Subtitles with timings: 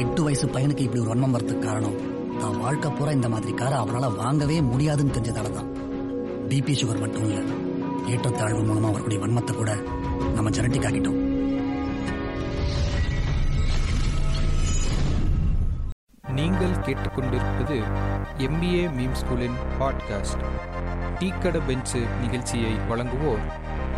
[0.00, 1.96] எட்டு வயசு பையனுக்கு இப்படி ஒரு வன்மம் வரதுக்கு காரணம்?
[2.40, 5.70] தான் வாழ்க்கை பூரா இந்த மாதிரி காரை அவரால் வாங்கவே முடியாதுன்னு தெரிஞ்சதால தான்
[6.50, 7.38] பிபி சுகர் மட்டும் இல்ல
[8.12, 9.70] ஏற்றத்தாழ்வு மூலமா வரக்கூடிய வன்மத்தை கூட
[10.34, 11.18] நம்ம ஜெனட்டிக் ஆக்கிட்டோம்.
[16.38, 17.78] நீங்கள் கேட்டுக்கொண்டிருப்பது
[18.46, 20.44] எம்பிஏ மீம் ஸ்கூலின் பாட்காஸ்ட்
[21.20, 23.44] டீக்கடை பெஞ்சு நிகழ்ச்சியை வழங்குவோர்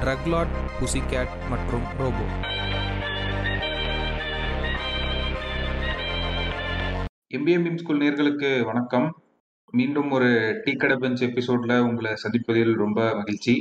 [0.03, 2.27] ட்ரக்லாட் புசிகேட் மற்றும் ரோபோ.
[7.37, 9.23] எம்பிஏ மீம் ஸ்கூல் நேர்களுக்கு வணக்கம்.
[9.71, 13.55] மீண்டும் ஒரு டீ கடை பெஞ்ச் எபிசோட்ல உங்களை சந்திப்பதில் ரொம்ப மகிழ்ச்சி.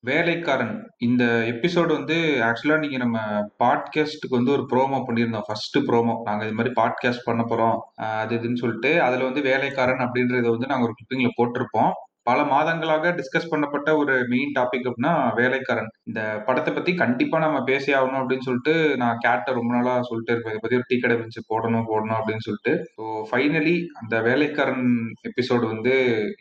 [0.00, 3.18] வேலைக்காரன் இந்த எபிசோடு வந்து ஆக்சுவலாக நீங்கள் நம்ம
[3.64, 5.42] பாட்காஸ்ட்டுக்கு வந்து ஒரு ப்ரோமோ பண்ணியிருந்தோம்.
[5.46, 6.22] First promo.
[6.22, 10.88] நாங்கள் இது மாதிரி பாட்காஸ்ட் பண்ண போகிறோம் அது இதுன்னு சொல்லிட்டு அதில் வந்து வேலைக்காரன் அப்படின்றத வந்து நாங்கள்
[10.88, 11.92] ஒரு கிளிப்பிங்கில் போட்டிருப்போம்.
[12.28, 15.90] பல மாதங்களாக டிஸ்கஸ் பண்ணப்பட்ட ஒரு மெயின் டாபிக் அப்படின்னா வேலைக்காரன்.
[16.08, 20.54] இந்த படத்தை பத்தி கண்டிப்பா நம்ம பேசி ஆகணும் அப்படின்னு சொல்லிட்டு நான் கேட்ட ரொம்ப நாளா சொல்லிட்டு இருப்பேன்.
[20.54, 22.74] இதை பத்தி ஒரு டீ கடை வச்சு போடணும் போடணும் அப்படின்னு சொல்லிட்டு.
[22.96, 24.86] ஸோ ஃபைனலி அந்த வேலைக்காரன்
[25.30, 25.94] எபிசோடு வந்து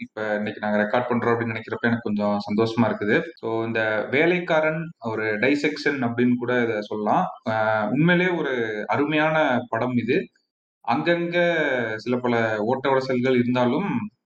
[0.05, 3.17] இப்ப இன்னைக்கு நாங்க ரெக்கார்ட் பண்றோம் அப்படின்னு நினைக்கிறப்ப எனக்கு கொஞ்சம் சந்தோஷமா இருக்குது.
[3.41, 3.81] ஸோ இந்த
[4.15, 7.25] வேலைக்காரன் ஒரு டைசெக்ஷன் அப்படின்னு கூட இதை சொல்லலாம்.
[7.95, 8.53] உண்மையிலே ஒரு
[8.95, 9.37] அருமையான
[9.73, 10.17] படம் இது.
[10.85, 11.37] அங்கங்க
[12.03, 12.35] சில பல
[12.69, 13.89] ஓட்ட உடசல்கள் இருந்தாலும்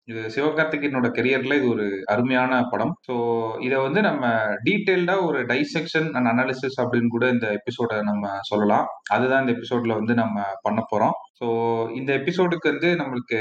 [0.08, 2.94] இது சிவகார்த்திகேயனோட கெரியர்ல இது ஒரு அருமையான படம்.
[3.06, 3.14] ஸோ
[3.60, 4.24] இதை வந்து நம்ம
[4.64, 8.86] டீட்டெயில்டா ஒரு டைசெக்ஷன் அண்ட் அனாலிசிஸ் அப்படின்னு கூட இந்த எபிசோட நம்ம சொல்லலாம்.
[9.10, 11.14] அதுதான் இந்த எபிசோட்ல வந்து நம்ம பண்ண போறோம்.
[11.40, 11.46] ஸோ
[11.94, 13.40] இந்த எபிசோடுக்கு வந்து நம்மளுக்கு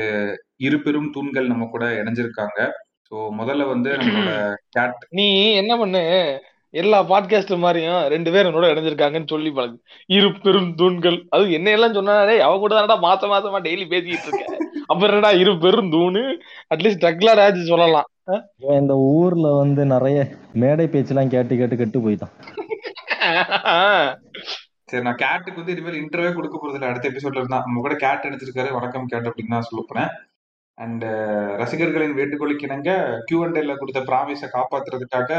[0.60, 2.60] இரு பெரும் தூண்கள் நம்ம கூட இணைஞ்சிருக்காங்க.
[3.12, 4.32] ஸோ முதல்ல வந்து நம்மளோட
[4.76, 6.04] கேட் நீ என்ன பண்ணு?
[6.80, 9.76] எல்லா பாட்காஸ்ட் மாதிரியும் ரெண்டு பேரும் என்னோட இணைஞ்சிருக்காங்கன்னு சொல்லி பழகு.
[10.18, 11.18] இரு பெரும் தூண்கள்.
[11.30, 14.46] அது என்ன எல்லாம் சொன்னாலே அவ கூட தானடா மாச மாசமா டெய்லி பேசிக்கிட்டு இருக்க?
[14.86, 16.24] அப்புறம் என்னடா இரு பெரும் தூணு?
[16.76, 18.08] அட்லீஸ்ட் டக்லாடாச்சு சொல்லலாம்.
[18.64, 20.20] இவன் இந்த ஊர்ல வந்து நிறைய
[20.54, 22.34] மேடை பேச்செல்லாம் கேட்டு கேட்டு கெட்டு போயிட்டான்.
[24.90, 26.90] சரி நான் கேட்டுக்கு வந்து இனிமேல் இன்டர்வியூ கொடுக்க போறது இல்லை.
[26.90, 30.10] அடுத்த எபிசோட்ல இருந்தா நம்ம கூட கேட் நினைச்சிருக்காரு வணக்கம் கேட் அப்படின்னு தான் சொல்ல போறேன்.
[30.78, 31.06] அண்ட்
[31.62, 32.90] ரசிகர்களின் வேண்டுகோளுக்கு இணங்க
[33.26, 35.32] கியூ அண்ட் கொடுத்த ப்ராமிஸை காப்பாத்துறதுக்காக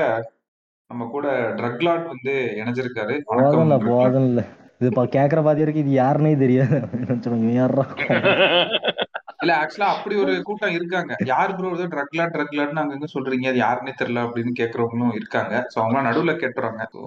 [0.92, 3.20] நம்ம கூட ட்ரக்லாட் வந்து இணைஞ்சிருக்காரு.
[3.30, 3.86] Lord.
[3.86, 4.44] போதும்ல.
[4.80, 6.78] இது இப்ப கேக்குற பாத்தியாருக்கு இது யாருன்னே தெரியாது.
[9.42, 11.16] இல்ல ஆக்சுவலா அப்படி ஒரு கூட்டம் இருக்காங்க.
[11.24, 13.48] யார் ப்ரோ ஏதோ ட்ரக்லாட் ட்ரக்லாட்னு அங்கங்க சொல்றீங்க?
[13.48, 15.66] அது யாருன்னே தெரியல அப்படின்னு கேக்குறவங்களும் இருக்காங்க.
[15.72, 16.86] ஸோ அவங்க நடுவுல கேட்டுறாங்க.
[16.92, 16.98] ஸோ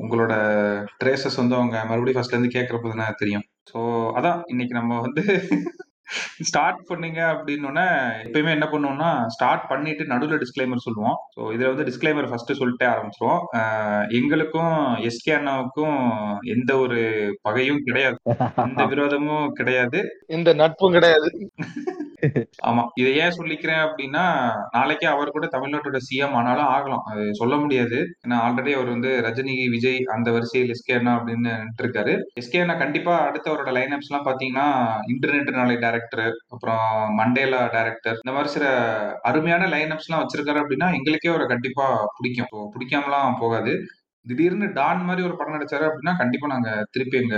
[0.00, 0.32] உங்களோட
[1.00, 3.42] ட்ரேசஸ் வந்து அவங்க மறுபடியும் ஃபர்ஸ்ட்ல இருந்து கேட்கறப்ப தானே தெரியும்.
[3.72, 3.78] ஸோ
[4.18, 5.24] அதான் இன்னைக்கு நம்ம வந்து
[6.48, 7.86] ஸ்டார்ட் பண்ணீங்க அப்படின்னோடனே
[8.26, 11.18] எப்பயுமே என்ன பண்ணுவோம்னா ஸ்டார்ட் பண்ணிட்டு நடுவில் டிஸ்க்ளைமர் சொல்லுவோம்.
[11.34, 13.42] ஸோ இதுல வந்து டிஸ்க்ளைமர் ஃபர்ஸ்ட் சொல்லிட்டே ஆரம்பிச்சிருவோம்.
[14.20, 14.76] எங்களுக்கும்
[15.10, 15.98] எஸ்கே அண்ணாவுக்கும்
[16.56, 17.00] எந்த ஒரு
[17.48, 18.18] பகையும் கிடையாது.
[18.68, 20.00] எந்த விரோதமும் கிடையாது.
[20.38, 21.30] இந்த நட்பும் கிடையாது.
[22.68, 24.24] ஆமா இதை ஏன் சொல்லிக்கிறேன் அப்படின்னா
[24.74, 27.04] நாளைக்கே அவர் கூட தமிழ்நாட்டோட சிஎம் ஆனாலும் ஆகலாம்.
[27.10, 27.98] அது சொல்ல முடியாது.
[28.24, 32.14] ஏன்னா ஆல்ரெடி அவர் வந்து ரஜினி விஜய் அந்த வரிசையில் எஸ்கே அண்ணா அப்படின்னு இருக்காரு.
[32.40, 34.66] எஸ்கே அண்ணா கண்டிப்பா அடுத்து அவரோட லைனப்ஸ் எல்லாம் பாத்தீங்கன்னா
[35.14, 36.22] இன்டர்நெட் நாளை டேரக்டர்
[36.54, 36.84] அப்புறம்
[37.18, 38.66] மண்டேலா டேரக்டர் இந்த மாதிரி சில
[39.30, 42.70] அருமையான லைனப்ஸ் எல்லாம் வச்சிருக்காரு அப்படின்னா எங்களுக்கே அவரை கண்டிப்பா பிடிக்கும்.
[42.74, 43.72] பிடிக்காமலாம் போகாது.
[44.26, 47.36] திடீர்னு டான் மாதிரி ஒரு படம் நடிச்சாரு அப்படின்னா கண்டிப்பா நாங்க திருப்பி எங்க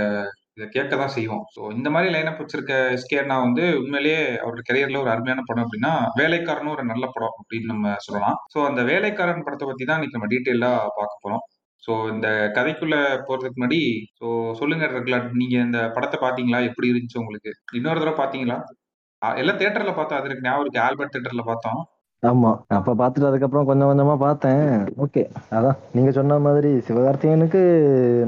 [0.57, 1.43] இதை கேட்க தான் செய்வோம்.
[1.55, 5.91] ஸோ இந்த மாதிரி லைனப் வச்சிருக்க எஸ்கேனா வந்து உண்மையிலேயே அவரோட கரியர்ல ஒரு அருமையான படம் அப்படின்னா
[6.21, 8.37] வேலைக்காரனும் ஒரு நல்ல படம் அப்படின்னு நம்ம சொல்லலாம்.
[8.53, 11.43] ஸோ அந்த வேலைக்காரன் படத்தை பத்தி தான் இன்னைக்கு நம்ம டீட்டெயிலா பார்க்க போறோம்.
[11.87, 12.95] ஸோ இந்த கதைக்குள்ள
[13.27, 13.79] போறதுக்கு முன்னாடி
[14.19, 16.59] ஸோ சொல்லுங்க ரெகுலர் நீங்க இந்த படத்தை பாத்தீங்களா?
[16.65, 17.51] எப்படி இருந்துச்சு உங்களுக்கு?
[17.73, 18.57] இன்னொரு தடவை பாத்தீங்களா?
[19.37, 20.19] எல்லாம் தேட்டர்ல பார்த்தோம்.
[20.19, 20.81] அது எனக்கு ஞாபகம் இருக்கு.
[20.81, 21.81] ஆல்பர்ட் தேட்டர்ல பார்த்தோம்.
[22.23, 22.51] ஆமா.
[22.67, 24.83] அப்ப பாத்துட்டு அதுக்கப்புறம் கொஞ்சம் கொஞ்சமா பார்த்தேன்.
[25.05, 25.29] ஓகே.
[25.51, 25.77] அதான்.
[25.91, 27.61] நீங்க சொன்ன மாதிரி சிவகார்த்திகேயனுக்கு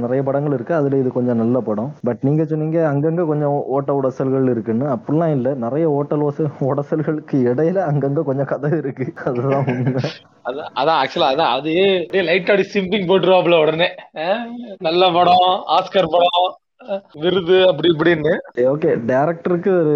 [0.04, 0.74] நிறைய படங்கள் இருக்கு.
[0.76, 1.94] அதுல இது கொஞ்சம் நல்ல படம்.
[2.04, 4.86] பட் நீங்க சொன்னீங்க அங்கங்க கொஞ்சம் ஓட்ட உடசல்கள் இருக்குன்னு.
[4.96, 5.54] அப்படிலாம் இல்ல.
[5.54, 6.26] நிறைய ஓட்டல்
[6.60, 9.14] உடசல்களுக்கு இடையில அங்கங்க கொஞ்சம் கதை இருக்கு.
[9.26, 10.04] அதுதான் உண்மை.
[10.46, 11.52] அதான் அதான் ஆக்சுவலா அதான்.
[11.58, 11.72] அது
[12.24, 13.88] லைட் அடி சிம்பிங் போட்டுருவாப்ல உடனே.
[14.80, 16.58] நல்ல படம் ஆஸ்கர் படம்.
[17.24, 18.34] விருது அப்படி இப்படின்னு.
[18.74, 18.92] ஓகே.
[19.12, 19.96] டேரக்டருக்கு ஒரு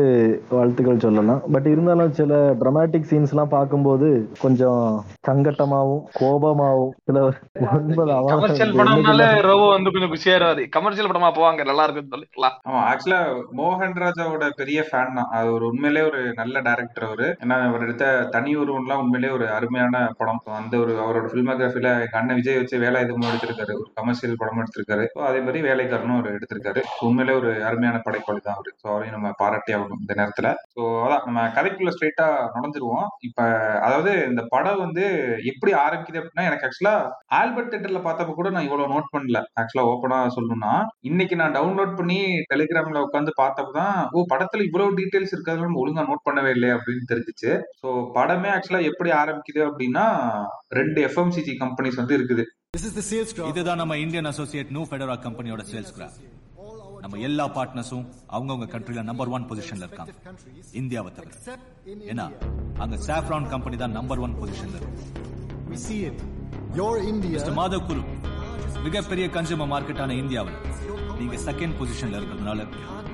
[0.50, 4.08] வாழ்த்துக்கள் சொல்லலாம் பட் இருந்தாலும் சில dramatic சீன்ஸ் எல்லாம் பார்க்கும்போது
[4.44, 4.82] கொஞ்சம்
[5.30, 7.20] சங்கட்டமாவும் கோபமாவும் சில
[7.76, 13.20] ஒன்பது கமர்ஷியல் படம்னால ரோபோ வந்து கொஞ்சம் குஷியாராது கமர்ஷியல் படமா போவாங்க நல்லா இருக்குன்னு சொல்லிக்கலாம் ஆமா ஆக்சுவலா
[13.60, 15.30] மோகன் ராஜாவோட பெரிய ஃபேன் தான்.
[15.38, 17.28] அது ஒரு உண்மையிலே ஒரு நல்ல டைரக்டர் அவரு.
[17.44, 18.06] ஏன்னா அவர் எடுத்த
[18.36, 20.42] தனி ஒருவன்லாம் உண்மையிலே ஒரு அருமையான படம்.
[20.60, 23.74] அந்த ஒரு அவரோட பிலிமோகிராஃபில எங்க அண்ணன் விஜய் வச்சு வேலை எதுவும் எடுத்திருக்காரு.
[23.82, 25.06] ஒரு கமர்ஷியல் படம் எடுத்திருக்காரு.
[25.30, 26.79] அதே மாதிரி வேலைக்காரனும் அவர் எடுத்திருக்காரு.
[27.08, 28.72] உண்மையிலே ஒரு அருமையான படைப்பாளி தான் அவரு.
[28.82, 30.48] ஸோ அவரையும் நம்ம பாராட்டி ஆகணும் இந்த நேரத்துல.
[30.76, 33.08] ஸோ அதான் நம்ம கதைக்குள்ள ஸ்ட்ரெயிட்டா நடந்துருவோம்.
[33.28, 33.48] இப்ப
[33.86, 35.06] அதாவது இந்த படம் வந்து
[35.52, 36.96] எப்படி ஆரம்பிக்குது அப்படின்னா எனக்கு ஆக்சுவலா
[37.40, 39.42] ஆல்பர்ட் தியேட்டர்ல பார்த்தப்ப கூட நான் இவ்வளவு நோட் பண்ணல.
[39.62, 40.74] ஆக்சுவலா ஓப்பனா சொல்லணும்னா
[41.10, 42.20] இன்னைக்கு நான் டவுன்லோட் பண்ணி
[42.54, 47.52] டெலிகிராம்ல உட்காந்து பார்த்தப்பதான் ஓ படத்துல இவ்வளவு டீடைல்ஸ் இருக்கிறது நம்ம ஒழுங்கா நோட் பண்ணவே இல்லை அப்படின்னு தெரிஞ்சுச்சு.
[47.82, 50.06] ஸோ படமே ஆக்சுவலா எப்படி ஆரம்பிக்குது அப்படின்னா
[50.80, 52.46] ரெண்டு எஃப்எம்சிஜி கம்பெனிஸ் வந்து இருக்குது.
[53.52, 56.18] இதுதான் நம்ம இந்தியன் அசோசியேட் நியூ ஃபெடரா கம்பெனியோட சேல்ஸ் கிராஃப்
[57.04, 58.06] நம்ம எல்லா பார்ட்னர்ஸும்
[58.36, 60.14] அவங்கவங்க கண்ட்ரில நம்பர் ஒன் பொசிஷன்ல இருக்காங்க.
[60.82, 61.32] இந்தியாவை தவிர.
[62.12, 62.26] ஏன்னா
[62.84, 65.06] அங்க சாஃப்ரான் கம்பெனி தான் நம்பர் ஒன் பொசிஷன்ல இருக்கு.
[67.60, 68.02] மாதவ் குரு
[68.86, 70.58] மிகப்பெரிய கன்சூமர் மார்க்கெட்டான இந்தியாவில்
[71.20, 72.66] நீங்க செகண்ட் பொசிஷன்ல இருக்கிறதுனால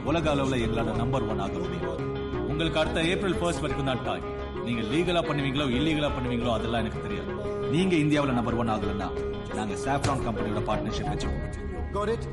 [0.10, 2.02] உலக அளவுல எங்களால நம்பர் ஒன் ஆக முடியும்.
[2.52, 4.26] உங்களுக்கு அடுத்த ஏப்ரல் ஃபர்ஸ்ட் வரைக்கும் தான் டாய்
[4.68, 7.32] நீங்க லீகலா பண்ணுவீங்களோ இல்லீகலா பண்ணுவீங்களோ அதெல்லாம் எனக்கு தெரியாது.
[7.76, 9.10] நீங்க இந்தியாவில் நம்பர் ஒன் ஆகலன்னா
[9.60, 11.64] நாங்க சாஃப்ரான் கம்பெனியோட பார்ட்னர்ஷிப் வச்சுக்கோம்
[11.98, 12.24] Got it?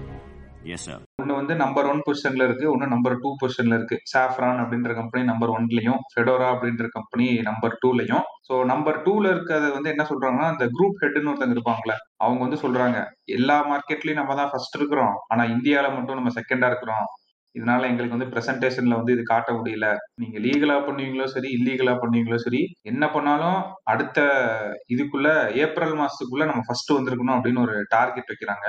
[0.74, 3.96] எஸ் சார் ஒன்னு வந்து நம்பர் ஒன் பொசிஷன்ல இருக்கு ஒன்னு நம்பர் டூ பொசிஷன்ல இருக்கு.
[4.12, 9.92] சாஃப்ரான் அப்படின்ற கம்பெனி நம்பர் ஒன்லயும் ஃபெடோரா அப்படின்ற கம்பெனி நம்பர் டூலையும் ஸோ நம்பர் டூல இருக்கிறது வந்து
[9.94, 12.98] என்ன சொல்றாங்கன்னா அந்த குரூப் ஹெட்னு ஒருத்தங்க இருப்பாங்களே அவங்க வந்து சொல்றாங்க
[13.38, 15.16] எல்லா மார்க்கெட்லயும் நம்ம தான் ஃபர்ஸ்ட் இருக்கிறோம்.
[15.28, 17.06] ஆனா இந்தியால மட்டும் நம்ம செகண்டா இருக்கிறோம்.
[17.54, 19.86] இதனால எங்களுக்கு வந்து பிரசன்டேஷன்ல வந்து இது காட்ட முடியல.
[20.20, 24.20] நீங்க லீகலா பண்ணுவீங்களோ சரி இல்லீகலா பண்ணுவீங்களோ சரி என்ன பண்ணாலும் அடுத்த
[24.88, 25.28] இதுக்குள்ள
[25.64, 28.66] ஏப்ரல் மாசத்துக்குள்ள நம்ம ஃபர்ஸ்ட் வந்திருக்கணும் அப்படின்னு ஒரு டார்கெட் வைக்கிறாங்க.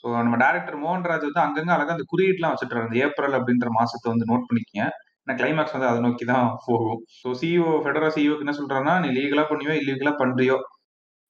[0.00, 4.30] ஸோ நம்ம டேரக்டர் மோகன்ராஜ் வந்து அங்கங்க அழகாக அந்த குறியீட்லாம் வச்சுட்டு அந்த ஏப்ரல் அப்படின்ற மாசத்தை வந்து
[4.30, 4.84] நோட் பண்ணிக்கங்க.
[5.24, 7.00] ஏன்னா கிளைமேக்ஸ் வந்து அதை நோக்கி தான் போகும்.
[7.20, 10.56] ஸோ சிஇஓ ஃபெடரல் சிஇஓக்கு என்ன சொல்றான்னா நீ லீகலா பண்ணுவியோ இல்லீகலா பண்றியோ?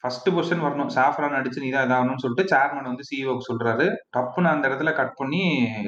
[0.04, 0.90] ஃபர்ஸ்ட் பொசிஷன் வரணும்.
[0.96, 3.86] சாஃப்ரான் அடிச்சு நீ தான் இதாகணும்னு சொல்லிட்டு சேர்மன் வந்து சிஇஓக்கு சொல்றாரு.
[4.16, 5.40] டப்புன்னு அந்த இடத்துல கட் பண்ணி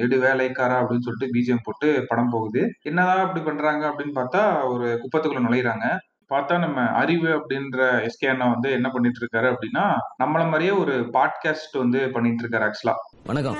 [0.05, 0.77] எடு வேலைக்காரா?
[0.81, 2.61] அப்படின்னு சொல்லிட்டு பிஜிஎம் போட்டு படம் போகுது.
[2.91, 4.41] என்னதான் அப்படி பண்றாங்க அப்படின்னு பார்த்தா
[4.73, 5.85] ஒரு குப்பத்துக்குள்ள நுழையிறாங்க.
[6.31, 7.77] பார்த்தா நம்ம அறிவு அப்படின்ற
[8.07, 9.83] எஸ்கே அண்ணா வந்து என்ன பண்ணிட்டு இருக்காரு அப்படின்னா
[10.21, 12.93] நம்மள மாதிரியே ஒரு பாட்காஸ்ட் வந்து பண்ணிட்டு இருக்காரு ஆக்சுவலா
[13.29, 13.57] வணக்கம்.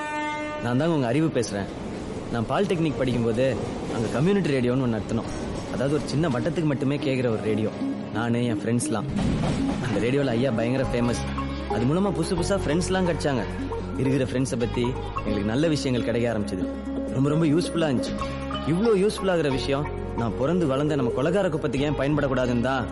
[0.64, 1.70] நான் தான் உங்கள் அறிவு பேசுகிறேன்
[2.34, 3.46] நான் பாலிடெக்னிக் படிக்கும்போது
[3.96, 5.30] அங்கே கம்யூனிட்டி ரேடியோன்னு ஒன்று நடத்தினோம்.
[5.74, 7.72] அதாவது ஒரு சின்ன வட்டத்துக்கு மட்டுமே கேட்குற ஒரு ரேடியோ.
[8.14, 9.08] நான் என் ஃப்ரெண்ட்ஸ்லாம்
[9.86, 11.22] அந்த ரேடியோவில் ஐயா பயங்கர ஃபேமஸ்
[11.76, 13.46] அது மூலமாக புதுசு புதுசாக ஃப்ரெண்ட்ஸ்லாம் கிடைச்சாங்க.
[14.02, 14.86] இருக்கிற ஃப்ரெண்ட்ஸை பற்றி
[15.24, 16.66] எங்களுக்கு நல்ல விஷயங்கள் கிடைக்க ஆரம்பிச்சது.
[17.16, 18.14] ரொம்ப ரொம்ப யூஸ்ஃபுல்லாக இருந்துச்சு.
[18.74, 19.88] இவ்வளோ யூஸ்ஃபுல்லாகிற விஷயம்
[20.20, 22.86] நான் பிறந்து வளர்ந்த நம்ம கொலகார குப்பத்துக்கு ஏன் பயன்படக்கூடாதுன்னு தான்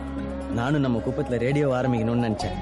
[0.60, 2.58] நானும் நம்ம குப்பத்தில் ரேடியோ ஆரம்பிக்கணும்னு நினச்சேன்.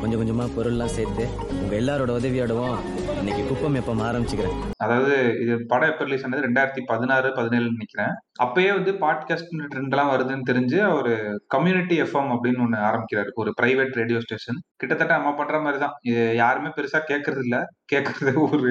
[0.00, 1.24] கொஞ்சம் கொஞ்சமாக பொருள்லாம் சேர்த்து
[1.58, 2.76] உங்கள் எல்லாரோட உதவியோடவும்
[3.20, 4.56] இன்னைக்கு குப்பம் எப்போ ஆரம்பிச்சுக்கிறேன்.
[4.84, 5.12] அதாவது
[5.42, 6.46] இது படம் எப்போ ரிலீஸ் ஆனது?
[6.46, 8.14] ரெண்டாயிரத்தி பதினாறு பதினேழு நினைக்கிறேன்.
[8.44, 11.12] அப்பயே வந்து பாட்காஸ்ட் ட்ரெண்ட் எல்லாம் வருதுன்னு தெரிஞ்சு ஒரு
[11.56, 13.32] கம்யூனிட்டி எஃப்எம் அப்படின்னு ஒண்ணு ஆரம்பிக்கிறாரு.
[13.42, 17.58] ஒரு பிரைவேட் ரேடியோ ஸ்டேஷன் கிட்டத்தட்ட நம்ம பண்ற மாதிரி தான் இது யாருமே பெருசா கேட்கறது இல்ல
[17.94, 18.70] கேட்கறது ஒரு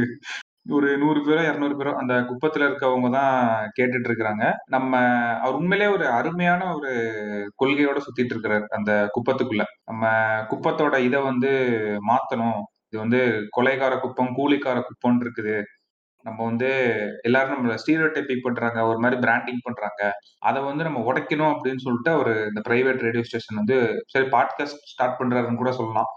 [0.65, 3.35] ஒரு நூறு பேரோ இரநூறு பேரோ அந்த குப்பத்துல இருக்கவங்க தான்
[3.77, 4.99] கேட்டுட்டு இருக்கிறாங்க நம்ம
[5.41, 6.91] அவர் உண்மையிலே ஒரு அருமையான ஒரு
[7.61, 9.63] கொள்கையோட சுத்திட்டு இருக்கிறார் அந்த குப்பத்துக்குள்ள.
[9.89, 10.11] நம்ம
[10.51, 11.51] குப்பத்தோட இதை வந்து
[12.09, 12.59] மாத்தணும்.
[12.89, 13.21] இது வந்து
[13.57, 15.55] கொலைகார குப்பம் கூலிக்கார குப்பம்னு இருக்குது.
[16.25, 16.69] நம்ம வந்து
[17.21, 20.01] எல்லாரும் நம்ம ஸ்டீரியோ டைப்பிங் பண்றாங்க ஒரு மாதிரி பிராண்டிங் பண்றாங்க.
[20.39, 23.77] அதை வந்து நம்ம உடைக்கணும் அப்படின்னு சொல்லிட்டு அவர் இந்த பிரைவேட் ரேடியோ ஸ்டேஷன் வந்து
[24.13, 26.11] சரி பாட்காஸ்ட் ஸ்டார்ட் பண்றாருன்னு கூட சொல்லலாம்.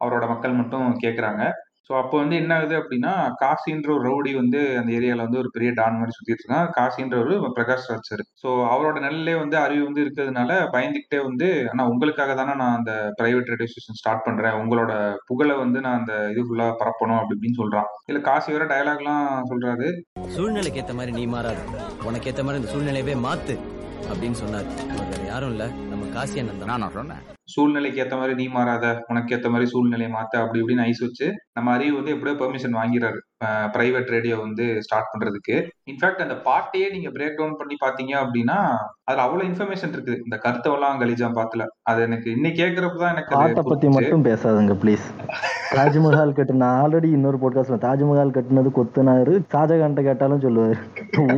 [0.00, 1.42] அவரோட மக்கள் மட்டும் கேட்குறாங்க
[1.90, 3.10] ஸோ அப்போ வந்து என்ன ஆகுது அப்படின்னா
[3.40, 6.68] காசின்ற ஒரு ரவுடி வந்து அந்த ஏரியாவில் வந்து ஒரு பெரிய டான் மாதிரி சுற்றிட்டு இருக்கான்.
[6.76, 11.90] காசின்ற ஒரு பிரகாஷ் ராஜ் சார் ஸோ அவரோட நிலையிலே வந்து அறிவு வந்து இருக்கிறதுனால பயந்துக்கிட்டே வந்து ஆனால்
[11.92, 14.92] உங்களுக்காக தானே நான் அந்த பிரைவேட் ரேடியோ ஸ்டேஷன் ஸ்டார்ட் பண்ணுறேன் உங்களோட
[15.26, 19.22] புகழை வந்து நான் அந்த இது ஃபுல்லாக பரப்பணும் அப்படி இப்படின்னு சொல்கிறான் இல்லை காசி வேற டயலாக்லாம்
[19.52, 19.88] சொல்கிறாரு
[20.36, 21.62] சூழ்நிலைக்கு ஏற்ற மாதிரி நீ மாறாது.
[22.08, 23.56] உனக்கு ஏற்ற மாதிரி இந்த சூழ்நிலையவே மாத்து.
[24.12, 24.66] அப்படின்னு சொன்னார்.
[24.90, 25.66] அவர் வேற யாரும் இல்ல.
[25.66, 26.80] நம்ம காசி அண்ணன் தான்.
[26.80, 27.22] நான் சொன்னேன்.
[27.44, 31.72] சூழ்நிலைக்கு ஏற்ற மாதிரி நீ மாறாத உனக்கு ஏற்ற மாதிரி சூழ்நிலையை மாத்த அப்படி இப்படின்னு ஐஸ் வச்சு நம்ம
[31.72, 33.18] அறிவு வந்து எப்படியோ பெர்மிஷன் வாங்கிறாரு
[33.74, 35.56] பிரைவேட் ரேடியோ வந்து ஸ்டார்ட் பண்றதுக்கு.
[35.90, 38.58] இன்ஃபேக்ட் அந்த பாட்டையே நீங்க பிரேக் டவுன் பண்ணி பாத்தீங்க அப்படின்னா
[39.08, 40.18] அதுல அவ்வளவு இன்ஃபர்மேஷன் இருக்குது.
[40.24, 41.64] இந்த கருத்தவெல்லாம் கலிஜா பாத்துல.
[41.90, 43.88] அது எனக்கு இன்னைக்கு கேட்கறப்ப தான் எனக்கு பாட்டை பத்தி.
[43.96, 45.06] மட்டும் பேசாதுங்க ப்ளீஸ்
[45.76, 49.34] தாஜ்மஹால் கட்டு நான் ஆல்ரெடி இன்னொரு போட்காஸ்ட்ல தாஜ்மஹால் கட்டுனது கொத்தனாரு.
[49.54, 50.76] ஷாஜகான்ட்ட கேட்டாலும் சொல்லுவாரு.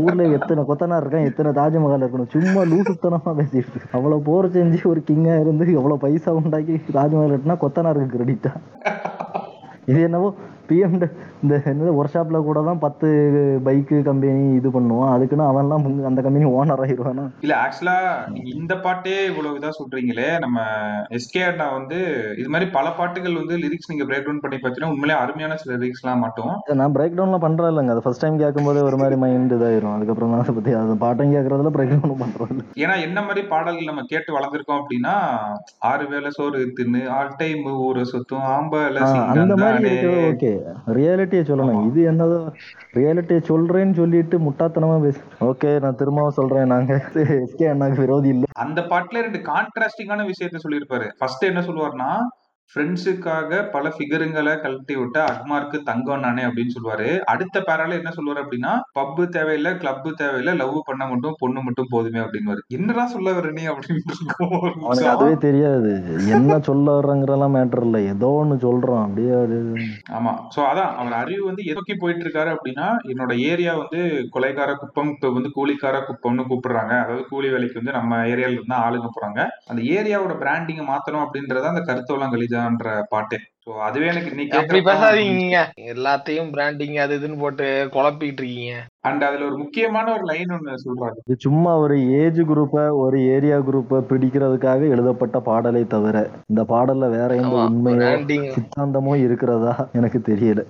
[0.01, 2.33] ஊர்ல எத்தனை கொத்தனார் இருக்கான் எத்தனை தாஜ்மஹால் இருக்கணும்.
[2.35, 3.81] சும்மா லூசுத்தனமா பேசிட்டு.
[3.97, 8.53] அவ்வளவு போர் செஞ்சு ஒரு கிங்கா இருந்து எவ்வளவு பைசா உண்டாக்கி தாஜ்மஹால் கட்டினா கொத்தனாருக்கு கிரெடிட்டா
[9.91, 10.29] இது என்னவோ
[10.69, 10.97] பிஎம்
[11.47, 13.09] இந்த என்னது ஒர்க் ஷாப்ல கூட தான் பத்து
[13.67, 15.13] பைக்கு கம்பெனி இது பண்ணுவான்.
[15.15, 17.97] அதுக்குன்னு அவன்லாம் அந்த கம்பெனி ஓனர் ஆயிடுவானா இல்ல ஆக்சுவலா
[18.35, 20.59] நீங்க இந்த பாட்டே இவ்வளவு இதா சொல்றீங்களே நம்ம
[21.19, 21.99] எஸ்கே அண்ணா வந்து
[22.41, 26.03] இது மாதிரி பல பாட்டுகள் வந்து லிரிக்ஸ் நீங்க பிரேக் டவுன் பண்ணி பார்த்தீங்கன்னா உண்மையிலே அருமையான சில லிரிக்ஸ்
[26.05, 26.53] எல்லாம் மட்டும்.
[26.81, 27.95] நான் பிரேக் டவுன்லாம் பண்றேன் இல்லைங்க.
[27.95, 29.95] அது ஃபர்ஸ்ட் டைம் கேட்கும்போதே ஒரு மாதிரி மைண்ட் இதாயிரும்.
[29.97, 32.65] அதுக்கப்புறம் தான் அதை பத்தி அது பாட்டம் கேட்கறதுல பிரேக் டவுன் பண்றது இல்ல.
[32.83, 35.15] ஏன்னா என்ன மாதிரி பாடல்கள் நம்ம கேட்டு வளர்ந்துருக்கோம் அப்படின்னா
[35.91, 39.93] ஆறு வேளை சோறு தின்னு ஆல் டைம் ஊரை சுத்தும் ஆம்பல ஆஹ் அந்த மாதிரி
[40.29, 40.53] ஓகே.
[41.37, 41.87] ரியாலிட்டியை சொல்லணும்.
[41.87, 42.53] இது என்னதோ?
[42.95, 45.21] ரியாலிட்டியை சொல்றேன்னு சொல்லிட்டு முட்டாத்தனமா பேசு.
[45.41, 46.67] ஓகே நான் திரும்பவும் சொல்றேன்.
[46.67, 48.45] நாங்க எஸ்கே அண்ணாக்கு விரோதி இல்ல.
[48.53, 51.11] அந்த பாட்டுல ரெண்டு கான்ட்ராஸ்டிங்கான விஷயத்த சொல்லியிருப்பாரு.
[51.19, 52.11] ஃபர்ஸ்ட் என்ன சொல்லுவாருன்னா
[52.73, 57.09] ஃப்ரெண்ட்ஸுக்காக பல ஃபிகருங்களை கழட்டி விட்ட அக்மார்க்கு தங்கம் நானே அப்படின்னு சொல்லுவாரு.
[57.25, 62.21] அடுத்த பேரால என்ன சொல்லுவாரு அப்படின்னா பப்பு தேவையில்லை கிளப்பு தேவையில்லை லவ் பண்ண மட்டும் பொண்ணு மட்டும் போதுமே
[62.21, 64.15] அப்படின்னு என்னடா சொல்ல வர நீ அப்படின்னு.
[65.07, 65.93] அதுவே தெரியாது.
[66.29, 68.01] என்ன சொல்ல வர்றங்கிறலாம் மேட்டர் இல்ல.
[68.13, 69.05] ஏதோ ஒண்ணு சொல்றான்.
[69.07, 69.33] அப்படியே
[70.19, 70.33] ஆமா.
[70.55, 70.93] சோ அதான்.
[71.01, 74.01] அவர் அறிவு வந்து எது நோக்கி போயிட்டு இருக்காரு அப்படின்னா என்னோட ஏரியா வந்து
[74.35, 76.95] கொலைக்கார குப்பம் இப்ப வந்து கூலிக்கார குப்பம்னு கூப்பிடுறாங்க.
[77.03, 79.41] அதாவது கூலி வேலைக்கு வந்து நம்ம ஏரியால இருந்தா ஆளுங்க போறாங்க.
[79.67, 83.39] அந்த ஏரியாவோட பிராண்டிங்க மாத்தணும் அப்படின்றத அந்த கருத்தெல்லாம் கலிஜா கலீஜான்ற பாட்டு.
[83.87, 85.61] அதுவே எனக்கு நீ அப்படி பேசாதீங்க.
[85.93, 88.75] எல்லாத்தையும் பிராண்டிங் அது இதுன்னு போட்டு குழப்பிட்டு இருக்கீங்க.
[89.01, 91.17] அண்ட் அதுல ஒரு முக்கியமான ஒரு லைன் ஒண்ணு சொல்றாரு.
[91.25, 96.17] இது சும்மா ஒரு ஏஜ் குரூப்பை ஒரு ஏரியா குரூப்பை பிடிக்கிறதுக்காக எழுதப்பட்ட பாடலை தவிர
[96.49, 100.63] இந்த பாடல்ல வேற எந்த உண்மையோ பிராண்டிங் சித்தாந்தமோ இருக்கிறதா எனக்கு தெரியல.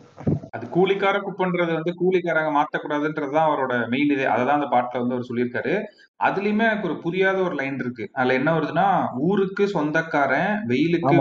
[0.51, 4.27] அது கூலிக்கார குப்பன்றது வந்து கூலிக்காரங்க மாத்தக்கூடாதுன்றதுதான் அவரோட மெயின் இதே.
[4.27, 5.75] அததான் அந்த பாட்டுல வந்து அவர் சொல்லியிருக்காரு.
[6.21, 8.05] அதுலயுமே எனக்கு ஒரு புரியாத ஒரு லைன் இருக்கு.
[8.13, 8.87] அதுல என்ன வருதுன்னா
[9.29, 11.15] ஊருக்கு சொந்தக்காரன் வெயிலுக்கு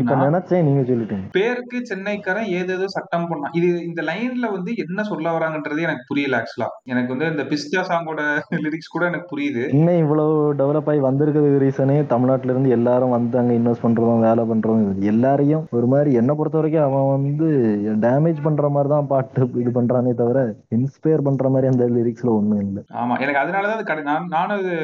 [0.00, 1.21] இப்ப நினைச்சேன் நீங்க சொல்லிட்டீங்க.
[1.32, 6.68] பேருக்கு சென்னைக்காரன் ஏதேதோ சட்டம் பண்ணான் இது இந்த லைன்ல வந்து என்ன சொல்ல வராங்கன்றது எனக்கு புரியல ஆக்சுவலா
[6.86, 8.22] எனக்கு வந்து இந்த பிஸ்டா சாங்கோட
[8.64, 9.62] லிரிக்ஸ் கூட எனக்கு புரியுது.
[9.76, 14.82] இன்னும் இவ்வளவு டெவலப் ஆகி வந்திருக்கிறது ரீசனே தமிழ்நாட்டுல இருந்து எல்லாரும் வந்து அங்க இன்வெஸ்ட் பண்றதும் வேலை பண்றதும்.
[15.12, 17.48] எல்லாரையும் ஒரு மாதிரி என்ன பொறுத்த வரைக்கும் அவன் வந்து
[18.06, 19.30] டேமேஜ் பண்ற மாதிரி தான் பாட்டு
[19.62, 20.38] இது பண்றானே தவிர
[20.78, 22.82] இன்ஸ்பயர் பண்ற மாதிரி அந்த லிரிக்ஸ்ல ஒண்ணும் இல்லை.
[23.00, 24.74] ஆமா எனக்கு அதனாலதான் அது கடை நான் நானும் அது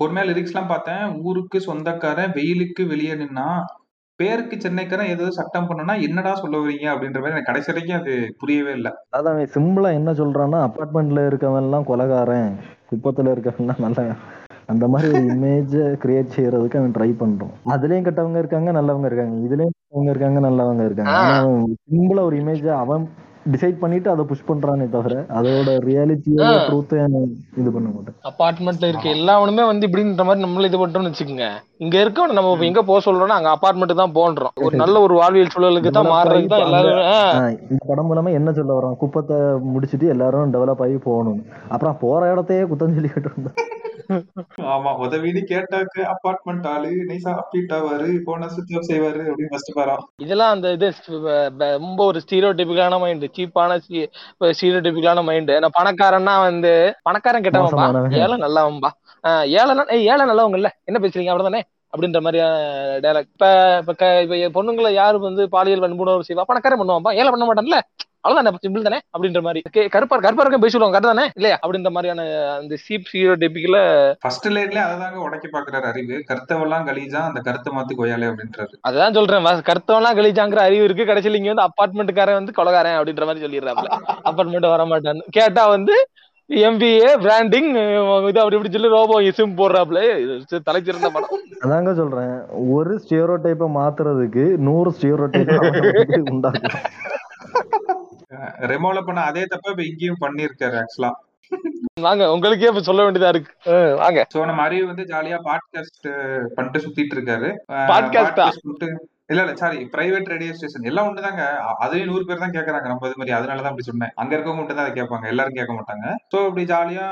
[0.00, 1.04] பொறுமையா லிரிக்ஸ் எல்லாம் பார்த்தேன்.
[1.22, 3.48] ஊருக்கு சொந்தக்காரன் வெயிலுக்கு வெளியே நின்னா
[4.22, 8.12] பேருக்கு சென்னைக்காரன் ஏதோ சட்டம் பண்ணனா என்னடா சொல்ல வரீங்க அப்படின்ற மாதிரி எனக்கு கடைசி வரைக்கும் அது
[8.42, 8.92] புரியவே இல்லை.
[9.16, 12.52] அதான் அவன் சிம்பிளா என்ன சொல்றான்னா அப்பார்ட்மெண்ட்ல இருக்கவன் எல்லாம் கொலகாரன்
[12.90, 14.02] குப்பத்துல இருக்கவன் எல்லாம் நல்ல
[14.72, 17.54] அந்த மாதிரி ஒரு இமேஜ கிரியேட் செய்யறதுக்கு அவன் ட்ரை பண்றான்.
[17.74, 19.34] அதுலயும் கெட்டவங்க இருக்காங்க நல்லவங்க இருக்காங்க.
[19.46, 21.14] இதுலயும் கெட்டவங்க இருக்காங்க நல்லவங்க இருக்காங்க.
[21.86, 23.04] சிம்பிளா ஒரு இமேஜ அவன்
[23.46, 26.50] டிசைட் பண்ணிட்டு அதை புஷ் பண்றானே தவிர அதோட ரியாலிட்டியோ ஆ.
[26.66, 26.98] ட்ரூத்தை
[27.60, 28.16] இது பண்ண மாட்டேன்.
[28.30, 31.48] அபார்ட்மெண்ட்ல இருக்க எல்லாவனுமே வந்து இப்படின்ற மாதிரி நம்மள இது பண்றோம்னு வச்சுக்கோங்க.
[31.80, 35.92] இங்க இருக்கவன நம்ம எங்க போக சொல்றோம்னா அங்க அபார்ட்மெண்ட் தான் போன்றோம் ஒரு நல்ல ஒரு வாழ்வியல் சூழலுக்கு
[35.92, 37.00] தான் மாறுறதுக்கு தான் எல்லாரும்
[37.66, 39.38] இந்த படம் மூலமா என்ன சொல்ல வரோம் குப்பத்தை
[39.72, 43.52] முடிச்சிட்டு எல்லாரும் டெவலப் ஆகி போகணும் அப்புறம் போற இடத்தையே குத்தம் சொல்லிக்கிட்டு இருந்தா
[44.66, 50.72] ஆமா உதவின்னு கேட்டாக்கு அபார்ட்மெண்ட் ஆளு நைசா அப்பீட்டாவாரு போன சுத்தி செய்வாரு அப்படின்னு ஃபர்ஸ்ட் பாரம் இதெல்லாம் அந்த
[50.72, 50.88] இது
[51.76, 53.78] ரொம்ப ஒரு ஸ்டீரியோ டிபிக்கலான மைண்ட் சீப்பான
[54.50, 57.86] ஸ்டீரியோ டிபிக்கலான மைண்ட் நான் பணக்காரன்னா வந்து பணக்காரன் கெட்டவன்பா.
[58.22, 58.90] ஏழை நல்லவன்பா?
[59.24, 59.72] ஆஹ் ஏழை
[60.10, 60.70] ஏழை நல்லவங்க இல்ல.
[60.84, 61.32] என்ன பேசுறீங்க?
[61.32, 61.62] அவ்வளவுதானே?
[61.92, 62.54] அப்படின்ற மாதிரியான
[63.04, 63.46] டேலாக் இப்ப
[64.22, 66.44] இப்ப பொண்ணுங்களை யாரு வந்து பாலியல் வன்புணர்வு செய்வா?
[66.50, 67.12] பணக்காரன் பண்ணுவான்பா?
[67.20, 67.78] ஏழை பண்ண மாட்டான்ல?
[68.24, 68.98] அவ்வளவுதானே சிம்பிள் தானே?
[69.14, 69.60] அப்படின்ற மாதிரி.
[69.94, 71.56] கருப்பா கருப்பா இருக்க பேசி சொல்லுவாங்க கரெக்ட் தானே இல்லையா?
[71.64, 72.26] அப்படின்ற மாதிரியான
[72.58, 73.78] அந்த சீப் ஸ்டீரியோ டிபிக்கல
[74.24, 76.16] ஃபர்ஸ்ட் லைன்ல அததாங்க உடைக்க பாக்குறாரு அறிவு.
[76.30, 78.74] கருத்தவெல்லாம் கலீஜா அந்த கருத்தை மாத்தி கொய்யாலே அப்படின்றாரு.
[78.88, 81.08] அதான் சொல்றேன் கருத்தவன்லாம் கழிச்சாங்கிற அறிவு இருக்கு.
[81.10, 83.88] கடைசியில இங்க வந்து அப்பார்ட்மெண்ட்காரன் வந்து கொலகாரன் அப்படின்ற மாதிரி சொல்லிடுறாப்ல
[84.30, 85.96] அப்பார்ட்மெண்ட் வர மாட்டான்னு கேட்டா வந்து
[86.50, 87.68] எம்பிஏ பிராண்டிங்
[88.30, 90.00] இது அப்படி இப்படி சொல்லி ரோபோ சிம் போடுறாப்ல
[90.68, 91.44] தலைச்சிருந்த படம்.
[91.64, 92.34] அதாங்க சொல்றேன்.
[92.76, 96.78] ஒரு ஸ்டியரோ டைப்பை மாத்துறதுக்கு நூறு ஸ்டியரோ டைப் உண்டாக்கும்
[98.72, 101.12] ரெமோல பண்ண அதே தப்ப இப்ப இங்கேயும் பண்ணிருக்காரு ஆக்சுவலா
[102.04, 103.52] வாங்க உங்களுக்கே இப்ப சொல்ல வேண்டியதா இருக்கு.
[104.02, 104.20] வாங்க.
[104.34, 106.06] சோ நம்ம அறிவு வந்து ஜாலியா பாட்காஸ்ட்
[106.54, 107.48] பண்ணிட்டு சுத்திட்டு இருக்காரு.
[107.90, 108.86] பண்ணிட்டு
[109.32, 111.42] இல்ல இல்ல சாரி பிரைவேட் ரேடியோ ஸ்டேஷன் எல்லாம் ஒண்ணுதாங்க.
[111.84, 112.86] அதையும் நூறு பேர் தான் கேக்குறாங்க.
[112.90, 114.12] நம்ம இது மாதிரி அதனாலதான் அப்படி சொன்னேன்.
[114.20, 115.26] அங்க இருக்கவங்க மட்டும் தான் அதை கேட்பாங்க.
[115.32, 116.06] எல்லாரும் கேட்க மாட்டாங்க.
[116.32, 117.06] சோ இப்படி ஜாலியா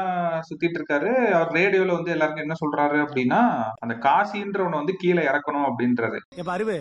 [0.48, 1.10] சுத்திட்டு இருக்காரு.
[1.36, 3.40] அவர் ரேடியோல வந்து எல்லாருக்கும் என்ன சொல்றாரு அப்படின்னா
[3.84, 6.20] அந்த காசின்றவனை வந்து கீழே இறக்கணும் அப்படின்றாரு.
[6.42, 6.78] இப்ப அறிவு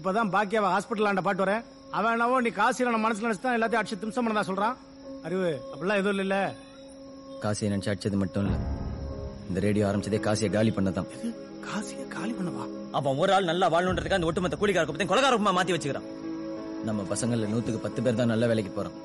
[0.00, 1.64] இப்பதான் பாக்கியாவ ஹாஸ்பிட்டல் ஆண்ட பாட்டு வரேன்
[1.98, 4.76] அவன் என்னவோ நீ காசு நம்ம மனசுல நினைச்சு தான் எல்லாத்தையும் அடிச்சு திம்சம் பண்ணதா சொல்றான்?
[5.26, 6.36] அறிவு அப்படிலாம் எதுவும் இல்ல
[7.42, 8.56] காசியை நினைச்சு அடிச்சது மட்டும் இல்ல.
[9.48, 11.08] இந்த ரேடியோ ஆரம்பிச்சதே காசியை காலி பண்ணதான்.
[11.66, 12.64] காசிய காலி பண்ணவா?
[12.98, 16.08] அவன் ஒரு ஆள் நல்லா வாழணுன்றதுக்கு அந்த ஒட்டுமொத்த கூலிக்கார குப்பத்தையும் கொலகாரமா மாத்தி வச்சுக்கிறான்.
[16.88, 18.96] நம்ம பசங்கள்ல நூத்துக்கு பத்து பேர் தான் நல்ல வேலைக்கு போறான்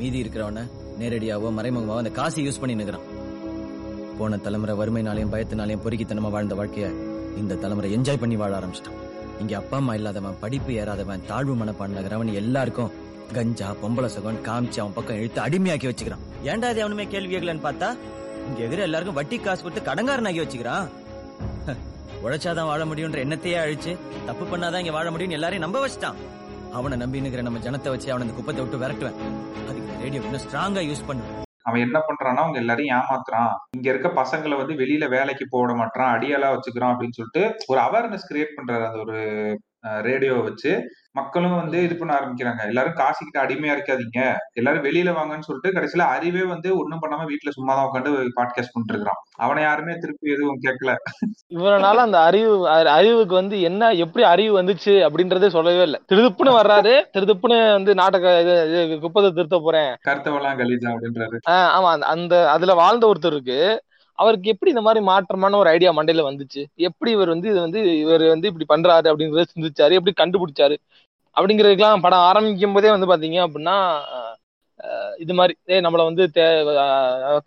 [0.00, 0.64] மீதி இருக்கிறவன
[1.00, 3.06] நேரடியாவோ மறைமுகமாவோ அந்த காசை யூஸ் பண்ணி நிக்கிறான்.
[4.18, 6.86] போன தலைமுறை வறுமைனாலையும் பயத்தினாலையும் பொறுக்கித்தனமா வாழ்ந்த வாழ்க்கைய
[7.42, 9.00] இந்த தலைமுறை என்ஜாய் பண்ணி வாழ ஆரம்பிச்சிட்டான்.
[9.42, 12.92] இங்க அப்பா அம்மா இல்லாதவன் படிப்பு ஏறாதவன் தாழ்வு மனப்பான்லகிறவன் எல்லாருக்கும்
[13.36, 16.22] கஞ்சா பொம்பளை சுகம் காமிச்சு அவன் பக்கம் இழுத்து அடிமையாக்கி வச்சுக்கிறான்.
[16.50, 17.88] ஏன்டா இது அவனுமே கேள்வி கேட்கலன்னு பார்த்தா
[18.48, 20.86] இங்க எதிர எல்லாருக்கும் வட்டி காசு கொடுத்து கடங்காரனாகி வச்சுக்கிறான்.
[22.24, 23.94] உழைச்சாதான் வாழ முடியும்ன்ற எண்ணத்தையே அழிச்சு
[24.28, 26.20] தப்பு பண்ணாதான் இங்க வாழ முடியும்னு எல்லாரையும் நம்ப வச்சுட்டான்.
[26.78, 29.18] அவனை நம்பி நிக்கிற நம்ம ஜனத்தை வச்சு அவனை இந்த குப்பத்தை விட்டு விரட்டுவேன்.
[29.68, 33.54] அதுக்கு ரேடியோ இன்னும் ஸ்ட்ராங்கா யூஸ் பண்ணுவேன் அவன் என்ன பண்றான்னா அவங்க எல்லாரையும் ஏமாத்துறான்.
[33.76, 38.56] இங்க இருக்க பசங்களை வந்து வெளியில வேலைக்கு போட மாட்டான் அடியெல்லாம் வச்சுக்கிறான் அப்படின்னு சொல்லிட்டு ஒரு அவேர்னஸ் கிரியேட்
[38.58, 39.18] பண்றாரு அந்த ஒரு
[40.02, 40.72] ரேடியோ வச்சு.
[41.16, 42.66] மக்களும் வந்து இது பண்ண ஆரம்பிக்கிறாங்க.
[42.66, 44.34] எல்லாரும் காசுக்கிட்ட அடிமையா இருக்காதீங்க.
[44.52, 48.88] எல்லாரும் வெளியில வாங்கன்னு சொல்லிட்டு கடைசியில அறிவே வந்து ஒண்ணும் பண்ணாம வீட்டுல சும்மா தான் உட்காந்து பாட்காஸ்ட் பண்ணிட்டு
[48.88, 50.94] இருக்கிறான் அவனை யாருமே திருப்பி எதுவும் கேட்கல.
[51.48, 56.00] இவனால அந்த அறிவு அறிவுக்கு வந்து என்ன எப்படி அறிவு வந்துச்சு அப்படின்றதே சொல்லவே இல்லை.
[56.12, 57.02] திருதுப்புன்னு வர்றாரு.
[57.18, 59.96] திருதுப்புன்னு வந்து நாட்டக இது குப்பத்தை திருத்த போறேன்.
[60.08, 61.36] கருத்தவெல்லாம் கலீஜா அப்படின்றாரு.
[61.50, 61.90] ஆஹ் ஆமா.
[61.90, 63.78] அந்த- அந்த அதுல வாழ்ந்த ஒருத்தருக்கு
[64.18, 66.64] அவருக்கு எப்படி இந்த மாதிரி மாற்றமான ஒரு ஐடியா மண்டையில வந்துச்சு?
[66.74, 69.92] எப்படி இவர் வந்து இது வந்து இவர் வந்து இப்படி பண்றாரு அப்படிங்கறத சிந்திச்சாரு?
[69.92, 70.76] எப்படி கண்டுபிடிச்சாரு?
[71.36, 73.76] அப்படிங்கிறதுக்கெல்லாம் படம் ஆரம்பிக்கும் போதே வந்து பாத்தீங்க அப்படின்னா
[75.18, 76.64] இது மாதிரி ஏ நம்மள வந்து தே-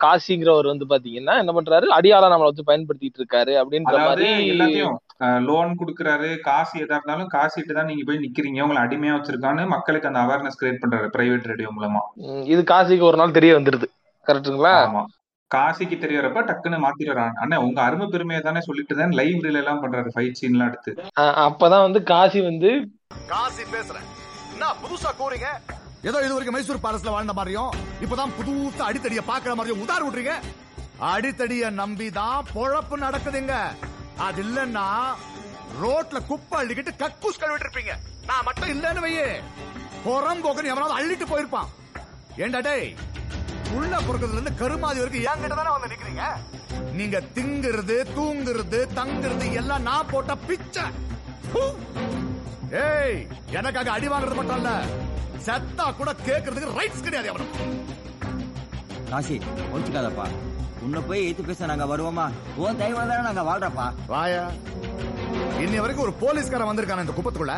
[0.00, 1.86] காசிங்கிறவர் வந்து பாத்தீங்கன்னா என்ன பண்றாரு?
[1.96, 4.96] அடியாளா நம்மள வச்சு பயன்படுத்திட்டு இருக்காரு அப்படின்ற மாதிரி எல்லாத்தையும்
[5.44, 6.28] லோன் கொடுக்கறாரு.
[6.40, 8.62] காசு எதா இருந்தாலும் காசிட்டு தான் நீங்க போய் நிக்கிறீங்க.
[8.62, 12.02] உங்களை அடிமையா வச்சிருக்கான்னு மக்களுக்கு அந்த அவேர்னஸ் கிரியேட் பண்றாரு பிரைவேட் ரேடியோ மூலமா.
[12.46, 13.88] இது காசிக்கு ஒரு நாள் தெரிய வந்துருது.
[14.26, 14.74] கரெக்ட்டுங்களா?
[14.84, 15.04] ஆமா.
[15.50, 17.34] காசிக்கு தெரியறப்ப டக்குன்னு மாத்திடுறான்.
[17.34, 20.92] அண்ணா உங்க அருமை பெருமையை தானே சொல்லிட்டு தான் லைவ் ரீல் எல்லாம் பண்றாரு ஃபைட் சீன் எல்லாம் எடுத்து.
[21.46, 22.70] அப்பதான் வந்து காசி வந்து
[23.30, 24.06] காசி பேசுறேன்.
[24.52, 25.48] என்ன புதுசா கூறீங்க?
[26.08, 27.72] ஏதோ இது வரைக்கும் மைசூர் பேலஸ்ல வாழ்ந்த மாதிரியும்
[28.04, 30.34] இப்பதான் புதுசா அடித்தடிய பாக்குற மாதிரியும் உதார் விடுறீங்க
[31.12, 33.54] அடித்தடிய நம்பிதான் பொழப்பு நடக்குதுங்க.
[34.26, 34.86] அது இல்லன்னா
[35.82, 37.94] ரோட்ல குப்பை அள்ளிக்கிட்டு கக்கூஸ் கழுவிட்டு இருப்பீங்க.
[38.28, 39.28] நான் மட்டும் இல்லன்னு வையே.
[40.06, 41.70] புறம்போக்குன்னு எவனாவது அள்ளிட்டு போயிருப்பான்.
[42.44, 42.88] ஏண்டா டேய்
[43.76, 46.24] உள்ள பொறுக்கிறதுல இருந்து கருமாதி வரைக்கும் என்கிட்ட தானே வந்து நிக்கிறீங்க?
[46.98, 50.84] நீங்க திங்குறது தூங்குறது தங்குறது எல்லாம் நான் போட்ட பிச்சை.
[52.78, 53.18] ஏய்
[53.58, 54.72] எனக்காக அடி வாங்குறது மட்டும் இல்ல
[55.46, 57.64] செத்தா கூட கேக்குறதுக்கு ரைட்ஸ் கிடையாது அவனுக்கு.
[59.10, 59.36] காசி
[59.72, 60.26] ஒழிச்சுக்காதப்பா
[60.84, 62.26] உன்னை போய் எய்த்து பேச நாங்க வருவோமா?
[62.56, 63.86] உன் தெய்வம் தானே நாங்க வாழ்றப்பா?
[64.06, 64.44] வாயா.
[65.64, 67.56] இன்னி வரைக்கும் ஒரு போலீஸ்காரன் வந்திருக்கான இந்த குப்பத்துக்குள்ள.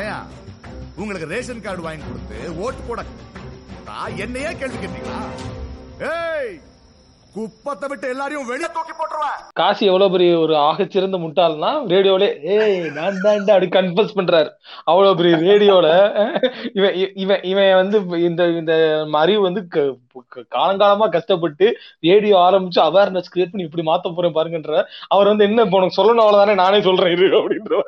[0.00, 0.18] ஏயா
[0.96, 3.04] உங்களுக்கு ரேஷன் கார்டு வாங்கி கொடுத்து ஓட்டு போட
[4.24, 5.20] என்னையே கேள்வி கேட்டீங்களா?
[6.12, 6.52] ஏய்
[7.36, 9.38] குப்பத்தை விட்டு எல்லாரையும் வெளியே தூக்கி போட்டுருவேன்.
[9.60, 14.50] காசி எவ்வளவு பெரிய ஒரு ஆகச்சிறந்த முட்டாள்னா ரேடியோல ஏய் நான் தான் அப்படி கன்ஃபர்ஸ் பண்றாரு.
[14.90, 15.88] அவ்வளவு பெரிய ரேடியோல
[16.78, 18.74] இவன் இவன் இவன் வந்து இந்த இந்த
[19.22, 19.62] அறிவு வந்து
[20.54, 21.66] காலங்காலமா கஷ்டப்பட்டு
[22.08, 24.78] ரேடியோ ஆரம்பிச்சு அவேர்னஸ் கிரியேட் பண்ணி இப்படி மாத்த போறேன் பாருங்கன்ற
[25.14, 27.82] அவர் வந்து என்ன உனக்கு சொல்லணும் அவ்வளவுதானே நானே சொல்றேன் இரு அப்படின்ற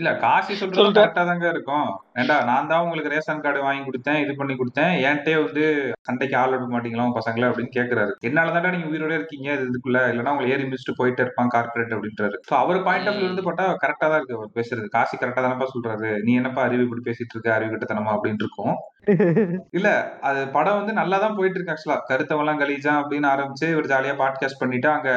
[0.00, 0.92] இல்ல காசி சொல்றது.
[0.98, 1.88] கரெக்டா தாங்க இருக்கும்.
[2.20, 5.64] ஏண்டா நான் தான் உங்களுக்கு ரேஷன் கார்டு வாங்கி கொடுத்தேன் இது பண்ணி கொடுத்தேன் என்கிட்டயே வந்து
[6.08, 8.12] சண்டைக்கு ஆள் எடுக்க மாட்டீங்களா பசங்கள அப்படின்னு கேக்குறாரு.
[8.28, 10.00] என்னால தாண்டா நீங்க உயிரோட இருக்கீங்க இது இதுக்குள்ள.
[10.10, 12.36] இல்லைன்னா உங்களை ஏறி மிதிச்சுட்டு போயிட்டே இருப்பான் கார்பரேட் அப்படின்றாரு.
[12.50, 14.36] சோ அவர் பாயிண்ட் ஆஃப் இருந்து பார்த்தா கரெக்டா தான் இருக்கு.
[14.36, 14.88] அவர் பேசுறது.
[14.88, 16.10] காசி கரெக்டா தானப்பா சொல்றாரு.
[16.22, 17.54] நீ என்னப்பா அறிவு இப்படி பேசிட்டு இருக்க?
[17.54, 18.14] அறிவு கிட்டத்தனமா?
[18.16, 18.76] அப்படின்னு இருக்கும்.
[19.70, 19.88] இல்ல
[20.20, 24.60] அது படம் வந்து நல்லா தான் போயிட்டு இருக்கு ஆக்சுவலா கருத்தவெல்லாம் கலீஜா அப்படின்னு ஆரம்பிச்சு இவர் ஜாலியா பாட்காஸ்ட்
[24.60, 25.10] பண்ணிட்டு அங்க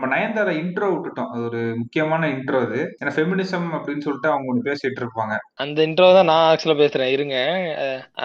[0.00, 1.28] நம்ம நயன்தாரா இன்ட்ரோ விட்டுட்டோம்.
[1.32, 2.80] அது ஒரு முக்கியமான இன்ட்ரோ அது.
[3.00, 5.34] ஏன்னா ஃபெமினிசம் அப்படின்னு சொல்லிட்டு அவங்க ஒண்ணு பேசிட்டு இருப்பாங்க.
[5.64, 7.10] அந்த இன்ட்ரோ தான் நான் ஆக்சுவலா பேசுறேன்.
[7.16, 7.36] இருங்க.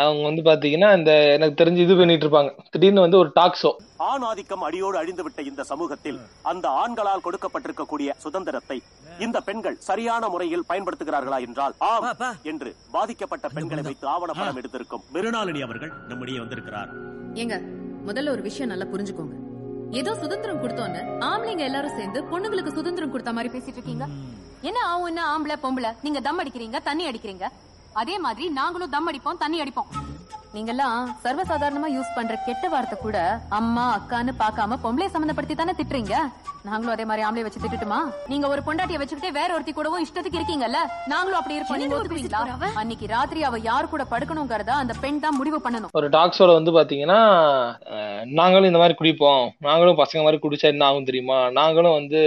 [0.04, 2.52] அவங்க வந்து பாத்தீங்கன்னா இந்த எனக்கு தெரிஞ்சு இது பண்ணிட்டு இருப்பாங்க.
[2.74, 3.72] திடீர்னு வந்து ஒரு டாக் ஷோ
[4.10, 6.20] ஆண் ஆதிக்கம் அடியோடு அழிந்துவிட்ட இந்த சமூகத்தில்
[6.52, 8.78] அந்த ஆண்களால் கொடுக்கப்பட்டிருக்கக்கூடிய சுதந்திரத்தை
[9.26, 12.08] இந்த பெண்கள் சரியான முறையில் பயன்படுத்துகிறார்களா என்றால் ஆம்
[12.54, 15.04] என்று பாதிக்கப்பட்ட பெண்களை வைத்து ஆவணப்படம் எடுத்திருக்கும்.
[15.18, 16.92] மிருணாளினி அவர்கள் நம்மிடையே வந்திருக்கிறார்.
[17.44, 17.58] ஏங்க
[18.10, 19.38] முதல்ல ஒரு விஷயம் நல்லா புரிஞ்சுக்கோங்க.
[19.98, 24.06] ஏதோ சுதந்திரம் கொடுத்தோன்னு ஆம்பளைங்க எல்லாரும் சேர்ந்து பொண்ணுங்களுக்கு சுதந்திரம் கொடுத்த மாதிரி பேசிட்டு இருக்கீங்க?
[24.62, 25.92] என்ன ஆவும் என்ன ஆம்பளை பொம்பளை?
[26.02, 27.48] நீங்க தம் அடிக்கிறீங்க தண்ணி அடிக்கிறீங்க?
[27.94, 29.90] அதே மாதிரி நாங்களும் தம் அடிப்போம் தண்ணி அடிப்போம்.
[30.54, 33.18] நீங்கெல்லாம் சர்வசாதாரணமா யூஸ் பண்ற கெட்ட வார்த்தை கூட
[33.58, 36.16] அம்மா அக்கான்னு பார்க்காம பொம்பளை சம்மந்தப்படுத்தி தானே திட்டுறீங்க?
[36.66, 38.00] நாங்களும் அதே மாதிரி ஆம்பளை வச்சு திட்டுட்டுமா?
[38.28, 40.80] நீங்க ஒரு பொண்டாட்டிய வச்சுக்கிட்டே வேற ஒருத்தி கூடவும் இஷ்டத்துக்கு இருக்கீங்கல்ல?
[41.08, 41.80] நாங்களும் அப்படி இருப்போம்.
[41.82, 42.42] நீங்க ஒத்துக்குவீங்களா
[42.82, 45.94] அன்னைக்கு ராத்திரி அவ யார் கூட படுக்கணுங்கிறத அந்த பெண் தான் முடிவு பண்ணணும்.
[45.94, 47.20] ஒரு டாக் ஷோல வந்து பாத்தீங்கன்னா
[47.94, 49.46] அஹ், நாங்களும் இந்த மாதிரி குடிப்போம்.
[49.68, 51.40] நாங்களும் பசங்க மாதிரி குடிச்சா என்ன ஆகும் தெரியுமா?
[51.60, 52.24] நாங்களும் வந்து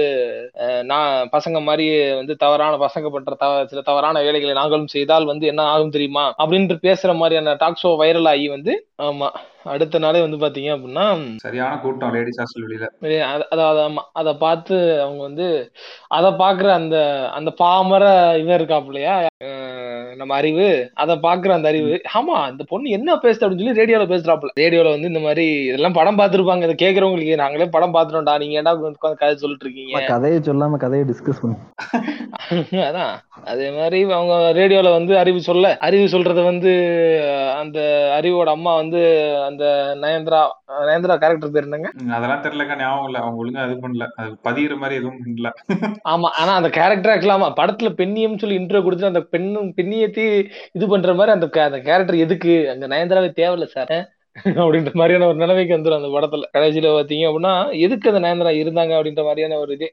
[0.65, 3.37] அஹ், நான் பசங்க மாதிரி வந்து தவறான பசங்க பண்ற
[3.71, 6.27] சில தவறான வேலைகளை நாங்களும் செய்தால் வந்து என்ன ஆகும் தெரியுமா?
[6.41, 8.73] அப்படின்ட்டு பேசுற மாதிரியான டாக் ஷோ வைரல் ஆகி வந்து
[9.03, 9.29] ஆமா.
[9.65, 14.01] அடுத்த நாளே வந்து பாத்தீங்க அப்படின்னா சரியான கூட்டம் லேடிஸ் ஹாஸ்டல் வெளியில அத- அத- அத- ஆமா.
[14.13, 15.73] அத பார்த்து அவங்க வந்து
[16.09, 16.97] அத பாக்குற அந்த
[17.29, 18.05] அந்த பாமர
[18.39, 19.27] இவன் இருக்காப்புலையா?
[19.45, 20.91] அஹ் நம்ம அறிவு.
[20.95, 22.01] அத பாக்குற அந்த அறிவு.
[22.15, 24.49] ஆமா இந்த பொண்ணு என்ன பேசுது அப்படின்னு சொல்லி ரேடியோல பேசுறாப்புல.
[24.61, 29.15] ரேடியோல வந்து இந்த மாதிரி இதெல்லாம் படம் பார்த்திருப்பாங்க இதை கேக்குறவங்களுக்கு நாங்களே படம் பார்த்துட்டோம்டா நீங்க ஏன்டா உட்காந்து
[29.17, 31.57] கதை சொல்லிட்டு இருக்கீங்க கதையை சொல்லாம கதையை டிஸ்கஸ் பண்ணு.
[32.71, 33.15] அதான்.
[33.45, 35.77] அதே மாதிரி அவங்க ரேடியோல வந்து அறிவு சொல்ல.
[35.79, 36.73] அறிவு சொல்றத வந்து
[37.59, 37.81] அந்த
[38.21, 39.01] அறிவோட அம்மா வந்து
[39.53, 39.65] அந்த
[40.03, 40.43] நயன்தரா
[40.83, 41.89] நயன்தரா கேரக்டர் பேர் என்னங்க?
[42.15, 43.19] அதெல்லாம் தெரியலக்கா ஞாபகம் இல்ல.
[43.23, 44.07] அவங்க ஒழுங்கா இது பண்ணல.
[44.19, 45.51] அது பதிகிற மாதிரி எதுவும் பண்ணல.
[46.13, 50.27] ஆமா ஆனா அந்த கேரக்டர் ஆக்கலாமா படத்துல பெண்ணியம் சொல்லி இன்ட்ரோ கொடுத்து அந்த பெண்ணும் பெண்ணியத்தை
[50.77, 52.41] இது பண்ற மாதிரி அந்த அந்த கேரக்டர் எதுக்கு?
[52.73, 53.95] அங்க நயன்தாராவே தேவையில்ல சார்
[54.57, 56.47] அப்படின்ற மாதிரியான ஒரு நிலைமைக்கு வந்துடும் அந்த படத்துல.
[56.55, 59.89] கடைசியில பாத்தீங்க அப்படின்னா எதுக்கு அந்த நயன்தாரா இருந்தாங்க அப்படின்ற மாதிரியான ஒரு இது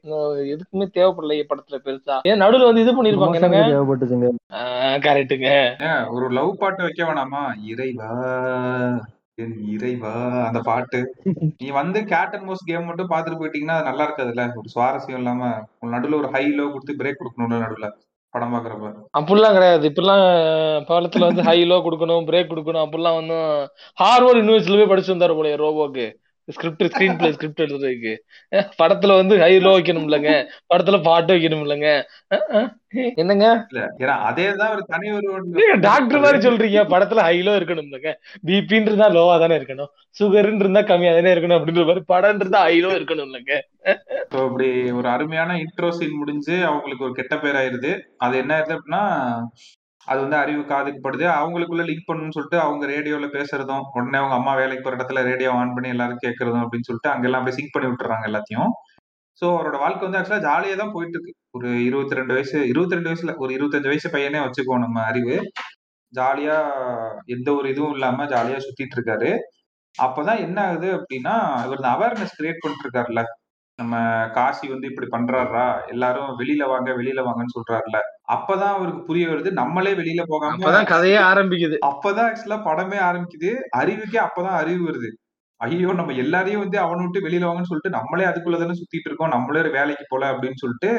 [0.54, 2.16] எதுக்குமே தேவைப்படலையே படத்துல பெருசா.
[2.30, 3.60] ஏன் நடுவுல வந்து இது பண்ணிருப்பாங்க என்னங்க?
[3.68, 4.30] தேவைப்பட்டுச்சுங்க.
[5.04, 5.50] கரெக்டுங்க
[6.14, 7.42] ஒரு லவ் பாட்டு வைக்க வேணாமா?
[7.66, 8.10] இறைவா.
[9.74, 10.12] இறைவா
[10.46, 11.00] அந்த பாட்டு.
[11.58, 14.44] நீ வந்து கேட் அண்ட் மோஸ் கேம் மட்டும் பாத்துட்டு போயிட்டீங்கன்னா அது நல்லா இருக்காதுல்ல?
[14.60, 15.50] ஒரு சுவாரஸ்யம் இல்லாம
[15.80, 17.88] ஒரு நடுவுல ஒரு ஹை லோ கொடுத்து பிரேக் கொடுக்கணும்ல நடுவுல
[18.34, 19.84] படம் பாக்குறப்ப அப்படிலாம் கிடையாது.
[19.90, 20.24] இப்படிலாம்
[20.90, 23.38] பழத்துல வந்து ஹை லோ கொடுக்கணும் பிரேக் கொடுக்கணும் அப்படிலாம் வந்து
[23.98, 26.06] ஹார்வர்ட் யூனிவர்சிட்டில போய் படிச்சு வந்தாரு போலயே ரோபோக்கு
[26.48, 28.12] ஸ்கிரிப்ட் ஸ்கிரீன் பிளே ஸ்கிரிப்ட் எழுதுறதுக்கு.
[28.80, 30.32] படத்துல வந்து ஹை லோ வைக்கணும் இல்லைங்க
[30.70, 31.88] படத்துல பாட்டு வைக்கணும் இல்லைங்க
[33.20, 33.46] என்னங்க?
[34.28, 35.28] அதேதான் ஒரு தனி ஒரு
[35.80, 36.80] டாக்டர் மாதிரி சொல்றீங்க.
[36.92, 38.12] படத்துல ஹை லோ இருக்கணும் இல்லைங்க
[38.46, 39.90] பிபின்னு இருந்தா லோவா தானே இருக்கணும்.
[40.16, 43.54] சுகர்ன்னு இருந்தா கம்மியா தானே இருக்கணும் அப்படின்ற மாதிரி படம் இருந்தா ஹை லோ இருக்கணும் இல்லைங்க
[44.32, 48.76] ஸோ இப்படி ஒரு அருமையான இன்ட்ரோ சீன் முடிஞ்சு அவங்களுக்கு ஒரு கெட்ட பேர் ஆயிருது அது என்ன ஆயிருது
[48.76, 49.02] அப்படின்னா
[50.10, 54.52] அது வந்து அறிவு காதுக்கு படுது அவங்களுக்குள்ள லிங்க் பண்ணணும்னு சொல்லிட்டு அவங்க ரேடியோல பேசுறதும் உடனே அவங்க அம்மா
[54.60, 58.26] வேலைக்கு போற இடத்துல ரேடியோ ஆன் பண்ணி எல்லாரும் கேட்கறதும் அப்படின்னு சொல்லிட்டு அங்கெல்லாம் போய் சிங்க் பண்ணி விட்டுறாங்க
[58.30, 58.70] எல்லாத்தையும்.
[59.42, 63.10] ஸோ அவரோட வாழ்க்கை வந்து ஆக்சுவலா ஜாலியா தான் போயிட்டு இருக்கு ஒரு இருபத்தி ரெண்டு வயசு இருபத்தி ரெண்டு
[63.10, 65.36] வயசுல ஒரு இருபத்தஞ்சு வயசு பையனே வச்சுக்குவோம் நம்ம அறிவு.
[66.12, 66.56] ஜாலியா
[67.34, 69.30] எந்த ஒரு இதுவும் இல்லாம ஜாலியா சுத்திட்டு இருக்காரு.
[69.94, 73.22] அப்பதான் என்ன ஆகுது அப்படின்னா இவர் இந்த அவேர்னஸ் கிரியேட் பண்ணிட்டு இருக்காருல்ல.
[73.80, 73.94] நம்ம
[74.34, 75.64] காசி வந்து இப்படி பண்றாரா?
[75.88, 77.98] எல்லாரும் வெளியில வாங்க வெளியில வாங்கன்னு சொல்றாருல
[78.30, 81.76] அப்பதான் அவருக்கு புரிய வருது நம்மளே வெளியில போகாம அப்பதான் கதையே ஆரம்பிக்குது.
[81.86, 83.50] அப்பதான் ஆக்சுவலா படமே ஆரம்பிக்குது.
[83.76, 85.10] அறிவுக்கே அப்பதான் அறிவு வருது.
[85.60, 89.28] ஐயோ நம்ம எல்லாரையும் வந்து அவனை விட்டு வெளியில வாங்கன்னு சொல்லிட்டு நம்மளே அதுக்குள்ளதானே சுத்திட்டு இருக்கோம்.
[89.28, 90.90] நம்மளே ஒரு வேலைக்கு போல அப்படின்னு சொல்லிட்டு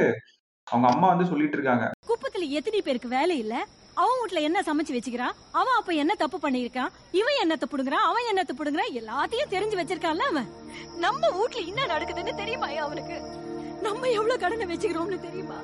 [0.67, 1.85] அவங்க அம்மா வந்து சொல்லிட்டு இருக்காங்க.
[2.07, 3.55] குப்பத்துல எத்தனை பேருக்கு வேலை இல்ல?
[4.01, 8.43] அவன் வீட்ல என்ன சமைச்சு வச்சுக்கிறான் அவன் அப்ப என்ன தப்பு பண்ணிருக்கான் இவன் என்ன புடுங்குறான் அவன் என்ன
[8.59, 10.49] புடுங்குறான் எல்லாத்தையும் தெரிஞ்சு வச்சிருக்கான்ல அவன்.
[10.97, 13.17] நம்ம வீட்ல என்ன நடக்குதுன்னு தெரியுமா அவனுக்கு?
[13.81, 15.57] நம்ம எவ்வளவு கடனை வச்சுக்கிறோம்னு தெரியுமா?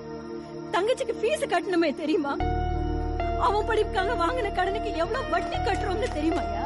[0.71, 2.33] தங்கச்சிக்கு ஃபீஸ் கட்டணுமே தெரியுமா?
[3.39, 6.63] அவன் படிப்புக்காக வாங்கின கடனுக்கு எவ்வளவு வட்டி கட்டுறோம்னு தெரியுமாயா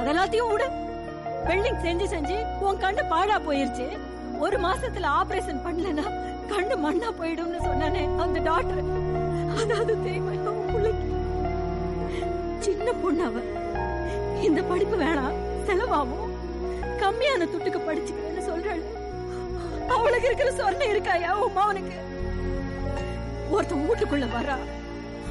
[0.00, 0.68] அதெல்லாத்தையும் விடு.
[1.48, 3.86] வெல்டிங் செஞ்சு செஞ்சு உன் கண்ணு பாழா போயிருச்சு.
[4.38, 6.06] ஒரு மாசத்துல ஆபரேஷன் பண்ணலனா
[6.48, 8.82] கண்ணு மண்ணா போயிடும்னு சொன்னானே அந்த டாக்டர்
[9.62, 10.32] அதாவது தெரியுமா
[12.58, 13.40] சின்ன பொண்ணு அவ.
[14.42, 15.36] இந்த படிப்பு வேணாம்
[15.66, 16.32] செலவாகும்.
[17.00, 18.82] கம்மியான துட்டுக்கு படிச்சுக்கிறேன்னு சொல்றாள்.
[19.88, 21.96] அவளுக்கு இருக்கிற சொர்ணம் இருக்காயா உன் அவனுக்கு?
[23.50, 24.56] ஒருத்தன் வீட்டுக்குள்ள வரா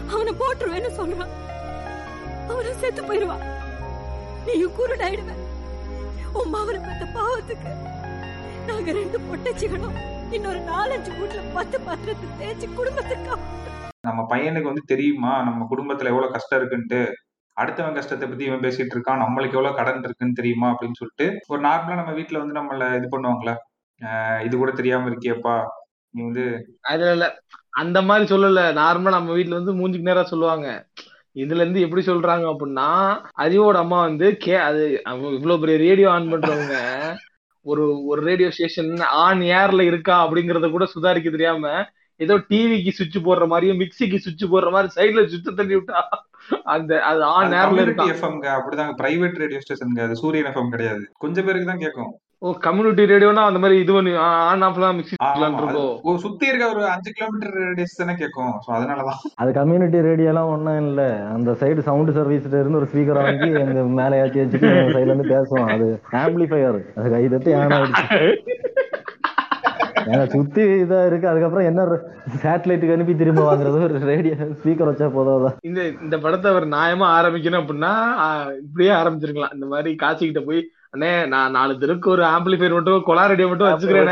[0.10, 1.34] அவனை போட்டுருவேன்னு சொல்றான்.
[2.48, 3.52] அவனை செத்து போயிருவான்
[4.46, 5.32] நீயும் குருடாயிடுவ
[6.34, 7.72] உமா அவனை பார்த்த பாவத்துக்கு
[8.66, 9.96] நாங்க ரெண்டு பொட்டச்சிகளும்
[10.32, 13.32] இன்னொரு நாலஞ்சு வீட்டுல பத்து பத்திரத்தை தேய்ச்சி குடும்பத்துக்கு
[14.04, 15.34] நம்ம பையனுக்கு வந்து தெரியுமா?
[15.44, 17.02] நம்ம குடும்பத்துல எவ்வளவு கஷ்டம் இருக்குன்ட்டு?
[17.58, 19.22] அடுத்தவன் கஷ்டத்தை பத்தி இவன் பேசிட்டு இருக்கான்.
[19.24, 20.68] நம்மளுக்கு எவ்வளவு கடன் இருக்குன்னு தெரியுமா?
[20.72, 23.56] அப்படின்னு சொல்லிட்டு ஒரு நார்மலா நம்ம வீட்டுல வந்து நம்மள இது பண்ணுவாங்களா
[24.44, 25.56] இது கூட தெரியாம இருக்கியப்பா.
[26.14, 26.46] நீ வந்து
[26.92, 27.28] அதுல இல்ல.
[27.74, 28.62] அந்த மாதிரி சொல்லல.
[28.80, 30.68] நார்மலா நம்ம வீட்டுல வந்து மூஞ்சிக்கு நேரா சொல்லுவாங்க.
[31.36, 32.88] இதுல இருந்து எப்படி சொல்றாங்க அப்படின்னா
[33.44, 36.76] அறிவோட அம்மா வந்து கே அது அவங்க இவ்வளவு பெரிய ரேடியோ ஆன் பண்றவங்க.
[37.66, 38.92] ஒரு ஒரு ரேடியோ ஸ்டேஷன்
[39.24, 41.68] ஆன் ஏர்ல இருக்கா அப்படிங்கறத கூட சுதாரிக்க தெரியாம
[42.24, 46.02] ஏதோ டிவிக்கு சுவிட்ச் போடுற மாதிரியும் மிக்சிக்கு சுவிட்ச் போடுற மாதிரி சைடுல சுவிட்ச் தள்ளி விட்டா
[46.74, 48.94] அந்த அது ஆன் கம்யூனிட்டி இருக்கா எஃப்எம்ங்க அப்படிதாங்க.
[49.00, 51.04] பிரைவேட் ரேடியோ ஸ்டேஷனுங்க அது சூரியன் எஃப்எம் கிடையாது.
[51.24, 54.14] கொஞ்சம் பேருக்கு தான் கேட்கும் ஓ கம்யூனிட்டி ரேடியோனா அந்த மாதிரி இது பண்ணி
[54.48, 54.98] ஆன் ஆஃப்லாம்
[55.60, 59.20] இருக்கோ ஒரு சுத்தி இருக்க ஒரு அஞ்சு கிலோமீட்டர் ரேடியஸ் தானே கேட்கும் சோ அதனாலதான்.
[59.42, 61.08] அது கம்யூனிட்டி ரேடியோலாம் ஒன்றும் இல்லை.
[61.36, 65.72] அந்த சைடு சவுண்ட் சர்வீஸ்ல இருந்து ஒரு ஸ்பீக்கர் வாங்கி எங்க மேலே ஏற்றி வச்சுட்டு சைடுல இருந்து பேசுவோம்
[65.76, 65.88] அது
[66.24, 68.20] ஆம்பிளிஃபையர் அது கை தட்டி ஆன் ஆயிடுச்சு?
[69.96, 71.28] ஏங்க சுத்தி இதா இருக்கு.
[71.28, 71.82] அதுக்கப்புறம் என்ன
[72.42, 73.84] சேட்டலைட்டுக்கு அனுப்பி திரும்ப வாங்குறது?
[73.84, 77.92] ஒரு ரேடியோ ஸ்பீக்கர் வச்சா போதாதான் இந்த இந்த படத்தை அவர் நியாயமா ஆரம்பிக்கணும் அப்படின்னா
[78.62, 79.54] இப்படியே ஆரம்பிச்சிருக்கலாம்.
[79.54, 80.62] இந்த மாதிரி காட்சிக்கிட்ட போய்
[80.98, 84.08] அண்ணே நான் நாலு தெருக்கு ஒரு ஆம்பிளிஃபையர் மட்டும் கொலா ரேடியோ மட்டும் வச்சுக்கிறேன்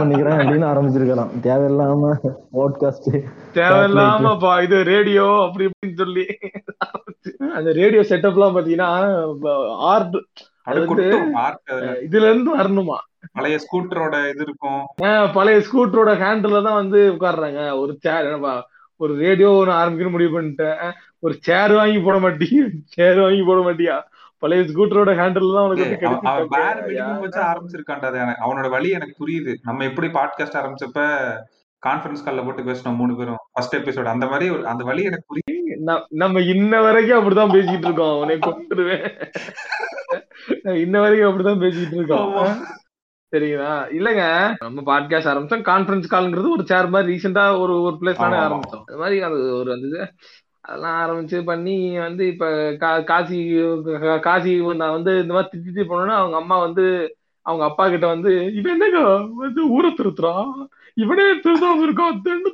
[0.00, 1.30] பண்ணிக்கிறேன் அப்படின்னு ஆரம்பிச்சிருக்கலாம்.
[1.42, 2.12] தேவையில்லாம
[2.52, 3.10] போட்காஸ்ட்
[3.54, 6.26] தேவையில்லாம பா- இது ரேடியோ அப்படி இப்படின்னு சொல்லி.
[7.54, 8.90] அந்த ரேடியோ செட்டப்லாம் பாத்தீங்கன்னா
[9.92, 10.16] ஆர்ட்
[10.62, 11.18] அது வந்து
[12.08, 12.98] இதுல இருந்து வரணுமா?
[13.36, 14.82] பழைய ஸ்கூட்டரோட இது இருக்கும்.
[15.36, 17.60] பழைய ஸ்கூட்டரோட ஹேண்டில் தான் வந்து உட்கார்றாங்க.
[17.82, 18.30] ஒரு சேர்
[19.00, 20.90] ஒரு ரேடியோ ஒன்று ஆரம்பிக்கணும் முடிவு பண்ணிட்டேன்.
[21.24, 22.64] ஒரு சேர் வாங்கி போட மாட்டியா.
[22.96, 23.96] சேர் வாங்கி போட மாட்டியா?
[24.42, 26.60] பழைய ஸ்கூட்டரோட ஹேண்டில் தான் உனக்கு கிடைச்சிருக்கு.
[26.88, 29.52] மினிமம் வச்சு ஆரம்பிச்சிருக்கான்டா அது எனக்கு அவனோட வழி எனக்கு புரியுது.
[29.68, 31.00] நம்ம எப்படி பாட்காஸ்ட் ஆரம்பிச்சப்ப
[31.82, 33.40] கான்ஃபரன்ஸ் கால்ல போட்டு பேசணும் மூணு பேரும்?
[33.52, 35.60] ஃபர்ஸ்ட் எபிசோட் அந்த மாதிரி ஒரு அந்த வழி எனக்கு புரியுது
[36.22, 38.14] நம்ம இன்ன வரைக்கும் அப்படிதான் பேசிட்டு இருக்கோம்.
[38.16, 39.06] அவனை கொண்டுருவேன்
[40.84, 42.30] இன்ன வரைக்கும் அப்படிதான் பேசிட்டு இருக்கோம்.
[43.32, 44.22] சரிங்களா இல்லங்க.
[44.60, 45.66] நம்ம பாட்காஸ்ட் ஆரம்பிச்சோம்.
[45.68, 48.36] கான்ஃபரன்ஸ் கால்ங்கிறது ஒரு சேர் மாதிரி ரீசெண்டா ஒரு ஒரு பிளேஸ் தானே.
[48.36, 48.84] ஆரம்பிச்சோம்.
[48.86, 50.00] அது மாதிரி அது ஒரு இது
[50.60, 52.74] அதெல்லாம் ஆரம்பிச்சு பண்ணி வந்து இப்ப
[53.06, 53.38] காசி
[54.22, 56.84] காசி நான் வந்து இந்த மாதிரி திட்டி போனோன்னா அவங்க அம்மா வந்து
[57.46, 59.00] அவங்க அப்பா கிட்ட வந்து இவன் என்னங்க?
[59.36, 60.52] வந்து ஊரை திருத்துறான்?
[60.96, 62.16] இவனே திருதாம இருக்கான்.
[62.24, 62.50] தென்னு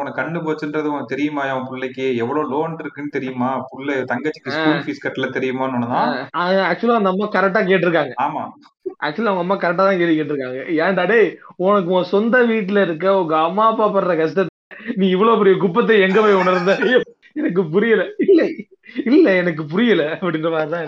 [0.00, 1.42] உனக்கு கண்ணு போச்சுன்றது தெரியுமா?
[1.52, 3.50] அவன் பிள்ளைக்கு எவ்வளவு லோன் இருக்குன்னு தெரியுமா?
[3.70, 5.88] புள்ள தங்கச்சிக்கு ஸ்கூல் ஃபீஸ் கட்டல தெரியுமான்னு
[6.70, 8.14] ஆக்சுவலா அந்த அம்மா கரெக்டா கேட்டிருக்காங்க.
[8.26, 8.42] ஆமா.
[9.06, 10.60] ஆக்சுவலா அவங்க அம்மா கரெக்டா தான் கேள்வி கேட்டிருக்காங்க.
[10.84, 11.28] ஏன்டா டேய்
[11.66, 14.48] உனக்கு உன் சொந்த வீட்டுல இருக்க உங்க அம்மா அப்பா படுற கஷ்டத்தை
[14.96, 16.74] நீ இவ்வளவு பெரிய குப்பத்தை எங்க போய் உணர்ந்த?
[17.36, 18.02] எனக்கு புரியல.
[18.26, 18.42] இல்ல
[19.10, 20.86] இல்ல எனக்கு புரியல அப்படின்ற மாதிரி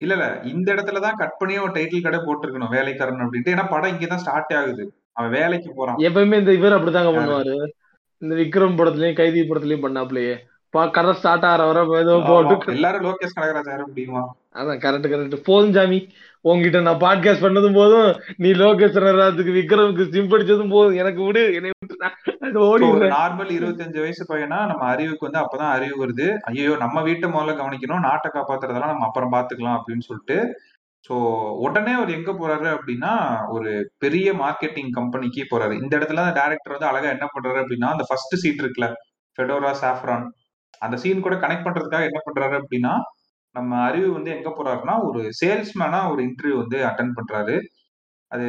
[0.00, 0.10] தான்.
[0.10, 0.40] இல்ல இல்ல.
[0.44, 3.52] இந்த இடத்துலதான் கட் பண்ணி அவன் டைட்டில் கடை போட்டிருக்கணும் வேலைக்காரன் அப்படின்ட்டு.
[3.54, 4.92] ஏன்னா படம் இங்கதான் ஸ்டார்ட் ஆகுது.
[5.12, 5.96] அவன் வேலைக்கு போறான்.
[5.96, 7.12] எப்பயுமே இந்த இவர் அப்படிதாங்க?
[7.18, 7.66] பண்ணுவாரு.
[8.18, 10.36] இந்த விக்ரம் படத்துலயும் கைதி படத்துலயும் பண்ணாப்லயே.
[10.70, 12.22] பா கதை ஸ்டார்ட் ஆகிற வர ஏதோ.
[12.26, 16.08] போட்டு எல்லாரும் லோகேஷ் கனகராஜ் யார முடியுமா அதான் கரெக்ட் கரெக்ட் போதும் சாமி.
[16.40, 20.96] உங்ககிட்ட நான் பாட்காஸ்ட் பண்ணதும் போதும் நீ லோகேஷ் ராஜுக்கு விக்ரமுக்கு சிம் படிச்சதும் போதும்.
[20.96, 21.96] எனக்கு விடு என்னை விட்டு
[23.14, 26.36] நார்மல் இருபத்தஞ்சு வயசு பையனா நம்ம அறிவுக்கு வந்து அப்பதான் அறிவு வருது.
[26.42, 30.38] ஐயோ நம்ம வீட்டை முதல்ல கவனிக்கணும் நாட்டை காப்பாத்துறதெல்லாம் நம்ம அப்புறம் பாத்துக்கலாம் அப்படின்னு சொல்லிட்டு.
[31.10, 31.14] சோ
[31.56, 33.12] உடனே அவர் எங்க போறாரு அப்படின்னா
[33.48, 35.74] ஒரு பெரிய மார்க்கெட்டிங் கம்பெனிக்கு போறாரு.
[35.82, 38.88] இந்த இடத்துல அந்த டேரக்டர் வந்து அழகா என்ன பண்றாரு அப்படின்னா அந்த ஃபர்ஸ்ட் சீட் இருக்குல்ல
[39.38, 40.26] ஃபெடோரா சாஃப்ரான்
[40.78, 42.92] அந்த சீன் கூட கனெக்ட் பண்றதுக்காக என்ன பண்றாரு அப்படின்னா
[43.56, 47.56] நம்ம அறிவு வந்து எங்க போறாருன்னா ஒரு சேல்ஸ்மேனா ஒரு இன்டர்வியூ வந்து அட்டன் பண்றாரு.
[48.32, 48.46] அது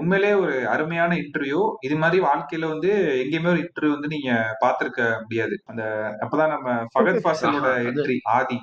[0.00, 2.90] உண்மையிலே ஒரு அருமையான இன்டர்வியூ இது மாதிரி வாழ்க்கையில வந்து
[3.22, 4.32] எங்கேயுமே ஒரு இன்டர்வியூ வந்து நீங்க
[4.62, 5.54] பாத்திருக்க முடியாது.
[5.70, 5.82] அந்த
[6.24, 8.58] அப்பதான் நம்ம Fahadh ஃபாசலோட entry Aadhi.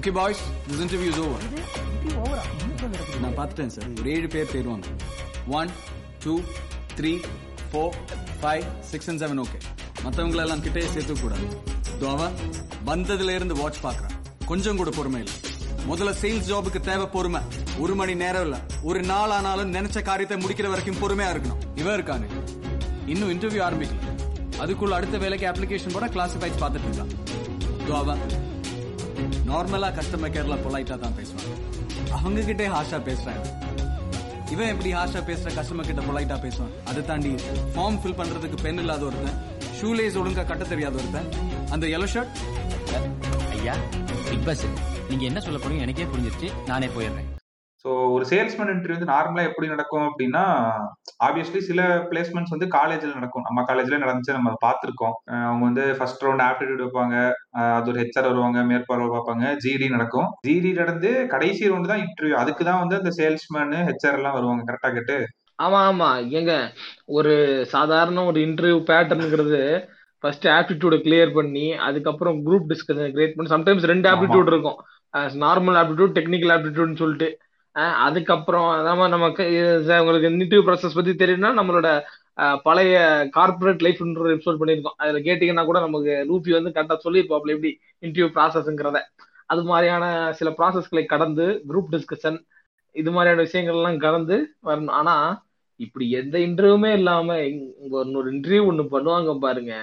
[0.00, 1.42] Okay boys this interview is over
[3.24, 4.86] நான் பார்த்துட்டேன் சார் ஒரு ஏழு பேர் போயிருவாங்க
[5.60, 5.72] one
[6.24, 6.34] two
[6.98, 7.12] three
[7.72, 7.96] four
[8.40, 9.58] five six and seven okay
[10.04, 11.16] மற்றவங்களெல்லாம் கிட்டே சேர்த்து
[12.02, 12.30] துவா
[12.86, 14.44] வந்ததுல இருந்து வாட்ச் பார்க்கறான்.
[14.46, 15.34] கொஞ்சம் கூட பொறுமை இல்லை.
[15.90, 17.40] முதல்ல சேல்ஸ் ஜாபுக்கு தேவை பொறுமை.
[17.78, 18.60] ஒரு மணி நேரம் இல்ல.
[18.82, 21.78] ஒரு நாள் ஆனாலும் நினைச்ச காரியத்தை முடிக்கிற வரைக்கும் பொறுமையா இருக்கணும்.
[21.78, 22.26] இவன் இருக்கானே.
[23.06, 24.10] இன்னும் இன்டர்வியூ ஆரம்பிக்கல.
[24.58, 27.12] அதுக்குள்ள அடுத்த வேலைக்கு அப்ளிகேஷன் போட கிளாசிஃபைட் பார்த்துட்டு இருக்கான்
[27.82, 28.16] இதோ
[29.46, 33.61] நார்மலா கஸ்டமர் கேர்ல பொலைட்டா தான் பேசுவாங்க அவங்க கிட்டே ஹாஷா பேசுறாங்க
[34.52, 36.72] இவன் எப்படி ஹாஷா பேசுற கஸ்டமர் கிட்ட பொலைட்டா பேசுவான்?
[36.90, 37.30] அதை தாண்டி
[37.74, 39.38] ஃபார்ம் ஃபில் பண்றதுக்கு பென் இல்லாத ஒருத்தன்
[39.78, 41.28] ஷூலேஸ் ஒழுங்கா கட்ட தெரியாத ஒருத்தன்.
[41.74, 42.34] அந்த எல்லோ ஷர்ட்
[43.58, 43.76] ஐயா
[44.30, 44.66] பிக் பாஸ்
[45.10, 45.86] நீங்க என்ன சொல்ல போறீங்க?
[45.86, 46.50] எனக்கே புரிஞ்சிருச்சு.
[46.72, 47.30] நானே போயிடுறேன்.
[47.84, 50.42] ஸோ ஒரு சேல்ஸ்மேன் இன்டர்வியூ வந்து நார்மலா எப்படி நடக்கும் அப்படின்னா
[51.26, 53.44] ஆப்வியஸ்லி சில பிளேஸ்மெண்ட்ஸ் வந்து காலேஜ்ல நடக்கும்.
[53.48, 55.14] நம்ம காலேஜ்ல நடந்துச்சு நம்ம பார்த்துருக்கோம்.
[55.48, 57.16] அவங்க வந்து ஃபர்ஸ்ட் ரவுண்ட் ஆப்டிடியூட் வைப்பாங்க.
[57.78, 59.46] அது ஒரு ஹெச்ஆர் வருவாங்க மேற்பார்வை பார்ப்பாங்க.
[59.64, 60.28] ஜிடி நடக்கும்.
[60.48, 64.64] ஜிடி நடந்து கடைசி ரவுண்டு தான் இன்டர்வியூ அதுக்கு தான் வந்து அந்த சேல்ஸ்மேன் ஹெச்ஆர் எல்லாம் வருவாங்க.
[64.70, 65.18] கரெக்டா கேட்டு.
[65.58, 66.10] ஆமா ஆமா.
[66.38, 66.52] ஏங்க
[67.18, 67.32] ஒரு
[67.74, 69.60] சாதாரண ஒரு இன்டர்வியூ பேட்டர்னுங்கிறது
[70.24, 74.78] ஃபர்ஸ்ட் ஆப்டிடியூட கிளியர் பண்ணி அதுக்கப்புறம் குரூப் டிஸ்கஷன் கிரியேட் பண்ணி சம்டைம்ஸ் ரெண்டு ஆப்டிடியூட் இருக்கும்.
[75.44, 77.28] நார்மல் ஆப்டிடியூட் டெக்னிக்கல் ஆப்டிடியூட்னு சொல்லிட்டு.
[77.76, 79.44] அதுக்கப்புறம் அதான் நமக்கு
[80.00, 81.88] உங்களுக்கு நிட்டிவ் ப்ராசஸ் பத்தி தெரியும்னா நம்மளோட
[82.62, 82.96] பழைய
[83.36, 84.96] கார்பரேட் லைஃப்ன்ற எபிசோட் பண்ணியிருக்கோம்.
[84.96, 87.70] அதில் கேட்டீங்கன்னா கூட நமக்கு ரூபி வந்து கரெக்டாக சொல்லி சொல்லியிருப்பாப்ல எப்படி
[88.02, 89.00] இன்டர்வியூ ப்ராசஸ்ங்கிறத
[89.46, 92.38] அது மாதிரியான சில ப்ராசஸ்களை கடந்து குரூப் டிஸ்கஷன்
[92.94, 94.94] இது மாதிரியான விஷயங்கள்லாம் கடந்து வரணும்.
[95.00, 95.28] ஆனால்
[95.80, 99.74] இப்படி எந்த இன்டர்வியூமே இல்லாமல் இங்க ஒரு இன்டர்வியூ ஒன்று பண்ணுவாங்க பாருங்க.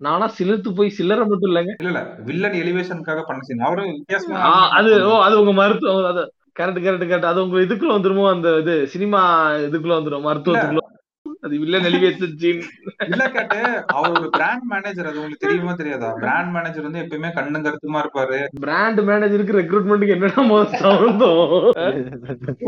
[0.00, 1.72] நானா சிலிர்த்து போய் சில்லறை மட்டும் இல்லைங்க.
[1.78, 2.02] இல்ல இல்ல.
[2.26, 6.22] வில்லன் எலிவேஷனுக்காக பண்ண சீன் அவரும் வித்தியாசமா அது ஓ அது உங்க மருத்துவம் அது
[6.56, 9.20] கரெக்ட் கரெக்ட் கரெக்ட் அது உங்க இதுக்குள்ள வந்துருமோ அந்த இது சினிமா
[9.66, 10.84] இதுக்குள்ள வந்துரும் மருத்துவத்துக்குள்ள?
[11.42, 12.60] அது வில்லன் எலிவேஷன் சீன்
[13.06, 13.58] இல்ல கேட்டு
[13.92, 16.08] அவர் ஒரு பிராண்ட் மேனேஜர் அது உங்களுக்கு தெரியுமா தெரியாதா?
[16.18, 18.38] பிராண்ட் மேனேஜர் வந்து எப்பயுமே கண்ணும் கருத்துமா இருப்பாரு.
[18.60, 20.44] பிராண்ட் மேனேஜருக்கு ரெக்ரூட்மெண்ட்டுக்கு என்னடா
[20.76, 21.40] சம்பந்தம்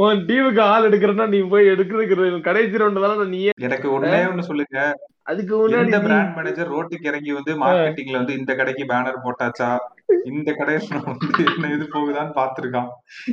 [0.00, 4.78] உன் டீமுக்கு ஆள் எடுக்கிறனா நீ போய் எடுக்கிறதுக்கு கடைசி ரவுண்ட் தானே நீயே எனக்கு ஒண்ணே ஒண்ணு சொல்லுங்க.
[5.22, 9.68] அதுக்கு முன்னாடி நீ- பிராண்ட் மேனேஜர் ரோட்டுக்கு இறங்கி வந்து மார்க்கெட்டிங்ல வந்து இந்த கடைக்கு பேனர் போட்டாச்சா?
[10.24, 12.88] இந்த கடையில வந்து என்ன இது போகுதான்னு பாத்துருக்கான்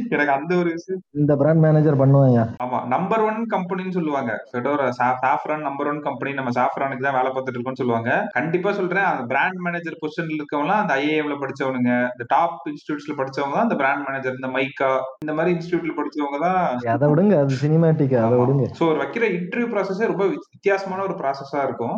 [0.09, 2.39] எனக்கு அந்த ஒரு விஷயம் இந்த பிராண்ட் மேனேஜர் பண்ணுவாங்க.
[2.63, 4.31] ஆமா நம்பர் ஒன் கம்பெனின்னு சொல்லுவாங்க.
[4.49, 4.87] Fedora
[5.23, 8.11] saffron number one company நம்ம சாஃப்ரானுக்கு தான் வேலை பார்த்துட்டு இருக்கோம்னு சொல்லுவாங்க.
[8.31, 13.67] கண்டிப்பா சொல்றேன் அந்த பிராண்ட் மேனேஜர் பொசிஷன்ல இருக்கவங்க அந்த ஐஏஎம்ல படிச்சவனுங்க இந்த டாப் இன்ஸ்டியூட்ஸ்ல படிச்சவங்க தான்
[13.67, 18.37] அந்த பிராண்ட் மேனேஜர் இந்த மைக்கா இந்த மாதிரி இன்ஸ்டியூட்ல படிச்சவங்க தான் அதை விடுங்க அது சினிமேட்டிக் அதை
[18.39, 18.65] விடுங்க.
[18.79, 21.97] ஸோ ஒரு வைக்கிற இன்டர்வியூ ப்ராசஸே ரொம்ப வித்- வித்தியாசமான ஒரு ப்ராசஸா இருக்கும்.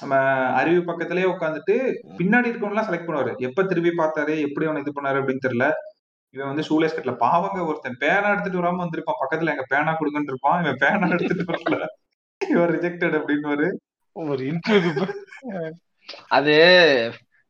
[0.00, 0.16] நம்ம
[0.60, 1.76] அறிவு பக்கத்திலேயே உட்காந்துட்டு
[2.18, 3.36] பின்னாடி இருக்கவங்கலாம் செலக்ட் பண்ணுவாரு.
[3.36, 4.34] எப்ப திரும்பி பார்த்தாரு?
[4.48, 5.70] எப்படி அவனை இது பண்ணாரு அப்படின்னு தெரியல.
[6.30, 7.14] இவன் வந்து ஷூலேஸ் கட்டல.
[7.16, 7.96] பாவங்க ஒருத்தன்.
[7.98, 9.20] பேனா எடுத்துட்டு வராம வந்திருப்பான்.
[9.22, 10.60] பக்கத்துல எங்க பேனா கொடுங்கன்னு இருப்பான்.
[10.60, 11.84] இவன் பேனா எடுத்துட்டு வரல.
[12.48, 13.70] இவன் ரிஜெக்டட் அப்படின்னு
[14.12, 15.08] ஒரு இன்டர்வியூ
[16.28, 16.54] அது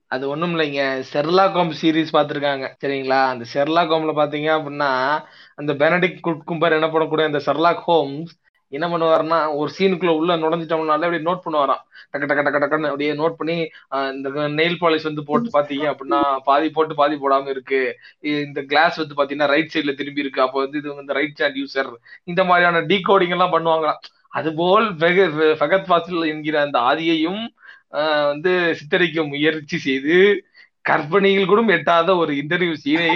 [0.06, 2.66] அது ஒண்ணும் இல்லைங்க செர்லாக் ஹோம்ஸ் சீரிஸ் பார்த்திருக்காங்க.
[2.84, 3.20] சரிங்களா?
[3.26, 5.22] அந்த செர்லாக் ஹோம்ல பாத்தீங்க அப்படின்னா
[5.54, 8.32] அந்த பெனடிக் கும்பர் என்ன பண்ணக்கூடிய அந்த செர்லாக் ஹோம்ஸ்
[8.68, 11.86] என்ன பண்ணுவாருன்னா ஒரு சீனுக்குள்ள உள்ள நுழைஞ்சிட்டோம்னால அப்படியே நோட் பண்ணுவாராம்.
[12.12, 16.70] டக்கு டக்கு டக்கு டக்குன்னு அப்படியே நோட் பண்ணி இந்த நெயில் பாலிஷ் வந்து போட்டு பாத்தீங்க அப்படின்னா பாதி
[16.70, 17.98] போட்டு பாதி போடாம இருக்கு.
[18.18, 20.42] இந்த கிளாஸ் வந்து பாத்தீங்கன்னா ரைட் சைட்ல திரும்பி இருக்கு.
[20.42, 21.92] அப்போ வந்து இது வந்து ரைட் ஹேண்ட் யூசர்
[22.24, 23.98] இந்த மாதிரியான டீகோடிங் எல்லாம் பண்ணுவாங்களாம்.
[24.28, 27.46] அதுபோல் வெக- ஃபகத் ஃபாசில் என்கிற அந்த ஆதியையும்
[28.26, 30.47] வந்து சித்தரிக்க முயற்சி செய்து
[30.90, 33.08] கற்பனையில் கூட எட்டாத ஒரு இன்டர்வியூ சீனை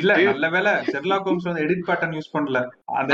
[0.00, 2.58] இல்ல நல்ல வேலை ஷெர்லாக் ஹோம்ஸ் வந்து எடிட் பேட்டர்ன் யூஸ் பண்ணல.
[3.00, 3.12] அந்த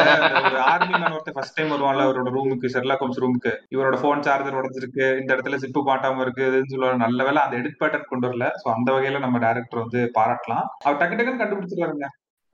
[0.72, 5.04] ஆர்மி மேன் ஒருத்தர் ஃபர்ஸ்ட் டைம் வருவான்ல அவரோட ரூமுக்கு ஷெர்லாக் ஹோம்ஸ் ரூமுக்கு இவரோட போன் சார்ஜர் உடைஞ்சிருக்கு
[5.20, 6.98] இந்த இடத்துல ஜிப்பு மாட்டாம இருக்கு இதுன்னு சொல்லுவாரு.
[7.04, 8.48] நல்ல வேலை அந்த எடிட் பேட்டர்ன் கொண்டு வரல.
[8.62, 10.66] சோ அந்த வகையில நம்ம டைரக்டர் வந்து பாராட்டலாம்.
[10.86, 12.08] அவர் டக்கு டக்குன்னு கண்டுபிடிச்சிருவாருங்க.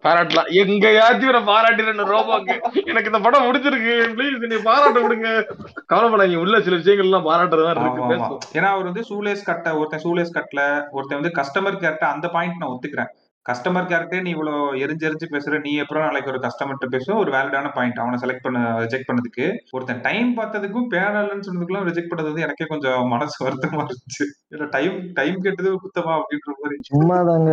[0.05, 0.49] பாராட்டலாம்.
[0.63, 2.55] எங்கயாச்சும் இவரை பாராட்டின ரோபோக்கு
[2.91, 5.29] எனக்கு இந்த படம் முடிச்சிருக்கு ப்ளீஸ் நீ பாராட்ட விடுங்க.
[5.93, 6.43] கவலைப்படாதீங்க.
[6.45, 10.37] உள்ள சில விஷயங்கள் எல்லாம் பாராட்டுற மாதிரி ஆமா இருக்கு ஏன்னா அவர் வந்து ஷூலேஸ் கட்ட ஒருத்தன் ஷூலேஸ்
[10.39, 13.11] கட்டல ஒருத்தன் வந்து கஸ்டமர் கேர்ட்ட அந்த பாயிண்ட் நான் ஒத்துக்கிறேன்.
[13.49, 17.71] கஸ்டமர் கேர்ட்டே நீ இவ்வளவு எரிஞ்சு எரிஞ்சு பேசுற நீ எப்பறம் நாளைக்கு ஒரு கஸ்டமர்கிட்ட பேசுவ ஒரு வேலிடான
[17.77, 19.45] பாயிண்ட் அவனை செலக்ட் பண்ண ரிஜெக்ட் பண்ணதுக்கு
[19.77, 24.25] ஒருத்தன் டைம் பார்த்ததுக்கும் பேனல்னு சொன்னதுக்குலாம் ரிஜெக்ட் பண்ணது வந்து எனக்கே கொஞ்சம் மனசு வருத்தமா இருந்துச்சு.
[24.55, 26.79] இல்ல டைம் டைம் கேட்டது குத்தமா அப்படின்ற மாதிரி.
[26.91, 27.53] சும்மா தாங்க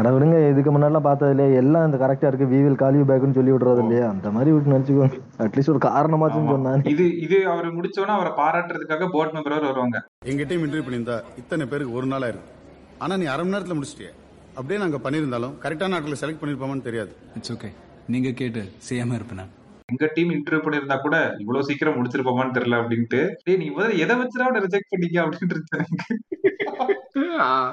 [0.00, 3.54] அட விடுங்க இதுக்கு முன்னாடிலாம் பார்த்ததுல எல்லாம் இந்த கரெக்டா இருக்கு வி வில் கால் யூ பேக்னு சொல்லி
[3.56, 4.06] விடுறது இல்லையா?
[4.14, 9.36] அந்த மாதிரி விட்டு நினைச்சுக்கோங்க அட்லீஸ்ட் ஒரு காரணமாச்சும் சொன்னாங்க இது இது அவர் முடிச்சோன்னா அவரை பாராட்டுறதுக்காக போர்ட்
[9.38, 9.98] மெம்பர் வருவாங்க.
[10.32, 12.56] எங்க டீம் இன்டர்வியூ பண்ணியிருந்தா இத்தனை பேருக்கு ஒரு நாள் ஆயிருக்கு.
[13.04, 14.12] ஆனா நீ அரை மணி நேரத்துல முடிச்சிட்டியே.
[14.60, 17.12] அப்படியே நாங்க பண்ணியிருந்தாலும் கரெக்டான ஆட்களை செலக்ட் பண்ணிருப்போமான்னு தெரியாது.
[17.38, 17.70] இட்ஸ் ஓகே
[18.14, 19.48] நீங்க கேட்டு செய்யாம இருப்பேன்
[19.92, 23.20] எங்க டீம் இன்டர்வியூ பண்ணிருந்தா கூட இவ்வளவு சீக்கிரம் முடிச்சிருப்போமான்னு தெரியல அப்படின்ட்டு.
[23.46, 25.56] டேய் நீ முதல்ல எதை வச்சுடா ரிஜெக்ட் பண்ணீங்க அப்படின்னு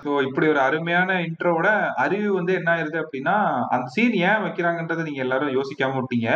[0.06, 1.70] ஸோ இப்படி ஒரு அருமையான இன்ட்ரோவோட
[2.04, 3.36] அறிவு வந்து என்ன ஆயிருது அப்படின்னா
[3.76, 6.30] அந்த சீன் ஏன் வைக்கிறாங்கன்றதை நீங்க எல்லாரும் யோசிக்காம விட்டீங்க.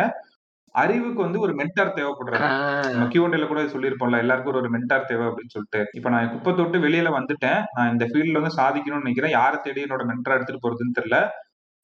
[0.72, 2.48] அறிவுக்கு வந்து ஒரு மென்டார் தேவைப்படுறாரு
[2.90, 5.80] நம்ம கியூண்டேல கூட சொல்லியிருப்போம்ல எல்லாருக்கும் ஒரு மென்டார் தேவை அப்படின்னு சொல்லிட்டு.
[5.92, 7.62] இப்ப நான் குப்பை தொட்டு வெளியில வந்துட்டேன்.
[7.74, 9.30] நான் இந்த ஃபீல்ட்ல வந்து சாதிக்கணும்னு நினைக்கிறேன்.
[9.30, 11.18] யாரை தேடி என்னோட மென்டரா எடுத்துட்டு போறதுன்னு தெரியல.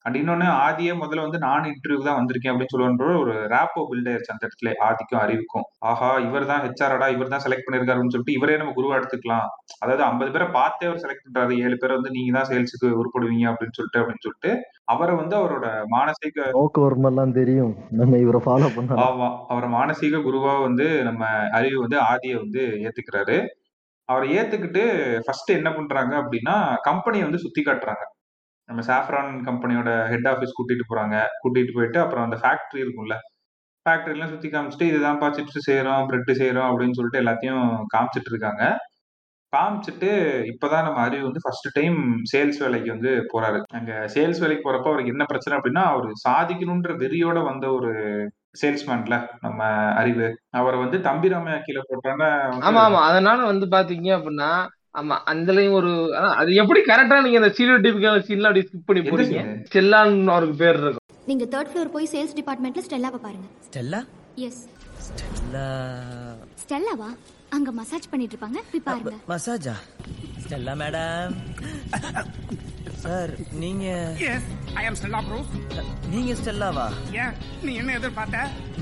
[0.06, 4.32] அண்ட் இன்னொன்னு ஆதியே முதல்ல வந்து நான் இன்டர்வியூ தான் வந்திருக்கேன் அப்படின்னு சொல்லுன்ற ஒரு ரேப்போ பில்ட் ஆயிருச்சு
[4.34, 5.66] அந்த இடத்துல ஆதிக்கும் அறிவுக்கும்.
[5.90, 9.46] ஆஹா இவர் தான் ஹெச்ஆர்டா இவர் தான் செலக்ட் பண்ணிருக்காருன்னு சொல்லிட்டு இவரே நம்ம குருவா எடுத்துக்கலாம்.
[9.82, 11.54] அதாவது ஐம்பது பேரை பார்த்தே அவர் செலக்ட் பண்றாரு.
[11.64, 14.52] ஏழு பேரை வந்து நீங்க தான் சேல்ஸுக்கு உருப்படுவீங்க அப்படின்னு சொல்லிட்டு அப்படின்னு சொல்லிட்டு
[14.94, 17.72] அவரை வந்து அவரோட மானசீக போக்குவரத்து எல்லாம் தெரியும்.
[18.00, 19.02] நம்ம இவரை ஃபாலோ பண்ணலாம்.
[19.06, 21.24] ஆமா அவரை மானசீக குருவா வந்து நம்ம
[21.58, 23.38] அறிவு வந்து ஆதியை வந்து ஏத்துக்கிறாரு.
[24.08, 24.82] அவரை ஏத்துக்கிட்டு
[25.24, 26.54] ஃபர்ஸ்ட் என்ன பண்றாங்க அப்படின்னா
[26.86, 28.04] கம்பெனியை வந்து சுத்தி காட்டுறாங்க.
[28.68, 31.16] நம்ம சாஃப்ரான் கம்பெனியோட ஹெட் ஆஃபீஸ் கூட்டிட்டு போறாங்க.
[31.42, 33.16] கூட்டிட்டு போயிட்டு அப்புறம் அந்த ஃபேக்டரி இருக்கும்ல.
[33.86, 37.62] ஃபேக்டரிலாம் சுத்தி காமிச்சிட்டு இதுதான்ப்பா சிப்ஸ் செய்யறோம் பிரெட் செய்யறோம் அப்படின்னு சொல்லிட்டு எல்லாத்தையும்
[37.94, 38.62] காமிச்சிட்டு இருக்காங்க.
[39.52, 40.08] காமிச்சிட்டு
[40.44, 41.98] இப்பதான் நம்ம அறிவு வந்து ஃபர்ஸ்ட் டைம்
[42.32, 43.58] சேல்ஸ் வேலைக்கு வந்து போறாரு.
[43.70, 47.92] அங்க சேல்ஸ் வேலைக்கு போறப்ப அவருக்கு என்ன பிரச்சனை அப்படின்னா அவர் சாதிக்கணும்ன்ற வெறியோட வந்த ஒரு
[48.60, 49.60] சேல்ஸ்மேன்ல நம்ம
[50.00, 50.28] அறிவு.
[50.50, 52.24] அவரை வந்து தம்பி ராமையா கீழே போட்டாங்க
[52.68, 53.00] ஆமா ஆமா.
[53.10, 54.50] அதனால வந்து பாத்தீங்க அப்படின்னா
[54.98, 55.90] ஆமா அதுலயும் ஒரு
[56.40, 59.40] அது எப்படி கரெக்டா நீங்க அந்த சீரியல் டிபிக்கான சீன்லாம் அப்படி ஸ்கிப் பண்ணி போறீங்க
[59.74, 61.04] செல்லான்னு அவருக்கு பேர் இருக்கும்.
[61.30, 63.48] நீங்க தேர்ட் ஃப்ளோர் போய் சேல்ஸ் டிபார்ட்மெண்ட்ல ஸ்டெல்லாவை பாருங்க.
[63.68, 64.00] ஸ்டெல்லா?
[64.46, 64.62] Yes
[65.08, 65.66] Stella.
[66.62, 67.10] ஸ்டெல்லாவா?
[67.56, 68.60] அங்க மசாஜ் பண்ணிட்டு இருப்பாங்க.
[68.72, 69.14] போய் பாருங்க.
[69.32, 69.74] மசாஜா
[70.44, 71.36] ஸ்டெல்லா மேடம்
[73.04, 73.30] சார்
[73.62, 73.84] நீங்க
[74.80, 75.38] ஐ அம் ஸ்டெல்லா ப்ரோ
[76.12, 76.86] நீங்க ஸ்டெல்லாவா?
[77.22, 77.32] ஏன்
[77.66, 78.38] நீ என்ன எதிர்பார்த்த?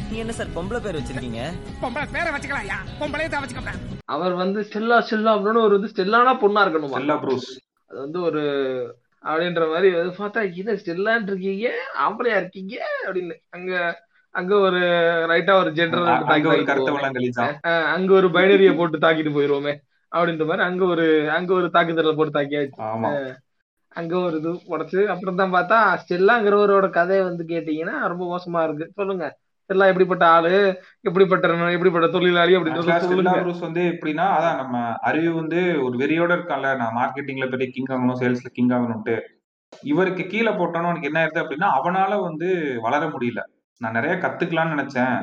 [0.09, 1.43] நீங்க என்ன சார் பொம்பளை பேர் வச்சிருக்கீங்க?
[1.83, 2.79] பொம்பளை பேரை வச்சுக்கலாம் யா.
[3.01, 3.81] பொம்பளையே தான் வச்சுக்கிறேன்
[4.15, 6.97] அவர் வந்து ஸ்டெல்லா ஸ்டெல்லா அப்படின்னு ஒரு வந்து ஸ்டெல்லானா பொண்ணா இருக்கணுமா?
[6.97, 7.49] Stella Bruce.
[7.91, 8.43] அது வந்து ஒரு
[9.25, 11.69] அப்படின்ற மாதிரி அது பார்த்தா இது ஸ்டெல்லான் இருக்கீங்க?
[12.07, 12.75] ஆம்பளையா இருக்கீங்க?
[13.07, 13.37] அப்படின்னு.
[13.57, 13.73] அங்க
[14.35, 14.81] அங்க ஒரு
[15.33, 16.65] ரைட்டா ஒரு ஜென்டர் அங்க ஒரு
[17.95, 19.75] அங்க ஒரு பைனரிய போட்டு தாக்கிட்டு போயிருவோமே.
[20.13, 21.05] அப்படின்ற மாதிரி அங்க ஒரு
[21.37, 22.79] அங்க ஒரு தாக்குதலை போட்டு தாக்கியாச்சு.
[23.97, 28.87] அங்க ஒரு இது உடச்சு அப்புறம் தான் பார்த்தா ஸ்டெல்லாங்கிறவரோட கதையை வந்து கேட்டீங்கன்னா ரொம்ப மோசமா இருக்கு.
[28.95, 29.27] சொல்லுங்க.
[29.63, 30.53] ஸ்டெல்லா எப்படிப்பட்ட ஆளு?
[31.01, 32.53] எப்படிப்பட்ட எப்படிப்பட்ட தொழிலாளி?
[33.45, 36.77] ப்ரூஸ் வந்து எப்படின்னா அதான் நம்ம அறிவு வந்து ஒரு வெறியோட இருக்கான்ல.
[36.77, 39.17] நான் மார்க்கெட்டிங்ல பெரிய கிங் ஆகணும் சேல்ஸ்ல கிங் ஆகணும்ட்டு.
[39.73, 42.49] இவருக்கு கீழே போட்டோன்னு உனக்கு என்ன ஆயிருது அப்படின்னா அவனால வந்து
[42.81, 43.41] வளர முடியல.
[43.81, 45.17] நான் நிறைய கத்துக்கலாம்னு நினைச்சேன்.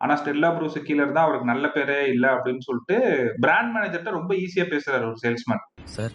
[0.00, 2.96] ஆனா ஸ்டெல்லா ப்ரூஸ் கீழே இருந்தா அவருக்கு நல்ல பேரே இல்ல அப்படின்னு சொல்லிட்டு
[3.40, 6.14] பிராண்ட் மேனேஜர்ட்ட ரொம்ப ஈஸியா பேசுறாரு ஒரு சேல்ஸ்மேன் சார்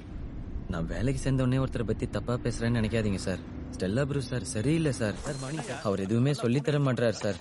[0.73, 3.37] நான் வேலைக்கு சேர்ந்த உடனே ஒருத்தரை பத்தி தப்பா பேசுறேன்னு நினைக்காதீங்க சார்.
[3.77, 5.13] ஸ்டெல்லா ப்ரூ சார் சரியில்லை சார்.
[5.83, 7.35] அவர் எதுவுமே சொல்லித் தர மாட்டார் சார்.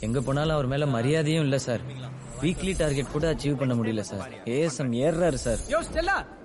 [0.00, 1.80] எங்க போனாலும் அவர் மேல மரியாதையும் இல்ல சார்.
[2.40, 4.30] வீக்லி டார்கெட் கூட அச்சீவ் பண்ண முடியல சார்.
[4.44, 5.58] ஏஎஸ்எம் ஏறாரு சார்.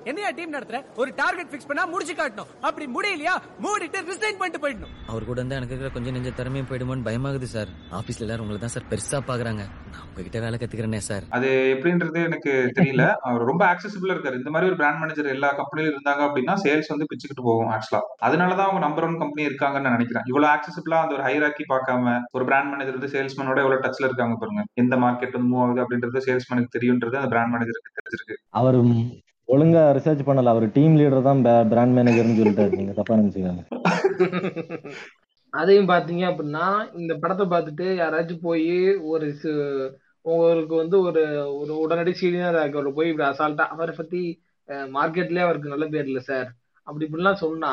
[0.10, 0.78] என்னையா டீம் நடத்துற?
[1.02, 2.50] ஒரு டார்கெட் ஃபிக்ஸ் பண்ணா முடிச்சு காட்டணும்.
[2.68, 3.36] அப்படி முடியலையா?
[3.66, 4.94] மூடிட்டு ரிசைன் பண்ணிட்டு போயிடணும்.
[5.12, 8.74] அவர் கூட இருந்தா எனக்கு இருக்கிற கொஞ்சம் நெஞ்ச திறமையும் போயிடுமோன்னு பயமாகுது சார் ஆபீஸ்ல எல்லாரும் உங்களை தான்
[8.76, 9.64] சார் பெருசா பாக்குறாங்க.
[9.94, 13.06] நான் உங்ககிட்ட வேலை கத்துக்கிறேனே சார் அது எப்படின்றது எனக்கு தெரியல.
[13.28, 14.40] அவர் ரொம்ப ஆக்சசிபிளா இருக்காரு.
[14.42, 18.68] இந்த மாதிரி ஒரு பிராண்ட் மேனேஜர் எல்லா கம்பெனிலும் இருந்தாங்க அப்படின்னா சேல்ஸ் வந்து பிச்சுக்கிட்டு போகும் ஆக்சுவலா அதனாலதான்
[18.68, 20.28] அவங்க நம்பர் ஒன் கம்பெனி இருக்காங்கன்னு நான் நினைக்கிறேன்.
[20.32, 24.64] இவ்வளவு ஆக்சசிபிளா அந்த ஒரு ஹைராக்கி பார்க்காம ஒரு பிராண்ட் மேனேஜர் வந்து சேல்ஸ்மேனோட எவ்வளவு டச்ல இருக்காங்க பாருங்க.
[24.84, 28.38] எந்த மார்க்கெட் வந்து மூவ் ஆகுது அப்படின்றது சேல்ஸ்மேனுக்கு தெரியுன்றது அந்த பிராண்ட் மேனேஜருக்கு தெரிஞ்சிருக்கு.
[28.62, 28.80] அவர்
[29.50, 30.54] ஒழுங்கா ரிசர்ச் பண்ணல.
[30.54, 32.74] அவர் டீம் லீடர் தான் பிராண்ட் மேனேஜர்னு சொல்லிட்டாரு.
[32.80, 33.64] நீங்க தப்பா நினைச்சுக்காங்க
[35.54, 36.68] அதையும் பாத்தீங்க அப்படின்னா
[37.00, 38.72] இந்த படத்தை பார்த்துட்டு யாராச்சும் போய்
[39.12, 39.28] ஒரு
[40.26, 41.22] உங்களுக்கு வந்து ஒரு
[41.60, 44.22] ஒரு உடனடி சீனியர் அவர் போய் இப்படி அசால்ட்டா அவரை பத்தி
[44.98, 46.50] மார்க்கெட்லயே அவருக்கு நல்ல பேர் இல்லை சார்
[46.88, 47.72] அப்படி இப்படிலாம் சொன்னா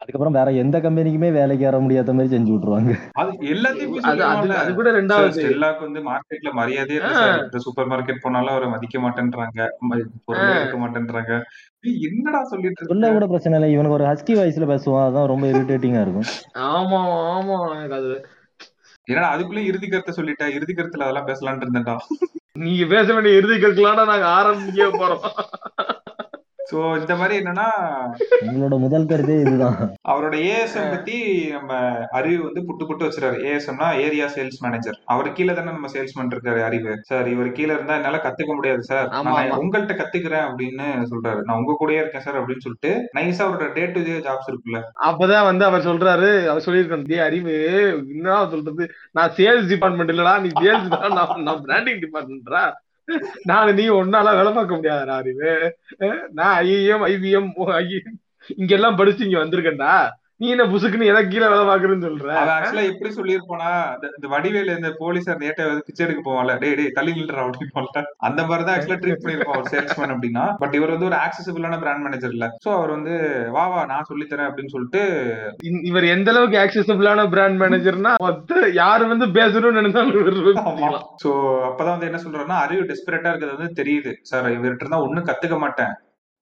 [0.00, 2.92] அதுக்கப்புறம் வேற எந்த கம்பெனிக்குமே வேலைக்கு வர முடியாத மாதிரி செஞ்சு விட்டுருவாங்க.
[3.14, 8.98] அது எல்லாத்தையும் அது கூட ரெண்டாவது ஸ்டெல்லாக்கு வந்து மார்க்கெட்ல மரியாதையே இல்ல சூப்பர் மார்க்கெட் போனாலும் அவரை மதிக்க
[8.98, 9.58] மாட்டேன்றாங்க.
[10.26, 10.52] பொருளே.
[10.58, 11.32] எடுக்க மாட்டேன்றாங்க.
[12.08, 13.70] என்னடா சொல்லிட்டு சொல்ல கூட பிரச்சனை இல்லை.
[13.72, 15.06] இவனுக்கு ஒரு ஹஸ்கி வாய்ஸ்ல பேசுவான்.
[15.08, 16.28] அதான் ரொம்ப இரிட்டேட்டிங்கா இருக்கும்.
[16.72, 17.00] ஆமா
[17.34, 17.58] ஆமா.
[17.76, 18.12] எனக்கு அது
[19.06, 20.54] என்னடா அதுக்குள்ள இறுதி கருத்தை சொல்லிட்டேன்.
[20.54, 21.96] இறுதி கருத்துல அதெல்லாம் பேசலாம்னு இருந்தேன்டா.
[22.54, 25.24] நீங்க பேச வேண்டிய இறுதி கற்கலாம் நாங்க ஆரம்பிக்க போறோம்.
[26.70, 27.66] சோ இந்த மாதிரி என்னன்னா
[28.46, 29.76] உங்களோட முதல் கருத்தே இதுதான்.
[30.12, 31.16] அவரோட ஏஎஸ்எம் பத்தி
[31.54, 31.70] நம்ம
[32.18, 33.38] அறிவு வந்து புட்டு புட்டு வச்சிருக்காரு.
[33.48, 36.92] ஏஎஸ்எம்னா ஏரியா சேல்ஸ் மேனேஜர் அவர் கீழே தானே நம்ம சேல்ஸ்மேன் இருக்காரு அறிவு.
[37.10, 39.54] சார் இவர் கீழே இருந்தா என்னால கத்துக்க முடியாது சார் நான்.
[39.62, 41.40] உங்கள்கிட்ட கத்துக்கிறேன் அப்படின்னு சொல்றாரு.
[41.46, 44.80] நான் உங்க கூடயே இருக்கேன் சார் அப்படின்னு சொல்லிட்டு நைஸா அவரோட டே டு டே ஜாப்ஸ் இருக்குல்ல.
[45.10, 47.54] அப்பதான் வந்து அவர் சொல்றாரு அவர் சொல்லியிருக்காரு டேய் அறிவு
[48.16, 48.84] என்ன சொல்றது?
[49.18, 51.16] நான் சேல்ஸ் டிபார்ட்மெண்ட் இல்லடா நீ சேல்ஸ் தான்
[51.48, 52.62] நான் பிராண்டிங் டிபார்ட்மெண்ட்ரா
[53.44, 55.76] நானும் நீ ஒன்னால வேலை பார்க்க முடியாதுடா அறிவு.
[55.98, 58.00] அஹ் நான் ஐஎம் ஐபிஎம்
[58.56, 60.08] இங்க எல்லாம் படிச்சு இங்க வந்திருக்கேன்டா.
[60.40, 62.26] நீ என்ன புசுக்குன்னு எனக்கு கீழே வேலை பாக்குறேன்னு சொல்ற.
[62.34, 63.70] அவன் ஆக்சுவலா எப்படி சொல்லியிருப்பானா
[64.14, 66.58] இந்த- வடிவேல இந்த போலீஸார் நேட்டை வந்து பிச்சை எடுக்க போவான்ல.
[66.58, 67.86] டே டே தள்ளி நில்றா அப்படின்னு போல
[68.16, 70.54] அந்த மாதிரி தான் ஆக்சுவலா ட்ரீட் பண்ணிருப்பான் ஒரு சேல்ஸ்மேன் அப்படின்னா.
[70.58, 72.56] பட் இவர் வந்து ஒரு ஆக்சசிபிளான பிராண்ட் மேனேஜர் இல்ல.
[72.64, 73.14] சோ அவர் வந்து
[73.50, 75.02] வா வா நான் சொல்லித்தரேன் அப்படின்னு சொல்லிட்டு
[75.82, 80.98] இவர் எந்த அளவுக்கு ஆக்சசபிளான பிராண்ட் மேனேஜர்னா மொத்த யாரு வந்து பேசணும்னு நினைச்சாலும்.
[81.24, 81.28] சோ
[81.68, 84.12] அப்பதான் வந்து என்ன சொல்றாருன்னா அறிவு டெஸ்பரேட்டா இருக்கிறது வந்து தெரியுது.
[84.22, 85.92] சார் இவர்கிட்ட இருந்தா ஒண்ணும் கத்துக்க மாட்டேன்.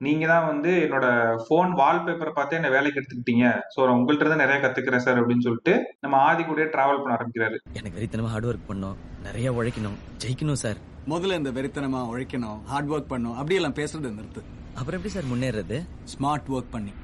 [0.05, 1.07] நீங்க தான் வந்து என்னோட
[1.45, 3.45] ஃபோன் வால்பேப்பரை பார்த்து என்ன வேலைக்கு எடுத்துக்கிட்டீங்க.
[3.75, 5.75] ஸோ நான் உங்கள்ட்ட இருந்து நிறைய கத்துக்கிறேன் சார் அப்படின்னு சொல்லிட்டு
[6.05, 7.57] நம்ம ஆதி கூட டிராவல் பண்ண ஆரம்பிக்கிறாரு.
[7.79, 8.99] எனக்கு வெறித்தனமா ஹார்ட் ஒர்க் பண்ணோம்.
[9.27, 9.97] நிறைய உழைக்கணும்.
[10.25, 10.81] ஜெயிக்கணும் சார்
[11.13, 14.43] முதல்ல இந்த வெறித்தனமா உழைக்கணும் ஹார்ட் ஒர்க் பண்ணணும் அப்படியெல்லாம் பேசுறது நிறுத்து.
[14.79, 15.79] அப்புறம் எப்படி சார் முன்னேறது?
[16.15, 16.95] ஸ்மார்ட் ஒர்க் பண்ணி.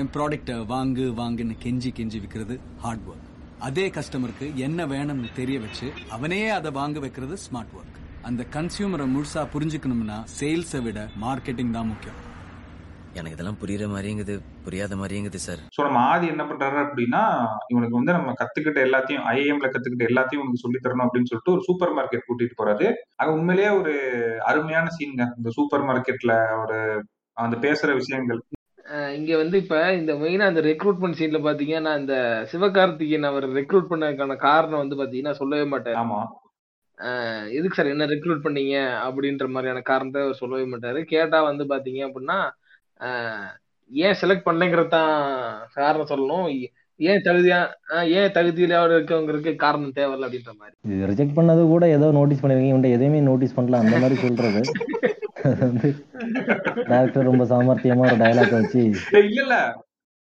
[0.00, 3.26] என் ப்ராடக்ட்டை வாங்கு வாங்குன்னு கெஞ்சி கெஞ்சி விற்கிறது ஹார்ட் ஒர்க்
[3.68, 7.87] அதே கஸ்டமருக்கு என்ன வேணும்னு தெரிய வச்சு அவனே அதை வாங்க வைக்கிறது ஸ்மார்ட் ஒர்க்
[8.28, 12.18] அந்த கன்சியூமரை முழுசா புரிஞ்சுக்கணும்னா சேல்ஸை விட மார்க்கெட்டிங் தான் முக்கியம்.
[13.14, 17.22] எனக்கு இதெல்லாம் புரியுற மாதிரிங்குது புரியாத மாதிரிங்குது சார் ஸோ நம்ம ஆதி என்ன பண்றாரு அப்படின்னா
[17.72, 21.94] இவனுக்கு வந்து நம்ம கத்துக்கிட்ட எல்லாத்தையும் ஐஏஎம்ல கத்துக்கிட்ட எல்லாத்தையும் உனக்கு சொல்லி தரணும் அப்படின்னு சொல்லிட்டு ஒரு சூப்பர்
[21.98, 22.86] மார்க்கெட் கூட்டிட்டு போறாரு.
[23.20, 23.94] அங்க உண்மையிலேயே ஒரு
[24.50, 26.78] அருமையான சீன்ங்க இந்த சூப்பர் மார்க்கெட்ல ஒரு
[27.36, 28.40] அந்த பேசுற விஷயங்கள்.
[29.16, 32.14] இங்க வந்து இப்ப இந்த மெயினா இந்த ரெக்ரூட்மெண்ட் சீன்ல பாத்தீங்கன்னா இந்த
[32.52, 35.98] சிவகார்த்திகேயன் அவர் ரெக்ரூட் பண்ணதுக்கான காரணம் வந்து பாத்தீங்கன்னா சொல்லவே மாட்டாரு.
[36.02, 36.20] ஆமா.
[37.56, 38.76] எதுக்கு சார் என்ன ரெக்ரூட் பண்ணீங்க?
[39.06, 41.00] அப்படின்ற மாதிரியான காரணத்தை அவர் சொல்லவே மாட்டாரு.
[41.12, 42.38] கேட்டா வந்து பாத்தீங்க அப்படின்னா
[43.90, 45.14] ஏன் செலக்ட் பண்ணலைங்கிறது தான்
[45.78, 46.48] காரணம் சொல்லணும்.
[47.00, 47.58] ஏன் தகுதியா
[48.18, 50.74] ஏன் தகுதியில அவர் இருக்கவங்களுக்கு காரணம் தேவையில்ல அப்படின்ற மாதிரி.
[50.92, 53.82] இது ரிஜெக்ட் பண்ணது கூட ஏதோ நோட்டீஸ் பண்ணிருக்கீங்க இவன்ட்ட எதையுமே நோட்டீஸ் பண்ணல.
[53.84, 54.62] அந்த மாதிரி சொல்றது.
[55.64, 55.88] வந்து
[56.90, 58.80] டேரக்டர் ரொம்ப சாமர்த்தியமா ஒரு டயலாக் வச்சு
[59.28, 59.56] இல்ல இல்ல.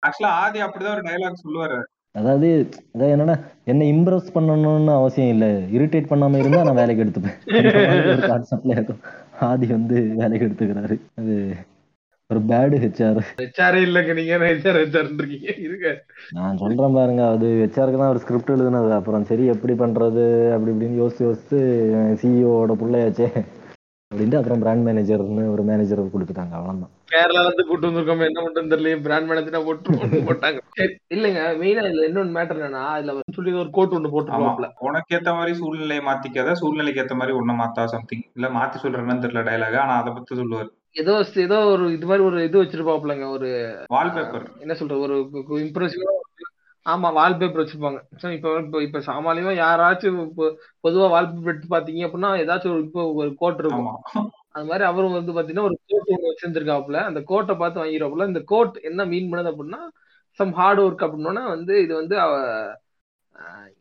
[0.02, 1.78] ஆக்சுவலா ஆதி அப்படிதான் ஒரு டயலாக் சொல்லுவாரு.
[2.14, 2.48] அதாவது
[2.94, 3.34] அதாவது என்னன்னா
[3.72, 5.46] என்ன இம்ப்ரெஸ் பண்ணணும்னு அவசியம் இல்ல.
[5.76, 7.38] இரிட்டேட் பண்ணாம இருந்தா நான் வேலைக்கு எடுத்துப்பேன்.
[8.12, 9.02] ஒரு கான்செப்ட்ல இருக்கும்
[9.48, 10.96] ஆதி வந்து வேலைக்கு எடுத்துக்கிறாரு.
[11.20, 11.34] அது
[12.30, 14.38] ஒரு பேடு ஹெச்ஆர் ஹெச்ஆரே இல்லைங்க நீங்க.
[14.50, 15.92] ஹெச்ஆர் ஹெச்ஆர் இருக்கீங்க
[16.38, 18.90] நான் சொல்றேன் பாருங்க அது ஹெச்ஆருக்கு தான் ஒரு ஸ்கிரிப்ட் எழுதுனது.
[18.98, 20.24] அப்புறம் சரி எப்படி பண்றது?
[20.56, 21.60] அப்படி இப்படின்னு யோசிச்சு யோசிச்சு
[22.22, 23.28] சிஇஓட பிள்ளையாச்சே.
[24.12, 26.52] அப்படின்ட்டு அப்புறம் பிராண்ட் மேனேஜர்னு ஒரு மேனேஜர் கொடுத்துட்டாங்க.
[26.58, 26.92] அவ்வளவுதான்.
[27.08, 29.96] கேரளால இருந்து கூட்டு வந்திருக்கோம் என்ன பண்றது தெரியல பிராண்ட் மேனேஜர் போட்டு
[30.28, 30.60] போட்டாங்க.
[31.14, 35.16] இல்லைங்க மெயினா இதுல இன்னொன்னு மேட்டர் என்னன்னா இதுல வந்து சொல்லி ஒரு கோட் ஒண்ணு ஆமா போட்டுருவாப்ல உனக்கு
[35.16, 39.78] ஏத்த மாதிரி சூழ்நிலையை மாத்திக்காத சூழ்நிலைக்கு ஏத்த மாதிரி உன்னை மாத்தா சம்திங் இல்ல மாத்தி சொல்றேன்னு தெரியல டயலாக்
[39.84, 40.70] ஆனா அதை பத்தி சொல்லுவாரு.
[40.96, 43.48] ஏதோ ஏதோ ஒரு இது மாதிரி ஒரு இது வச்சிருப்பாப்லங்க ஒரு
[43.94, 45.18] வால்பேப்பர் என்ன சொல்றது ஒரு
[45.62, 46.12] இம்ப்ரெசிவா
[46.88, 48.00] ஆமா வால்பேப்பர் வச்சிருப்பாங்க.
[48.20, 50.44] So, இப்ப இப்ப இப்ப சாமானியமா யாராச்சும் இப்போ
[50.84, 53.88] பொதுவா வால்பேப்பர் எடுத்து பாத்தீங்க அப்படின்னா ஏதாச்சும் ஒரு இப்போ ஒரு கோட் இருக்கும்.
[54.54, 56.98] அது மாதிரி அவரும் வந்து பாத்தீங்கன்னா ஒரு கோட் ஒன்று வச்சிருந்திருக்காப்புல.
[57.10, 59.80] அந்த கோட்டை பார்த்து வாங்கிடுவாப்புல இந்த கோட் என்ன மீன் பண்ணுது அப்படின்னா
[60.40, 62.16] சம் ஹார்ட் ஒர்க் அப்படின்னா வந்து இது வந்து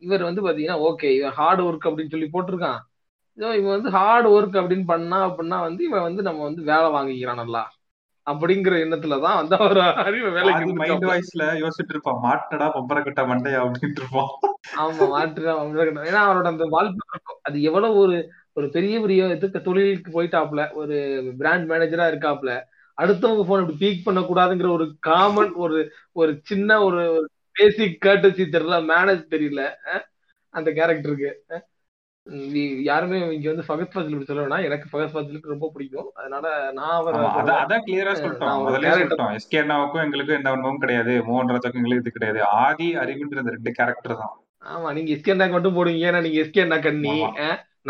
[0.06, 2.78] இவர் வந்து பாத்தீங்கன்னா ஓகே இவன் ஹார்ட் ஒர்க் அப்படின்னு சொல்லி போட்டிருக்கான்.
[3.58, 7.62] இவன் வந்து ஹார்ட் ஒர்க் அப்படின்னு பண்ணா அப்படின்னா வந்து இவன் வந்து நம்ம வந்து வேலை வாங்கிக்கிறான் நல்லா.
[8.28, 11.04] அப்படிங்கிற எண்ணத்துல தான் வந்து அவர் அறிவை வேலைக்கு மைண்ட்.
[11.04, 12.20] வாய்ஸ்ல யோசிச்சுட்டு இருப்பான்.
[12.22, 14.30] மாட்டடா பம்பர கட்ட மண்டையா அப்படின்ட்டு இருப்பான்.
[14.78, 18.16] ஆமா மாற்றுதான் அவங்க ஏன்னா அவரோட அந்த வால்பேப்பர் அது எவ்வளவு ஒரு
[18.52, 20.96] ஒரு பெரிய பெரிய இதுக்கு தொழிலுக்கு போயிட்டாப்ல ஒரு
[21.38, 22.52] பிராண்ட் மேனேஜரா இருக்காப்ல
[22.98, 25.78] அடுத்தவங்க போன் இப்படி பீக் பண்ண கூடாதுங்கிற ஒரு காமன் ஒரு
[26.12, 27.02] ஒரு சின்ன ஒரு
[27.52, 29.62] பேசிக் கர்டசி தெரியல மேனேஜ் தெரியல
[30.54, 31.30] அந்த கேரக்டருக்கு
[32.88, 36.08] யாருமே இங்க வந்து ஃபகத் ஃபாசில் இப்படி சொல்லணும்னா எனக்கு ஃபகத் ஃபாசிலுக்கு ரொம்ப பிடிக்கும்.
[36.18, 37.20] அதனால நான் அவரை
[37.60, 38.64] அதான் கிளியரா சொல்லிட்டோம்.
[38.66, 39.32] முதல்ல சொல்லிட்டோம்.
[39.38, 41.14] எஸ்கே அண்ணாவுக்கும் எங்களுக்கும் எந்த அனுபவம் கிடையாது.
[41.28, 42.40] மோகன் ராஜாக்கும் எங்களுக்கு இது கிடையாது.
[42.64, 44.34] ஆதி அறிவுன்ற இந்த ரெண்டு கேரக்டர் தான்.
[44.64, 46.08] ஆமா நீங்க எஸ்கே அண்ணாக்கு மட்டும் போடுவீங்க.
[46.08, 47.16] ஏன்னா நீங்க எஸ்கே அண்ணா கண்ணி.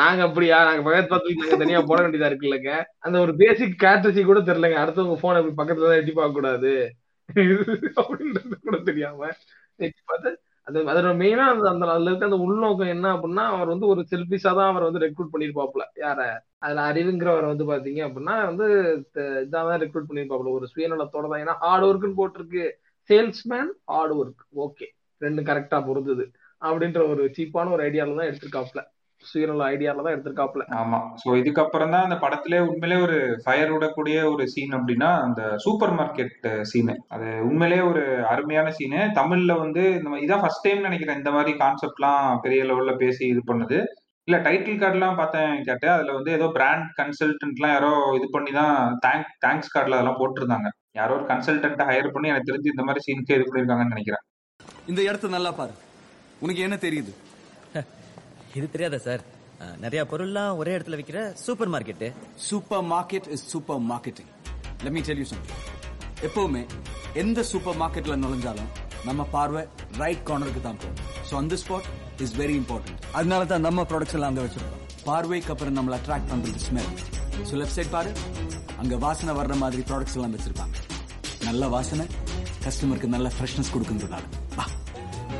[0.00, 0.56] நாங்க அப்படியா?
[0.66, 2.72] நாங்க பக்கத்து பக்கத்துல நாங்க தனியா போட வேண்டியதா இருக்குல்லங்க
[3.06, 4.78] அந்த ஒரு பேசிக் கேட்டசி கூட தெரியலங்க.
[4.82, 6.72] அடுத்தவங்க போன் அப்படி பக்கத்துல தான் எட்டி பார்க்க கூடாது
[8.00, 9.22] அப்படின்றது கூட தெரியாம.
[9.80, 10.30] எட்டி பார்த்து
[10.68, 14.52] அது அதோட மெயினா அந்த அந்த அதுல இருக்க அந்த உள்நோக்கம் என்ன அப்படின்னா அவர் வந்து ஒரு செல்பிஷா
[14.52, 16.20] தான் அவர் வந்து ரெக்ரூட் பண்ணிருப்பாப்ல யார?
[16.58, 18.66] அதுல அறிவுங்கிறவர் வந்து பாத்தீங்க அப்படின்னா வந்து
[19.12, 21.40] த- இதான் தான் ரெக்ரூட் பண்ணிருப்பாப்ல ஒரு சுயநலத்தோட தான்.
[21.40, 22.64] ஏன்னா ஹார்ட் ஒர்க்னு போட்டிருக்கு.
[23.10, 24.88] சேல்ஸ்மேன் ஹார்ட் ஒர்க் ஓகே
[25.20, 26.24] ரெண்டு கரெக்டா பொருந்தது.
[26.62, 28.80] அப்படின்ற ஒரு சீப்பான ஒரு ஐடியால தான் எடுத்திருக்காப்ல
[29.24, 30.98] சுயநல ஐடியால தான் எடுத்திருக்காப்ல ஆமா.
[31.22, 36.46] சோ இதுக்கப்புறம் தான் அந்த படத்திலே உண்மையிலே ஒரு ஃபயர் விடக்கூடிய ஒரு சீன் அப்படின்னா அந்த சூப்பர் மார்க்கெட்
[36.70, 38.02] சீனு அது உண்மையிலே ஒரு
[38.32, 42.94] அருமையான சீனு தமிழ்ல வந்து இந்த மாதிரி இதான் ஃபர்ஸ்ட் டைம் நினைக்கிறேன் இந்த மாதிரி கான்செப்ட்லாம் பெரிய லெவல்ல
[43.02, 43.78] பேசி இது பண்ணுது.
[44.28, 45.94] இல்ல டைட்டில் கார்டுலாம் பார்த்தேன் கேட்டேன்.
[45.96, 50.68] அதுல வந்து ஏதோ பிராண்ட் கன்சல்டன்ட்லாம் யாரோ இது பண்ணி தான் தேங்க் தேங்க்ஸ் கார்டில் அதெல்லாம் போட்டிருந்தாங்க.
[50.98, 54.24] யாரோ ஒரு கன்சல்டன்ட் ஹையர் பண்ணி எனக்கு தெரிஞ்சு இந்த மாதிரி சீனுக்கு இது பண்ணிருக்காங்கன்னு நினைக்கிறேன்.
[54.92, 55.74] இந்த இடத்த நல்லா பாரு.
[56.44, 57.12] உனக்கு என்ன தெரியுது?
[58.56, 59.22] இது தெரியாதா சார்?
[59.82, 61.20] நிறைய பொருள்லாம் ஒரே இடத்துல விற்கிற
[61.74, 62.08] supermarket.
[62.92, 64.30] Supermarket is super marketing.
[64.82, 65.62] Let me tell you something
[66.28, 66.62] எப்பவுமே
[67.22, 68.70] எந்த சூப்பர் மார்க்கெட்ல நுழைஞ்சாலும்
[69.08, 69.62] நம்ம பார்வை
[70.02, 71.00] ரைட் கார்னருக்கு தான் போகும்.
[71.28, 71.88] ஸோ அந்த ஸ்பாட்
[72.24, 74.84] இஸ் வெரி இம்பார்ட்டன்ட் அதனால தான் நம்ம ப்ராடக்ட்ஸ் எல்லாம் அங்க வச்சிருக்கோம்.
[75.08, 76.90] பார்வைக்கு அப்புறம் நம்மள அட்ராக்ட் பண்றது ஸ்மெல்
[77.50, 78.12] ஸோ லெஃப்ட் சைட் பாரு.
[78.82, 80.76] அங்க வாசனை வர்ற மாதிரி ப்ராடக்ட்ஸ் எல்லாம் வச்சிருப்பாங்க.
[81.48, 82.06] நல்ல வாசனை
[82.66, 84.24] கஸ்டமருக்கு நல்ல ஃப்ரெஷ்னஸ் கொடுக்குறதுனால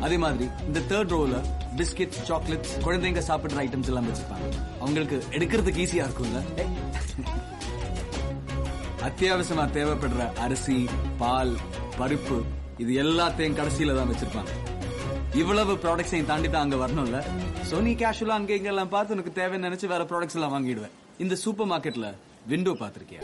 [0.05, 1.37] அதே மாதிரி இந்த தேர்ட் ரோல
[1.79, 4.47] பிஸ்கெட் சாக்லேட்ஸ் குழந்தைங்க சாப்பிடுற ஐட்டம்ஸ் எல்லாம் வச்சிருப்பாங்க.
[4.81, 6.41] அவங்களுக்கு எடுக்கிறதுக்கு ஈஸியா இருக்கும்ல.
[9.09, 10.79] அத்தியாவசியமா தேவைப்படுற அரிசி
[11.19, 11.53] பால்
[11.99, 12.39] பருப்பு
[12.83, 14.53] இது எல்லாத்தையும் கடைசியில தான் வச்சிருப்பாங்க.
[15.43, 17.19] இவ்வளவு ப்ராடக்ட்ஸையும் தாண்டி தான் அங்க வரணும்ல?
[17.71, 20.95] சோ நீ கேஷுவலா அங்க இங்க எல்லாம் பார்த்து உனக்கு தேவைன்னு நினைச்சு வேற ப்ராடக்ட்ஸ் எல்லாம் வாங்கிடுவேன்.
[21.25, 22.09] இந்த சூப்பர் மார்க்கெட்ல
[22.47, 23.23] விண்டோ பாத்திருக்கியா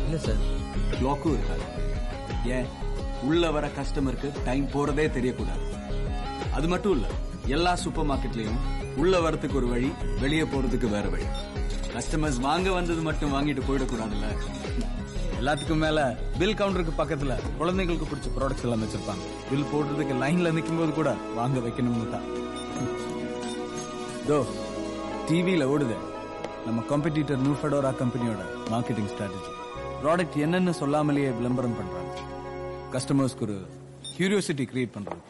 [0.00, 0.42] இருக்காது சார்?
[0.98, 1.64] பிளாக்கும் இருக்காது
[2.56, 2.68] ஏன்?
[3.22, 5.64] உள்ள வர கஸ்டமருக்கு டைம் போறதே தெரியக்கூடாது.
[6.52, 7.06] அது மட்டும் இல்ல
[7.46, 8.58] எல்லா சூப்பர் மார்க்கெட்லயும்
[8.96, 11.26] உள்ள வரத்துக்கு ஒரு வழி வெளியே போறதுக்கு வேற வழி.
[11.94, 14.28] கஸ்டமர்ஸ் வாங்க வந்தது மட்டும் வாங்கிட்டு போயிடக்கூடாதுல்ல?
[15.38, 19.24] எல்லாத்துக்கும் மேல பில் கவுண்டருக்கு பக்கத்துல குழந்தைங்களுக்கு பிடிச்ச ப்ராடக்ட்ஸ் எல்லாம் வச்சிருப்பாங்க.
[19.50, 22.26] பில் போடுறதுக்கு லைன்ல நிக்கும் போது கூட வாங்க வைக்கணும்னு தான்.
[24.28, 24.46] தோ
[25.28, 25.96] டிவியில ஓடுது.
[26.66, 29.52] நம்ம காம்படிட்டர் நியூ ஃபெடோரா கம்பெனியோட மார்க்கெட்டிங் ஸ்ட்ராட்டஜி
[30.02, 32.36] ப்ராடக்ட் என்னன்னு சொல்லாமலேயே விளம்பரம் பண்றாங்க.
[32.92, 33.56] கஸ்டமர்ஸ்க்கு ஒரு
[34.14, 35.24] கியூரியோசிட்டி கிரியேட் பண்றாங்க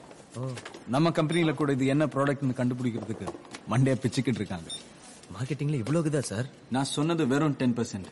[0.95, 3.27] நம்ம கம்பெனில கூட இது என்ன ப்ராடக்ட்னு கண்டுபிடிக்கிறதுக்கு
[3.71, 4.69] மண்டே பிச்சுக்கிட்டு இருக்காங்க.
[5.35, 8.09] மார்க்கெட்டிங்ல இவ்வளவு இதா சார் நான் சொன்னது வெறும் ten percent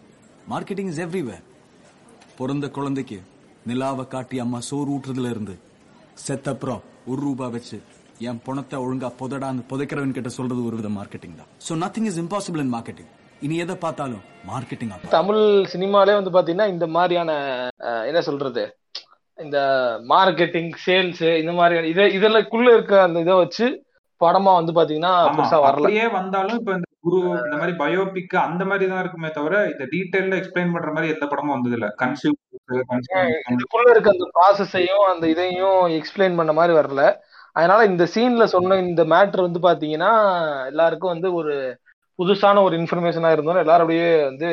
[0.52, 1.44] marketing is everywhere
[2.38, 3.18] பிறந்த குழந்தைக்கு
[3.70, 5.54] நிலாவை காட்டி அம்மா சோறு ஊட்டுறதுல இருந்து
[6.24, 7.78] செத்தப்புறம் ஒரு ரூபா வச்சு
[8.28, 11.50] என் பணத்தை ஒழுங்கா புதடான்னு புதைக்கிறவன் கிட்ட சொல்றது ஒரு வித மார்க்கெட்டிங் தான்.
[11.66, 13.10] So nothing is impossible in marketing
[13.46, 15.42] இனி எதை பார்த்தாலும் மார்க்கெட்டிங் தமிழ்
[15.72, 17.30] சினிமாலே வந்து பாத்தீங்கன்னா இந்த மாதிரியான
[18.10, 18.64] என்ன சொல்றது?
[19.38, 19.58] இந்த
[20.08, 23.66] மார்க்கெட்டிங் சேல்ஸ் இந்த மாதிரியான இதை இதெல்லாக்குள்ள இருக்க அந்த இதை வச்சு
[24.20, 25.80] படமா வந்து பாத்தீங்கன்னா பெருசா வரல.
[25.80, 30.38] அப்படியே வந்தாலும் இப்ப இந்த குரு இந்த மாதிரி பயோபிக் அந்த மாதிரி தான் இருக்குமே தவிர இந்த டீடைல்ல
[30.38, 31.88] எக்ஸ்பிளைன் பண்ற மாதிரி எந்த படமும் வந்தது இல்ல
[33.52, 37.02] இதுக்குள்ள இருக்க அந்த ப்ராசஸையும் அந்த இதையும் எக்ஸ்பிளைன் பண்ண மாதிரி வரல.
[37.56, 40.12] அதனால இந்த சீன்ல சொன்ன இந்த மேட்ரு வந்து பாத்தீங்கன்னா
[40.66, 41.54] எல்லாருக்கும் வந்து ஒரு
[42.18, 44.48] புதுசான ஒரு இன்ஃபர்மேஷனா இருந்தாலும் எல்லாரும் அப்படியே வந்து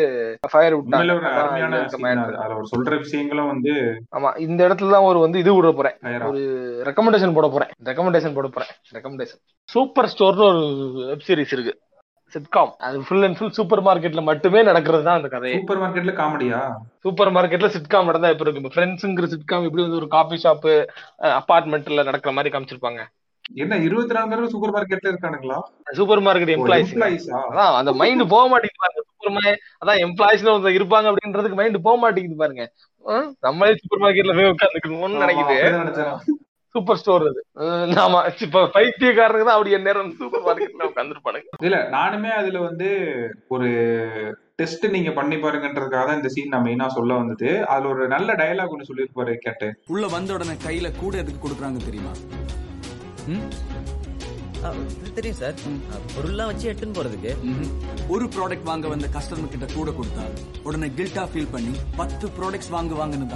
[0.54, 1.14] ஃபயர் விட்டாங்க.
[1.14, 3.74] இருக்க அவர் சொல்ற விஷயங்களும் வந்து
[4.18, 5.98] ஆமா இந்த இடத்துல தான் ஒரு வந்து இது விட போறேன்.
[6.32, 6.42] ஒரு
[6.90, 7.72] ரெக்கமெண்டேஷன் போட போறேன்.
[7.90, 8.74] ரெக்கமெண்டேஷன் போட போறேன்.
[8.98, 10.62] ரெக்கமெண்டேஷன் சூப்பர் ஸ்டோர்னு ஒரு
[11.10, 11.76] வெப் சீரிஸ் இருக்கு.
[12.36, 16.60] சிட்காம் அது ஃபுல் அண்ட் ஃபுல் சூப்பர் மார்க்கெட்ல மட்டுமே நடக்கிறது தான் அந்த கதை சூப்பர் மார்க்கெட்ல காமெடியா
[17.04, 18.74] சூப்பர் மார்க்கெட்ல சிட்காம் நடந்தா எப்படி இருக்கும்?
[18.76, 20.66] ஃப்ரெண்ட்ஸுங்கிற சிட்காம் எப்படி வந்து ஒரு காஃபி ஷாப்
[21.42, 23.04] அபார்ட்மெண்ட்ல நடக்கிற மாதிரி காமிச்சிருப்பாங்க.
[23.62, 25.58] என்ன இருபத்தி நாலு தடவை சூப்பர் மார்க்கெட்ல இருக்கானுங்களா?
[25.98, 29.44] சூப்பர் மார்க்கெட் எம்ப்ளாயிஸ் எம்ப்ளாயிஸா அதான் அந்த மைண்ட் போக மாட்டேங்குது பாருங்க சூப்பர் மா
[29.82, 32.66] அதான் எம்ப்ளாயிஸ்ல ஒருத்தர் இருப்பாங்க அப்படின்றதுக்கு மைண்ட் போக மாட்டேங்குது பாருங்க.
[33.46, 35.58] நம்மளே சூப்பர் மார்க்கெட்ல போய் உட்காந்துக்கணும்னு நினைக்குது.
[36.76, 37.42] சூப்பர் ஸ்டோர் அது.
[37.96, 42.88] நாம இப்ப பைத்தியக்காரனுக்கு தான் அப்படி நேரம் சூப்பர் மார்க்கெட்ல உட்காந்துருப்பானுங்க இல்ல நானுமே அதுல வந்து
[43.48, 43.68] ஒரு
[44.56, 47.50] டெஸ்ட் நீங்க பண்ணி பாருங்கன்றதுக்காக தான் இந்த சீன் நான் மெயினா சொல்ல வந்தது.
[47.66, 49.70] அதுல ஒரு நல்ல டயலாக் ஒன்னு சொல்லியிருப்பாரு கேட்டு.
[49.88, 52.14] உள்ள வந்த உடனே கையில கூட எதுக்கு கொடுக்குறாங்க தெரியுமா?
[55.18, 55.56] தெரியும் சார்.
[56.16, 57.32] பொருள்லாம் வச்சு எடுத்துன்னு போறதுக்கு.
[58.14, 60.24] ஒரு ப்ராடக்ட் வாங்க வந்த கஸ்டமர் கிட்ட கூட கொடுத்தா
[60.68, 63.30] உடனே கில்ட்டா ஃபீல் பண்ணி பத்து ப்ராடக்ட்ஸ் வாங்க வாங்கன்னு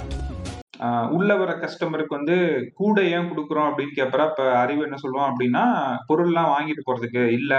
[1.16, 2.36] உள்ள வர கஸ்டமருக்கு வந்து
[2.80, 5.64] கூட ஏன் கொடுக்குறோம் அப்படின்னு கேட்பற இப்ப அறிவு என்ன சொல்லுவான் அப்படின்னா
[6.08, 7.54] பொருள்லாம் வாங்கிட்டு போறதுக்கு இல்ல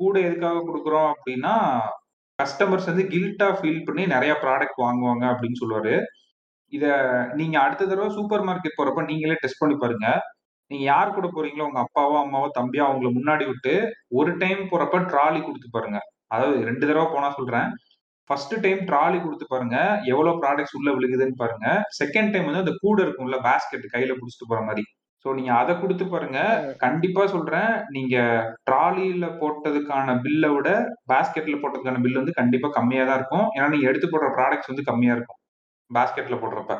[0.00, 1.54] கூட எதுக்காக கொடுக்குறோம் அப்படின்னா
[2.38, 5.94] கஸ்டமர்ஸ் வந்து கில்ட்டா ஃபீல் பண்ணி நிறைய ப்ராடக்ட் வாங்குவாங்க அப்படின்னு சொல்லுவாரு.
[6.72, 6.86] இத
[7.34, 10.08] நீங்க அடுத்த தடவை சூப்பர் மார்க்கெட் போறப்ப நீங்களே டெஸ்ட் பண்ணி பாருங்க.
[10.70, 13.74] நீங்க யார் கூட போறீங்களோ உங்க அப்பாவோ அம்மாவோ தம்பியோ அவங்களை முன்னாடி விட்டு
[14.20, 15.98] ஒரு டைம் போறப்ப ட்ராலி கொடுத்து பாருங்க.
[16.34, 17.68] அதாவது ரெண்டு தடவை போனா சொல்றேன்.
[18.30, 19.76] ஃபர்ஸ்ட் டைம் ட்ராலி கொடுத்து பாருங்க.
[20.12, 21.66] எவ்வளவு ப்ராடக்ட்ஸ் உள்ள விழுகுதுன்னு பாருங்க.
[22.00, 24.84] செகண்ட் டைம் வந்து அந்த கூட இருக்கும்ல பேஸ்கெட் கையில புடிச்சிட்டு போற மாதிரி.
[25.24, 26.40] சோ நீங்க அதை கொடுத்து பாருங்க.
[26.84, 27.72] கண்டிப்பா சொல்றேன்.
[27.94, 28.16] நீங்க
[28.68, 30.68] ட்ராலியில போட்டதுக்கான பில்லை விட
[31.12, 33.46] பேஸ்கெட்ல போட்டதுக்கான பில் வந்து கண்டிப்பா கம்மியா தான் இருக்கும்.
[33.56, 35.40] ஏன்னா நீங்க எடுத்து போடுற ப்ராடக்ட்ஸ் வந்து கம்மியா இருக்கும்.
[35.90, 36.76] பேஸ்கெட்ல போடுறப்ப.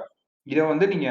[0.47, 1.09] இதை வந்து நீங்க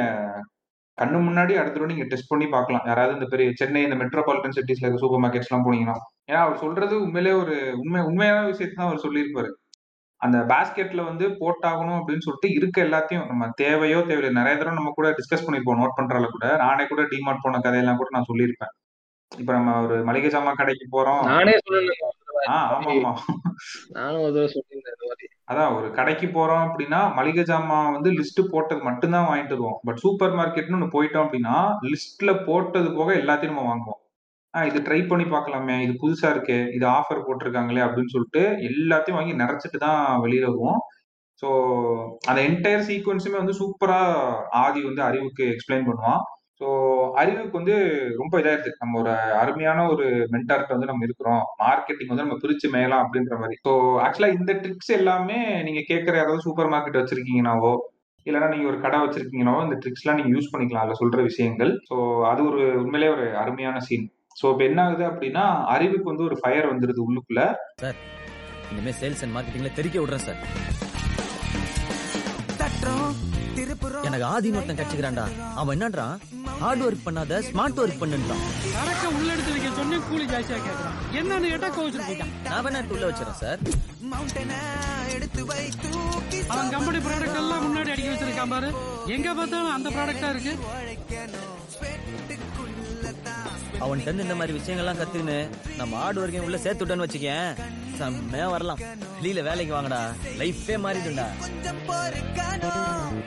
[1.01, 2.85] கண்ணு முன்னாடி அடுத்த தடவை நீங்க டெஸ்ட் பண்ணி பார்க்கலாம்.
[2.89, 5.95] யாராவது இந்த பெரிய சென்னை இந்த மெட்ரோபாலிட்டன் சிட்டிஸ்ல இருக்க சூப்பர் மார்க்கெட்ஸ் எல்லாம் போனீங்கன்னா.
[6.29, 9.51] ஏன்னா அவர் சொல்றது உண்மையிலே ஒரு உண்மை உண்மையான விஷயத்தை தான் அவர் சொல்லியிருப்பாரு.
[10.21, 14.31] அந்த பாஸ்கெட்ல வந்து போட்டாகணும் அப்படின்னு சொல்லிட்டு இருக்க எல்லாத்தையும் நம்ம தேவையோ தேவையில்லை.
[14.39, 16.47] நிறைய தடவை நம்ம கூட டிஸ்கஸ் பண்ணிருப்போம் நோட் பண்றால கூட.
[16.63, 18.73] நானே கூட டிமார்ட் போன கதையெல்லாம் கூட நான் சொல்லியிருப்பேன்.
[19.31, 21.23] இப்ப நம்ம ஒரு மளிகை சாமான் கடைக்கு போறோம்.
[21.33, 22.26] நானே சொன்னேன்
[23.97, 29.27] நானும் ஒரு தடவை சொல்லியிருந்தேன் அதான் ஒரு கடைக்கு போறோம் அப்படின்னா மளிகை ஜாமான் வந்து லிஸ்ட் போட்டது மட்டும்தான்
[29.29, 29.79] வாங்கிட்டு வருவோம்.
[29.87, 31.55] பட் சூப்பர் மார்க்கெட்னு ஒன்று போயிட்டோம் அப்படின்னா
[31.91, 34.01] லிஸ்ட்ல போட்டது போக எல்லாத்தையும் நம்ம வாங்குவோம்.
[34.53, 39.35] ஆ இது ட்ரை பண்ணி பார்க்கலாமே இது புதுசா இருக்கே இது ஆஃபர் போட்டிருக்காங்களே அப்படின்னு சொல்லிட்டு எல்லாத்தையும் வாங்கி
[39.43, 40.79] நிறைச்சிட்டு தான் வெளியில வருவோம்.
[41.41, 41.47] ஸோ
[42.29, 43.99] அந்த என்டையர் சீக்வன்ஸுமே வந்து சூப்பரா
[44.63, 46.21] ஆதி வந்து அறிவுக்கு எக்ஸ்பிளைன் பண்ணுவான்.
[46.61, 46.67] ஸோ
[47.21, 47.75] அறிவுக்கு வந்து
[48.19, 51.43] ரொம்ப இதாயிருது நம்ம ஒரு அருமையான ஒரு மென்டார்ட்ட வந்து நம்ம இருக்கிறோம்.
[51.63, 53.57] மார்க்கெட்டிங் வந்து நம்ம பிரிச்சு மேலாம் அப்படின்ற மாதிரி.
[53.67, 53.73] ஸோ
[54.05, 55.37] ஆக்சுவலா இந்த ட்ரிக்ஸ் எல்லாமே
[55.67, 57.73] நீங்க கேட்குற யாராவது சூப்பர் மார்க்கெட் வச்சிருக்கீங்கனாவோ
[58.25, 60.85] இல்லைன்னா நீங்க ஒரு கடை வச்சிருக்கீங்கனாவோ இந்த ட்ரிக்ஸ்லாம் நீங்க யூஸ் பண்ணிக்கலாம்.
[60.85, 61.71] அதில் சொல்ற விஷயங்கள்.
[61.89, 61.95] ஸோ
[62.31, 64.07] அது ஒரு உண்மையிலே ஒரு அருமையான சீன்
[64.41, 65.45] ஸோ இப்போ என்ன ஆகுது அப்படின்னா
[65.75, 67.43] அறிவுக்கு வந்து ஒரு ஃபயர் வந்துருது உள்ளுக்குள்ள.
[67.83, 67.97] சார்
[68.71, 70.39] இனிமே சேல்ஸ் அண்ட் மார்க்கெட்டிங்ல தெரிக்க விடுறேன் சார்
[74.07, 75.25] எனக்கு ஆதின்னு ஒருத்தன் கட்சிக்கிறான்டா.
[75.61, 76.15] அவன் என்னன்றான்
[76.63, 78.43] ஹார்ட் ஒர்க் பண்ணாத ஸ்மார்ட் ஒர்க் பண்ணுன்றான்.
[78.75, 80.97] சரக்க உள்ள எடுத்து வைக்க சொன்னேன் கூலி ஜாஸ்தியா கேக்குறான்.
[81.19, 82.33] என்னன்னு கேட்டா கோவிச்சுட்டு போயிட்டான்.
[82.49, 83.59] நான் வேணா எடுத்து உள்ள வச்சிடறேன் சார்.
[86.53, 88.69] அவன் கம்பெனி ப்ராடக்ட் எல்லாம் முன்னாடி அடிக்க வச்சிருக்கான் பாரு.
[89.15, 90.53] எங்க பார்த்தாலும் அந்த ப்ராடக்டா இருக்கு.
[93.83, 95.39] அவன் இந்த மாதிரி விஷயங்கள்லாம் கத்துக்கின்னு
[95.77, 97.49] நம்ம ஆடு வரைக்கும் உள்ள சேர்த்து விட்டோன்னு வச்சுக்கேன்.
[97.99, 98.79] செம்மையா வரலாம்.
[99.19, 99.99] வெளியில வேலைக்கு வாங்கடா.
[100.39, 101.27] லைஃபே மாறிடும்டா.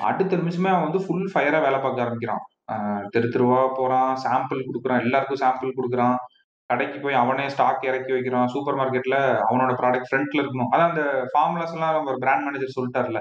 [0.08, 2.44] அடுத்த நிமிஷமே அவன் வந்து ஃபுல் ஃபயரா வேலை பார்க்க ஆரம்பிக்கிறான்.
[3.14, 6.16] தெரு தெருவா போறான் சாம்பிள் கொடுக்குறான் எல்லாருக்கும் சாம்பிள் கொடுக்குறான்.
[6.70, 8.50] கடைக்கு போய் அவனே ஸ்டாக் இறக்கி வைக்கிறான்.
[8.54, 9.16] சூப்பர் மார்க்கெட்ல
[9.50, 10.72] அவனோட ப்ராடக்ட் ஃப்ரண்ட்ல இருக்கணும்.
[10.72, 13.20] அதான் அந்த ஃபார்முலாஸ் எல்லாம் நம்ம பிராண்ட் மேனேஜர் சொல்லிட்டார்ல.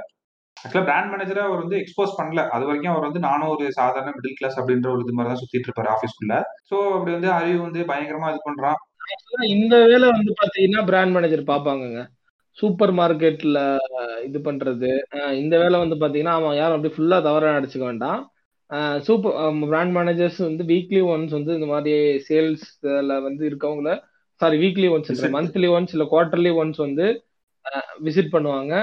[0.61, 2.41] ஆக்சுவலா பிராண்ட் மேனேஜரை அவர் வந்து எக்ஸ்போஸ் பண்ணல.
[2.55, 5.67] அது வரைக்கும் அவர் வந்து நானும் ஒரு சாதாரண மிடில் கிளாஸ் அப்படின்ற ஒரு இது மாதிரி தான் சுத்திட்டு
[5.69, 6.37] இருப்பாரு ஆஃபீஸ்க்குள்ள
[6.69, 8.79] ஸோ அப்படி வந்து அறிவு வந்து பயங்கரமா இது பண்றான்.
[9.55, 12.01] இந்த வேலை வந்து பாத்தீங்கன்னா பிராண்ட் மேனேஜர் பாப்பாங்கங்க.
[12.57, 13.59] சூப்பர் மார்க்கெட்ல
[14.27, 14.89] இது பண்றது.
[15.43, 18.19] இந்த வேலை வந்து பாத்தீங்கன்னா அவன் யாரும் அப்படி ஃபுல்லா தவறா நடிச்சுக்க வேண்டாம்.
[19.07, 19.35] சூப்பர்
[19.69, 21.93] பிராண்ட் மேனேஜர்ஸ் வந்து வீக்லி ஒன்ஸ் வந்து இந்த மாதிரி
[22.27, 23.91] சேல்ஸ்ல வந்து இருக்கவங்கள
[24.41, 25.31] sorry weekly once Visit.
[25.37, 27.05] Monthly once இல்ல குவார்டர்லி ஒன்ஸ் வந்து
[28.05, 28.73] விசிட் பண்ணுவாங்க.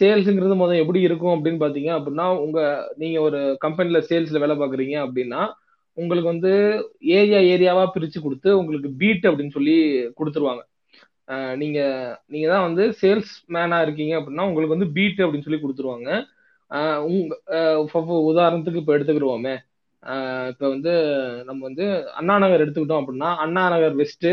[0.00, 2.60] சேல்ஸுங்கிறது முதல் எப்படி இருக்கும் அப்படின்னு பாத்தீங்க அப்படின்னா உங்க
[3.02, 5.42] நீங்க ஒரு கம்பெனில சேல்ஸ்ல வேலை பாக்குறீங்க அப்படின்னா
[5.96, 6.50] உங்களுக்கு வந்து
[7.18, 9.76] ஏரியா ஏரியாவா பிரிச்சு கொடுத்து உங்களுக்கு பீட் அப்படின்னு சொல்லி
[10.18, 10.62] கொடுத்துருவாங்க.
[11.60, 11.78] நீங்க
[12.32, 16.10] நீங்க தான் வந்து சேல்ஸ் மேனா இருக்கீங்க அப்படின்னா உங்களுக்கு வந்து பீட் அப்படின்னு சொல்லி கொடுத்துருவாங்க.
[17.08, 17.34] உங்க
[18.30, 19.54] உதாரணத்துக்கு இப்போ எடுத்துக்கிடுவோமே.
[20.50, 20.92] இப்போ வந்து
[21.48, 21.86] நம்ம வந்து
[22.20, 24.32] அண்ணா நகர் எடுத்துக்கிட்டோம் அப்படின்னா அண்ணா நகர் வெஸ்ட்டு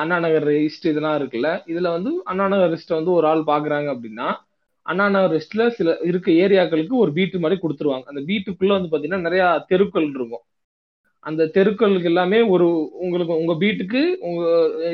[0.00, 1.50] அண்ணா நகர் ஈஸ்ட் இதெல்லாம் இருக்குல்ல.
[1.72, 4.28] இதுல வந்து அண்ணா நகர் வெஸ்ட்டை வந்து ஒரு ஆள் பாக்குறாங்க அப்படின்னா
[4.90, 5.44] அண்ணா நகர்
[5.78, 8.06] சில இருக்க ஏரியாக்களுக்கு ஒரு பீட்டு மாதிரி கொடுத்துருவாங்க.
[8.12, 10.44] அந்த வீட்டுக்குள்ள வந்து பாத்தீங்கன்னா நிறைய தெருக்கள் இருக்கும்.
[11.28, 12.66] அந்த தெருக்களுக்கு எல்லாமே ஒரு
[13.04, 14.42] உங்களுக்கு உங்க வீட்டுக்கு உங்க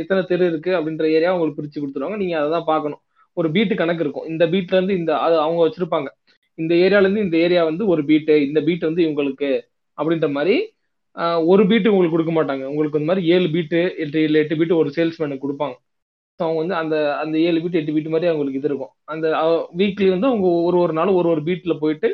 [0.03, 2.19] எத்தனை தெரு இருக்கு அப்படின்ற ஏரியா உங்களுக்கு பிரிச்சு கொடுத்துருவாங்க.
[2.23, 3.03] நீங்க அதை தான் பார்க்கணும்.
[3.37, 4.27] ஒரு பீட்டு கணக்கு இருக்கும்.
[4.33, 6.09] இந்த பீட்ல இருந்து இந்த அது அவங்க வச்சிருப்பாங்க.
[6.59, 9.51] இந்த ஏரியால இருந்து இந்த ஏரியா வந்து ஒரு பீட்டு இந்த பீட் வந்து இவங்களுக்கு
[9.99, 10.57] அப்படின்ற மாதிரி
[11.53, 12.65] ஒரு பீட்டு உங்களுக்கு கொடுக்க மாட்டாங்க.
[12.73, 15.77] உங்களுக்கு இந்த மாதிரி ஏழு பீட்டு எட்டு இல்லை எட்டு பீட்டு ஒரு சேல்ஸ்மேனுக்கு கொடுப்பாங்க.
[16.45, 18.93] அவங்க வந்து அந்த அந்த ஏழு பீட் எட்டு பீட் மாதிரி அவங்களுக்கு இது இருக்கும்.
[19.13, 19.27] அந்த
[19.81, 22.09] வீக்லி வந்து அவங்க ஒரு ஒரு நாளும் ஒரு ஒரு பீட்ல போயிட்டு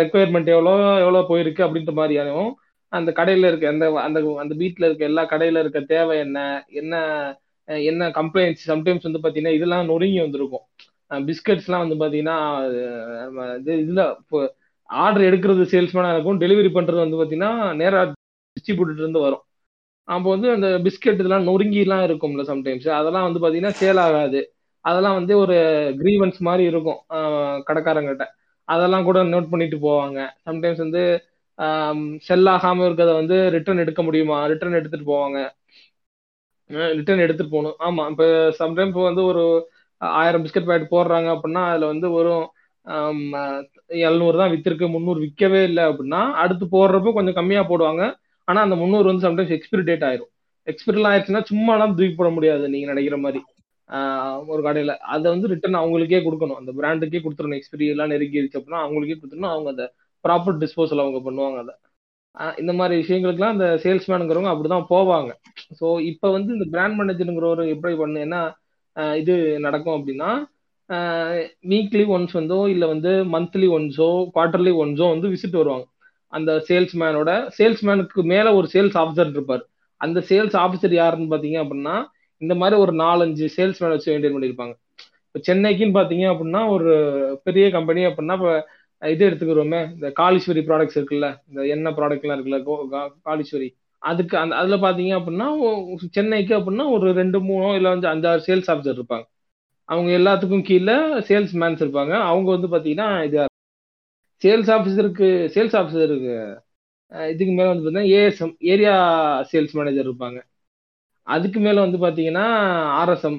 [0.00, 0.72] ரெக்குயர்மெண்ட் எவ்வளோ
[1.04, 2.52] எவ்வளோ போயிருக்கு அப்படின்ற மாதிரியானவும்
[2.92, 6.38] அந்த கடையில இருக்க அந்த அந்த அந்த பீட்ல இருக்க எல்லா கடையில இருக்க தேவை என்ன
[6.80, 6.94] என்ன
[7.88, 10.64] என்ன கம்ப்ளைண்ட்ஸ் சம்டைம்ஸ் வந்து பாத்தீங்கன்னா இதெல்லாம் நொறுங்கி வந்திருக்கும்.
[11.28, 12.36] பிஸ்கட்ஸ்லாம் வந்து பாத்தீங்கன்னா
[13.24, 14.02] நம்ம இது இதுல
[14.90, 18.00] ஆர்டர் எடுக்கிறது சேல்ஸ்மேனா இருக்கும் டெலிவரி பண்றது வந்து பாத்தீங்கன்னா நேரா
[18.56, 19.42] டிஸ்ட்ரிபியூட்டர் இருந்து வரும்.
[20.08, 24.40] அப்போ வந்து அந்த பிஸ்கட் இதெல்லாம் நொறுங்கிலாம் இருக்கும்ல சம்டைம்ஸ் அதெல்லாம் வந்து பார்த்தீங்கன்னா சேல் ஆகாது.
[24.84, 25.54] அதெல்லாம் வந்து ஒரு
[26.00, 27.00] கிரீவன்ஸ் மாதிரி இருக்கும்
[27.68, 28.24] கடைக்காரங்கிட்ட.
[28.68, 30.18] அதெல்லாம் கூட நோட் பண்ணிட்டு போவாங்க.
[30.46, 31.02] சம்டைம்ஸ் வந்து
[32.26, 34.38] செல் ஆகாம இருக்கிறத வந்து ரிட்டர்ன் எடுக்க முடியுமா?
[34.52, 35.38] ரிட்டர்ன் எடுத்துட்டு போவாங்க.
[36.98, 37.76] ரிட்டர்ன் எடுத்துட்டு போகணும்.
[37.86, 38.24] ஆமா இப்ப
[38.60, 39.42] சம்டைம்ஸ் வந்து ஒரு
[40.00, 42.46] ஆயிரம் பிஸ்கட் பேக்கெட் போடுறாங்க அப்படின்னா அதுல வந்து வெறும்
[44.02, 48.02] எழுநூறு தான் வித்திருக்கு முந்நூறு விற்கவே இல்லை அப்படின்னா அடுத்து போடுறப்போ கொஞ்சம் கம்மியா போடுவாங்க.
[48.48, 50.30] ஆனா அந்த முந்நூறு வந்து சம்டைம்ஸ் எக்ஸ்பிரி டேட் ஆயிரும்
[50.70, 53.40] எக்ஸ்பிரிலாம் ஆயிடுச்சுன்னா சும்மாலாம் தூக்கி போட முடியாது நீங்க நினைக்கிற மாதிரி.
[54.52, 54.92] ஒரு கடையில.
[55.14, 56.58] அதை வந்து ரிட்டர்ன் அவங்களுக்கே கொடுக்கணும்.
[56.60, 57.58] அந்த பிராண்டுக்கே கொடுத்துடணும்.
[57.60, 59.52] எக்ஸ்பிரி எல்லாம் நெருங்கிடுச்சு அப்படின்னா அவங்களுக்கே கொடுத்துடணும்.
[59.54, 59.84] அவங்க அந்த
[60.24, 61.74] ப்ராப்பர் டிஸ்போசல் அவங்க பண்ணுவாங்க அதை.
[62.62, 65.30] இந்த மாதிரி விஷயங்களுக்குலாம் அந்த சேல்ஸ்மேனுங்கிறவங்க அப்படிதான் போவாங்க.
[65.78, 68.38] ஸோ இப்போ வந்து இந்த பிராண்ட் மேனேஜருங்கிறவர் எப்படி பண்ணு என்ன
[69.20, 69.34] இது
[69.66, 70.30] நடக்கும் அப்படின்னா
[71.72, 75.86] வீக்லி ஒன்ஸ் வந்தோ இல்லை வந்து மந்த்லி ஒன்ஸோ குவார்டர்லி ஒன்ஸோ வந்து விசிட் வருவாங்க.
[76.36, 79.64] அந்த சேல்ஸ்மேனோட சேல்ஸ்மேனுக்கு மேல ஒரு சேல்ஸ் ஆஃபீஸர் இருப்பார்.
[80.00, 81.96] அந்த சேல்ஸ் ஆஃபீஸர் யாருன்னு பாத்தீங்க அப்படின்னா
[82.42, 84.74] இந்த மாதிரி ஒரு நாலஞ்சு சேல்ஸ்மேன் வச்சு மெயின்டைன் பண்ணியிருப்பாங்க.
[85.28, 86.92] இப்போ சென்னைக்குன்னு பாத்தீங்க அப்படின்னா ஒரு
[87.44, 88.52] பெரிய கம்பெனி அப்படின்னா இப்போ
[89.02, 95.12] இது எடுத்துக்கிறோமே இந்த காளீஸ்வரி ப்ராடக்ட்ஸ் இருக்குல்ல இந்த எண்ணெய் ப்ராடக்ட்லாம் இருக்குல்ல கோ- அதுக்கு அந்த அதுல பாத்தீங்க
[95.18, 95.46] அப்படின்னா
[96.10, 99.24] சென்னைக்கு அப்படின்னா ஒரு ரெண்டு மூணோ இல்லை வந்து அஞ்சாறு சேல்ஸ் ஆஃபீஸர் இருப்பாங்க.
[99.88, 100.96] அவங்க எல்லாத்துக்கும் கீழே
[101.28, 102.14] சேல்ஸ் மேன்ஸ் இருப்பாங்க.
[102.30, 103.36] அவங்க வந்து பாத்தீங்கன்னா இது
[104.44, 106.34] சேல்ஸ் ஆஃபீஸருக்கு சேல்ஸ் ஆஃபீஸருக்கு
[107.32, 108.94] இதுக்கு மேல வந்து பார்த்தீங்கன்னா ஏஎஸ்எம் ஏரியா
[109.50, 110.38] சேல்ஸ் மேனேஜர் இருப்பாங்க.
[111.26, 112.46] அதுக்கு மேல வந்து பாத்தீங்கன்னா
[113.00, 113.38] ஆர்எஸ்எம்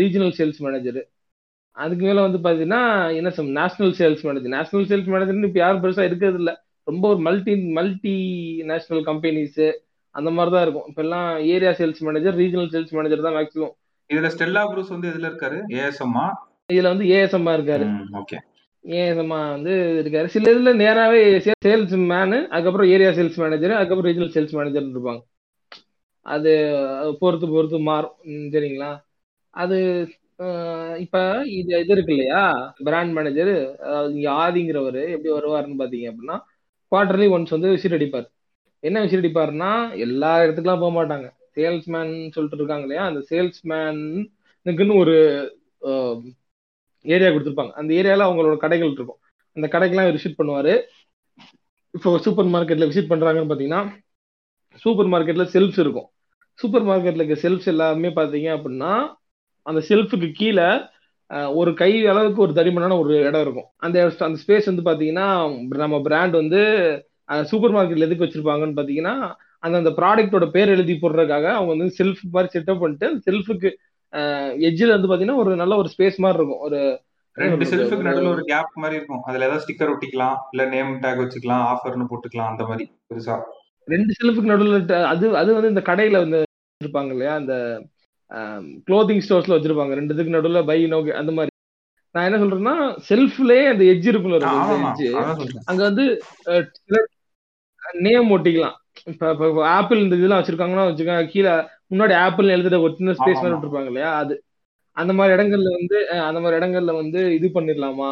[0.00, 1.00] ரீஜனல் சேல்ஸ் மேனேஜர்.
[1.76, 2.82] அதுக்கு மேல வந்து பாத்தீங்கன்னா
[3.18, 4.54] NSM national sales manager.
[4.56, 6.52] National sales மேனேஜர்னு இப்போ யாரும் பெருசா இருக்கிறது இல்ல
[6.86, 8.16] ரொம்ப ஒரு மல்டி மல்டி
[8.70, 9.60] நேஷனல் கம்பெனிஸ்
[10.14, 10.86] அந்த மாதிரி தான் இருக்கும்.
[10.90, 13.74] இப்போ எல்லாம் area sales manager regional sales manager தான் மேக்ஸிமம்.
[14.10, 15.58] இதுல ஸ்டெல்லா ப்ரூஸ் வந்து எதுல இருக்காரு?
[15.80, 16.24] ஏஎஸ்எம்மா?
[16.74, 17.86] இதுல வந்து ஏஎஸ்எம் இருக்காரு.
[18.20, 18.38] ஓகே.
[18.84, 20.28] ஏஎஸ்எம் வந்து இருக்காரு?
[20.34, 21.20] சில இதுல நேராவே
[21.64, 25.22] சேல்ஸ் மேனு அதுக்கப்புறம் ஏரியா சேல்ஸ் மேனேஜர் அதுக்கப்புறம் ரீஜனல் சேல்ஸ் மேனேஜர் இருப்பாங்க.
[26.26, 26.50] அது
[27.20, 28.16] பொறுத்து பொறுத்து மாறும்.
[28.26, 28.90] ம், சரிங்களா?
[29.54, 29.76] அது
[31.04, 31.16] இப்ப
[31.58, 32.42] இது இது இருக்கு இல்லையா?
[32.86, 33.50] பிராண்ட் மேனேஜர்
[33.86, 36.36] அதாவது இங்க ஆதிங்கிறவர் எப்படி வருவாருன்னு பாத்தீங்க அப்படின்னா
[36.92, 38.28] குவார்டர்லி ஒன்ஸ் வந்து விசிட் அடிப்பார்.
[38.82, 41.26] என்ன விசிட் அடிப்பாருன்னா எல்லா இடத்துக்குலாம் போக மாட்டாங்க.
[41.56, 43.04] சேல்ஸ்மேன் சொல்லிட்டு இருக்காங்க இல்லையா?
[43.10, 45.16] அந்த சேல்ஸ்மேனுக்குன்னு ஒரு
[47.04, 47.72] ஏரியா கொடுத்துருப்பாங்க.
[47.80, 49.20] அந்த ஏரியால அவங்களோட கடைகள் இருக்கும்.
[49.56, 50.74] அந்த கடைக்கெல்லாம் விசிட் பண்ணுவாரு.
[51.94, 53.82] இப்போ சூப்பர் மார்க்கெட்ல விசிட் பண்றாங்கன்னு பாத்தீங்கன்னா
[54.82, 56.08] சூப்பர் மார்க்கெட்ல செல்ஃப்ஸ் இருக்கும்.
[56.58, 58.92] சூப்பர் மார்க்கெட்ல இருக்க செல்ஃப்ஸ் எல்லாமே பாத்தீங்க அப்படின்னா
[59.66, 60.68] அந்த செல்ஃபுக்கு கீழே
[61.60, 63.68] ஒரு கை அளவுக்கு ஒரு தடிமனான ஒரு இடம் இருக்கும்.
[63.84, 63.96] அந்த
[64.26, 65.26] அந்த ஸ்பேஸ் வந்து பாத்தீங்கன்னா
[65.82, 66.60] நம்ம பிராண்ட் வந்து
[67.50, 69.14] சூப்பர் மார்க்கெட்ல எதுக்கு வச்சிருப்பாங்கன்னு பாத்தீங்கன்னா
[69.64, 73.70] அந்த அந்த ப்ராடக்ட்டோட பேர் எழுதி போடுறதுக்காக அவங்க வந்து செல்ஃப் மாதிரி செட்டப் பண்ணிட்டு செல்ஃபுக்கு
[74.68, 76.64] எட்ஜில் வந்து பாத்தீங்கன்னா ஒரு நல்ல ஒரு ஸ்பேஸ் மாதிரி இருக்கும்.
[76.66, 76.80] ஒரு
[77.36, 79.22] ரெண்டு செல்ஃபுக்கு நடுவுல ஒரு கேப் மாதிரி இருக்கும்.
[79.22, 83.36] அதுல ஏதாவது ஸ்டிக்கர் ஒட்டிக்கலாம் இல்ல நேம் டேக் வச்சுக்கலாம் ஆஃபர்னு போட்டுக்கலாம் அந்த மாதிரி பெருசா.
[83.88, 84.74] ரெண்டு செல்ஃபுக்கு நடுவில்
[85.12, 86.40] அது அது வந்து இந்த கடையில வந்து
[86.80, 87.34] இருப்பாங்க இல்லையா?
[87.34, 87.54] அந்த
[88.88, 89.94] க்ளோதிங் ஸ்டோர்ஸ்ல வச்சிருப்பாங்க.
[90.00, 91.52] ரெண்டு இதுக்கு நடுவில் பை நோக்கி அந்த மாதிரி.
[92.14, 92.74] நான் என்ன சொல்றேன்னா
[93.08, 94.38] செல்ஃப்லயே அந்த எட்ஜ் இருக்குல்ல
[95.70, 96.04] அங்க வந்து
[98.06, 98.76] நேம் ஒட்டிக்கலாம்.
[99.10, 101.52] இப்ப இப்ப ஆப்பிள் இந்த இதெல்லாம் வச்சிருக்காங்கன்னா வச்சுக்கோங்க கீழே
[101.92, 104.10] முன்னாடி ஆப்பிள் எழுதுற ஒரு சின்ன ஸ்பேஸ் மாதிரி விட்டுருப்பாங்க இல்லையா?
[104.22, 104.34] அது.
[104.96, 105.98] அந்த மாதிரி இடங்கள்ல வந்து
[106.28, 108.10] அந்த மாதிரி இடங்கள்ல வந்து இது பண்ணிடலாமா?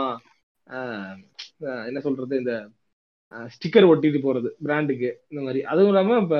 [1.90, 2.54] என்ன சொல்றது இந்த
[3.54, 5.60] ஸ்டிக்கர் ஒட்டிட்டு போறது பிராண்டுக்கு இந்த மாதிரி.
[5.72, 6.38] அதுவும் இல்லாம இப்ப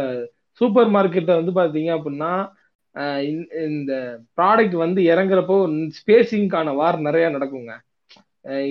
[0.61, 2.32] சூப்பர் மார்க்கெட்டை வந்து பாத்தீங்க அப்படின்னா
[3.30, 3.92] இந்த இந்த
[4.38, 5.56] ப்ராடக்ட் வந்து இறங்குறப்போ
[5.98, 7.72] ஸ்பேசிங்கான வார் நிறைய நடக்குங்க.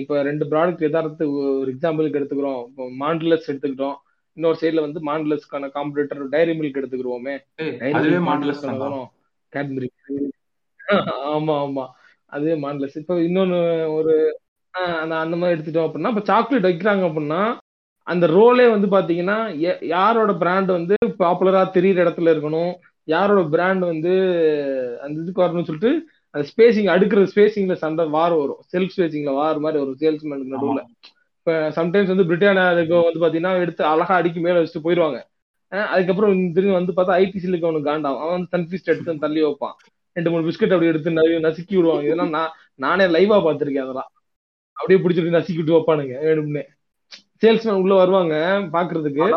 [0.00, 1.24] இப்ப ரெண்டு ப்ராடக்ட் எதார்த்து
[1.60, 2.60] ஒரு எக்ஸாம்பிளுக்கு எடுத்துக்கிறோம்.
[2.68, 3.96] இப்போ மாண்டுலஸ் எடுத்துக்கிட்டோம்.
[4.38, 7.34] இன்னொரு சைடுல வந்து மாண்டுலஸ்க்கான காம்படிட்டர் டைரி மில்க் எடுத்துக்கிறோமே
[9.52, 9.88] கேட்பரி
[11.30, 11.84] ஆமா ஆமா.
[12.32, 13.58] அதுவே மாண்டலஸ் இப்போ இன்னொன்னு
[13.94, 14.14] ஒரு
[15.18, 17.40] அந்த மாதிரி எடுத்துட்டோம் அப்படின்னா இப்போ சாக்லேட் வைக்கிறாங்க அப்படின்னா
[18.06, 19.38] அந்த ரோலே வந்து பாத்தீங்கன்னா
[19.92, 22.70] யாரோட பிராண்ட் வந்து பாப்புலரா தெரியிற இடத்துல இருக்கணும்?
[23.08, 24.12] யாரோட பிராண்ட் வந்து
[25.02, 25.92] அந்த இதுக்கு வரணும்னு சொல்லிட்டு
[26.34, 28.62] அந்த ஸ்பேசிங் அடுக்கிற ஸ்பேசிங்ல சண்டை வார் வரும்.
[28.72, 30.82] செல்ஃப் ஸ்பேசிங்ல வார் மாதிரி ஒரு சேல்ஸ்மேனுக்கு நடுவுல.
[31.48, 35.22] இப்போ சம்டைம்ஸ் வந்து பிரிட்டானியா வந்து பாத்தீங்கன்னா எடுத்து அழகா அடிக்கி மேல வச்சுட்டு போயிடுவாங்க
[35.70, 39.72] அஹ் அதுக்கப்புறம் திரும்பி வந்து பார்த்தா ஐடிசியில் இருக்கவனுக்கு காண்டாகும் அவன் வந்து சன்ஃபீஸ்ட் எடுத்து தள்ளி வைப்பான்.
[40.12, 42.04] ரெண்டு மூணு பிஸ்கட் அப்படி எடுத்து நவி- நசுக்கி விடுவாங்க.
[42.04, 44.10] இதெல்லாம் நான் நானே லைவா பார்த்திருக்கேன் அதெல்லாம்.
[44.72, 46.62] அப்படியே பிடிச்சிட்டு நசுக்கி விட்டு வைப்பானுங்க வேணும்னே.
[47.44, 48.34] சேல்ஸ்மேன் உள்ள வருவாங்க
[48.72, 49.28] பாக்குறதுக்கு.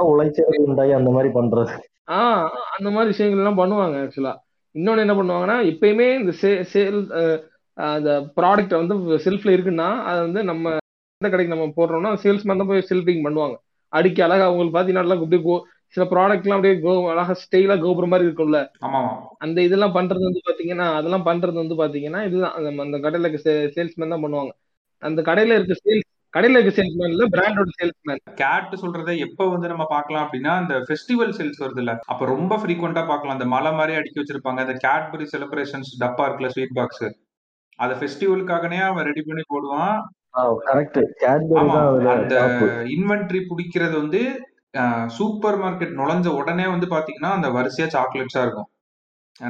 [0.93, 1.77] அந்த மாதிரி பண்றது.
[2.11, 2.47] ஆஹ்
[2.77, 4.35] அந்த மாதிரி விஷயங்கள் எல்லாம் பண்ணுவாங்க ஆக்சுவலா
[4.73, 6.33] இன்னொன்னு என்ன பண்ணுவாங்கன்னா எப்பயுமே இந்த
[6.73, 10.77] சேல் அந்த ப்ராடக்ட் வந்து செல்ஃப்ல இருக்குன்னா அது வந்து நம்ம
[11.21, 13.55] எந்த கடைக்கு நம்ம போடுறோம்னா சேல்ஸ்மேன் தான் போய் செல்ஃபிங் பண்ணுவாங்க.
[13.93, 15.55] அடிக்கி அழகா உங்களுக்கு பாத்தீங்கன்னா அப்படியே கோ
[15.95, 18.59] சில ப்ராடக்ட்லாம் அப்படியே கோ அழகா ஸ்டைலா கோபுரம் மாதிரி இருக்கும்ல.
[19.45, 22.55] அந்த இதெல்லாம் பண்றது வந்து பாத்தீங்கன்னா அதெல்லாம் பண்றது வந்து பாத்தீங்கன்னா இதுதான்.
[22.85, 23.41] அந்த கடையில இருக்க
[23.75, 24.51] சேல்ஸ்மேன் தான் பண்ணுவாங்க.
[25.09, 29.85] அந்த கடையில இருக்க சேல்ஸ் கடையில இருக்க சேல்ஸ்மேன் இல்ல பிராண்டோட சேல்ஸ்மேன் கேட் சொல்றதை எப்ப வந்து நம்ம
[29.95, 31.93] பார்க்கலாம் அப்படின்னா அந்த ஃபெஸ்டிவல் சேல்ஸ் வருது இல்ல.
[32.11, 33.35] அப்ப ரொம்ப ஃப்ரீக்வெண்டா பார்க்கலாம்.
[33.37, 34.61] அந்த மலை மாதிரி அடுக்கி வச்சிருப்பாங்க.
[34.65, 37.05] அந்த கேட்பரி செலிப்ரேஷன்ஸ் டப்பா இருக்குல்ல ஸ்வீட் பாக்ஸ்
[37.79, 39.99] அதை ஃபெஸ்டிவலுக்காகனே அவன் ரெடி பண்ணி போடுவான்.
[42.15, 42.35] அந்த
[42.95, 44.21] இன்வென்ட்ரி பிடிக்கிறது வந்து
[45.15, 48.69] சூப்பர் மார்க்கெட் நுழைஞ்ச உடனே வந்து பாத்தீங்கன்னா அந்த வரிசையா சாக்லேட்ஸா இருக்கும்.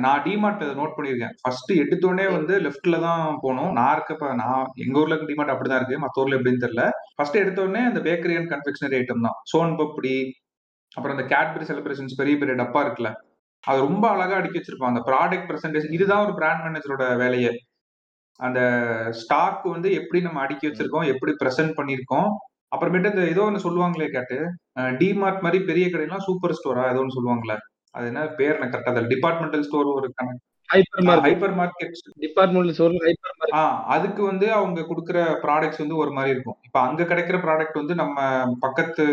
[0.05, 1.33] நான் டிமார்ட் நோட் பண்ணியிருக்கேன்.
[1.41, 6.01] ஃபர்ஸ்ட் எடுத்தோடனே வந்து லெஃப்ட்ல தான் போகணும் நான் இருக்கப்ப நான் எங்க ஊர்ல டிமார்ட் அப்படிதான் இருக்கு.
[6.03, 6.85] மத்த ஊர்ல எப்படின்னு தெரியல.
[7.17, 9.37] ஃபர்ஸ்ட் எடுத்தோடனே அந்த பேக்கரி அண்ட் கன்ஃபெக்ஷனரி ஐட்டம் தான்.
[9.51, 10.15] சோன் பப்படி
[10.97, 13.11] அப்புறம் அந்த கேட்பரி செலிப்ரேஷன்ஸ் பெரிய பெரிய டப்பா இருக்குல்ல.
[13.63, 14.93] அது ரொம்ப அழகா அடுக்கி வச்சிருப்பான்.
[14.93, 17.51] அந்த ப்ராடக்ட் பிரசன்டேஷன் இதுதான் ஒரு பிராண்ட் மேனேஜரோட வேலையே.
[18.41, 18.59] அந்த
[19.21, 22.29] ஸ்டாக் வந்து எப்படி நம்ம அடுக்கி வச்சிருக்கோம் எப்படி பிரசன்ட் பண்ணியிருக்கோம்.
[22.71, 24.37] அப்புறமேட்டு இந்த ஏதோ ஒன்று சொல்லுவாங்களே கேட்டு
[25.01, 27.57] டிமார்ட் மாதிரி பெரிய கடைலாம் சூப்பர் ஸ்டோரா ஏதோ ஒன்று சொல்லுவாங்களே
[27.95, 29.11] அது என்ன பேர் எனக்கு கரெக்டா தெரியல.
[29.15, 30.09] டிபார்ட்மெண்டல் ஸ்டோர் ஒரு
[31.07, 32.93] hypermarket hypermarket department store
[33.33, 33.63] hypermarket ஆ
[33.95, 36.57] அதுக்கு வந்து அவங்க கொடுக்குற ப்ராடக்ட்ஸ் வந்து ஒரு மாதிரி இருக்கும்.
[36.67, 38.17] இப்ப அங்க கிடைக்கிற ப்ராடக்ட் வந்து நம்ம
[38.59, 39.05] பக்கத்து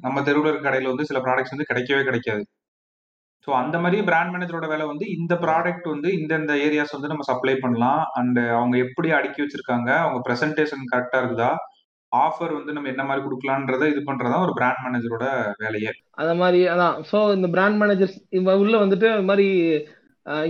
[0.00, 2.42] நம்ம தெருவில் இருக்க கடையில வந்து சில ப்ராடக்ட்ஸ் வந்து கிடைக்கவே கிடைக்காது.
[3.44, 7.54] ஸோ அந்த மாதிரி பிராண்ட் மேனேஜரோட வேலை வந்து இந்த ப்ராடக்ட் வந்து இந்தந்த ஏரியாஸ் வந்து நம்ம சப்ளை
[7.64, 8.02] பண்ணலாம்.
[8.20, 11.50] அண்ட் அவங்க எப்படி அடுக்கி வச்சிருக்காங்க அவங்க ப்ரெசன்டேஷன் கரெக்டாக இருக்குதா
[12.12, 15.26] ஆஃபர் வந்து நம்ம என்ன மாதிரி கொடுக்கலான்றத இது பண்றதா ஒரு பிராண்ட் மேனேஜரோட
[15.62, 15.92] வேலையே.
[16.22, 16.96] அந்த மாதிரி அதான்.
[17.10, 18.16] ஸோ இந்த பிராண்ட் மேனேஜர்ஸ்
[18.62, 19.48] உள்ள வந்துட்டு அது மாதிரி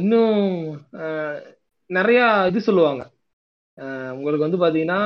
[0.02, 0.42] இன்னும்
[1.90, 2.20] நிறைய
[2.50, 3.02] இது சொல்லுவாங்க.
[4.16, 5.00] உங்களுக்கு வந்து பாத்தீங்கன்னா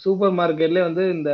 [0.00, 1.30] சூப்பர் மார்க்கெட்ல வந்து இந்த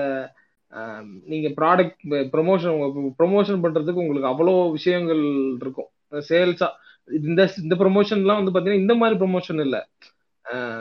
[1.26, 2.00] நீங்க ப்ராடக்ட்
[2.32, 2.78] ப்ரொமோஷன்
[3.18, 5.22] ப்ரொமோஷன் பண்றதுக்கு உங்களுக்கு அவ்வளோ விஷயங்கள்
[5.60, 5.90] இருக்கும்.
[6.28, 6.68] சேல்ஸா
[7.08, 9.80] இந்த இந்த ப்ரொமோஷன்லாம் வந்து பாத்தீங்கன்னா இந்த மாதிரி ப்ரொமோஷன் இல்லை.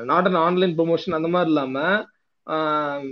[0.05, 1.77] நாட் அன் ஆன்லைன் ப்ரொமோஷன் அந்த மாதிரி இல்லாம
[2.47, 3.05] ஆஹ்,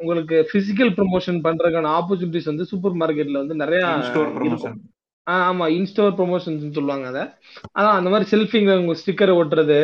[0.00, 4.40] உங்களுக்கு பிசிக்கல் ப்ரொமோஷன் பண்றதுக்கான ஆப்பர்ச்சுனிட்டிஸ் வந்து சூப்பர் மார்க்கெட்ல வந்து நிறைய இன்ஸ்டோர் இருக்கும்.
[4.40, 4.80] ப்ரொமோஷன்
[5.26, 7.22] ஆ, ஆமா இன்ஸ்டோர் ப்ரொமோஷன்ஸ் சொல்லுவாங்க அதை.
[7.72, 9.78] அதான் அந்த மாதிரி செல்ஃபிங்க உங்க ஸ்டிக்கரை ஒட்டுறது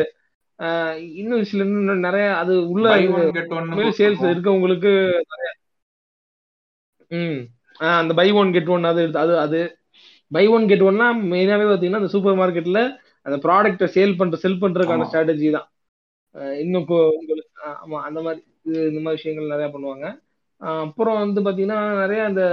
[0.59, 2.87] ஆஹ் இன்னும் சில இன்னும் நிறைய அது உள்ள
[3.99, 4.91] சேல்ஸ் இருக்கவங்களுக்கு
[5.31, 5.49] நிறைய
[7.11, 7.39] ம்.
[7.79, 9.61] ஆ, அந்த பை ஒன் கெட் ஒன் அது அது அது.
[10.31, 12.81] பை ஒன் கெட் ஒன்னா மெயினாவே பாத்தீங்கன்னா அந்த சூப்பர் மார்க்கெட்ல
[13.25, 15.67] அந்த ப்ராடக்ட்டை சேல் பண்ற செல் பண்றதுக்கான ஸ்ட்ராட்டஜி தான்.
[16.61, 16.85] இன்னும்
[17.19, 20.05] உங்களுக்கு ஆமா அந்த மாதிரி இது இந்த மாதிரி விஷயங்கள் நிறைய பண்ணுவாங்க.
[20.83, 22.43] அப்புறம் வந்து பாத்தீங்கன்னா நிறைய அந்த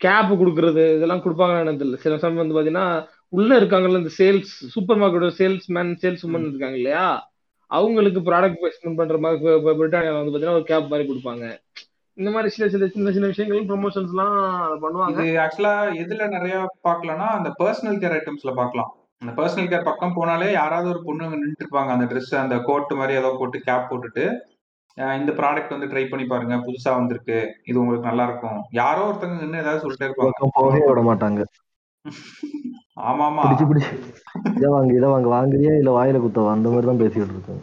[0.00, 1.98] கேப் கொடுக்கறது இதெல்லாம் கொடுப்பாங்கன்னு தெரியல.
[2.04, 2.86] சில சமயம் வந்து பாத்தீங்கன்னா
[3.28, 7.06] உள்ள இருக்காங்கல்ல இந்த சேல்ஸ் சூப்பர் மார்க்கெட்டோட சேல்ஸ் மேன் சேல்ஸ் உமன் இருக்காங்க இல்லையா?
[7.70, 9.38] அவங்களுக்கு ப்ராடக்ட் பிளேஸ்மெண்ட் பண்ற மாதிரி
[9.78, 11.44] பிரிட்டானியால வந்து பாத்தீங்கன்னா ஒரு கேப் மாதிரி கொடுப்பாங்க.
[12.18, 14.36] இந்த மாதிரி சில சில சின்ன சின்ன விஷயங்கள் ப்ரொமோஷன்ஸ் எல்லாம்
[14.84, 15.14] பண்ணுவாங்க.
[15.14, 16.54] இது ஆக்சுவலா எதுல நிறைய
[16.88, 18.90] பார்க்கலாம்னா அந்த பர்சனல் கேர் ஐட்டம்ஸ்ல பார்க்கலாம்.
[19.22, 21.90] அந்த பர்சனல் கேர் பக்கம் போனாலே யாராவது ஒரு பொண்ணு நின்றுட்டு இருப்பாங்க.
[21.96, 24.24] அந்த Dress அந்த கோட் மாதிரி ஏதோ போட்டு கேப் போட்டுட்டு
[25.20, 26.54] இந்த ப்ராடக்ட் வந்து ட்ரை பண்ணி பாருங்க.
[26.66, 27.38] புதுசா வந்திருக்கு.
[27.70, 28.58] இது உங்களுக்கு நல்லா இருக்கும்.
[28.80, 30.50] யாரோ ஒருத்தங்க நின்று ஏதாவது சொல்லிட்டே இருப்பாங்க.
[30.58, 31.42] போகவே விட மாட்டாங்க.
[33.08, 33.90] ஆமா ஆமா பிடிச்சு பிடிச்சு.
[34.58, 35.28] இதை வாங்க இதை வாங்க.
[35.36, 35.72] வாங்குறியா?
[35.80, 36.52] இல்ல வாயில குத்தவா?
[36.56, 37.62] அந்த மாதிரி தான் பேசிக்கிட்டு இருக்கோம்.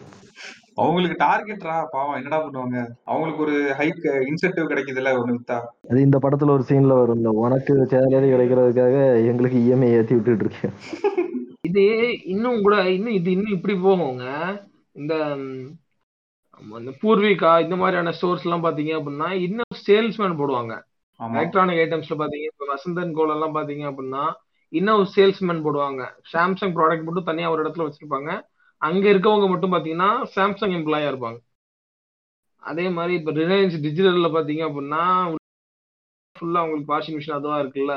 [0.78, 1.76] அவங்களுக்கு டார்கெட்ரா?
[1.92, 2.78] பாவம் என்னடா பண்ணுவாங்க?
[3.06, 5.58] அவங்களுக்கு ஒரு ஹைக் இன்சென்டிவ் கிடைக்குதுல்ல ஒண்ணு வித்தா
[5.90, 8.96] அது இந்த படத்துல ஒரு சீன்ல வரும்ல உனக்கு சேலரி கிடைக்கிறதுக்காக
[9.32, 10.74] எங்களுக்கு இஎம்ஐ ஏத்தி விட்டுட்டு இருக்கேன்.
[11.70, 11.84] இது
[12.34, 14.24] இன்னும் கூட இன்னும் இது இன்னும் இப்படி போகுங்க.
[14.96, 15.14] இந்த
[16.62, 20.74] இந்த பூர்விகா இந்த மாதிரியான ஸ்டோர்ஸ் எல்லாம் பாத்தீங்க அப்படின்னா இன்னும் சேல்ஸ்மேன் போடுவாங்க.
[21.20, 24.24] எலக்ட்ரானிக் ஐட்டம்ஸ்ல பாத்தீங்க இப்ப வசந்தன் கோல் எல்லாம் பாத்தீங்க அப்படின்னா
[24.74, 26.02] இன்னும் சேல்ஸ்மேன் போடுவாங்க.
[26.34, 28.30] சாம்சங் ப்ராடக்ட் மட்டும் தனியா ஒரு இடத்துல வச்சிருப்பாங்க.
[28.84, 31.40] அங்க இருக்கவங்க மட்டும் பாத்தீங்கன்னா சாம்சங் எம்ப்ளாயா இருப்பாங்க.
[32.64, 35.04] அதே மாதிரி இப்ப ரிலையன்ஸ் டிஜிட்டல்ல பாத்தீங்க அப்படின்னா
[36.36, 37.96] ஃபுல்லா உங்களுக்கு வாஷிங் மிஷின் அதுவா இருக்குல்ல.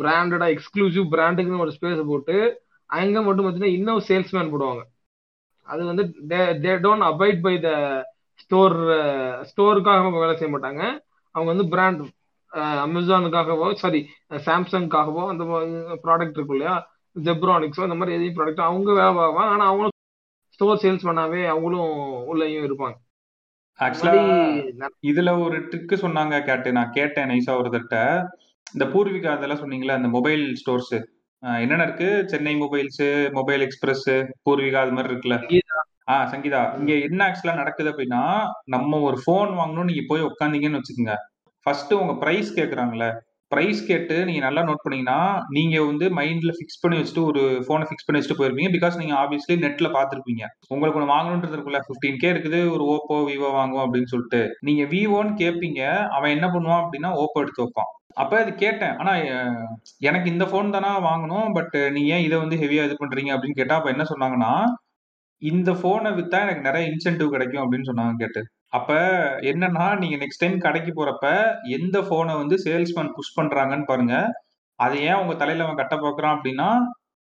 [0.00, 2.36] பிராண்டடா எக்ஸ்க்ளூசிவ் பிராண்டுக்குன்னு ஒரு ஸ்பேஸ் போட்டு
[2.90, 4.82] அங்க மட்டும் பார்த்தீங்கன்னா இன்னும் சேல்ஸ்மேன் போடுவாங்க.
[5.68, 6.04] அது வந்து
[6.64, 7.70] they don't abide by the
[8.42, 8.76] store
[9.50, 10.82] ஸ்டோருக்காக அவங்க வேலை செய்ய மாட்டாங்க.
[11.34, 12.02] அவங்க வந்து பிராண்ட்
[12.84, 14.00] அமேசானுக்காகவோ சாரி
[14.48, 15.44] சாம்சங்காகவோ அந்த
[16.04, 16.76] ப்ராடக்ட் இருக்கும் இல்லையா?
[17.16, 19.94] ஜெப்ரானிக்ஸோ அந்த மாதிரி எதையும் ப்ராடக்ட் அவங்க வேலை பார்ப்பாங்க ஆனால் அவங்களும்
[20.54, 21.90] ஸ்டோர் சேல்ஸ் பண்ணாவே அவங்களும்
[22.30, 22.96] உள்ளேயும் இருப்பாங்க.
[23.80, 24.12] ஆக்சுவலா
[25.10, 27.98] இதுல ஒரு ட்ரிக்கு சொன்னாங்க கேட்டு நான் கேட்டேன் நைஸா ஒருத்தர்ட்ட.
[28.74, 30.96] இந்த பூர்விகா அதெல்லாம் சொன்னீங்களே அந்த மொபைல் ஸ்டோர்ஸ்
[31.42, 32.08] என்னென்ன இருக்கு?
[32.30, 33.02] Chennai Mobiles
[33.32, 34.06] Mobile Express
[34.44, 35.36] Poorvika அது மாதிரி இருக்குல்ல?
[36.08, 36.60] ஆ சங்கீதா.
[36.80, 38.22] இங்க என்ன ஆக்சுவலா நடக்குது அப்படின்னா
[38.74, 41.14] நம்ம ஒரு ஃபோன் வாங்கணும் நீங்க போய் உட்காந்தீங்கன்னு வச்சுக்கோங்க.
[41.66, 43.06] ஃபர்ஸ்ட் உங்க பிரைஸ் கேக்குறாங்கல்ல.
[43.52, 45.18] ப்ரைஸ் கேட்டு நீங்க நல்லா நோட் பண்ணீங்கன்னா
[45.56, 49.56] நீங்க வந்து மைண்ட்ல ஃபிக்ஸ் பண்ணி வச்சுட்டு ஒரு போனை ஃபிக்ஸ் பண்ணி வச்சுட்டு போயிருப்பீங்க பிகாஸ் நீங்க ஆப்வியஸ்லி
[49.64, 50.42] நெட்ல பாத்துருப்பீங்க
[50.72, 52.60] உங்களுக்கு ஒன்று வாங்கணுன்றதுக்குள்ள ஃபிஃப்டீன் கே இருக்குது.
[52.74, 54.40] ஒரு ஓப்போ விவோ வாங்குவோம் அப்படின்னு சொல்லிட்டு.
[54.68, 55.82] நீங்க விவோன்னு கேட்பீங்க
[56.18, 57.90] அவன் என்ன பண்ணுவான் அப்படின்னா ஓப்போ எடுத்து வைப்பான்.
[58.22, 58.94] அப்ப அது கேட்டேன்.
[59.00, 59.12] ஆனா
[60.08, 61.48] எனக்கு இந்த ஃபோன் தானா வாங்கணும்.
[61.58, 64.52] பட் நீங்க ஏன் இதை வந்து ஹெவியா இது பண்றீங்க அப்படின்னு கேட்டா அப்ப என்ன சொன்னாங்கன்னா
[65.42, 68.42] இந்த போனை வித்தா எனக்கு நிறைய இன்சென்டிவ் கிடைக்கும் அப்படின்னு சொன்னாங்க கேட்டு.
[68.72, 68.92] அப்ப
[69.50, 71.26] என்னன்னா நீங்க நெக்ஸ்ட் டைம் கடைக்கு போறப்ப
[71.76, 74.14] எந்த போனை வந்து சேல்ஸ்மேன் புஷ் பண்றாங்கன்னு பாருங்க.
[74.78, 76.68] அதை ஏன் உங்க தலையில அவன் கட்ட பாக்குறான் அப்படின்னா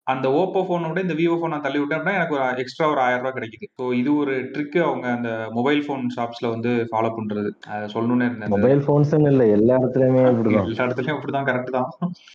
[0.07, 3.21] அந்த ஓப்போ போனை விட இந்த விவோ போனை தள்ளி விட்டேன் அப்படின்னா எனக்கு ஒரு எக்ஸ்ட்ரா ஒரு ஆயிரம்
[3.21, 3.65] ரூபாய் கிடைக்குது.
[3.79, 7.49] ஸோ இது ஒரு ட்ரிக்கு அவங்க அந்த மொபைல் ஃபோன் ஷாப்ஸ்ல வந்து ஃபாலோ பண்றது.
[7.67, 10.67] அதை சொல்லணும்னு இருந்தேன் மொபைல் போன்ஸ்னு இல்ல எல்லா இடத்துலயுமே இப்படிதான்.
[10.69, 11.89] எல்லா இடத்துலயும் அப்படிதான் கரெக்ட் தான்.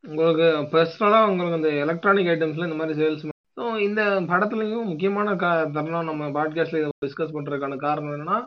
[0.09, 3.24] உங்களுக்கு பர்சனலா உங்களுக்கு இந்த எலக்ட்ரானிக் ஐட்டம்ஸ்ல இந்த மாதிரி சேல்ஸ்
[3.57, 4.00] ஸோ இந்த
[4.30, 8.38] படத்துலயும் முக்கியமான கா தருணம் நம்ம பாட்காஸ்ட்ல இதை டிஸ்கஸ் பண்றதுக்கான காரணம் என்னன்னா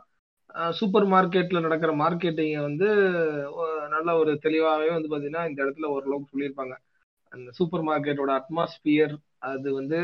[0.80, 2.88] சூப்பர் மார்க்கெட்ல நடக்கிற மார்க்கெட்டிங்கை வந்து
[3.90, 6.76] நல்ல ஒரு தெளிவாகவே வந்து பாத்தீங்கன்னா இந்த இடத்துல ஓரளவுக்கு சொல்லியிருப்பாங்க.
[7.32, 9.14] அந்த சூப்பர் மார்க்கெட்டோட அட்மாஸ்பியர்
[9.50, 10.00] அது வந்து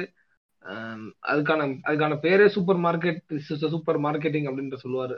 [1.23, 3.21] அதுக்கான அதுக்கான பேரே சூப்பர் மார்க்கெட்
[3.73, 5.15] சூப்பர் மார்க்கெட்டிங் அப்படின்ற சொல்லுவாரு.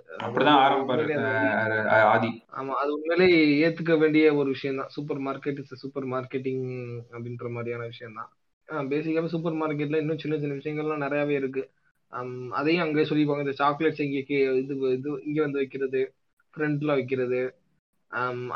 [2.14, 2.32] ஆதி.
[2.52, 3.28] ஆமா அது உண்மையிலே
[3.66, 6.66] ஏத்துக்க வேண்டிய ஒரு விஷயம் தான் super market is super marketing
[7.14, 8.32] அப்படின்ற மாதிரியான விஷயம் தான்
[8.90, 11.64] பேசிக்காவே சூப்பர் மார்க்கெட்ல இன்னும் சின்ன சின்ன விஷயங்கள்லாம் நிறையவே இருக்கு.
[12.60, 14.22] அதையும் அங்கே சொல்லிப்பாங்க இந்த சாக்லேட்ஸ் இங்கே
[14.62, 16.02] இது இது இங்க வந்து வைக்கிறது
[16.54, 17.40] ஃப்ரண்ட்ல வைக்கிறது.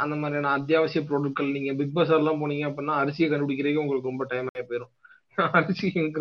[0.03, 1.55] அந்த மாதிரியான அத்தியாவசிய பொருட்கள்.
[1.55, 4.93] நீங்க பிக் பஸார்லாம் போனீங்க அப்படின்னா அரிசியை கண்டுபிடிக்கிறதுக்கு உங்களுக்கு ரொம்ப டைம் ஆகி போயிடும்
[5.59, 6.19] அரிசி எங்க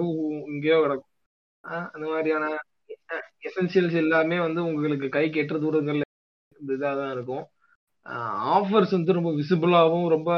[0.53, 1.13] இங்கேயோ கிடக்கும்.
[1.95, 2.45] அந்த மாதிரியான
[3.49, 6.05] எசென்சியல்ஸ் எல்லாமே வந்து உங்களுக்கு கை கெட்டுற தூரங்கள்ல
[6.75, 7.45] இதாக தான் இருக்கும்.
[8.55, 10.31] ஆஃபர்ஸ் வந்து ரொம்ப விசிபிளாகவும் ரொம்ப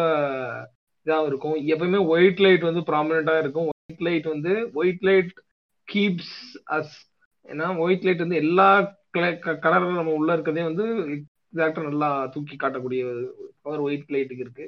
[1.07, 1.57] இதாகவும் இருக்கும்.
[1.72, 3.68] எப்பயுமே ஒயிட் லைட் வந்து ப்ராமினெண்டாக இருக்கும்.
[3.74, 5.30] ஒயிட் லைட் வந்து ஒயிட் லைட்
[5.91, 6.34] கீப்ஸ்
[6.76, 6.95] அஸ்
[7.49, 8.68] ஏன்னா ஒயிட் லைட் வந்து எல்லா
[9.64, 10.84] கலரும் நம்ம உள்ள இருக்கிறதே வந்து
[11.14, 13.03] எக்ஸாக்டாக நல்லா தூக்கி காட்டக்கூடிய
[13.62, 14.66] பவர் ஒயிட் லைட்டுக்கு இருக்கு.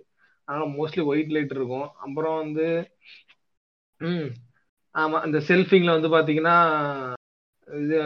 [0.49, 1.89] அதனால மோஸ்ட்லி ஒயிட் லைட் இருக்கும்.
[2.05, 2.67] அப்புறம் வந்து
[4.01, 4.31] ம்
[4.95, 6.57] ஆமா இந்த செல்ஃபிங்ல வந்து பாத்தீங்கன்னா
[7.69, 7.99] இது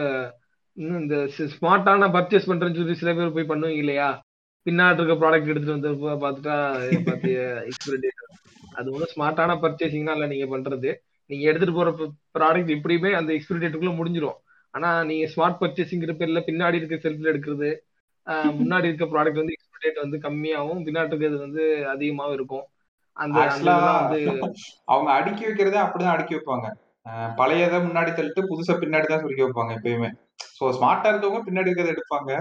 [0.77, 1.17] இன்னும் இந்த
[1.55, 4.09] ஸ்மார்ட்டான பர்ச்சேஸ் பண்றேன்னு சொல்லி சில பேர் போய் பண்ணுவீங்க இல்லையா?
[4.65, 5.91] பின்னாடி இருக்க ப்ராடக்ட் எடுத்துட்டு வந்து
[6.23, 6.55] பார்த்துட்டா
[7.07, 7.31] பார்த்து
[7.69, 8.23] எக்ஸ்பிரி டேட்
[8.77, 10.89] அது ஒன்றும் ஸ்மார்ட்டான பர்ச்சேசிங்னா இல்லை நீங்க பண்றது.
[11.29, 11.89] நீங்க எடுத்துட்டு போற
[12.37, 14.37] ப்ராடக்ட் எப்படியுமே அந்த எக்ஸ்பிரி டேட்டுக்குள்ள முடிஞ்சிரும்.
[14.73, 17.69] ஆனா நீங்க ஸ்மார்ட் பர்ச்சேசிங்கிற பேர்ல பின்னாடி இருக்க செல்ஃபில் எடுக்கிறது
[18.57, 22.65] முன்னாடி இருக்க ப்ராடக்ட் வந்து எக்ஸ்பிரி டேட் வந்து கம்மியாகவும் பின்னாடி இருக்கிறது வந்து அதிகமாகவும் இருக்கும்.
[23.17, 23.37] அந்த
[24.91, 26.67] அவங்க அடுக்கி வைக்கிறதே அப்படிதான் அடுக்கி வைப்பாங்க.
[27.37, 30.09] பழையதை முன்னாடி தள்ளிட்டு புதுசா பின்னாடி தான் சுருக்கி வைப்பாங்க எப்பயுமே.
[30.57, 32.31] சோ ஸ்மார்ட்டா இருக்கவங்க பின்னாடி இருக்கிறத எடுப்பாங்க.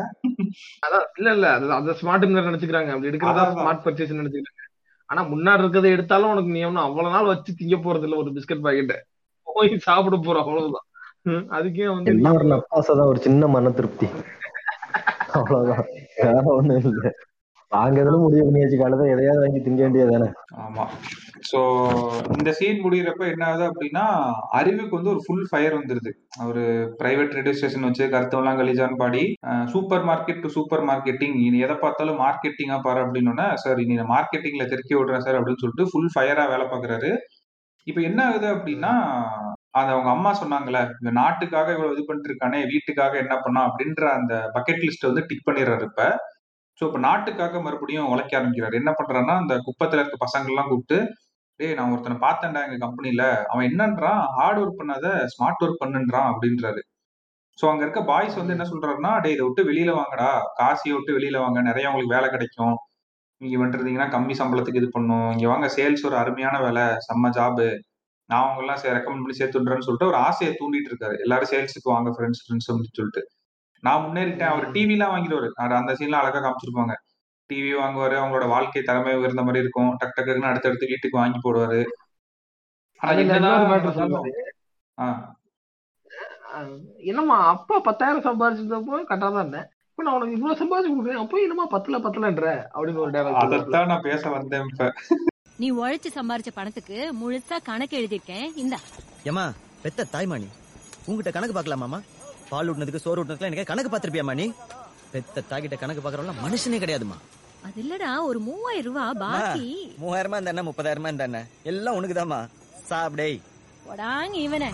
[0.82, 1.46] அதான் இல்ல இல்ல.
[1.52, 2.90] அது அந்த ஸ்மார்ட் நினைச்சுக்கிறாங்க.
[2.90, 3.44] அப்படி எடுக்கிறதா.
[3.54, 4.62] ஸ்மார்ட் பர்ச்சேஸ் நினைச்சுக்கிறாங்க.
[5.10, 8.60] ஆனா முன்னாடி இருக்கிறத எடுத்தாலும் உனக்கு நீ ஒன்னும் அவ்வளவு நாள் வச்சு திங்க போறது இல்ல ஒரு பிஸ்கட்
[8.60, 8.94] பாக்கெட்
[9.46, 10.86] போய் சாப்பிட போற அவ்வளவுதான்.
[11.50, 14.08] அதுக்கே வந்து எல்லாம் ஒரு ஒரு சின்ன மன திருப்தி.
[15.32, 15.86] அவ்வளவுதான்.
[16.16, 17.10] வேற ஒண்ணும் இல்ல.
[17.72, 20.84] வாங்குறதுல முடிவு பண்ணி வச்சு காலத்தை எதையாவது வாங்கி திங்க வேண்டியதானே ஆமா.
[21.48, 21.60] ஸோ
[22.36, 24.04] இந்த சீன் முடிகிறப்ப என்ன ஆகுது அப்படின்னா
[24.58, 26.10] அறிவுக்கு வந்து ஒரு ஃபுல் ஃபயர் வந்துருது.
[26.48, 26.62] ஒரு
[27.00, 29.24] பிரைவேட் ரேடியோ ஸ்டேஷன் வச்சு கருத்தவெல்லாம் கலிஜான் பாடி
[29.74, 34.66] super market to super marketing இனி எதை பார்த்தாலும் மார்க்கெட்டிங்காக பாரு அப்படின்னா சார் இனி நான் மார்க்கெட்டிங்ல
[34.72, 37.10] தெருக்கி விடுறேன் சார் அப்படின்னு சொல்லிட்டு ஃபுல் ஃபயரா வேலை பார்க்கறாரு.
[37.86, 38.92] இப்போ என்ன ஆகுது அப்படின்னா
[39.80, 43.60] அது அவங்க அம்மா சொன்னாங்களே இந்த நாட்டுக்காக இவ்வளவு இது பண்ணிட்டு இருக்கானே வீட்டுக்காக என்ன பண்ணா?
[43.68, 46.02] அப்படின்ற அந்த பக்கெட் லிஸ்ட்டை வந்து டிக் பண்ணிடுறாரு இப்ப.
[46.80, 48.74] ஸோ இப்போ நாட்டுக்காக மறுபடியும் உழைக்க ஆரம்பிக்கிறாரு.
[48.80, 50.98] என்ன பண்றாருன்னா அந்த குப்பத்துல இருக்க பசங்கள்லாம் கூப்பிட்டு
[51.60, 54.20] டேய் நான் ஒருத்தனை பார்த்தேன்டா எங்க கம்பெனில அவன் என்னன்றான்?
[54.38, 56.80] ஹார்ட் ஒர்க் பண்ணாத ஸ்மார்ட் ஒர்க் பண்ணுன்றான் அப்படின்றாரு.
[57.58, 60.30] ஸோ அங்க இருக்க பாய்ஸ் வந்து என்ன சொல்றாருன்னா டே இதை விட்டு வெளியில வாங்கடா.
[60.60, 61.58] காசியை விட்டு வெளியில வாங்க.
[61.68, 62.76] நிறைய உங்களுக்கு வேலை கிடைக்கும்.
[63.40, 65.28] நீங்க வந்துருந்தீங்கன்னா கம்மி சம்பளத்துக்கு இது பண்ணும்.
[65.36, 66.84] இங்க வாங்க சேல்ஸ் ஒரு அருமையான வேலை.
[67.08, 67.68] செம்ம ஜாபு
[68.30, 71.16] நான் அவங்க எல்லாம் ரெக்கமெண்ட் பண்ணி சேர்த்துடுறேன்னு சொல்லிட்டு ஒரு ஆசையை தூண்டிட்டு இருக்காரு.
[71.24, 73.22] எல்லாரும் சேல்ஸுக்கு வாங்க ஃப்ரெண்ட்ஸ் ஃப்ரெண்ட்ஸ் அப்படின்னு சொல்லிட்டு
[73.82, 74.52] நான் முன்னேறிட்டேன்.
[74.54, 75.50] அவர் டிவிலாம் வாங்கிடுவாரு.
[75.82, 76.94] அந்த சீன்லாம் அழகா காமிச்சிருப்பாங்க.
[77.50, 79.90] டிவி வாங்குவாரு அவங்களோட வாழ்க்கை திறமை உயர்ந்த மாதிரி இருக்கும்.
[80.00, 81.80] டக் டக்குன்னு அடுத்தடுத்து வீட்டுக்கு வாங்கி போடுவாரு.
[87.10, 91.20] என்னம்மா அப்பா பத்தாயிரம் சம்பாதிச்சிருந்தப்போ கரெக்டா தான் இருந்தேன் இப்ப நான் உனக்கு இவ்வளவு சம்பாதிச்சு கொடுக்குறேன்.
[91.22, 92.46] அப்போ என்னமா பத்துல பத்தலன்ற?
[92.74, 94.88] அப்படின்னு ஒரு டைலாக் அதைத்தான் நான் பேச வந்தேன் இப்ப.
[95.58, 98.46] நீ உழைச்சு சம்பாரிச்ச பணத்துக்கு முழுசா கணக்கு எழுதியிருக்கேன்.
[98.62, 98.78] இந்தா.
[99.30, 99.44] ஏமா
[99.84, 100.48] பெத்த தாய்மானி
[101.06, 101.98] உங்ககிட்ட கணக்கு பார்க்கலாமாமா
[102.50, 104.46] பால் ஊட்டினதுக்கு சோறு ஊட்டினதுக்கு எனக்கு கணக்கு பார்த்திருப்பியாமா நீ?
[105.12, 107.16] பெத்த தாய்கிட்ட கணக்கு பார்க்கறவங்க மனுஷனே கிடையாதுமா
[107.66, 109.68] அது இல்லடா ஒரு மூவாயிரம் ரூபாய் பாக்கி.
[110.02, 111.40] மூவாயிரமா இருந்தா முப்பதாயிரமா இருந்தா என்ன?
[111.70, 112.40] எல்லாம் உனக்குதாம்மா.
[112.90, 113.28] சாப்பிடே
[113.86, 114.70] போடாங்க இவனே.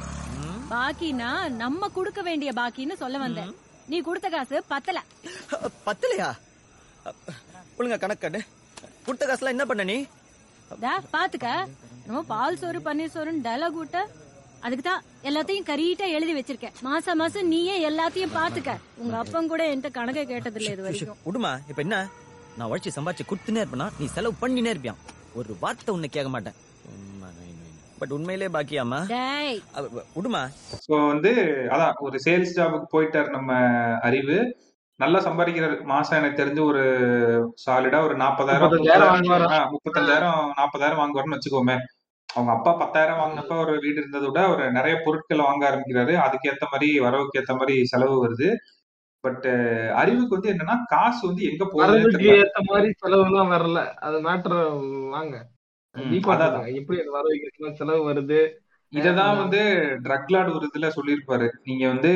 [0.72, 1.30] பாக்கினா
[1.62, 3.50] நம்ம கொடுக்க வேண்டிய பாக்கின்னு சொல்ல வந்தேன்.
[3.90, 4.98] நீ கொடுத்த காசு பத்தல.
[5.88, 6.28] பத்தலையா?
[7.78, 8.40] ஒழுங்கா கணக்கு காட்டு.
[9.06, 9.98] கொடுத்த காசுலாம் என்ன பண்ண நீ?
[11.14, 11.48] பாத்துக்க.
[12.06, 13.98] நம்ம பால் சோறு பன்னீர் சோறுன்னு டைலாக் விட்ட.
[14.66, 16.74] அதுக்கு தான் எல்லாத்தையும் கரீட்டா எழுதி வச்சிருக்கேன்.
[16.88, 18.72] மாசம் மாசம் நீயே எல்லாத்தையும் பாத்துக்க.
[19.02, 21.20] உங்க அப்பன் கூட என்கிட்ட கணக்கை கேட்டது இல்ல இது வரைக்கும்.
[21.28, 21.96] விடுமா இப்ப என்ன?
[22.56, 23.88] நான் உழைச்சி சம்பாரிச்சு கொடுத்துனே இருப்பேனா?
[24.00, 25.02] நீ செலவு பண்ணினே இருப்பியான்
[25.40, 26.58] ஒரு வார்த்தை உன்னை கேட்க மாட்டேன்.
[28.00, 28.98] பட் உண்மையிலே பாக்கியாமா
[30.16, 30.42] விடுமா.
[30.86, 31.32] ஸோ வந்து
[31.74, 33.52] அதான் ஒரு சேல்ஸ் ஜாபுக்கு போயிட்டார் நம்ம
[34.08, 34.36] அறிவு.
[35.00, 35.76] நல்லா சம்பாதிக்கிறாரு.
[35.92, 36.82] மாசம் எனக்கு தெரிஞ்சு ஒரு
[37.64, 38.72] சாலிடா ஒரு நாற்பதாயிரம்
[39.74, 41.76] முப்பத்தஞ்சாயிரம் நாற்பதாயிரம் வாங்குவாருன்னு வச்சுக்கோமே.
[42.28, 46.12] அவங்க அப்பா பத்தாயிரம் வாங்கினப்ப ஒரு வீடு இருந்ததை விட ஒரு நிறைய பொருட்களை வாங்க ஆரம்பிக்கிறாரு.
[46.26, 48.48] அதுக்கேத்த மாதிரி வரவுக்கு ஏத்த மாதிரி செலவு வருது.
[49.24, 49.46] பட்
[49.94, 52.34] அறிவுக்கு வந்து என்னன்னா காசு வந்து எங்க தெரியல.
[52.36, 53.80] ஏத்த மாதிரி செலவு எல்லாம் வரல.
[54.06, 54.58] அது மேட்டர்
[55.08, 55.36] வாங்க.
[56.80, 57.24] எப்படி வர
[57.74, 58.40] செலவு வருது?
[58.92, 59.60] இததான் வந்து
[60.04, 61.46] ட்ரக் லார்டு ஒரு இதுல சொல்லியிருப்பாரு.
[61.64, 62.10] நீங்க வந்து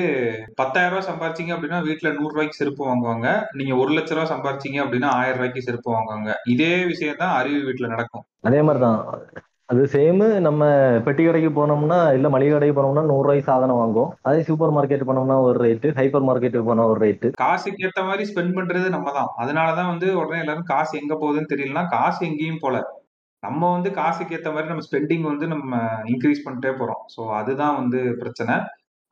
[0.54, 3.28] பத்தாயிரம் ரூபாய் சம்பாரிச்சீங்க அப்படின்னா வீட்டுல நூறு ரூபாய்க்கு செருப்பு வாங்குவாங்க.
[3.52, 6.32] நீங்க ஒரு லட்ச ரூபாய் சம்பாரிச்சீங்க அப்படின்னா ஆயிரம் ரூபாய்க்கு செருப்பு வாங்குவாங்க.
[6.44, 8.26] இதே விஷயம் தான் அறிவு வீட்டுல நடக்கும்.
[8.42, 8.98] அதே மாதிரி தான்
[9.68, 10.64] அது சேம் நம்ம
[11.06, 14.10] பெட்டி கடைக்கு போனோம்னா இல்ல மளிகை கடைக்கு போனோம்னா நூறு ரூபாய்க்கு சாதனம் வாங்குவோம்.
[14.22, 18.56] அதே சூப்பர் மார்க்கெட் போனோம்னா ஒரு ரேட்டு ஹைப்பர் மார்க்கெட்டுக்கு போனா ஒரு ரேட்டு காசுக்கு ஏத்த மாதிரி ஸ்பெண்ட்
[18.58, 22.76] பண்றது நம்ம தான் அதனாலதான் வந்து உடனே எல்லாரும் காசு எங்க போகுதுன்னு தெரியலனா காசு எங்கேயும் போல.
[23.42, 25.72] நம்ம வந்து காசுக்கு ஏத்த மாதிரி நம்ம ஸ்பெண்டிங் வந்து நம்ம
[26.12, 27.02] இன்க்ரீஸ் பண்ணிட்டே போறோம்.
[27.14, 28.54] ஸோ அதுதான் வந்து பிரச்சனை.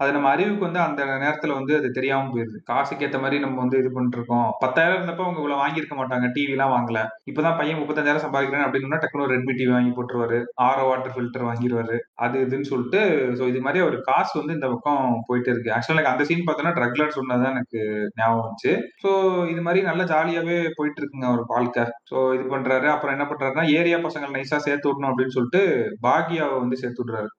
[0.01, 2.59] அது நம்ம அறிவுக்கு வந்து அந்த நேரத்துல வந்து அது தெரியாம போயிருது.
[2.70, 6.26] காசுக்கு ஏத்த மாதிரி நம்ம வந்து இது பண்ணிருக்கோம் பத்தாயிரம் இருந்தப்ப அவங்க இவ்வளவு வாங்கியிருக்க மாட்டாங்க.
[6.36, 7.01] டிவி எல்லாம் வாங்கல.
[7.30, 10.38] இப்பதான் பையன் முப்பத்தஞ்சாயிரம் சம்பாதிக்கிறேன் அப்படின்னு டக்குனு ஒரு ரெட்மி டிவி வாங்கி போட்டுருவாரு.
[10.66, 13.03] ஆரோ வாட்டர் ஃபில்டர் வாங்கிடுவாரு அது இதுன்னு சொல்லிட்டு
[13.38, 15.72] ஸோ இது மாதிரி ஒரு காசு வந்து இந்த பக்கம் போயிட்டு இருக்கு.
[15.76, 17.80] ஆக்சுவலா எனக்கு அந்த சீன் பார்த்தோன்னா ட்ரக்லர் சொன்னதான் எனக்கு
[18.16, 18.74] ஞாபகம் வந்துச்சு.
[19.05, 19.11] ஸோ
[19.53, 21.86] இது மாதிரி நல்லா ஜாலியாவே போயிட்டு இருக்குங்க ஒரு வாழ்க்கை.
[22.11, 22.88] ஸோ இது பண்றாரு.
[22.95, 25.62] அப்புறம் என்ன பண்றாருன்னா ஏரியா பசங்களை நைஸா சேர்த்து விடணும் அப்படின்னு சொல்லிட்டு
[26.09, 27.30] பாக்யாவை வந்து சேர்த்து விடுறாரு.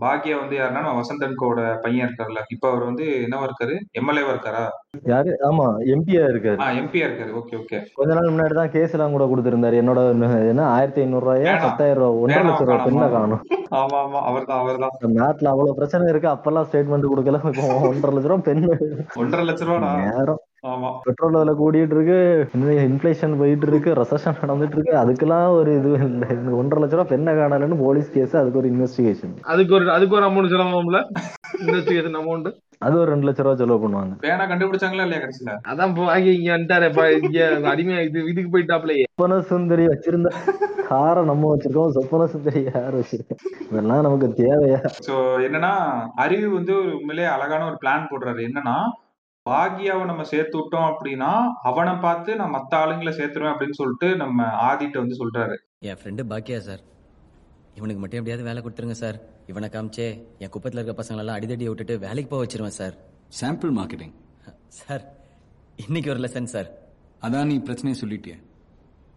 [0.00, 3.74] பாக்யா வந்து யாருன்னா நம்ம வசந்தன்கோட பையன் இருக்காருல்ல இப்ப அவர் வந்து என்னவா இருக்காரு?
[4.00, 4.64] எம்எல்ஏவா இருக்காரா?
[5.04, 5.30] யாரு?
[5.48, 6.58] ஆமா எம்பியா இருக்காரு.
[6.80, 7.32] எம்பியா இருக்காரு.
[7.40, 7.78] Okay okay.
[7.94, 9.80] கொஞ்ச நாள் முன்னாடி தான் கேஸ் எல்லாம் கூட கொடுத்திருந்தாரு.
[9.82, 10.02] என்னோட
[10.48, 11.54] என்ன ஆயிரத்தி ஐநூறு ரூபாயா.
[11.62, 13.08] பத்தாயிரம் ரூபாய் ஒன்றரை லட்சம் ரூபாய் பெண்ணை.
[13.10, 13.42] காணும்
[13.80, 14.20] ஆமா ஆமா.
[14.22, 14.94] அவர்தான் அவர்தான்.
[15.20, 16.28] நாட்டுல அவ்வளவு பிரச்சனை இருக்கு.
[16.28, 17.40] அப்பெல்லாம் ஸ்டேட்மெண்ட் கொடுக்கல.
[17.52, 18.76] இப்போ ஒன்றரை லட்சம் ரூபாய் பெண்ணு.
[19.16, 19.90] ஒன்றரை லட்ச ரூபாடா?
[20.12, 20.42] நேரம்.
[20.72, 20.90] ஆமா.
[21.06, 22.18] பெட்ரோல் விலை கூடிட்டு இருக்கு
[22.90, 24.94] இன்ஃபிளேஷன் போயிட்டு இருக்கு ரெசஷன் நடந்துட்டு இருக்கு.
[25.02, 26.28] அதுக்கெல்லாம் ஒரு இது இல்லை.
[26.38, 30.26] இந்த ஒன்றரை லட்ச ரூபாய் பெண்ணை காணலன்னு போலீஸ் கேஸ் அதுக்கு ஒரு இன்வெஸ்டிகேஷன் அதுக்கு ஒரு அதுக்கு ஒரு
[30.30, 31.00] அமௌண்ட் செலவாகும்ல?
[31.64, 32.48] இன்வெஸ்டிகேஷன் அமௌண்ட்
[32.86, 34.12] அது ஒரு ரெண்டு லட்ச ரூபாய் செலவு பண்ணுவாங்க.
[34.24, 35.54] பேனா கண்டுபிடிச்சாங்களா இல்லையா கடைசியில?
[35.70, 36.88] அதான் வாங்கி இங்க வந்துட்டாரு
[37.24, 37.40] இங்க
[37.72, 39.06] அடிமையா இது இதுக்கு போயிட்டாப்லயே.
[39.10, 40.30] சொப்பன சுந்தரி வச்சிருந்த
[40.90, 41.94] காரை நம்ம வச்சிருக்கோம்.
[41.96, 43.40] சொப்பன சுந்தரி யார் வச்சிருக்கோம்
[43.70, 44.78] இதெல்லாம் நமக்கு தேவையா?
[45.08, 45.16] சோ
[45.46, 45.72] என்னன்னா
[46.24, 48.40] அறிவு வந்து ஒரு உண்மையிலே அழகான ஒரு பிளான் போடுறாரு.
[48.48, 48.76] என்னன்னா
[49.46, 51.30] பாக்யாவை நம்ம சேர்த்து விட்டோம் அப்படின்னா
[51.62, 55.56] அவனை பார்த்து நான் மத்த ஆளுங்களை சேர்த்துருவேன் அப்படின்னு சொல்லிட்டு நம்ம ஆதிட்ட வந்து சொல்றாரு.
[55.78, 56.82] என் ஃப்ரெண்டு பாக்கியா சார்.
[57.74, 59.18] இவனுக்கு மட்டும் எப்படியாவது வேலை கொடுத்துருங்க சார்.
[59.46, 60.08] இவனை காமிச்சே
[60.38, 62.94] என் குப்பத்தில் இருக்க பசங்களெல்லாம் அடிதடியை விட்டுட்டு வேலைக்கு போக வச்சிருவேன் சார்.
[63.40, 64.14] சாம்பிள் மார்க்கெட்டிங்
[64.80, 65.04] சார்
[65.86, 66.70] இன்னைக்கு ஒரு லெசன் சார்.
[67.22, 68.36] அதான் நீ பிரச்சனையை சொல்லிட்டியே.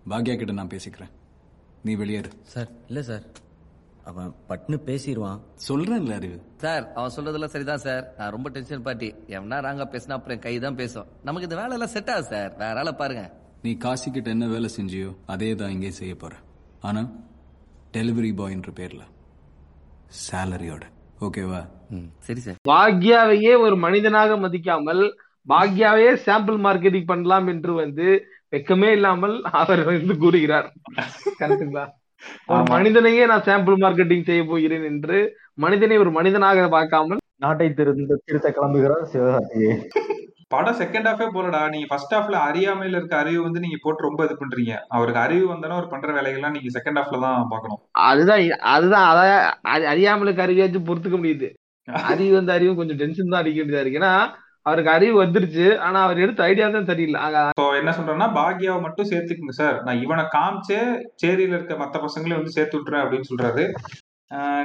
[0.10, 1.12] பாக்யா கிட்ட நான் பேசிக்கிறேன்.
[1.84, 2.32] நீ வெளியேறு.
[2.42, 3.26] சார் இல்லை சார்.
[4.10, 6.38] அவன் பட்னு பேசிடுவான் சொல்றேன்ல அறிவு.
[6.64, 8.04] சார் அவன் சொல்றதெல்லாம் சரிதான் சார்.
[8.18, 11.10] நான் ரொம்ப டென்ஷன் பார்ட்டி எவனா ராங்கா பேசினா அப்புறம் கை தான் பேசும்.
[11.28, 12.52] நமக்கு இந்த வேலை எல்லாம் செட் ஆகுது சார்.
[12.64, 13.24] வேற ஆளை பாருங்க.
[13.66, 16.34] நீ காசி கிட்ட என்ன வேலை செஞ்சியோ அதே தான் இங்கே செய்ய போற.
[16.90, 17.04] ஆனா
[17.98, 19.04] டெலிவரி பாய்ன்ற பேர்ல.
[20.26, 20.84] சேலரியோட
[21.28, 21.62] ஓகேவா
[22.28, 22.60] சரி சார்.
[22.72, 25.04] பாக்யாவையே ஒரு மனிதனாக மதிக்காமல்
[25.52, 28.08] பாக்யாவையே சாம்பிள் மார்க்கெட்டிங் பண்ணலாம் என்று வந்து
[28.54, 30.68] வெக்கமே இல்லாமல் அவர் வந்து கூறுகிறார்.
[31.42, 31.86] கரெக்டுங்களா
[32.46, 32.64] ஒரு.
[32.64, 39.06] மனிதனையே நான் சாம்பிள் மார்க்கெட்டிங் செய்ய போகிறேன் என்று மனிதனை ஒரு மனிதனாக பார்க்காமல் நாட்டை திருந்த திருத்த கிளம்புகிறார்
[39.14, 39.82] சிவகார்த்திகேயன்.
[40.48, 41.70] படம் செகண்ட் ஹாஃபே போலடா.
[41.70, 44.78] நீங்க ஃபர்ஸ்ட் ஹாஃப்ல அறியாமையில இருக்க அறிவு வந்து நீங்க போட்டு ரொம்ப இது பண்றீங்க.
[44.88, 47.80] அவருக்கு அறிவு வந்தாலும் அவர் பண்ற வேலைகள்லாம் நீங்க செகண்ட் ஹாஃப்ல தான் பார்க்கணும்.
[47.92, 51.54] அதுதான் அதுதான் அதான் அறி- அறியாமலுக்கு அறிவியாச்சும் பொறுத்துக்க முடியுது.
[52.12, 54.00] அறிவு வந்து அறிவு கொஞ்சம் டென்ஷன் தான் அடிக்க வேண்டியதா இருக்கு.
[54.00, 54.30] ஏன்னா
[54.66, 55.68] அவருக்கு அறிவு வந்துருச்சு.
[55.86, 57.20] ஆனா அவர் எடுத்த ஐடியா தான் சரியில்லை.
[57.54, 59.78] இப்போ என்ன சொல்றேன்னா பாக்யாவை மட்டும் சேர்த்துக்குங்க சார்.
[59.88, 60.80] நான் இவனை காமிச்சே
[61.24, 63.66] சேரியில இருக்க மத்த பசங்களையும் வந்து சேர்த்து விட்டுறேன் அப்படின்னு சொல்றாரு.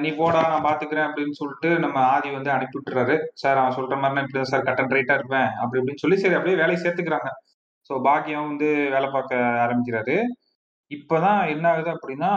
[0.02, 3.14] நீ போடா நான் பாத்துக்கிறேன் அப்படின்னு சொல்லிட்டு நம்ம ஆதி வந்து அனுப்பி விட்டுறாரு.
[3.42, 4.66] சார் அவன் சொல்ற மாதிரி நான் இப்படிதான் சார்.
[4.68, 5.48] கட்டன் ரைட்டா இருப்பேன்.
[5.60, 7.30] அப்படி இப்படின்னு சொல்லி சரி அப்படியே வேலையை சேர்த்துக்கிறாங்க.
[7.90, 10.16] ஸோ பாக்யம் வந்து வேலை பார்க்க ஆரம்பிக்கிறாரு.
[10.90, 12.30] இப்பதான் என்ன ஆகுது அப்படின்னா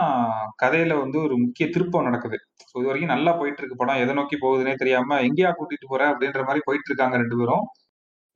[0.62, 2.38] கதையில வந்து ஒரு முக்கிய திருப்பம் நடக்குது.
[2.70, 4.00] ஸோ இது வரைக்கும் நல்லா போயிட்டு இருக்கு படம்.
[4.04, 7.64] எதை நோக்கி போகுதுன்னே தெரியாம எங்கேயா கூட்டிட்டு போற அப்படின்ற மாதிரி போயிட்டு இருக்காங்க ரெண்டு பேரும்.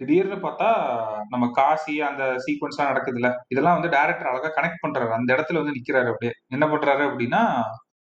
[0.00, 0.68] திடீர்னு பார்த்தா
[1.32, 3.28] நம்ம காசி அந்த சீக்வன்ஸ்லாம் நடக்குதுல்ல.
[3.52, 5.10] இதெல்லாம் வந்து டேரக்டர் அழகா கனெக்ட் பண்றாரு.
[5.18, 6.32] அந்த இடத்துல வந்து நிக்கிறாரு அப்படியே.
[6.56, 7.42] என்ன பண்றாரு அப்படின்னா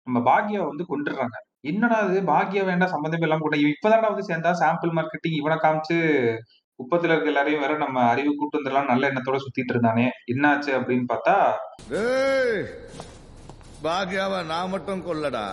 [0.07, 1.37] நம்ம பாக்யாவை வந்து கொண்டுடுறாங்க
[1.71, 2.21] என்னடா இது?
[2.31, 5.97] பாக்யா வேண்டாம் சம்மந்தமே எல்லாம் கூட இவன் இப்பதான்டா வந்து சேர்ந்தா சாம்பிள் மார்க்கெட்டிங் இவனை காமிச்சு
[6.81, 10.05] குப்பத்துல இருக்க எல்லாரையும் வேற நம்ம அறிவு கூட்டு வந்துடலாம் நல்ல எண்ணத்தோட சுத்திட்டு இருந்தானே.
[10.33, 11.35] என்னாச்சு அப்படின்னு பார்த்தா
[12.03, 12.63] ஏய்
[13.87, 15.45] பாக்யாவை நான் மட்டும் கொல்லடா.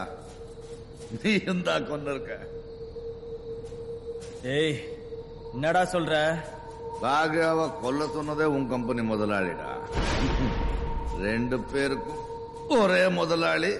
[1.22, 2.34] நீ இருந்தா கொண்டு இருக்க
[4.56, 4.78] ஏய்
[5.54, 6.16] என்னடா சொல்ற?
[7.04, 9.70] பாக்யாவை கொல்ல சொன்னதே உன் கம்பெனி முதலாளிடா.
[11.26, 12.24] ரெண்டு பேருக்கும்
[12.80, 13.72] ஒரே முதலாளி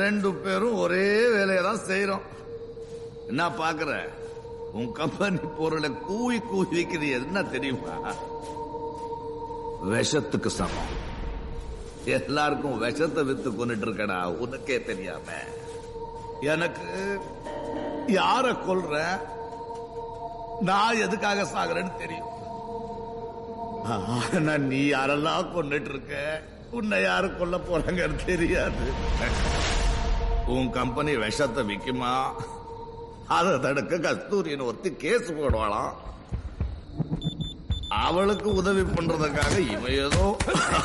[0.00, 2.24] ரெண்டு பேரும் ஒரே வேலையை தான் செய்யறோம்
[3.30, 3.90] என்ன பாக்குற?
[4.78, 7.96] உன் கம்பெனி பொருளை கூவி கூவி விற்கிறது என்ன தெரியுமா?
[9.92, 10.94] விஷத்துக்கு சமம்.
[12.18, 15.28] எல்லாருக்கும் விஷத்தை வித்து கொண்டுட்டு இருக்கடா உனக்கே தெரியாம.
[16.52, 16.88] எனக்கு
[18.18, 18.96] யார கொல்ற?
[20.68, 22.32] நான் எதுக்காக சாகுறேன்னு தெரியும்.
[23.86, 28.86] ஆனா நீ யாரெல்லாம் கொண்டுட்டு இருக்க உன்னை யாரு கொல்ல போறாங்கன்னு தெரியாது.
[30.54, 32.12] உன் கம்பெனி விஷத்தை விக்குமா?
[33.28, 35.92] அதை தடுக்க கஸ்தூரின்னு ஒருத்தி கேஸ் போடுவாளாம்
[37.88, 40.36] அவளுக்கு உதவி பண்றதுக்காக இவன் ஏதோ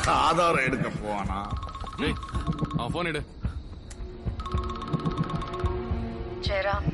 [0.06, 1.40] ஆதாரம் எடுக்க போவானா.
[2.92, 3.22] போன் எடு.
[6.40, 6.88] ஜெயராம்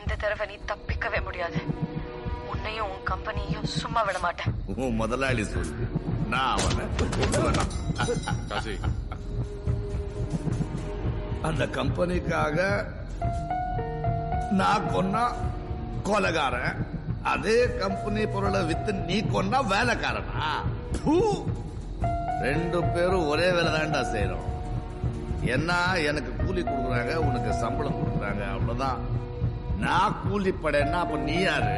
[0.00, 1.60] இந்த தடவை நீ தப்பிக்கவே முடியாது.
[2.52, 4.54] உன்னையும் உன் கம்பெனியும் சும்மா விட மாட்டேன்.
[4.76, 5.86] உன் முதலாளி சொல்லு.
[6.28, 6.86] நான் அவனை?
[8.48, 8.78] காசி.
[11.42, 12.58] அந்த கம்பெனிக்காக
[14.58, 15.24] நான் கொன்னா
[16.06, 16.80] கொலகாரன்
[17.32, 20.50] அதே கம்பெனி பொருளை வித்து நீ கொன்னா வேலைக்காரனா
[22.44, 24.50] ரெண்டு பேரும் ஒரே வேலை தான்டா செய்யறோம்
[25.54, 25.70] என்ன
[26.08, 29.00] எனக்கு கூலி கொடுக்குறாங்க உனக்கு சம்பளம் கொடுக்குறாங்க அவ்வளவுதான்
[29.78, 31.72] நான் கூலிப்படைன்னா அப்ப நீ யாரு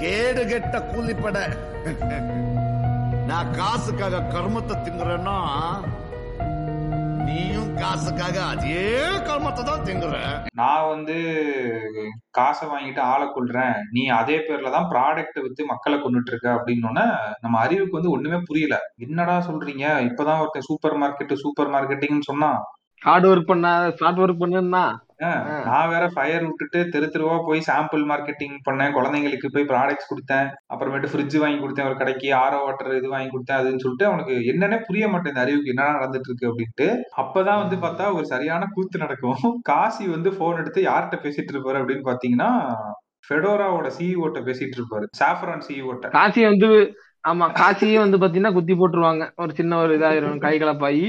[0.00, 1.44] கேடு கெட்ட கூலிப்படை
[3.28, 5.36] நான் காசுக்காக கர்மத்தை திங்குறேன்னா
[7.28, 8.82] நீயும் காசுக்காக அதே
[9.28, 10.14] கர்மத்தை தான் திங்குற.
[10.52, 11.16] நான் வந்து
[12.30, 17.04] காசை வாங்கிட்டு ஆளை கொள்றேன் நீ அதே பேர்ல தான் ப்ராடக்ட் வித்து மக்களை கொண்டுட்டு இருக்க அப்படின்னு
[17.40, 18.76] நம்ம அறிவுக்கு வந்து ஒண்ணுமே புரியல.
[18.96, 19.86] என்னடா சொல்றீங்க?
[20.08, 22.50] இப்பதான் ஒருத்தன் சூப்பர் மார்க்கெட் சூப்பர் மார்க்கெட்டிங்னு சொன்னா
[23.06, 23.68] ஹார்ட் ஒர்க் பண்ண
[23.98, 24.86] ஷார்ட் ஒர்க் பண்ணுன்னா?
[25.68, 28.92] நான் வேற ஃபயர் விட்டுட்டு தெரு தெருவா போய் சாம்பிள் மார்க்கெட்டிங் பண்ணேன்.
[28.96, 30.48] குழந்தைங்களுக்கு போய் ப்ராடக்ட்ஸ் கொடுத்தேன்.
[30.72, 34.78] அப்புறமேட்டு ஃப்ரிட்ஜ் வாங்கி கொடுத்தேன் ஒரு கடைக்கு ஆரோ வாட்டர் இது வாங்கி கொடுத்தேன் அதுன்னு சொல்லிட்டு அவனுக்கு என்னன்னே
[34.88, 36.88] புரிய மாட்டேங்குது அறிவுக்கு என்ன நடந்துட்டு இருக்கு அப்படின்ட்டு.
[37.22, 39.58] அப்பதான் வந்து பார்த்தா ஒரு சரியான கூத்து நடக்கும்.
[39.70, 42.50] காசி வந்து போன் எடுத்து யார்கிட்ட பேசிட்டு இருப்பாரு அப்படின்னு பாத்தீங்கன்னா
[43.28, 45.08] ஃபெடோராவோட சிஇஓட்ட பேசிட்டு இருப்பாரு.
[45.22, 46.70] சாஃப்ரான் சிஇஓட்ட காசி வந்து
[47.28, 49.24] ஆமா காசியே வந்து பாத்தீங்கன்னா குத்தி போட்டுருவாங்க.
[49.42, 51.08] ஒரு சின்ன ஒரு இதாயிரும் கை கலப்பாயி.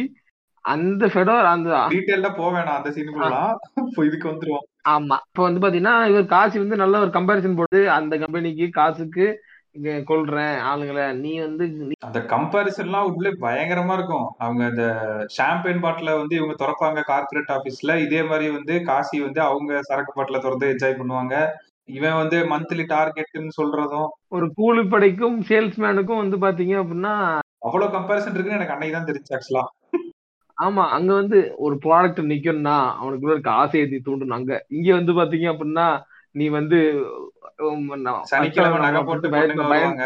[0.74, 3.54] அந்த ஃபெடோர் அந்த டீட்டெயிலா போக வேணாம் அந்த சீனுக்குள்ளலாம்
[3.84, 4.66] இப்போ இதுக்கு வந்துருவோம்.
[4.96, 5.18] ஆமா.
[5.30, 9.26] இப்ப வந்து பாத்தீங்கன்னா இவர் காசி வந்து நல்ல ஒரு கம்பேரிசன் போட்டு அந்த கம்பெனிக்கு காசுக்கு
[9.76, 11.06] இங்க கொல்றேன் ஆளுங்களை.
[11.24, 11.64] நீ வந்து
[12.08, 14.28] அந்த கம்பாரிசன்லாம் உள்ள பயங்கரமா இருக்கும்.
[14.38, 14.86] அவங்க அந்த
[15.36, 20.42] ஷாம்பெயின் பாட்டில வந்து இவங்க திறப்பாங்க கார்ப்பரேட் ஆபீஸ்ல இதே மாதிரி வந்து காசி வந்து அவங்க சரக்கு பாட்டில
[20.42, 21.36] திறந்து என்ஜாய் பண்ணுவாங்க.
[21.90, 24.10] இவன் வந்து மந்த்லி டார்கெட்னு சொல்றதும்.
[24.30, 27.14] ஒரு கூலிப்படைக்கும் சேல்ஸ்மேனுக்கும் வந்து பாத்தீங்க அப்படின்னா
[27.68, 29.66] அவ்வளவு கம்பாரிசன் இருக்குன்னு எனக்கு அன்னைக்கு தான் தெரிஞ்சு ஆக்சுவலா
[30.60, 34.38] ஆமா அங்க வந்து ஒரு ப்ராடக்ட் நிக்கணும்னா அவனுக்குள்ள இருக்க ஆசையை தூண்டணும்.
[34.40, 35.88] அங்க இங்க வந்து பாத்தீங்க அப்படின்னா
[36.36, 36.78] நீ வந்து
[38.32, 40.04] சனிக்கிழமை நகை போட்டு வருவாங்க.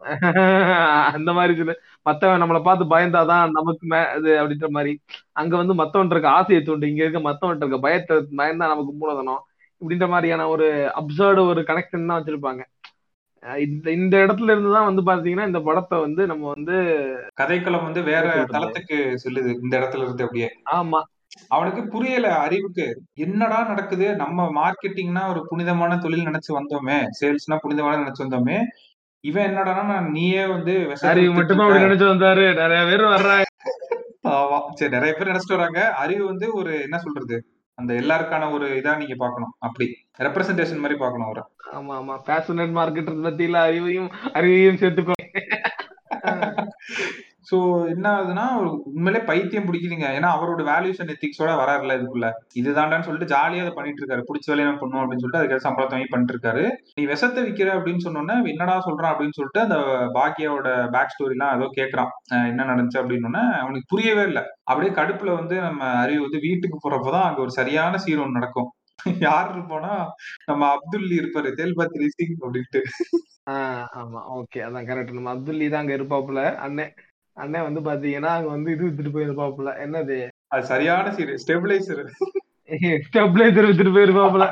[1.16, 1.72] அந்த மாதிரி சில
[2.06, 4.92] மத்தவன் நம்மளை பார்த்து பயந்தாதான் நமக்கு மே இது அப்படின்ற மாதிரி.
[5.40, 9.42] அங்க வந்து மத்தவன் இருக்க ஆசையை தூண்டு இங்க இருக்க மத்தவன் இருக்க பயத்தை பயந்தா நமக்கு மூலதனம்
[9.82, 10.66] இப்படின்ற மாதிரியான ஒரு
[11.00, 12.62] அப்சர்டு ஒரு கனெக்ஷன் தான் வச்சிருப்பாங்க.
[13.54, 16.76] இந்த இந்த இடத்துல இருந்து தான் வந்து பாத்தீங்கன்னா இந்த படத்தை வந்து நம்ம வந்து
[17.40, 18.46] கதைக்களம் வந்து வேற?
[18.46, 19.50] தளத்துக்கு செல்லுது.
[19.62, 20.48] இந்த இடத்துல இருந்து அப்படியே.
[20.72, 21.00] ஆமா.
[21.48, 22.84] அவனுக்கு புரியல அறிவுக்கு.
[23.14, 24.16] என்னடா நடக்குது?
[24.16, 27.06] நம்ம மார்க்கெட்டிங்னா ஒரு புனிதமான தொழில் நினைச்சு வந்தோமே.
[27.20, 28.58] சேல்ஸ்னா புனிதமான நினைச்சு வந்தோமே.
[29.20, 31.64] இவன் என்னடான்னா நான் நீயே வந்து அறிவு மட்டுமா.
[31.64, 32.54] அப்படி நினைச்சு வந்தாரு.
[32.54, 33.44] நிறைய பேர் வர்றாங்க
[34.28, 35.92] ஆமா சரி நிறைய பேர் நினைச்சிட்டு வராங்க.
[35.94, 37.36] அறிவு வந்து ஒரு என்ன சொல்றது?
[37.78, 39.52] அந்த எல்லாருக்கான ஒரு இதா நீங்க பார்க்கணும்.
[39.58, 39.86] அப்படி.
[40.18, 41.42] ரெப்ரசன்டேஷன் மாதிரி பார்க்கணும் அவரை.
[41.66, 42.14] ஆமா ஆமா.
[42.28, 45.14] பேஷனட் மார்க்கெட்டர் பத்தியில அறிவையும் அறிவையும் சேர்த்துக்கோ.
[47.50, 47.56] சோ
[47.92, 50.06] என்ன ஆகுதுன்னா ஒரு உண்மையிலே பைத்தியம் பிடிக்குதுங்க.
[50.16, 52.28] ஏன்னா அவரோட வேல்யூஸ் அண்ட் எத்திக்ஸோட வராருல இதுக்குள்ள.
[52.60, 54.22] இதுதான்டான்னு சொல்லிட்டு ஜாலியா அதை பண்ணிட்டு இருக்காரு.
[54.28, 56.64] பிடிச்ச வேலையை நான் பண்ணுவோம் அப்படின்னு சொல்லிட்டு அதுக்கு சம்பளத்தை வாங்கி பண்ணிட்டு இருக்காரு.
[56.96, 59.78] நீ விஷத்தை விற்கிற அப்படின்னு சொன்னோன்னே என்னடா சொல்றான் அப்படின்னு சொல்லிட்டு அந்த
[60.18, 60.66] பாக்கியாவோட
[60.96, 62.12] பேக் ஸ்டோரிலாம் ஏதோ கேட்கறான்
[62.50, 63.32] என்ன நடந்துச்சு அப்படின்னு
[63.62, 64.42] அவனுக்கு புரியவே இல்லை.
[64.64, 68.68] அப்படியே கடுப்புல வந்து நம்ம அறிவு வந்து வீட்டுக்கு போறப்பதான் அங்க ஒரு சரியான சீன் ஒன்று நடக்கும்.
[69.20, 69.94] யார் இருப்போம்னா
[70.44, 72.82] நம்ம அப்துல்லி இருப்பாரு தேல்பத்ரி சிங் அப்படின்ட்டு
[73.92, 75.12] ஆமா ஓகே அதான் கரெக்ட்.
[75.12, 76.40] நம்ம அப்துல்லி தான் அங்க இருப்பாப்புல.
[76.56, 76.94] அண்ணன்
[77.36, 79.72] அண்ணன் வந்து பாத்தீங்கன்னா அங்க வந்து இது வித்துட்டு போயிருப்பாப்புல.
[79.78, 80.16] என்னது?
[80.48, 82.02] அது சரியான சீன் ஸ்டெபிளைசர்
[83.06, 84.46] ஸ்டெபிளைசர் வித்துட்டு போயிருப்பாப்புல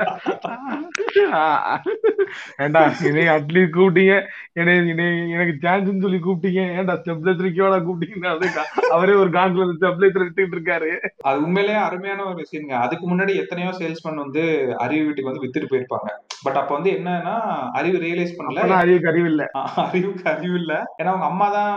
[2.64, 4.14] ஏண்டா என்னை அட்லீஸ்ட் கூப்பிட்டீங்க.
[4.52, 6.62] என்னை என்னை எனக்கு சான்ஸ்னு சொல்லி கூப்பிட்டீங்க.
[6.78, 8.48] ஏன்டா ஸ்டெபிளைசருக்கோட கூப்பிட்டீங்கன்னா அது
[8.90, 10.90] அவரே ஒரு கான்ல ஸ்டெபிளைசர் வித்துட்டு இருக்காரு.
[11.22, 14.44] அது உண்மையிலேயே அருமையான ஒரு சீனுங்க அதுக்கு முன்னாடி எத்தனையோ சேல்ஸ்மேன் வந்து
[14.76, 16.08] அறிவு வீட்டுக்கு வந்து வித்துட்டு போயிருப்பாங்க.
[16.42, 17.36] பட் அப்ப வந்து என்னன்னா
[17.72, 18.66] அறிவு ரியலைஸ் பண்ணல.
[18.82, 19.44] அறிவுக்கு அறிவு இல்ல.
[19.76, 20.72] அறிவுக்கு அறிவு இல்ல.
[21.02, 21.74] ஏன்னா அவங்க அம்மா தான்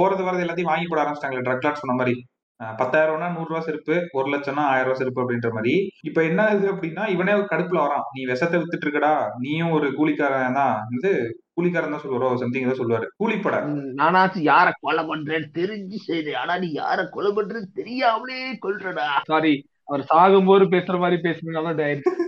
[0.00, 2.14] போறது வரது எல்லாத்தையும் வாங்கி போட ஆரம்பிச்சிட்டாங்க ட்ரக் லாட் சொன்ன மாதிரி.
[2.60, 5.74] பத்தாயிரம் ரூபா நூறு ரூபா செருப்பு ஒரு லட்சம்னா ஆயிரம் ரூபா செருப்பு அப்படின்ற மாதிரி.
[6.08, 8.06] இப்ப என்ன ஆகுது அப்படின்னா இவனே ஒரு கடுப்புல வரான்.
[8.14, 10.76] நீ விஷத்தை வித்துட்டு இருக்கடா நீயும் ஒரு கூலிக்காரன் தான்.
[10.96, 11.10] இது
[11.56, 13.06] கூலிக்காரன் தான் சொல்லுவாரோ சம்திங் ஏதோ சொல்லுவாரு.
[13.22, 13.56] கூலிப்பட.
[14.00, 19.08] நானாச்சும் யார கொலை பண்றேன்னு தெரிஞ்சு செய்றேன் ஆனா நீ யார கொலை பண்றேன்னு தெரியாமலே கொல்றடா.
[19.32, 19.54] சாரி
[19.88, 22.16] அவர் சாகும்போது பேசுற மாதிரி பேசுறதுனால ஆயிடுச்சு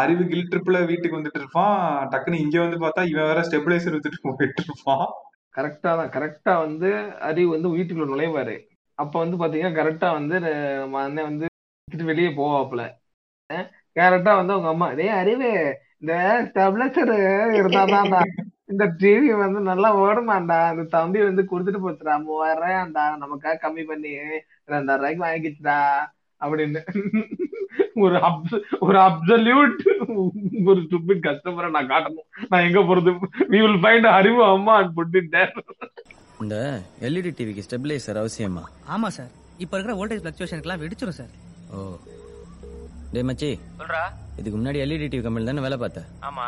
[0.00, 1.76] அறிவு கில் ட்ரிப்ல வீட்டுக்கு வந்துட்டு இருப்பான்.
[2.12, 5.06] டக்குன்னு இங்க வந்து பார்த்தா இவன் வேற ஸ்டெபிளைசர் வித்துட்டு போயிட்டு இருப்பான்.
[5.54, 6.10] கரெக்டா தான்.
[6.16, 6.90] கரெக்டா வந்து
[7.28, 8.56] அறிவு வந்து வீட்டுக்குள்ள நுழைவாரு.
[9.02, 12.82] அப்ப வந்து பாத்தீங்கன்னா கரெக்டா வந்து நம்ம அண்ணன் வந்து விட்டுட்டு வெளியே போவாப்புல.
[13.98, 15.50] கரெக்டா வந்து அவங்க அம்மா டேய் அறிவு
[16.00, 16.14] இந்த
[16.48, 17.12] ஸ்டெபிளைசர்
[17.60, 18.20] இருந்தாதான்டா
[18.72, 20.58] இந்த டிவி வந்து நல்லா ஓடுமாண்டா.
[20.72, 22.14] அந்த தம்பி வந்து கொடுத்துட்டு போச்சுடா.
[22.26, 24.12] மூவாயிரம் ரூபாயாண்டா நமக்காக கம்மி பண்ணி
[24.72, 25.78] ரெண்டாயிரம் ரூபாய்க்கு வாங்கிச்சுடா
[26.40, 26.82] அப்படின்னு.
[28.04, 29.80] ஒரு அப்ச ஒரு அப்சல்யூட்
[30.70, 32.28] ஒரு ஸ்டூபிட் கஸ்டமரை நான் காட்டணும்.
[32.50, 33.10] நான் எங்க போறது?
[33.52, 34.96] வி வில் ஃபைண்ட் அறிவு அம்மா அண்ட்
[36.40, 36.56] இந்த
[37.00, 38.62] எல்இடி டிவிக்கு ஸ்டெபிளைசர் அவசியமா?
[38.88, 41.32] ஆமா சார் இப்ப இருக்கிற வோல்டேஜ் பிளக்சுவேஷனுக்குலாம் வெடிச்சிரும் சார்
[41.72, 41.80] ஓ.
[43.12, 43.50] டேய் மச்சி.
[43.78, 44.02] சொல்றா?
[44.36, 46.02] இதுக்கு முன்னாடி எல்இடி டிவி கம்பெனில தானே வேலை பார்த்த?
[46.22, 46.46] ஆமா.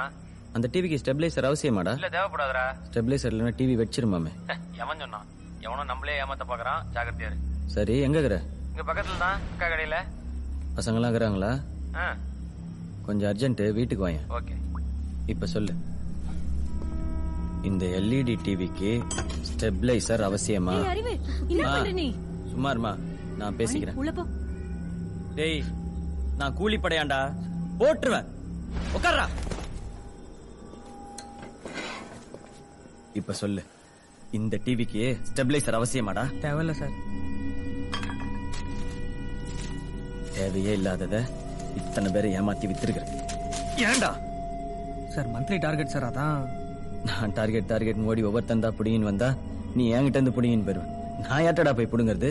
[0.52, 1.93] அந்த டிவிக்கு ஸ்டெபிளைசர் அவசியமாடா?
[1.94, 4.32] இல்ல தேவைப்படாதரா ஸ்டெபிளைசர் இல்லைன்னா டிவி வெடிச்சிருமாமே?
[4.78, 5.28] எவன் சொன்னான்?
[5.60, 6.82] எவனோ நம்மளே ஏமாத்த பாக்குறான்.
[6.94, 7.39] ஜாகிரதையா இரு.
[7.66, 8.39] சரி எங்க இருக்கிற?
[8.73, 9.97] இங்க பக்கத்துல தான் அக்கா கடையில.
[10.77, 11.52] பசங்களாம் இருக்கிறாங்களா?
[11.97, 12.06] ஆ.
[13.02, 14.55] கொஞ்சம் அர்ஜென்ட் வீட்டுக்கு வாங்க ஓகே.
[15.27, 15.73] இப்ப சொல்லு.
[17.62, 18.90] இந்த எல்இடி டிவிக்கு
[19.48, 20.74] ஸ்டெபிளைசர் அவசியமா?
[22.74, 22.93] இருமா
[23.36, 23.94] நான் பேசிக்கிறேன்.
[23.94, 24.24] உள்ள போ.
[25.34, 25.62] டேய்
[26.36, 27.20] நான் கூலி படையாண்டா
[27.78, 28.28] போட்டுருவேன்.
[28.97, 29.26] உட்கார்றா
[33.12, 33.62] இப்ப சொல்லு
[34.30, 36.24] இந்த டிவிக்கு ஸ்டெபிளைசர் அவசியமாடா?
[36.44, 36.94] தேவையில்ல சார்.
[40.36, 41.16] தேவையே இல்லாதத
[41.76, 43.05] இத்தனை பேரை ஏமாத்தி வித்திருக்கிற
[43.89, 44.10] ஏன்டா?
[45.14, 46.40] சார் மந்த்லி டார்கெட் சார் அதான்
[47.05, 49.29] நான் டார்கெட் டார்கெட் ஓடி ஒவ்வொருத்தந்தா புடிங்கின்னு வந்தா
[49.74, 50.87] நீ என்கிட்ட இருந்து புடிங்கின்னு போயிருவ
[51.23, 52.29] நான் யார்ட்டடா போய் புடுங்கிறது?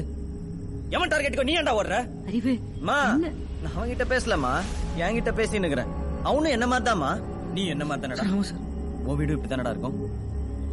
[0.90, 1.98] எவன் டார்கெட்டுக்கு நீ ஏன்டா ஓடுற?
[2.28, 3.36] அறிவு மா நான்
[3.76, 4.54] அவன்கிட்ட பேசலமா
[5.00, 5.92] என்கிட்ட பேசின்னு இருக்கிறேன்
[6.24, 7.12] அவனும் என்ன மாதிரி தாமா
[7.54, 8.62] நீ என்ன மாதிரி ஆமா சார்.
[9.04, 9.98] உன் வீடு இப்படி தானடா இருக்கும்?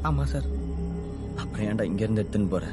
[0.02, 0.48] ஆமா சார்.
[1.36, 2.64] அப்புறம் ஏன்டா இங்க இருந்து எடுத்துன்னு போற?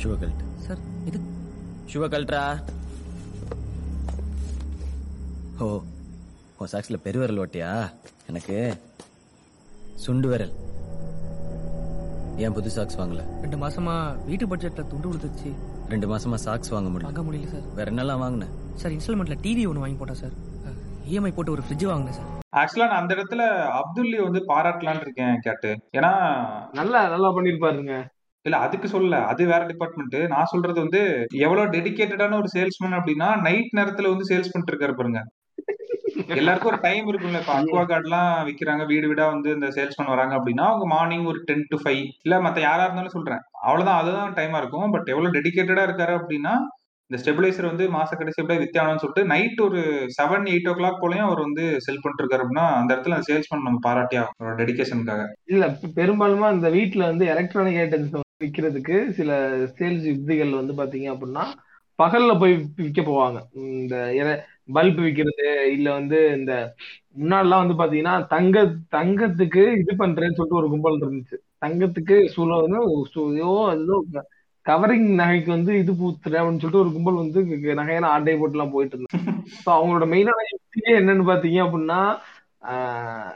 [0.00, 1.18] ஷுவ கழட்டு சார் இது
[2.08, 2.42] கழட்டுறா
[5.60, 5.66] ஓ
[6.60, 7.90] உன் சாக்ஸ்ல பெருவிரல் ஓட்டியா?
[8.26, 8.56] எனக்கு
[9.94, 10.52] சுண்டு விரல்.
[12.36, 13.22] ஏன் புது சாக்ஸ் வாங்கல?
[13.40, 15.50] ரெண்டு மாசமா வீட்டு பட்ஜெட்ல துண்டு கொடுத்துச்சு.
[15.88, 17.08] ரெண்டு மாசமா சாக்ஸ் வாங்க முடியல.
[17.08, 17.66] வாங்க முடியல சார்.
[17.74, 20.36] வேற என்னெல்லாம் வாங்கினேன் சார் இன்ஸ்டால்மெண்ட்ல டிவி ஒன்று வாங்கி போட்டேன் சார்.
[21.10, 22.28] இஎம்ஐ போட்டு ஒரு ஃப்ரிட்ஜ் வாங்கினேன் சார்.
[22.60, 23.42] ஆக்சுவலா நான் அந்த இடத்துல
[23.80, 25.70] அப்துல்லி வந்து பாராட்டலாம்னு இருக்கேன் கேட்டு.
[25.92, 26.12] ஏன்னா
[26.72, 28.04] நல்லா நல்லா பண்ணிருப்பாருங்க.
[28.42, 29.24] இல்ல அதுக்கு சொல்லல.
[29.32, 34.52] அது வேற டிபார்ட்மெண்ட் நான் சொல்றது வந்து எவ்வளவு டெடிகேட்டடான ஒரு சேல்ஸ்மேன் அப்படின்னா நைட் நேரத்துல வந்து சேல்ஸ்
[34.52, 35.22] பண்ணிட்டு இருக்காரு பாருங்க.
[36.28, 37.40] எல்லாருக்கும் ஒரு டைம் இருக்கும்ல.
[37.40, 38.86] இப்ப அக்வா கார்ட்லாம் விக்கிறாங்க.
[38.86, 42.60] வீடு வீடா வந்து இந்த சேல்ஸ்மேன் வராங்க அப்படின்னா அவங்க மார்னிங் ஒரு டென் டு ஃபைவ் இல்ல மத்த
[42.60, 43.42] யாரா இருந்தாலும் சொல்றேன்.
[43.60, 44.00] அவ்வளவுதான்.
[44.00, 44.90] அதுதான் டைமா இருக்கும்.
[44.90, 46.54] பட் எவ்வளவு டெடிகேட்டடா இருக்காரு அப்படின்னா
[47.10, 49.80] இந்த ஸ்டெபிளைசர் வந்து மாச கடைசி எப்படியா வித்தியானம்னு சொல்லிட்டு நைட் ஒரு
[50.18, 53.64] செவன் எயிட் ஓ கிளாக் போலயும் அவர் வந்து செல் பண்ணிட்டு இருக்காரு அப்படின்னா அந்த இடத்துல அந்த சேல்ஸ்மேன்
[53.64, 55.66] நம்ம பாராட்டியா அவரோட டெடிகேஷனுக்காக இல்ல
[55.96, 58.14] பெரும்பாலுமா இந்த வீட்ல வந்து எலக்ட்ரானிக் ஐட்டம்ஸ்
[58.44, 59.40] விற்கிறதுக்கு சில
[59.80, 61.46] சேல்ஸ் யுக்திகள் வந்து பாத்தீங்க அப்படின்னா
[61.98, 63.38] பகல்ல போய் விற்க போவாங்க.
[63.54, 63.94] இந்த
[64.70, 66.52] பல்ப் விற்கிறது இல்ல வந்து இந்த
[67.16, 68.56] முன்னாடிலாம் வந்து பாத்தீங்கன்னா தங்க
[68.96, 71.36] தங்கத்துக்கு இது பண்றேன்னு சொல்லிட்டு ஒரு கும்பல் இருந்துச்சு.
[71.64, 72.50] தங்கத்துக்கு சூழ
[73.68, 74.28] அதுதான்
[74.66, 77.40] கவரிங் நகைக்கு வந்து இது பூத்துறேன் அப்படின்னு சொல்லிட்டு ஒரு கும்பல் வந்து
[77.80, 79.18] நகையான ஆட்டை போட்டு எல்லாம் போயிட்டு இருந்தாங்க
[79.56, 82.00] ஸோ அவங்களோட மெயினான யுக்தியே என்னன்னு பாத்தீங்க அப்படின்னா
[82.70, 83.30] ஆஹ்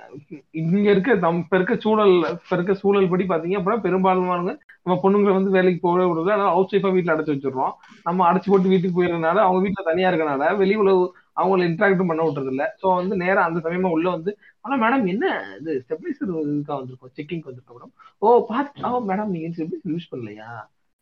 [0.60, 5.34] இங்க இருக்க நம்ம இப்ப இருக்க சூழல் இப்ப இருக்க சூழல் படி பாத்தீங்க அப்படின்னா பெரும்பாலானவங்க நம்ம பொண்ணுங்களை
[5.36, 7.72] வந்து வேலைக்கு போகவே விடுறது அதனால ஹவுஸ் ஒய்ஃபா வீட்டுல அடைச்சு வச்சிடுறோம்.
[8.06, 11.04] நம்ம அடைச்சு போட்டு வீட்டுக்கு போயிடுறதுனால அவங்க வீட்டுல தனியா இருக்கனால வெளி உலகு
[11.36, 14.30] அவங்கள இன்ட்ராக்டும் பண்ண விட்டுறது இல்ல சோ வந்து நேரா அந்த சமயமா உள்ள வந்து
[14.64, 15.24] ஆனா மேடம் என்ன
[15.58, 17.12] இது ஸ்டெபிலைசர் இதுக்கா வந்திருக்கோம்?
[17.16, 20.48] செக்கிங் வந்திருக்கோம் மேடம் ஓ பாத்து ஆ மேடம் நீங்க ஸ்டெபிலைசர் யூஸ் பண்ணலையா?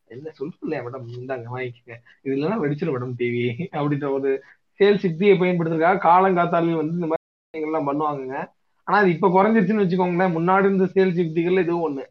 [0.09, 1.95] என்ன சொல்லலையா மேடம் இந்தாங்க வாங்கிக்கங்க.
[2.23, 3.43] இது இல்லைன்னா வெடிச்சிடும் மேடம் டிவி
[3.77, 4.31] அப்படின்ற ஒரு
[4.79, 8.37] சேல்ஸ் யுக்தியை பயன்படுத்துறதுக்காக காலங்காத்தாலையும் வந்து இந்த மாதிரி எல்லாம் பண்ணுவாங்கங்க.
[8.87, 12.05] ஆனா அது இப்ப குறைஞ்சிருச்சுன்னு வச்சுக்கோங்களேன் முன்னாடி இருந்த சேல்ஸ் யுக்திகள்ல இதுவும் ஒண்ணு.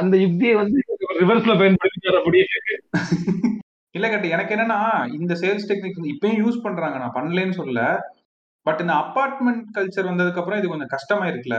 [0.00, 0.78] அந்த யுக்தியை வந்து
[1.20, 2.46] ரிவர்ஸ்ல பயன்படுத்தி அப்படியே
[3.94, 4.80] இல்ல கட்டு எனக்கு என்னன்னா
[5.20, 6.96] இந்த சேல்ஸ் டெக்னிக் இப்பயும் யூஸ் பண்றாங்க.
[6.98, 7.82] நான் பண்ணலன்னு சொல்லல.
[8.66, 11.56] பட் இந்த அபார்ட்மெண்ட் கல்ச்சர் வந்ததுக்கு அப்புறம் இது கொஞ்சம் கஷ்டமா இருக்குல்ல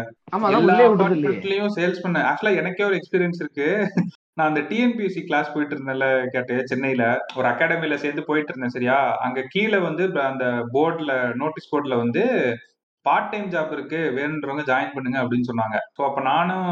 [0.60, 0.76] எல்லா.
[0.90, 3.68] அபார்ட்மெண்ட்லயும் சேல்ஸ் பண்ண ஆக்சுவலா எனக்கே ஒரு எக்ஸ்பீரியன்ஸ் இருக்கு.
[4.34, 7.04] நான் அந்த டிஎன்பிஎஸ்சி கிளாஸ் போயிட்டு இருந்தேன்ல கேட்டு சென்னையில.
[7.36, 8.98] ஒரு அகாடமில சேர்ந்து போயிட்டு இருந்தேன் சரியா?
[9.18, 12.24] அங்க கீழே வந்து அந்த போர்டுல நோட்டீஸ் போர்டுல வந்து
[13.06, 15.78] பார்ட் டைம் ஜாப் இருக்கு வேணுன்றவங்க ஜாயின் பண்ணுங்க அப்படின்னு சொன்னாங்க.
[15.98, 16.68] ஸோ அப்ப நானும்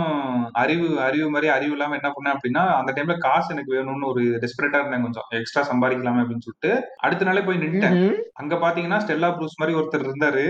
[0.61, 4.81] அறிவு அறிவு மாதிரி அறிவு இல்லாம என்ன பண்ணேன் அப்படின்னா அந்த டைம்ல காசு எனக்கு வேணும்னு ஒரு டெஸ்பரேட்டா
[4.81, 5.27] இருந்தேன் கொஞ்சம்.
[5.39, 6.71] எக்ஸ்ட்ரா சம்பாதிக்கலாமே அப்படின்னு சொல்லிட்டு
[7.05, 7.99] அடுத்த நாளே போய் நின்ட்டேன்
[8.41, 10.45] அங்க பாத்தீங்கன்னா ஸ்டெல்லா ப்ரூஸ் மாதிரி ஒருத்தர் இருந்தாரு.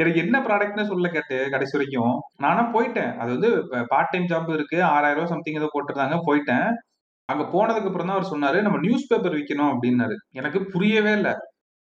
[0.00, 2.16] எனக்கு என்ன ப்ராடக்ட்னு சொல்ல கேட்டு கடைசி வரைக்கும்.
[2.44, 3.12] நானா போயிட்டேன்.
[3.22, 3.50] அது வந்து
[3.92, 6.68] பார்ட் டைம் ஜாப் இருக்கு ஆறாயிரம் ரூபாய் சம்திங் ஏதோ போட்டிருந்தாங்க போயிட்டேன்.
[7.28, 10.14] அங்க போனதுக்கு அப்புறம் தான் அவர் சொன்னாரு நம்ம நியூஸ் பேப்பர் விற்கணும் அப்படின்னாரு.
[10.40, 11.34] எனக்கு புரியவே இல்லை.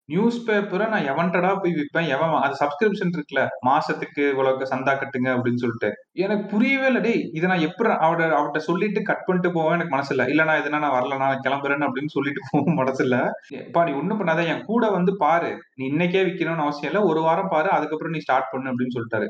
[0.05, 3.47] நியூஸ் பேப்பரை நான் எவன்டடா போய் விற்பேன் எவன் அது சப்ஸ்கிரிப்ஷன் இருக்குல்ல?
[3.67, 5.93] மாசத்துக்கு இவ்வளவு சந்தா கட்டுங்க அப்படின்னு சொல்லிட்டு.
[6.13, 7.01] எனக்கு புரியவே இல்லை.
[7.01, 10.29] டேய் இதை நான் எப்படி அவட அவட்ட சொல்லிட்டு கட் பண்ணிட்டு போவேன் எனக்கு மனசு இல்ல.
[10.29, 13.31] இல்ல நான் இதுனா நான் வரல நான் கிளம்புறேன்னு அப்படின்னு சொல்லிட்டு போக மனசு இல்ல.
[13.53, 14.47] எப்பா நீ ஒன்றும் பண்ணாத.
[14.47, 15.59] என் கூட வந்து பாரு.
[15.75, 17.09] நீ இன்னைக்கே விற்கணும்னு அவசியம் இல்லை.
[17.09, 17.71] ஒரு வாரம் பாரு.
[17.71, 19.27] அதுக்கப்புறம் நீ ஸ்டார்ட் பண்ணு அப்படின்னு சொல்லிட்டாரு.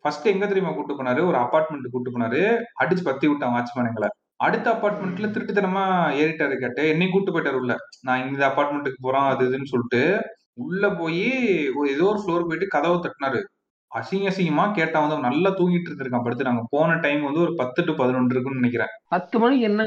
[0.00, 1.26] ஃபர்ஸ்ட் எங்க தெரியுமா கூட்டு போனாரு?
[1.26, 2.60] ஒரு அபார்ட்மெண்ட் கூட்டு போனாரு.
[2.80, 4.08] அடிச்சு பத்தி விட்டான் வாட்ச்மேன் எங்களை.
[4.44, 5.84] அடுத்த அப்பார்ட்மெண்ட்ல திருட்டுத்தனமா
[6.20, 6.82] ஏறிட்டாரு கேட்டு.
[6.88, 7.74] என்னையும் கூட்டு போயிட்டாரு உள்ள.
[8.08, 10.02] நான் இந்த அப்பார்ட்மெண்ட்டுக்கு போறான் அது இதுன்னு சொல்லிட்டு
[10.64, 11.24] உள்ள போய்
[11.94, 13.40] ஏதோ ஒரு ஃப்ளோர் போயிட்டு கதவை தட்டினாரு.
[13.92, 16.48] அசிங்க அசிங்கமா கேட்டா வந்து அவன் நல்லா தூங்கிட்டு இருந்திருக்கான் படுத்து.
[16.48, 18.92] நாங்க போன டைம் வந்து ஒரு பத்து டு பதினொன்று இருக்குன்னு நினைக்கிறேன்.
[19.08, 19.86] பத்து மணிக்கு என்ன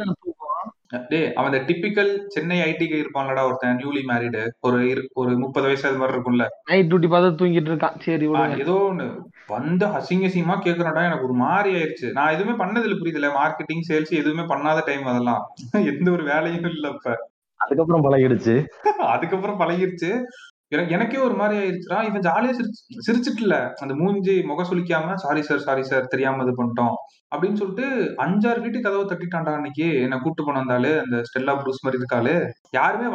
[1.10, 5.88] டே அவன் இந்த டிப்பிக்கல் சென்னை ஐடிக்கு இருப்பான்லடா ஒருத்தன் நியூலி மேரிடு ஒரு இரு- ஒரு முப்பது வயசு
[5.88, 6.46] அது மாதிரி இருக்கும்ல.
[6.66, 8.00] நைட் டியூட்டி பார்த்து தூங்கிட்டு இருக்கான்.
[8.00, 8.26] சரி
[8.60, 9.18] ஏதோ ஒண்ணு.
[9.48, 12.12] வந்து அசிங்க அசிங்கமா கேக்குறாடா எனக்கு ஒரு மாதிரி ஆயிருச்சு.
[12.12, 15.48] நான் எதுவுமே பண்ணதில்ல புரியுதுல மார்க்கெட்டிங் சேல்ஸ் எதுவுமே பண்ணாத டைம் அதெல்லாம்.
[15.72, 17.30] எந்த ஒரு வேலையும் இல்ல இப்ப.
[17.56, 18.66] அதுக்கப்புறம் பழகிடுச்சு.
[18.98, 20.24] அதுக்கப்புறம் பழகிருச்சு.
[20.72, 21.98] எனக்கு எனக்கே ஒரு மாதிரி ஆயிருச்சுடா.
[22.04, 26.96] இவன் ஜாலியா சிரிச்சு சிரிச்சிட்டுல அந்த மூஞ்சி முக சுளிக்காம சாரி சார் சாரி சார் தெரியாம இது பண்ணிட்டோம்.
[27.36, 27.88] அப்படின்னு சொல்லிட்டு
[28.18, 29.88] அஞ்சாறு வீட்டு கதவை தட்டிட்டான்டா அன்னைக்கு.
[30.02, 32.34] என்ன கூட்டு போன வந்தாலு அந்த ஸ்டெல்லா ப்ரூஸ் மாதிரி இருக்காளு
[32.72, 33.10] யாருமே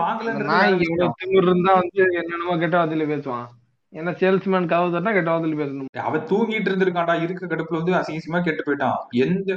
[1.21, 3.47] திமிர் இருந்தா வந்து என்னென்னமோ கெட்ட வார்த்தையில பேசுவான்.
[3.93, 5.89] ஏன்னா சேல்ஸ்மேன் கதவு தட்டினா கெட்ட வார்த்தையில பேசணும்?
[6.09, 7.15] அவன் தூங்கிட்டு இருந்திருக்கான்டா.
[7.23, 8.99] இருக்க கடுப்புல வந்து அசிங்க அசிங்கமா கெட்டு போயிட்டான்.
[9.25, 9.57] எந்த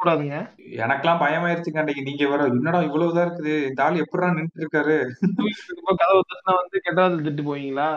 [0.00, 0.36] கூடாதுங்க
[0.84, 2.02] எனக்கெல்லாம் பயமாயிருச்சுங்க அன்னைக்கு.
[2.08, 3.54] நீங்க வர என்னடா இவ்வளவுதான் இருக்குது?
[3.70, 4.96] இந்த ஆள் எப்படிடா நின்று இருக்காரு
[6.02, 7.88] கதவு தட்டினா வந்து கெட்ட வார்த்தை திட்டு போவீங்களா?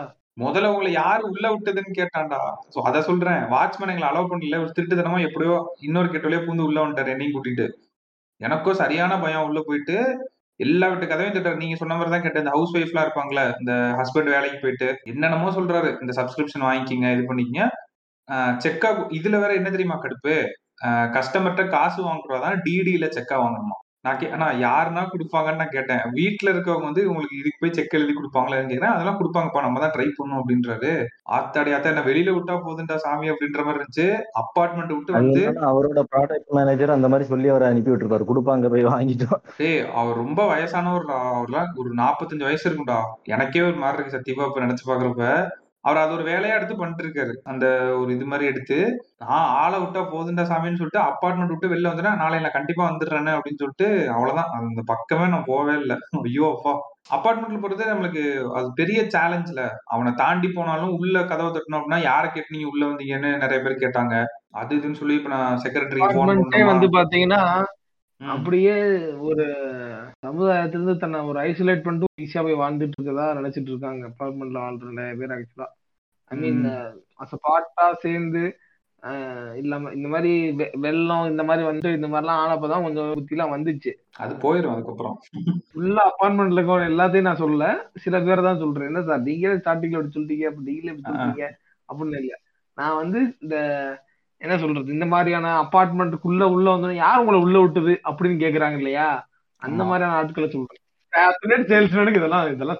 [0.42, 2.40] முதல்ல உங்களை யாரு உள்ள விட்டதுன்னு கேட்டான்டா.
[2.74, 3.40] சோ அத சொல்றேன்.
[3.54, 4.60] வாட்ச்மேன் எங்களை அலோவ் பண்ணல.
[4.64, 5.56] ஒரு திருட்டுத்தனமா எப்படியோ
[5.86, 7.66] இன்னொரு கெட்டோலயே பூந்து உள்ள வந்துட்டாரு என்னையும் கூட்டிட்டு.
[8.40, 9.96] எனக்கும் சரியான பயம் உள்ள போயிட்டு
[10.60, 12.42] எல்லா வீட்டு கதையும் திட்டாரு நீங்க சொன்ன மாதிரி தான் கேட்டேன்.
[12.44, 15.90] இந்த ஹவுஸ் ஒய்ஃப்லாம் இருப்பாங்களே இந்த ஹஸ்பண்ட் வேலைக்கு போயிட்டு என்னென்னமோ சொல்றாரு.
[16.02, 17.66] இந்த சப்ஸ்கிரிப்ஷன் வாங்கிக்கிங்க இது பண்ணிக்கங்க.
[18.64, 20.34] செக்கா இதுல வேற என்ன தெரியுமா கடுப்பு?
[21.16, 23.78] கஸ்டமர்கிட்ட காசு வாங்குறதான் டிடியில செக்கா வாங்கணுமா?
[24.06, 26.02] நான் கே ஆனா யாருன்னா கொடுப்பாங்கன்னு நான் கேட்டேன்.
[26.18, 30.06] வீட்டுல இருக்கவங்க வந்து உங்களுக்கு இதுக்கு போய் செக் எழுதி கொடுப்பாங்களான்னு கேட்கிறேன் அதெல்லாம் கொடுப்பாங்கப்பா நம்ம தான் ட்ரை
[30.18, 30.92] பண்ணணும் அப்படின்றாரு.
[31.38, 34.08] ஆத்தாடி ஆத்தா என்ன வெளியில விட்டா போதுண்டா சாமி அப்படின்ற மாதிரி இருந்துச்சு.
[34.42, 39.42] அப்பார்ட்மெண்ட் விட்டு வந்து அவரோட ப்ராடக்ட் மேனேஜர் அந்த மாதிரி சொல்லி அவரை அனுப்பி விட்டுருப்பாரு கொடுப்பாங்க போய் வாங்கிட்டோம்.
[39.60, 43.00] டேய் அவர் ரொம்ப வயசானவர் அவர்லாம் ஒரு நாற்பத்தஞ்சு வயசு இருக்கும்டா.
[43.36, 45.26] எனக்கே ஒரு மாதிரி இருக்கு சத்தியமா இப்ப நினைச்சு பாக்குறப்ப.
[45.84, 48.78] அவர் அது ஒரு வேலையா எடுத்து பண்ணிட்டு இருக்காரு அந்த ஒரு இது மாதிரி எடுத்து
[49.22, 53.62] நான் ஆளை விட்டா போதுண்டா சாமின்னு சொல்லிட்டு அப்பார்ட்மெண்ட் விட்டு வெளில வந்துட்டா நாளை நான் கண்டிப்பா வந்துடுறேன்னு அப்படின்னு
[53.62, 54.50] சொல்லிட்டு அவ்வளவுதான்.
[54.58, 55.96] அந்த பக்கமே நான் போவே இல்லை.
[56.22, 56.72] ஐயோ அப்பா.
[57.10, 58.22] அப்பார்ட்மெண்ட்ல போறது நம்மளுக்கு
[58.54, 63.32] அது பெரிய சேலஞ்ச்ல அவனை தாண்டி போனாலும் உள்ள கதவை தட்டணும் அப்படின்னா யாரை கேட்டு நீங்க உள்ள வந்தீங்கன்னு
[63.38, 64.14] நிறைய பேர் கேட்டாங்க.
[64.52, 65.60] அது இதுன்னு சொல்லி இப்ப நான்
[66.16, 67.42] பண்ணோமா வந்து பாத்தீங்கன்னா
[68.20, 68.72] அப்படியே
[69.18, 69.44] ஒரு
[70.18, 74.08] சமுதாயத்திலிருந்து தன்னை ஒரு ஐசோலேட் பண்ணிட்டு ஈஸியா போய் வாழ்ந்துட்டு இருக்கதா நினைச்சிட்டு இருக்காங்க.
[74.08, 75.68] அபார்ட்மெண்ட்ல வாழ்ற நிறைய பேர் ஆக்சுவலா
[76.30, 76.64] ஐ மீன்.
[77.20, 78.42] அஸ் பார்ட்டா சேர்ந்து
[79.02, 80.32] அஹ் இல்லாம இந்த மாதிரி
[80.74, 83.92] வெள்ளம் இந்த மாதிரி வந்து இந்த மாதிரிலாம் ஆனப்பதான் கொஞ்சம் புத்திலாம் வந்துச்சு.
[84.16, 85.16] அது போயிடும் அதுக்கப்புறம்.
[85.68, 87.66] ஃபுல்லா அப்பார்ட்மெண்ட்ல இருக்க எல்லாத்தையும் நான் சொல்லல.
[87.94, 88.86] சில பேர் தான் சொல்றேன்.
[88.86, 91.46] என்ன சார் நீங்களே ஸ்டார்டிங்ல இப்படி சொல்லிட்டீங்க அப்ப நீங்களே சொல்லிட்டீங்க
[91.88, 92.34] அப்படின்னு இல்ல.
[92.78, 93.56] நான் வந்து இந்த
[94.42, 94.92] என்ன சொல்றது?
[94.92, 99.28] இந்த மாதிரியான அப்பார்ட்மெண்ட்டுக்குள்ள உள்ள வந்து யார் உங்களை உள்ள விட்டது அப்படின்னு கேக்குறாங்க இல்லையா?
[99.56, 99.84] அந்த.
[99.84, 100.78] மாதிரியான ஆட்களை சொல்றேன்.
[102.14, 102.78] இதெல்லாம் இதெல்லாம்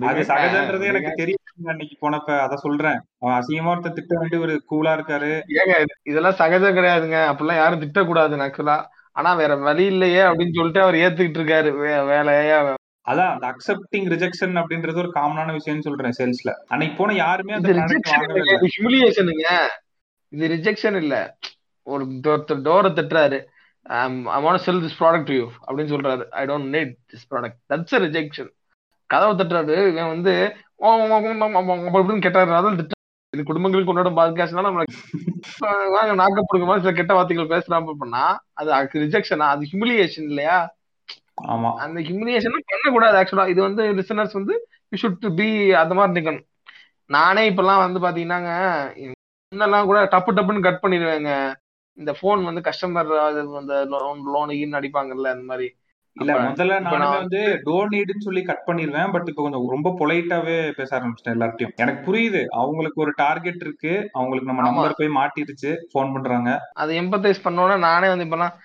[0.00, 1.12] அது சகஜன்றது எனக்கு.
[1.14, 1.38] தெரியும்.
[1.64, 3.00] அன்னைக்கு போனப்ப அத சொல்றேன்.
[3.18, 5.40] அவன் அசிங்கமா திட்ட வேண்டிய ஒரு கூலா இருக்காரு.
[5.48, 7.14] ஏங்க இது- இதெல்லாம் சகஜம் கிடையாதுங்க.
[7.14, 8.82] அப்படிலாம் யாரும் திட்டக்கூடாது ஆக்சுவலா
[9.12, 11.72] ஆனா வேற வழி இல்லையே அப்படின்னு சொல்லிட்டு அவர் ஏத்துக்கிட்டு இருக்காரு.
[11.86, 12.74] வேலையா
[13.10, 19.46] அதான் அந்த அக்செப்டிங் ரிஜெக்ஷன் அப்படின்றது ஒரு காமனான விஷயம்னு சொல்றேன் சேல்ஸ்ல அன்னைக்கு போன யாருமே அந்த ஹியூமிலியேஷனுங்க
[20.32, 21.14] இது ரிஜெக்ஷன் இல்ல.
[21.86, 23.38] ஒரு ஒருத்தர் டோரை தட்டுறாரு.
[24.34, 26.24] I want sell this product to you அப்படின்னு சொல்றாரு.
[26.40, 28.50] I don't need this product that's a rejection
[29.10, 29.76] கதவை தட்டுறாரு.
[29.92, 30.34] இவன் வந்து
[30.84, 32.52] அப்படின்னு கேட்டாரு.
[32.58, 32.98] அதான் திட்டு
[33.32, 34.82] இது குடும்பங்களுக்கு கொண்டாடும் பாட்காஸ்ட்னால நம்ம
[35.94, 38.22] வாங்க நாக்கப்படுங்க மாதிரி சில கெட்ட வார்த்தைகள் பேசுறாம பண்ணா
[38.60, 38.70] அது
[39.04, 40.56] ரிஜெக்ஷனா அது ஹியூமிலியேஷன் இல்லையா?
[41.52, 41.70] ஆமா.
[41.84, 44.54] அந்த ஹியூமிலியேஷன் பண்ணக்கூடாது ஆக்சுவலா இது வந்து லிசனர்ஸ் வந்து
[44.92, 45.48] யூ ஷுட் பி
[45.82, 46.46] அந்த மாதிரி நிக்கணும்.
[47.10, 48.50] நானே இப்பெல்லாம் வந்து பாத்தீங்கன்னாங்க
[49.52, 51.30] முன்னெல்லாம் கூட டப்பு டப்புன்னு கட் பண்ணிடுவேங்க.
[51.98, 53.10] இந்த போன் வந்து கஸ்டமர்
[53.60, 53.74] அந்த
[54.34, 55.68] லோன் கீன் அடிப்பாங்கல்ல அந்த மாதிரி.
[56.16, 59.12] இல்ல முதல்ல நான் வந்து டோன்ட் நீடுன்னு சொல்லி கட் பண்ணிடுவேன்.
[59.14, 62.42] பட் இப்போ கொஞ்சம் ரொம்ப பொலைட்டாவே பேச ஆரம்பிச்சிட்டேன் எல்லார்ட்டையும் எனக்கு புரியுது.
[62.60, 63.92] அவங்களுக்கு ஒரு டார்கெட் இருக்கு.
[64.18, 65.70] அவங்களுக்கு நம்ம நம்பர் போய் மாட்டிருச்சு.
[65.92, 66.52] ஃபோன் பண்றாங்க.
[66.82, 68.56] அதை எம்பத்தைஸ் பண்ணோன்னா நானே வந்து இப்பெல்லாம்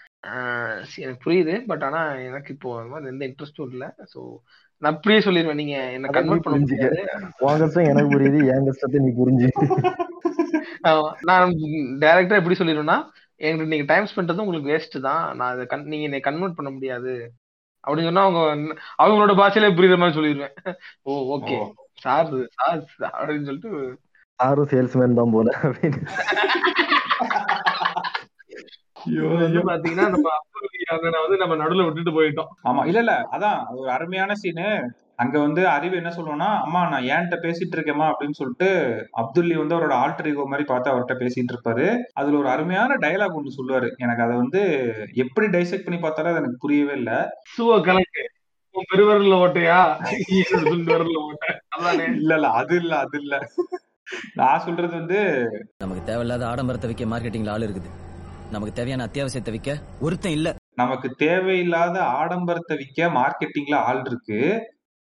[1.04, 1.56] எனக்கு புரியுது.
[1.72, 2.72] பட் ஆனா எனக்கு இப்போ
[3.14, 3.90] எந்த இன்ட்ரெஸ்டும் இல்லை.
[4.14, 4.22] ஸோ
[4.82, 7.00] நான் அப்படியே சொல்லிடுவேன் நீங்க என்ன கன்வெர்ட் பண்ண முடியாது.
[7.46, 9.50] உன் கஷ்டம் எனக்கு புரியுது என் கஷ்டத்தை நீ புரிஞ்சு.
[11.30, 11.56] நான்
[12.04, 12.98] டைரக்டா எப்படி சொல்லிடுவேன்னா
[13.48, 15.26] எங்களுக்கு நீங்க டைம் ஸ்பெண்ட் உங்களுக்கு வேஸ்ட் தான்.
[15.40, 17.16] நான் அதை கன் நீங்க என்னை கன்வெர்ட் பண்ண முடியாது.
[17.84, 18.42] அப்படின்னு சொன்னா அவங்க
[19.02, 20.56] அவங்களோட பாஷையிலே புரியுற மாதிரி சொல்லிடுவேன்
[21.10, 21.58] ஓ ஓகே
[22.06, 22.82] சார் சார்
[23.20, 23.72] அப்படின்னு சொல்லிட்டு
[24.40, 26.02] யாரும் சேல்ஸ்மேன் தான் போல அப்படின்னு
[28.48, 28.78] ஐயோ இப்ப வந்து ஐயோ
[29.70, 30.30] பாத்தீங்கன்னா நம்ம
[31.26, 32.52] வந்து நம்ம நடுவுல விட்டுட்டு போயிட்டோம்.
[32.64, 33.16] ஆமா இல்ல இல்ல.
[33.32, 34.68] அதான் அது ஒரு அருமையான சீனு
[35.16, 38.08] அங்க வந்து அறிவு என்ன சொல்லுவான்னா அம்மா நான் ஏன்ட்ட பேசிட்டு இருக்கேம்மா?
[38.12, 38.68] அப்படின்னு சொல்லிட்டு
[39.18, 41.86] அப்துல்லி வந்து அவரோட ஆல்டர் ஈகோ மாதிரி பார்த்து அவர்கிட்ட பேசிட்டு இருப்பாரு.
[42.14, 43.90] அதுல ஒரு அருமையான டயலாக் ஒன்று சொல்லுவாரு.
[43.98, 44.62] எனக்கு அதை வந்து
[45.16, 47.14] எப்படி டைசெக்ட் பண்ணி பார்த்தாலும் அது எனக்கு புரியவே இல்ல.
[47.56, 48.26] சுவ கணக்கு
[48.76, 49.80] உன் பெருவரல்ல ஓட்டையா?
[52.16, 52.48] இல்ல இல்ல.
[52.54, 53.36] அது இல்ல அது இல்ல.
[54.36, 55.20] நான் சொல்றது வந்து
[55.78, 57.90] நமக்கு தேவையில்லாத ஆடம்பரத்தை விற்க மார்க்கெட்டிங்ல ஆள் இருக்குது.
[58.52, 60.48] நமக்கு தேவையான அத்தியாவசியத்தை விற்க ஒருத்தன் இல்ல.
[60.74, 64.40] நமக்கு தேவையில்லாத ஆடம்பரத்தை விற்க மார்க்கெட்டிங்ல ஆள் இருக்கு.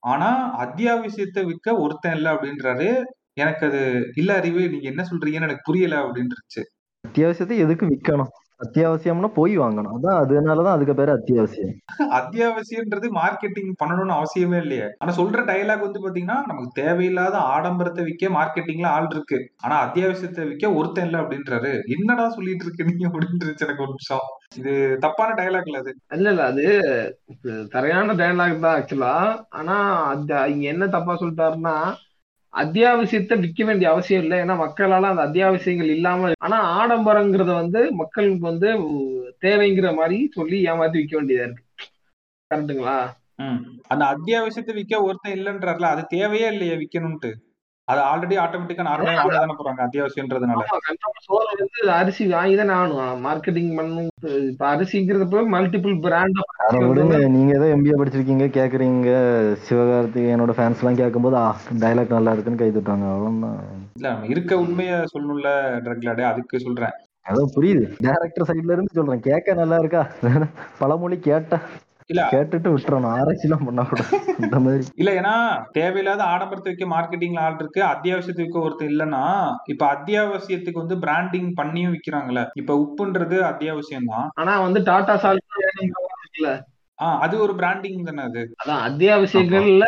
[0.03, 2.89] ஆனா அத்தியாவசியத்தை விற்க ஒருத்தன் இல்ல அப்படின்றாரு.
[3.33, 3.81] எனக்கு அது
[4.15, 6.61] இல்ல அறிவு நீங்க என்ன சொல்றீங்கன்னு எனக்கு புரியல அப்படின்றுச்சு.
[7.03, 8.31] அத்தியாவசியத்தை எதுக்கு விற்கணும்
[8.61, 9.95] அத்தியாவசியம்னா போய் வாங்கணும்.
[9.95, 11.73] அதான் அதனாலதான் அதுக்கு பேரு அத்தியாவசியம்.
[12.19, 14.87] அத்தியாவசியம்ன்றது மார்க்கெட்டிங் பண்ணணும்னு அவசியமே இல்லையே.
[14.97, 19.39] ஆனா சொல்ற டயலாக் வந்து பாத்தீங்கன்னா நமக்கு தேவையில்லாத ஆடம்பரத்தை விற்க மார்க்கெட்டிங்ல ஆள் இருக்கு.
[19.61, 21.73] ஆனா அத்தியாவசியத்தை விற்க ஒருத்தன் இல்ல அப்படின்றாரு.
[21.97, 24.25] என்னடா சொல்லிட்டு இருக்கு நீங்க அப்படின்றது எனக்கு ஒரு நிமிஷம்.
[24.55, 25.93] இது தப்பான டயலாக் இல்ல அது.
[26.13, 26.65] இல்ல இல்ல அது
[27.27, 29.15] இது தரையான டயலாக் தான் ஆக்சுவலா
[29.49, 31.77] ஆனா அது இங்க என்ன தப்பா சொல்லிட்டாருன்னா
[32.55, 34.37] அத்தியாவசியத்தை விற்க வேண்டிய அவசியம் இல்லை.
[34.43, 38.69] ஏன்னா மக்களால அந்த அத்தியாவசியங்கள் இல்லாம ஆனா ஆடம்பரங்கிறத வந்து மக்களுக்கு வந்து
[39.41, 41.63] தேவைங்கிற மாதிரி சொல்லி ஏமாத்தி விற்க வேண்டியதா இருக்கு.
[42.51, 42.97] கரெக்ட்டுங்களா?
[43.91, 47.31] அந்த அத்தியாவசியத்தை விற்க ஒருத்தன் இல்லைன்றாருல அது தேவையே இல்லையே விற்கணும்ட்டு
[47.87, 49.81] அது ஆல்ரெடி ஆட்டோமேட்டிக்கா நார்மலா வாங்க தானே போறாங்க
[50.85, 53.19] கண்டிப்பா சோறு வந்து அரிசி வாங்கி தானே ஆகணும்.
[53.25, 54.09] மார்க்கெட்டிங் பண்ணணும்
[54.49, 55.25] இப்ப அரிசிங்கிறத
[55.55, 56.39] மல்டிபிள் பிராண்ட்
[57.35, 59.09] நீங்க ஏதோ எம்பிஏ படிச்சிருக்கீங்க கேக்குறீங்க
[59.65, 61.47] சிவகார்த்திகேயனோட ஃபேன்ஸ் எல்லாம் கேட்கும்போது ஆ
[61.83, 63.07] டைலாக் நல்லா இருக்குன்னு கை தட்டுவாங்க.
[63.13, 63.59] அவ்வளவுதான்.
[63.95, 65.51] இல்ல இருக்க உண்மைய சொல்லணும்ல
[65.85, 66.95] ட்ரக்லாடே அதுக்கு சொல்றேன்.
[67.25, 67.85] அதோ புரியுது.
[68.03, 69.21] டேரக்டர் சைடுல இருந்து சொல்றேன்.
[69.21, 70.01] கேட்க நல்லா இருக்கா?
[70.79, 71.57] பழமொழி கேட்டா.
[72.09, 72.23] இல்ல.
[72.31, 74.83] கேட்டுட்டு விட்டுறணும் ஆராய்ச்சி எல்லாம் பண்ண கூடாது இந்த மாதிரி.
[74.95, 75.33] இல்ல ஏன்னா
[75.71, 77.81] தேவையில்லாத ஆடம்பரத்தை வைக்க மார்க்கெட்டிங்ல ஆள் இருக்கு.
[77.85, 79.23] அத்தியாவசியத்தை விற்க ஒருத்தர் இல்லைன்னா
[79.65, 82.43] இப்ப அத்தியாவசியத்துக்கு வந்து பிராண்டிங் பண்ணியும் விக்கிறாங்கல்ல.
[82.55, 85.43] இப்ப உப்புன்றது அத்தியாவசியம் தான் ஆனா வந்து டாடா சால்ட்
[86.35, 86.49] இல்ல
[86.99, 88.41] ஆஹ் அது ஒரு பிராண்டிங் தானே அது.
[88.61, 89.85] அதான் அத்தியாவசியங்கள்ல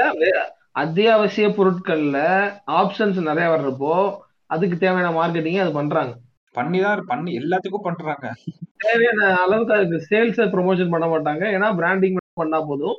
[0.76, 2.18] அத்தியாவசிய பொருட்கள்ல
[2.80, 3.94] ஆப்ஷன்ஸ் நிறைய வர்றப்போ
[4.50, 6.12] அதுக்கு தேவையான மார்க்கெட்டிங் அது பண்றாங்க.
[6.58, 8.28] பண்ணிதான் பண்ணி எல்லாத்துக்கும் பண்றாங்க.
[8.86, 11.44] தேவையான அளவுக்கு அதுக்கு சேல்ஸை ப்ரொமோஷன் பண்ண மாட்டாங்க.
[11.56, 12.98] ஏன்னா பிராண்டிங் பண்ணா போதும்.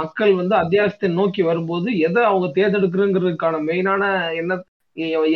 [0.00, 4.02] மக்கள் வந்து அத்தியாவசியத்தை நோக்கி வரும்போது எதை அவங்க தேர்ந்தெடுக்கிறதுக்கான மெயினான
[4.40, 4.58] என்ன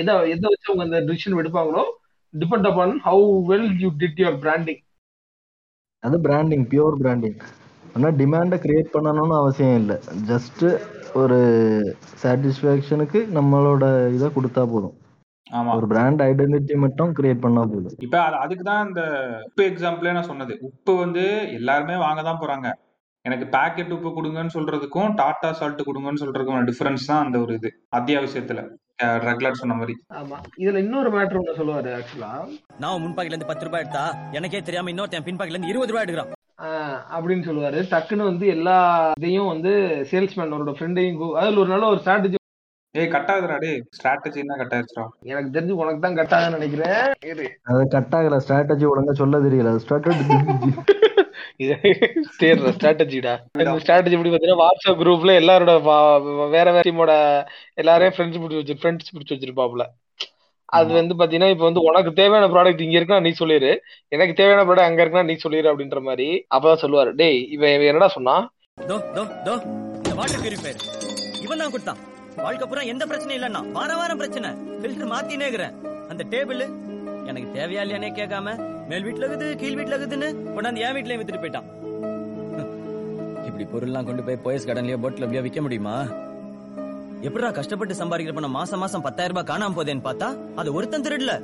[0.00, 1.82] எதை எதை வச்சு அவங்க அந்த decision எடுப்பாங்களோ
[2.34, 4.80] depend upon how well you did your branding
[6.02, 7.38] அது பிராண்டிங் பியூர் பிராண்டிங்
[7.94, 9.96] ஆனா டிமாண்டை கிரியேட் பண்ணணும்னு அவசியம் இல்லை.
[10.30, 10.64] ஜஸ்ட்
[11.20, 11.38] ஒரு
[12.22, 13.84] சாட்டிஸ்ஃபேக்ஷனுக்கு நம்மளோட
[14.14, 14.96] இதை கொடுத்தா போதும்.
[15.46, 15.70] ஆமா.
[15.78, 17.96] ஒரு பிராண்ட் ஐடென்டிட்டி மட்டும் கிரியேட் பண்ணா போதும்.
[17.98, 19.02] இப்ப அது அதுக்கு தான் இந்த
[19.48, 20.54] உப்பு எக்ஸாம்பிளே நான் சொன்னது.
[20.68, 21.24] உப்பு வந்து
[21.58, 22.68] எல்லாருமே வாங்க தான் போறாங்க.
[23.24, 27.68] எனக்கு பாக்கெட் உப்பு கொடுங்கன்னு சொல்றதுக்கும் டாடா சால்ட் கொடுங்கன்னு சொல்றதுக்கும் டிஃபரன்ஸ் தான் அந்த ஒரு இது
[27.98, 28.62] அத்தியாவசியத்துல
[29.26, 29.94] ரெகுலர் சொன்ன மாதிரி.
[30.20, 30.36] ஆமா.
[30.62, 32.32] இதுல இன்னொரு மேட்ரு ஒண்ணு சொல்லுவாரு ஆக்சுவலா
[32.78, 34.04] நான் முன் பாக்கெட்ல இருந்து பத்து ரூபாய் எடுத்தா
[34.38, 36.32] எனக்கே தெரியாம இன்னொருத்தன் பின் பாக்கெட்ல இருந்து இருபது ரூபாய் எடுக்கிறான்.
[37.16, 37.78] அப்படின்னு சொல்லுவாரு.
[37.92, 38.76] டக்குன்னு வந்து எல்லா
[39.18, 39.72] இதையும் வந்து
[40.10, 42.38] சேல்ஸ்மேன் அவரோட ஃப்ரெண்டையும் அதுல ஒரு நல்ல ஒரு ஸ்ட்ராட்டஜி
[42.94, 47.00] ஏய் கட் ஆகுதுடா டே ஸ்ட்ராட்டஜின்னா கட் ஆயிடுச்சுடா எனக்கு தெரிஞ்சு உனக்கு தான் கட் ஆகுதுன்னு நினைக்கிறேன்.
[47.30, 47.46] இரு.
[47.70, 48.36] அது கட் ஆகல.
[48.44, 49.70] ஸ்ட்ராட்டஜி ஒழுங்கா சொல்ல தெரியல.
[49.84, 50.36] ஸ்ட்ராட்டஜி
[51.64, 51.74] இது
[52.40, 55.72] தேர்ற ஸ்ட்ராட்டஜிடா இந்த ஸ்ட்ராட்டஜி எப்படி பார்த்தீங்கன்னா வாட்ஸ்அப் குரூப்ல எல்லாரோட
[56.54, 57.12] வேற வேற டீமோட
[57.82, 59.84] எல்லாரையும் ஃப்ரெண்ட்ஸ் பிடிச்சி வச்சு ஃப்ரெண்ட்ஸ் பிடிச்சி வச்சிருப்பாப்ல
[60.68, 63.70] அது வந்து பாத்தீங்கன்னா இப்ப வந்து உனக்கு தேவையான ப்ராடக்ட் இங்க இருக்குன்னா நீ சொல்லிரு.
[64.12, 66.26] எனக்கு தேவையான ப்ராடக்ட் அங்க இருக்குன்னா நீ சொல்லிரு அப்படின்ற மாதிரி
[66.56, 67.12] அப்பதான் சொல்லுவாரு.
[67.20, 68.34] டேய் இவன் இவன் என்னடா சொன்னா
[68.88, 69.54] தோ தோ தோ.
[69.64, 70.80] இந்த இந்த வாட்டர் பியூரிஃபையர்
[71.44, 72.00] இவன் தான் கொடுத்தான்.
[72.42, 74.50] வாழ்க்கை பூரா எந்த பிரச்சனையும் இல்லைன்னா வார வாரம் பிரச்சனை.
[74.80, 75.74] ஃபில்டர் மாத்தினே இருக்கிறேன்.
[76.12, 76.62] அந்த டேபிள்
[77.30, 78.56] எனக்கு தேவையா இல்லையானே கேட்காம
[78.90, 81.68] மேல் வீட்டுல இருக்குது கீழ் வீட்டுல இருக்குதுன்னு கொண்டாந்து என் வீட்லயும் வித்துட்டு போயிட்டான்.
[83.48, 85.96] இப்படி பொருள்லாம் கொண்டு போய் போயஸ் கடன்லயோ போட்ல அப்படியே விற்க முடியுமா?
[87.28, 90.28] எப்படா கஷ்டப்பட்டு சம்பாதிக்கிற பணம் மாசம் மாசம் பத்தாயிரம் ரூபாய் காணாம போதேன்னு பார்த்தா
[90.60, 91.34] அது ஒருத்தன் திருடல.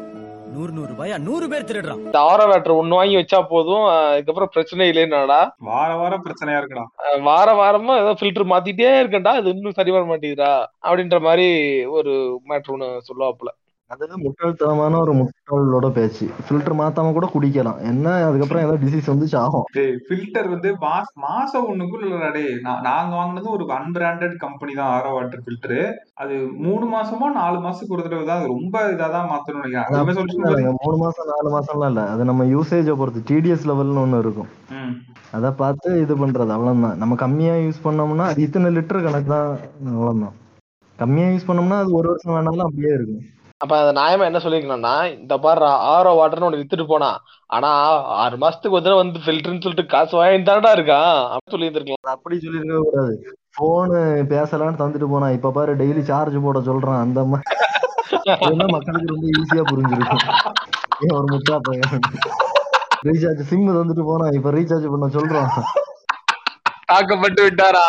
[0.53, 1.19] நூறு நூறு ரூபாயா?
[1.19, 2.05] நூறு பேர் திருடுறான்.
[2.05, 3.87] இந்த ஆரோ வேட்டர் ஒண்ணு வாங்கி வச்சா போதும்.
[3.87, 5.51] அஹ் இதுக்கப்புறம் பிரச்சனை இல்லைன்னாடா.
[5.59, 6.85] வார வாரம் பிரச்சனையா இருக்குடா.
[7.21, 9.39] வார வாரமா ஏதோ ஃபில்டர் மாத்திட்டே இருக்கேன்டா.
[9.39, 11.49] இது இன்னும் சரி வர மாட்டேங்குதா அப்படின்ற மாதிரி
[11.85, 13.49] ஒரு மேட்ரு ஒண்ணு சொல்லுவாப்புல.
[13.91, 16.27] அது முட்டாள்தனமான ஒரு முட்டாளோட பேச்சு.
[16.45, 17.79] ஃபில்டர் மாத்தாம கூட குடிக்கலாம்.
[17.91, 18.12] என்ன?
[18.27, 19.65] அதுக்கப்புறம் ஏதாவது டிசீஸ் வந்துச்சு ஆகும்.
[20.07, 22.45] ஃபில்டர் வந்து மாச மாசம் ஒண்ணுக்குள்ள இல்லடா
[22.89, 25.83] நாங்க வாங்குனது ஒரு அன்பிராண்டட் கம்பெனி தான் ஆரோ வாட்டர் ஃபில்டர்
[26.23, 26.37] அது
[26.67, 29.87] மூணு மாசமா நாலு மாசத்துக்கு ஒரு தடவை தான் ரொம்ப நினைக்கிறேன்.
[29.87, 30.75] அதுவுமே அப்படி சொல்லிட்டு இல்லைங்க.
[30.85, 32.05] மூணு மாசம் நாலு மாசம்லாம் இல்ல.
[32.12, 33.27] அது நம்ம யூசேஜை பொறுத்து.
[33.33, 34.51] டிடிஎஸ் லெவல்னு ஒண்ணு இருக்கும்.
[35.39, 36.51] அதை பார்த்து இது பண்றது.
[36.57, 36.97] அவ்வளவுதான்.
[37.03, 39.51] நம்ம கம்மியா யூஸ் பண்ணோம்னா அது இத்தனை லிட்டர் கணக்கு தான்.
[39.97, 40.35] அவ்வளவுதான்.
[40.99, 43.27] கம்மியா யூஸ் பண்ணோம்னா அது ஒரு வருஷம் வேணாலும் அப்படியே இருக்கும்.
[43.61, 47.11] அப்ப அந்த நியாயமா என்ன சொல்லிருக்கணும்னா இந்த பாரு ஆரோ வாட்டர்னு ஒண்ணு வித்துட்டு போனா
[47.57, 47.70] ஆனா
[48.23, 51.16] ஆறு மாசத்துக்கு ஒரு தடவை வந்து ஃபில்டர்னு சொல்லிட்டு காசு வாங்கி தானடா இருக்கான்.
[51.35, 53.15] அப்படி சொல்லி இருந்திருக்கலாம் அப்படி சொல்லிருக்க கூடாது.
[53.59, 54.01] போனு
[54.32, 57.59] பேசலாம்னு தந்துட்டு போனா இப்ப பாரு டெய்லி சார்ஜ் போட சொல்றான் அந்த மாதிரி
[58.77, 60.24] மக்களுக்கு ரொம்ப ஈஸியா புரிஞ்சிருக்கும்.
[61.05, 62.03] ஏன் ஒரு முட்டா பையன்?
[63.09, 65.51] ரீசார்ஜ் சிம் தந்துட்டு போனா இப்ப ரீசார்ஜ் பண்ண சொல்றான்.
[66.93, 67.85] தாக்கப்பட்டு விட்டாரா?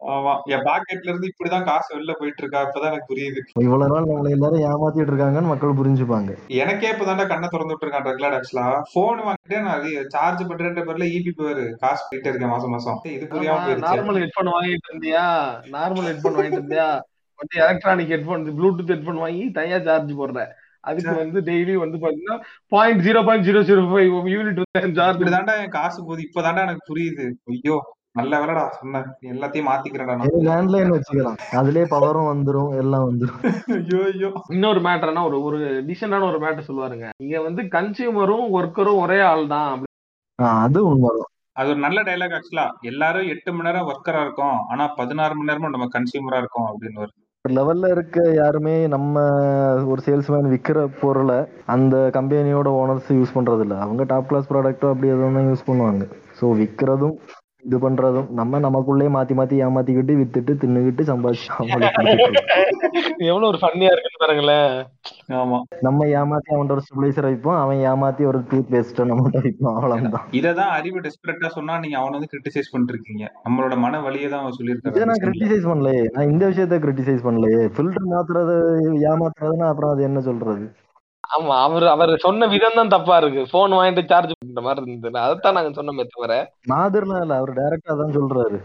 [0.00, 0.32] ஆமா.
[0.44, 2.60] என் பாக்கெட்ல இருந்து இப்படிதான் காசு வெளில போயிட்டு இருக்கா?
[2.66, 3.40] இப்பதான் எனக்கு புரியுது.
[3.56, 6.30] இவ்வளவு நாள் நம்மள எல்லாரும் ஏமாத்திட்டு இருக்காங்கன்னு மக்கள் புரிஞ்சுப்பாங்க.
[6.60, 11.64] எனக்கே இப்பதான்டா கண்ணை திறந்து விட்டுருக்கான் ரெகுலர் ஆக்சுவலா போன் வாங்கிட்டு நான் சார்ஜ் பண்றேன்ற பேர்ல இபி பேரு
[11.78, 13.00] காசு போயிட்டே இருக்கேன் மாசம் மாசம்.
[13.16, 13.86] இது புரியாம போயிருச்சு.
[13.88, 15.24] நார்மல் ஹெட்போன் வாங்கிட்டு இருந்தியா?
[15.72, 16.88] நார்மல் ஹெட்போன் வாங்கிட்டு இருந்தியா?
[17.40, 20.40] வந்து எலக்ட்ரானிக் ஹெட்போன் ப்ளூடூத் ஹெட்போன் வாங்கி தனியா சார்ஜ் போடுற.
[20.80, 22.36] அதுக்கு வந்து டெய்லி வந்து பாத்தீங்கன்னா
[22.68, 24.60] point zero point zero zero five unit
[24.98, 26.22] charge இப்படிதான்டா என் காசு போகுது.
[26.28, 27.26] இப்பதான்டா எனக்கு புரியுது.
[27.44, 27.76] ஐயோ.
[28.18, 31.38] நல்ல வேலைடா சொன்னேன் எல்லாத்தையும் மாத்திக்கிறேன்டா லேண்ட்லைன் வச்சுக்கலாம்.
[31.60, 33.40] அதுலயே பவரும் வந்துரும் எல்லாம் வந்துரும்.
[33.78, 34.30] ஐயோ ஐயோ.
[34.56, 35.58] இன்னொரு மேட்டர்னா ஒரு ஒரு
[35.90, 37.08] டிசென்டான ஒரு மேட்டர் சொல்லுவாருங்க.
[37.24, 39.84] இங்க வந்து கன்சியூமரும் ஒர்க்கரும் ஒரே ஆள் தான்
[40.64, 44.58] அது உண்மைதான் அது ஒரு நல்ல டைலாக் ஆக்சுவலா எல்லாரும் எட்டு மணி நேரம் ஒர்க்கரா இருக்கோம்.
[44.72, 47.12] ஆனா பதினாறு மணி நேரமும் நம்ம கன்சியூமரா இருக்கோம் அப்படின்னு ஒரு
[47.44, 49.18] லெவல்ல இருக்க யாருமே நம்ம
[49.92, 51.36] ஒரு சேல்ஸ்மேன் விக்கிற பொருளை
[51.74, 56.04] அந்த கம்பெனியோட ஓனர்ஸ் யூஸ் பண்றது இல்ல அவங்க டாப் கிளாஸ் ப்ராடக்ட்டோ அப்படி எதுவும் யூஸ் பண்ணுவாங்க.
[56.38, 57.16] ஸோ விக்கிறதும்
[57.68, 61.48] இது பண்றதும் நம்ம நமக்குள்ளே மாத்தி மாத்தி ஏமாத்திக்கிட்டு வித்துட்டு தின்னுகிட்டு சம்பாதிச்சு.
[63.30, 64.70] எவ்வளவு ஒரு ஃபன்னியா இருக்குன்னு பாருங்களேன்.
[65.40, 65.58] ஆமா.
[65.80, 70.26] நம்ம ஏமாத்தி அவன்கிட்ட ஒரு ஸ்டெபிளைசர் வைப்போம் அவன் ஏமாத்தி ஒரு டூத் பேஸ்ட்டை நம்மகிட்ட வைப்போம் அவ்வளவுதான்.
[70.40, 74.52] இததான் அறிவு டெஸ்பரேட்டா சொன்னா நீங்க அவனை வந்து கிரிட்டிசைஸ் பண்ணிட்டு இருக்கீங்க நம்மளோட மன வலியை தான் அவன்
[74.52, 76.04] இதை சொல்லியிருக்காரு நான் கிரிட்டிசைஸ் பண்ணலையே.
[76.14, 77.62] நான் இந்த விஷயத்த கிரிட்டிசைஸ் பண்ணலையே.
[77.76, 78.56] ஃபில்டர் மாத்துறது
[79.12, 80.64] ஏமாத்துறதுன்னா அப்புறம் அது என்ன சொல்றது?
[81.30, 83.42] ஆமா அவர் அவர் சொன்ன விதம் தான் தப்பா இருக்கு.
[83.52, 86.32] போன் வாங்கிட்டு சார்ஜ் பண்ற மாதிரி இருந்தது அதைத்தான் நாங்க சொன்னோமே தவிர.
[86.72, 88.58] மாதிரிலாம் இல்ல அவர் டைரக்டா தான் சொல்றாரு.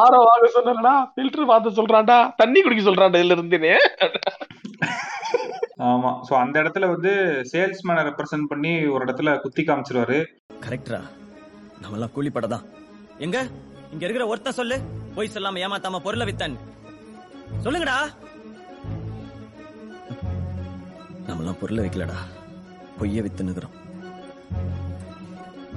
[0.00, 3.72] ஆரோ வாங்க சொன்னா ஃபில்டர் மாத்த சொல்றான்டா தண்ணி குடிக்க சொல்றான்டா இதுல இருந்தேனே
[5.88, 7.10] ஆமா சோ அந்த இடத்துல வந்து
[7.50, 10.18] சேல்ஸ்மேனை ரெப்ரசென்ட் பண்ணி ஒரு இடத்துல குத்தி காமிச்சிருவாரு.
[10.64, 11.00] கரெக்டா
[11.82, 12.64] நம்மளாம் கூலிப்பட தான்
[13.24, 13.38] எங்க?
[13.92, 14.76] இங்க இருக்கிற ஒருத்தன் சொல்லு.
[15.16, 16.56] போய் சொல்லாம ஏமாத்தாம பொருளை வித்தன்.
[17.64, 17.98] சொல்லுங்கடா.
[21.28, 22.18] நம்மளாம் பொருளை வைக்கலடா.
[22.98, 23.74] பொய்ய வித்துனுக்குறோம்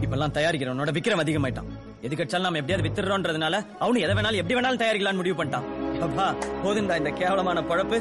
[0.04, 1.70] இப்பெல்லாம் தயாரிக்கிறவனோட விக்ரம் அதிகமாயிட்டான்.
[2.02, 5.68] எது கட்சாலும் நாம எப்படியாவது வித்துறோன்றதுனால அவனு எதை வேணாலும் எப்படி வேணாலும் தயாரிக்கலாம்னு முடிவு பண்ணிட்டான்.
[6.02, 6.28] அப்பா
[6.64, 7.98] போதுண்டா இந்த கேவலமான பொழப்பு.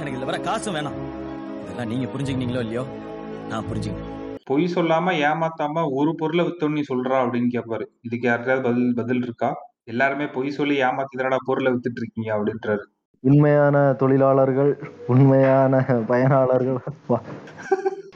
[0.00, 0.98] எனக்கு இதுல வர காசும் வேணாம்.
[1.62, 2.84] இதெல்லாம் நீங்க புரிஞ்சுக்கினீங்களோ இல்லையோ?
[3.48, 4.12] நான் புரிஞ்சுக்கிறேன்
[4.44, 9.50] பொய் சொல்லாம ஏமாத்தாம ஒரு பொருளை வித்தோன்னு நீ சொல்றா அப்படின்னு கேட்பாரு இதுக்கு யாருக்காவது பதில் பதில் இருக்கா?
[9.84, 12.84] எல்லாருமே பொய் சொல்லி ஏமாத்தி தானடா பொருளை வித்துட்டு இருக்கீங்க அப்படின்றாரு.
[13.28, 14.72] உண்மையான தொழிலாளர்கள்
[15.06, 15.74] உண்மையான
[16.08, 16.78] பயனாளர்கள்.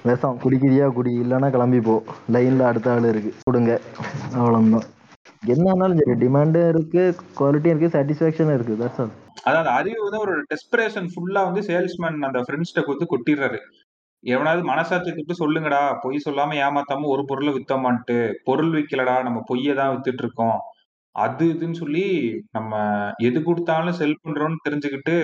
[0.09, 1.13] விஷம் குடிக்கிறியா குடி.
[1.21, 1.95] இல்லைன்னா கிளம்பி போ.
[2.33, 3.31] லைன்ல அடுத்த ஆள் இருக்கு.
[3.43, 3.73] கொடுங்க.
[4.35, 4.87] அவ்வளவுதான்.
[5.47, 7.03] என்னன்னாலும் சரி டிமாண்டும் இருக்கு
[7.39, 8.77] குவாலிட்டியும் இருக்கு சாட்டிஸ்ஃபேக்ஷனும் இருக்கு.
[8.81, 13.59] தட்ஸ் ஆல் அதாவது அறிவு வந்து ஒரு டெஸ்பிரேஷன் ஃபுல்லா வந்து சேல்ஸ்மேன் அந்த ஃப்ரெண்ட்ஸ்ட கொடுத்து கொட்டிடுறாரு.
[14.25, 15.83] எவனாவது மனசாட்சி திட்டு சொல்லுங்கடா.
[16.01, 18.17] பொய் சொல்லாம ஏமாத்தாம ஒரு பொருளை வித்தோமான்ட்டு.
[18.45, 19.23] பொருள் விக்கலடா.
[19.23, 20.59] நம்ம பொய்யை தான் வித்துட்டு இருக்கோம்.
[21.15, 22.07] அது இதுன்னு சொல்லி
[22.51, 22.73] நம்ம
[23.19, 25.17] எது கொடுத்தாலும் செல் பண்றோம்னு தெரிஞ்சுக்கிட்டு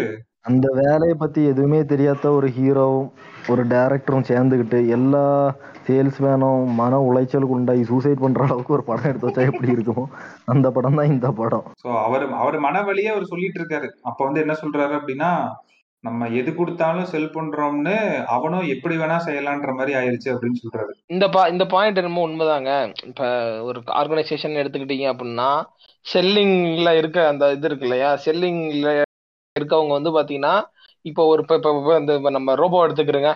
[0.43, 3.07] அந்த வேலையை பத்தி எதுவுமே தெரியாத ஒரு ஹீரோவும்
[3.49, 5.23] ஒரு டைரக்டரும் சேர்ந்துக்கிட்டு எல்லா
[5.87, 10.05] சேல்ஸ்மேனும் மன உளைச்சலுக்கு உண்டாகி சூசைட் பண்ற அளவுக்கு ஒரு படம் எடுத்து வச்சா எப்படி இருக்குமோ?
[10.47, 11.65] அந்த படம் தான் இந்த படம்.
[11.83, 13.89] சோ அவர் அவர் மனவழியே அவர் சொல்லிட்டு இருக்காரு.
[14.03, 15.31] அப்ப வந்து என்ன சொல்றாரு அப்படின்னா
[16.05, 17.95] நம்ம எது கொடுத்தாலும் செல் பண்றோம்னு
[18.35, 22.71] அவனும் எப்படி வேணா செய்யலான்ற மாதிரி ஆயிருச்சு அப்படின்னு சொல்றாரு இந்த பா இந்த பாயிண்ட் என்னமோ உண்மைதாங்க.
[23.11, 23.23] இப்ப
[23.69, 25.49] ஒரு ஆர்கனைசேஷன் எடுத்துக்கிட்டீங்க அப்படின்னா
[26.07, 28.11] செல்லிங்ல இருக்க அந்த இது இருக்கு இல்லையா?
[28.27, 28.91] செல்லிங்ல
[29.57, 30.55] இருக்கவங்க வந்து பாத்தீங்கன்னா
[31.05, 33.33] இப்போ ஒரு இப்போ இப்போ இந்த நம்ம ரோபோ எடுத்துக்கிறோங்க.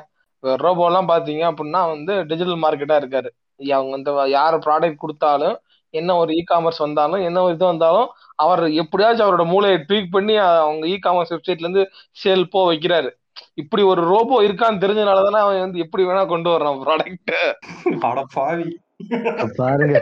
[0.64, 3.30] ரோபோலாம் பாத்தீங்க அப்படின்னா வந்து டிஜிட்டல் மார்க்கெட்டா இருக்காரு.
[3.76, 5.56] அவங்க வந்து யார் ப்ராடக்ட் கொடுத்தாலும்
[5.94, 8.08] என்ன ஒரு இ காமர்ஸ் வந்தாலும் என்ன ஒரு இது வந்தாலும்
[8.38, 11.84] அவர் எப்படியாச்சும் அவரோட மூளையை ட்வீட் பண்ணி அவங்க இ காமர்ஸ் வெப்சைட்ல இருந்து
[12.16, 13.10] சேல் போ வைக்கிறாரு.
[13.54, 17.34] இப்படி ஒரு ரோபோ இருக்கான்னு தெரிஞ்சனால தானே அவன் வந்து எப்படி வேணா கொண்டு வர்றான் ப்ராடக்ட்
[18.06, 18.68] அட பாவி.
[19.58, 19.98] பாருங்க.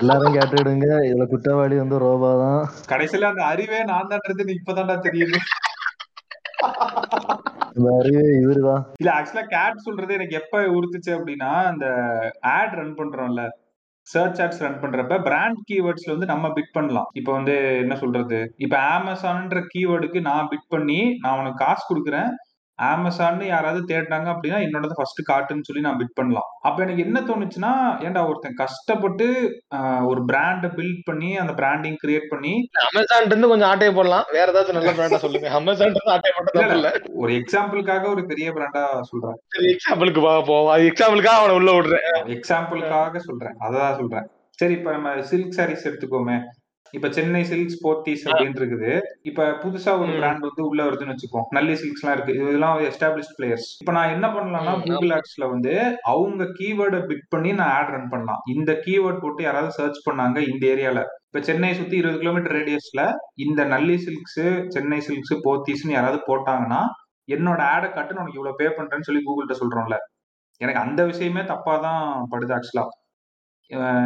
[0.00, 2.62] எல்லாரும் கேட்டுடுங்க இதுல குற்றவாளி வந்து ரோபா தான்.
[2.90, 5.38] கடைசியில அந்த அறிவே நான் தான்றது இப்பதான்டா தெரியுது.
[8.40, 11.86] இவருதான் இல்ல ஆக்சுவலா கேட் சொல்றது எனக்கு எப்ப உறுத்துச்சு அப்படின்னா அந்த
[12.52, 13.42] ஆட் ரன் பண்றோம்ல.
[14.06, 17.08] சர்ச் ஆட்ஸ் ரன் பண்றப்ப பிராண்ட் கீவேர்ட்ஸ்ல வந்து நம்ம பிட் பண்ணலாம்.
[17.12, 18.38] இப்போ வந்து என்ன சொல்றது?
[18.56, 22.30] இப்ப அமேசான்ன்ற கீவேர்டுக்கு நான் பிட் பண்ணி நான் உனக்கு காசு கொடுக்குறேன்.
[22.90, 26.48] அமேசான்னு யாராவது தேடினாங்க அப்படின்னா என்னோட ஃபர்ஸ்ட் காட்டுன்னு சொல்லி நான் பிட் பண்ணலாம்.
[26.68, 27.72] அப்ப எனக்கு என்ன தோணுச்சுன்னா
[28.06, 29.26] ஏன்டா ஒருத்தன் கஷ்டப்பட்டு
[30.10, 32.54] ஒரு பிராண்டை பில்ட் பண்ணி அந்த பிராண்டிங் கிரியேட் பண்ணி
[32.88, 34.26] அமேசான் இருந்து கொஞ்சம் ஆட்டையை போடலாம்.
[34.38, 35.50] வேற ஏதாச்சும் நல்ல பிராண்டா சொல்லுங்க.
[35.58, 36.90] அமேசான் ஆட்டையை போட்டது இல்ல,
[37.22, 39.38] ஒரு எக்ஸாம்பிளுக்காக ஒரு பெரிய பிராண்டா சொல்றேன்.
[39.74, 40.72] எக்ஸாம்பிளுக்கு போவோம்.
[40.74, 42.08] அது எக்ஸாம்பிளுக்காக அவனை உள்ள விடுறேன்.
[42.36, 43.56] எக்ஸாம்பிளுக்காக சொல்றேன்.
[43.68, 44.26] அதான் சொல்றேன்.
[44.60, 46.38] சரி இப்ப நம்ம சில்க் சாரீஸ் எடுத்துக்கோமே.
[46.96, 48.90] இப்ப சென்னை சில்க்ஸ் போத்தீஸ் அப்படின்னு இருக்குது
[49.22, 52.34] இப்ப புதுசா ஒரு பிராண்ட் வந்து உள்ள வருதுன்னு வச்சுக்கோம் நல்லி சில்க்ஸ் எல்லாம் இருக்கு.
[52.40, 55.72] இதெல்லாம் எஸ்டாப்ளிஷ் பிளேயர்ஸ் இப்ப நான் என்ன பண்ணலாம்னா கூகுள் ஆட்ஸ்ல வந்து
[56.12, 58.42] அவங்க கீவேர்டை பிட் பண்ணி நான் ஆட் ரன் பண்ணலாம்.
[58.54, 63.02] இந்த கீவேர்ட் போட்டு யாராவது சர்ச் பண்ணாங்க இந்த ஏரியால இப்ப சென்னை சுத்தி இருபது கிலோமீட்டர் ரேடியஸ்ல
[63.44, 66.82] இந்த நல்லி சில்க்ஸ் சென்னை சில்க்ஸ் போத்தீஸ்னு யாராவது போட்டாங்கன்னா
[67.28, 69.96] என்னோட ஆடை கட்டு உனக்கு இவ்வளவு பே பண்றேன்னு சொல்லி கூகுள்கிட்ட சொல்றோம்ல.
[70.60, 72.02] எனக்கு அந்த விஷயமே தப்பா தான்
[72.32, 72.84] படுது ஆக்சுவலா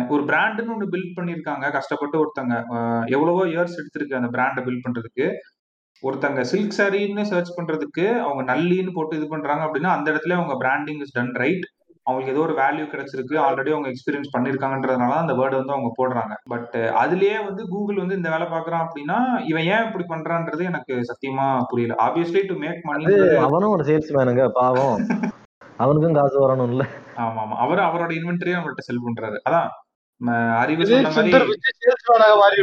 [0.08, 2.54] ஒரு பிராண்டுன்னு ஒன்று பில்ட் பண்ணியிருக்காங்க கஷ்டப்பட்டு ஒருத்தங்க
[3.06, 5.26] எவ்வளவோ இயர்ஸ் எடுத்திருக்கு அந்த பிராண்டை பில்ட் பண்றதுக்கு.
[6.02, 11.00] ஒருத்தங்க சில்க் சாரின்னு சர்ச் பண்றதுக்கு அவங்க நல்லின்னு போட்டு இது பண்றாங்க அப்படின்னா அந்த இடத்துல அவங்க பிராண்டிங்
[11.00, 11.64] இஸ் டன் ரைட்
[12.02, 13.36] அவங்களுக்கு ஏதோ ஒரு வேல்யூ கிடைச்சிருக்கு.
[13.36, 16.34] ஆல்ரெடி அவங்க எக்ஸ்பீரியன்ஸ் பண்ணிருக்காங்கன்றதுனால அந்த வேர்டு வந்து அவங்க போடுறாங்க.
[16.44, 21.60] பட் அதுலயே வந்து கூகுள் வந்து இந்த வேலை பாக்குறான் அப்படின்னா இவன் ஏன் இப்படி பண்றான்றது எனக்கு சத்தியமா
[21.68, 21.96] புரியல.
[21.98, 23.06] ஆப்வியஸ்லி டு மேக் மணி
[23.38, 24.96] அவனும் ஒரு சேல்ஸ்மேனுங்க பாவம்.
[25.76, 26.84] அவனுக்கும் காசு வரணும்ல.
[27.16, 29.38] ஆமா ஆமா அவர் அவரோட இன்வென்டரியை நம்மள்ட்ட செல் பண்றாரு.
[29.46, 29.68] அதான்
[30.60, 32.62] அறிவு சொன்ன மாதிரி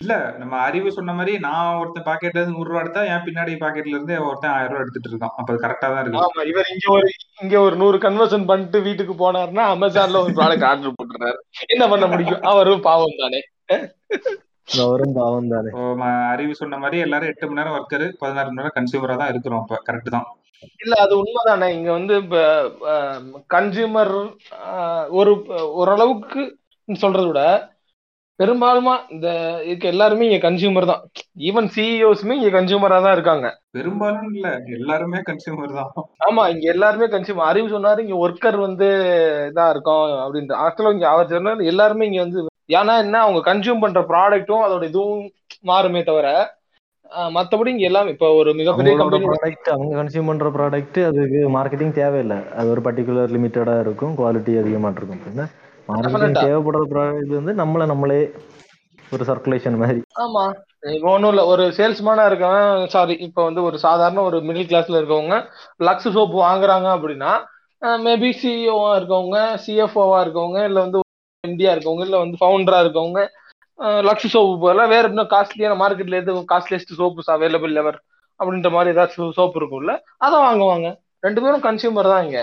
[0.00, 3.94] இல்ல நம்ம அறிவு சொன்ன மாதிரி நான் ஒருத்தன் பாக்கெட்ல இருந்து நூறு ரூபா எடுத்தா என் பின்னாடி பாக்கெட்ல
[3.94, 5.34] இருந்து ஒருத்தன் ஆயிரம் ரூபா எடுத்துட்டு இருக்கான்.
[5.36, 6.22] அப்ப அது கரெக்டா தான் இருக்கு.
[6.24, 7.08] ஆமா இவர் இங்க ஒரு
[7.42, 11.38] இங்க ஒரு நூறு கன்வர்ஷன் பண்ணிட்டு வீட்டுக்கு போனாருன்னா அமேசான்ல ஒரு ப்ராடக்ட் ஆர்டர் போட்டுறாரு
[11.68, 12.42] என்ன பண்ண முடியும்?
[12.52, 13.40] அவரும் பாவம் தானே.
[14.68, 15.70] அவரும் பாவம் தானே.
[16.32, 19.78] அறிவு சொன்ன மாதிரி எல்லாரும் எட்டு மணி நேரம் ஒர்க்கர் பதினாறு மணி நேரம் கன்சியூமரா தான் இருக்கிறோம் இப்ப.
[19.88, 20.26] கரெக்ட் தான்.
[20.82, 21.68] இல்ல அது உண்மைதானே.
[21.76, 22.14] இங்க வந்து
[23.54, 24.14] கன்சியூமர்
[25.18, 25.32] ஒரு
[25.80, 26.42] ஓரளவுக்கு
[26.88, 27.42] சொல்றதை விட
[28.40, 29.28] பெரும்பாலுமா இந்த
[29.66, 31.02] இருக்க எல்லாருமே இங்க கன்சியூமர் தான்.
[31.48, 33.46] ஈவன் சிஇஓஸ்மே இங்க கன்சியூமரா தான் இருக்காங்க.
[33.76, 34.46] பெரும்பாலும் இல்ல.
[34.76, 35.90] எல்லாருமே கன்சியூமர் தான்.
[36.26, 38.88] ஆமா இங்க எல்லாருமே கன்சியூமர் அறிவு சொன்னாரு இங்க ஒர்க்கர் வந்து
[39.50, 42.46] இதா இருக்கும் அப்படின்ற ஆக்சுவலா இங்க அவர் சொன்னாரு எல்லாருமே இங்க வந்து
[42.78, 45.22] ஏன்னா என்ன அவங்க கன்சியூம் பண்ற ப்ராடக்ட்டும் அதோட இதுவும்
[45.64, 46.26] மாறுமே தவிர
[47.36, 48.94] மத்தபடி இங்க எல்லாம் இப்ப ஒரு மிகப்பெரிய
[49.26, 52.38] ப்ராடக்ட் அவங்க கன்சியூம் பண்ற ப்ராடக்ட் அதுக்கு மார்க்கெட்டிங் தேவையில்லை.
[52.56, 55.22] அது ஒரு பர்டிகுலர் லிமிட்டடா இருக்கும் குவாலிட்டி அதிகமா இருக்கும்.
[55.88, 56.36] மார்க்கெட்டிங்.
[56.40, 58.20] தேவைப்படுற ப்ராடக்ட் வந்து நம்மள நம்மளே
[59.12, 60.00] ஒரு சர்க்குலேஷன் மாதிரி.
[60.24, 60.44] ஆமா.
[60.92, 65.36] இப்போ ஒன்றும் இல்லை ஒரு சேல்ஸ்மேனா இருக்கவன் சாரி இப்போ வந்து ஒரு சாதாரண ஒரு மிடில் கிளாஸ்ல இருக்கவங்க
[65.80, 67.32] லக்ஸ் சோப்பு வாங்குறாங்க அப்படின்னா
[68.02, 70.98] மேபி சிஇஓவா இருக்கவங்க சிஎஃப்ஓவா இருக்கவங்க இல்லை வந்து
[71.44, 73.20] இந்தியா இருக்கவங்க இல்லை வந்து ஃபவுண்டரா இருக்கவங்க
[74.08, 74.86] லக்ஸ் சோப்பு போல.
[74.92, 77.98] வேற இன்னும் காஸ்ட்லியான மார்க்கெட்ல எது காஸ்ட்லியஸ்ட் சோப்ஸ் அவைலபிள் எவர்
[78.40, 79.94] அப்படின்ற மாதிரி ஏதாச்சும் சோப்பு இருக்கும்ல
[80.26, 80.88] அதை வாங்குவாங்க.
[81.26, 82.40] ரெண்டு பேரும் கன்சியூமர் தான் இங்க.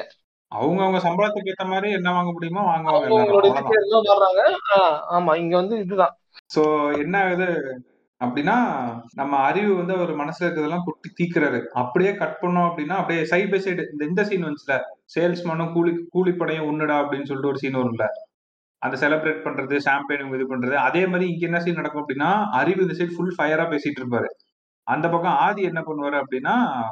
[0.51, 4.41] அவங்க அவங்க சம்பளத்துக்கு ஏத்த மாதிரி என்ன வாங்க முடியுமோ வாங்குவாங்க அவங்களோட இதுக்கு எல்லாம் வர்றாங்க.
[5.15, 6.13] ஆமா இங்க வந்து இதுதான்.
[6.55, 6.61] சோ
[7.03, 7.47] என்ன ஆகுது
[8.21, 8.55] அப்படின்னா
[9.19, 13.59] நம்ம அறிவு வந்து அவர் மனசுல இருக்கிறதெல்லாம் குட்டி தீக்குறாரு அப்படியே கட் பண்ணோம் அப்படின்னா அப்படியே சைட் பை
[13.65, 14.77] சைடு இந்த இந்த சீன் வந்துச்சுல.
[15.15, 18.07] சேல்ஸ்மேனும் கூலி கூலிப்படையும் ஒண்ணுடா அப்படின்னு சொல்லிட்டு ஒரு சீன் வரும்ல.
[18.87, 22.97] அந்த செலிப்ரேட் பண்றது ஷாம்பெயின் இது பண்றது அதே மாதிரி இங்க என்ன சைடு நடக்கும் அப்படின்னா அறிவு இந்த
[22.99, 24.29] சைடு ஃபுல் ஃபயரா பேசிட்டு இருப்பாரு.
[24.87, 26.51] அந்த பக்கம் ஆதி என்ன பண்ணுவாரு அப்படின்னா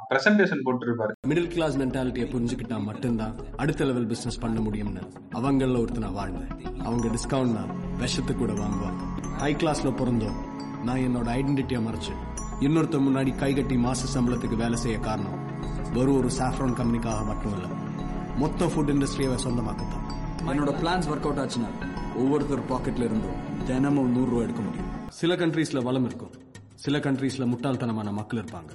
[0.09, 5.03] பிரசன்டேஷன் போட்டு இருப்பாரு மிடில் கிளாஸ் மென்டாலிட்டியை புரிஞ்சுக்கிட்டா மட்டும்தான் அடுத்த லெவல் பிசினஸ் பண்ண முடியும்னு
[5.37, 6.51] அவங்கள ஒருத்தனை வாழ்ந்தேன்.
[6.87, 7.63] அவங்க டிஸ்கவுண்ட்னா
[8.01, 9.01] விஷத்து கூட வாங்குவாங்க.
[9.43, 10.39] ஹை கிளாஸ்ல பிறந்தோம்.
[10.87, 12.15] நான் என்னோட ஐடென்டிட்டியை மறைச்சு
[12.65, 15.39] இன்னொருத்த முன்னாடி கை கட்டி மாச சம்பளத்துக்கு வேலை செய்ய காரணம்.
[15.95, 17.67] வெறும் ஒரு சாஃப்ரான் கம்பெனிக்காக மட்டும் இல்ல
[18.43, 20.05] மொத்த ஃபுட் இண்டஸ்ட்ரியை சொந்தமாக்கத்தான்.
[20.51, 21.69] என்னோட பிளான்ஸ் ஒர்க் அவுட் ஆச்சுன்னா
[22.21, 23.37] ஒவ்வொருத்தர் பாக்கெட்ல இருந்தும்
[23.69, 24.89] தினமும் நூறு ரூபாய் எடுக்க முடியும்.
[25.19, 26.33] சில கண்ட்ரீஸ்ல வளம் இருக்கும்.
[26.83, 28.71] சில கண்ட்ரீஸ்ல முட்டாள்தனமான மக்கள் இருப்பாங்க.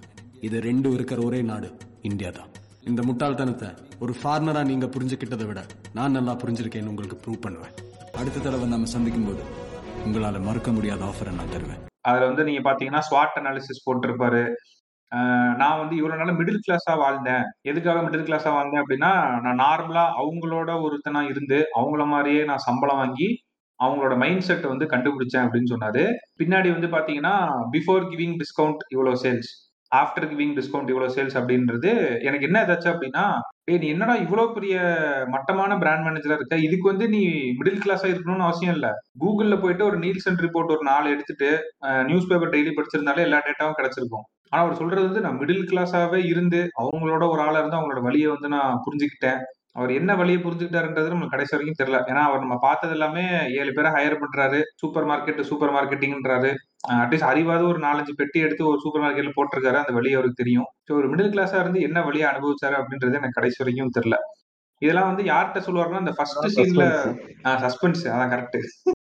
[0.46, 1.68] இது ரெண்டும் இருக்கிற ஒரே நாடு
[2.10, 2.50] இந்தியா தான்.
[2.90, 3.68] இந்த முட்டாள்தனத்தை
[4.00, 5.62] ஒரு ஃபார்மரா நீங்க புரிஞ்சுக்கிட்டதை விட
[5.98, 7.74] நான் நல்லா புரிஞ்சிருக்கேன்னு உங்களுக்கு ப்ரூவ் பண்ணுவேன்.
[8.20, 9.44] அடுத்த தடவை நம்ம சந்திக்கும் போது
[10.06, 11.80] உங்களால மறுக்க முடியாத ஆஃபரை நான் தருவேன்.
[12.10, 14.42] அதுல வந்து நீங்க பாத்தீங்கன்னா ஸ்வாட் அனாலிசிஸ் போட்டிருப்பாரு.
[15.60, 17.44] நான் வந்து இவ்வளவு நாள் மிடில் கிளாஸா வாழ்ந்தேன்.
[17.70, 19.12] எதுக்காக மிடில் கிளாஸா வாழ்ந்தேன் அப்படின்னா
[19.44, 23.28] நான் நார்மலா அவங்களோட ஒருத்தனா இருந்து அவங்கள மாதிரியே நான் சம்பளம் வாங்கி
[23.80, 26.04] அவங்களோட மைண்ட் செட்டை வந்து கண்டுபிடிச்சேன் அப்படின்னு சொன்னாரு.
[26.40, 27.34] பின்னாடி வந்து பாத்தீங்கன்னா
[27.74, 29.50] பிஃபோர் கிவிங் டிஸ்கவுண்ட் இவ்வளவு சேல்ஸ்
[29.92, 31.90] ஆஃப்டர் கிவிங் டிஸ்கவுண்ட் இவ்வளவு சேல்ஸ் அப்படின்றது
[32.28, 33.24] எனக்கு என்ன ஏதாச்சும் அப்படின்னா
[33.80, 34.76] நீ என்னடா இவ்வளவு பெரிய
[35.34, 36.56] மட்டமான பிராண்ட் மேனேஜரா இருக்க?
[36.66, 37.22] இதுக்கு வந்து நீ
[37.58, 38.90] மிடில் கிளாஸா இருக்கணும்னு அவசியம் இல்லை.
[39.22, 41.50] கூகுள்ல போயிட்டு ஒரு நீல்சன் ரிப்போர்ட் ஒரு நாலு எடுத்துட்டு
[42.10, 44.26] நியூஸ் பேப்பர் டெய்லி படிச்சிருந்தாலே எல்லா டேட்டாவும் கிடைச்சிருக்கும்.
[44.52, 48.48] ஆனா அவர் சொல்றது வந்து நான் மிடில் கிளாஸாவே இருந்து அவங்களோட ஒரு ஆளா இருந்து அவங்களோட வழியை வந்து
[48.54, 49.40] நான் புரிஞ்சுக்கிட்டேன்.
[49.78, 51.98] அவர் என்ன வழியை புரிஞ்சுக்கிட்டாருன்றது நம்மளுக்கு கடைசி வரைக்கும் தெரியல.
[52.10, 53.24] ஏன்னா அவர் நம்ம பார்த்தது எல்லாமே
[53.60, 54.60] ஏழு பேரை ஹையர் பண்றாரு.
[54.80, 56.50] சூப்பர் மார்க்கெட் சூப்பர் மார்க்கெட்டிங்ன்றாரு
[57.02, 59.78] அட்லீஸ்ட் அறிவாவது ஒரு நாலஞ்சு பெட்டி எடுத்து ஒரு சூப்பர் மார்க்கெட்ல போட்டிருக்காரு.
[59.82, 60.68] அந்த வழி அவருக்கு தெரியும்.
[60.86, 64.18] ஸோ ஒரு மிடில் கிளாஸா இருந்து என்ன வழியை அனுபவிச்சாரு அப்படின்றது எனக்கு கடைசி வரைக்கும் தெரியல.
[64.82, 66.84] இதெல்லாம் வந்து யார்கிட்ட சொல்லுவாருன்னா அந்த ஃபர்ஸ்ட் சீன்ல
[67.64, 68.58] சஸ்பென்ஸ் அதான் கரெக்ட்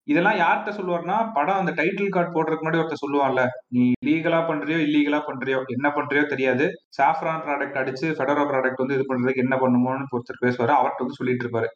[0.08, 3.42] இதெல்லாம் யார்கிட்ட சொல்லுவாருன்னா படம் அந்த டைட்டில் கார்டு போடுறதுக்கு முன்னாடி ஒருத்தர் சொல்லுவான்ல
[3.76, 6.66] நீ லீகலா பண்றியோ இல்லீகலா பண்றியோ என்ன பண்றியோ தெரியாது.
[6.98, 11.44] சாஃப்ரான் ப்ராடக்ட் அடிச்சு ஃபெடரோ ப்ராடக்ட் வந்து இது பண்றதுக்கு என்ன பண்ணுமோன்னு ஒருத்தர் பேசுவாரு அவர்கிட்ட வந்து சொல்லிட்டு
[11.46, 11.68] இருப்பாரு.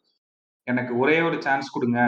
[0.67, 1.99] எனக்கு ஒரே ஒரு சான்ஸ் கொடுங்க.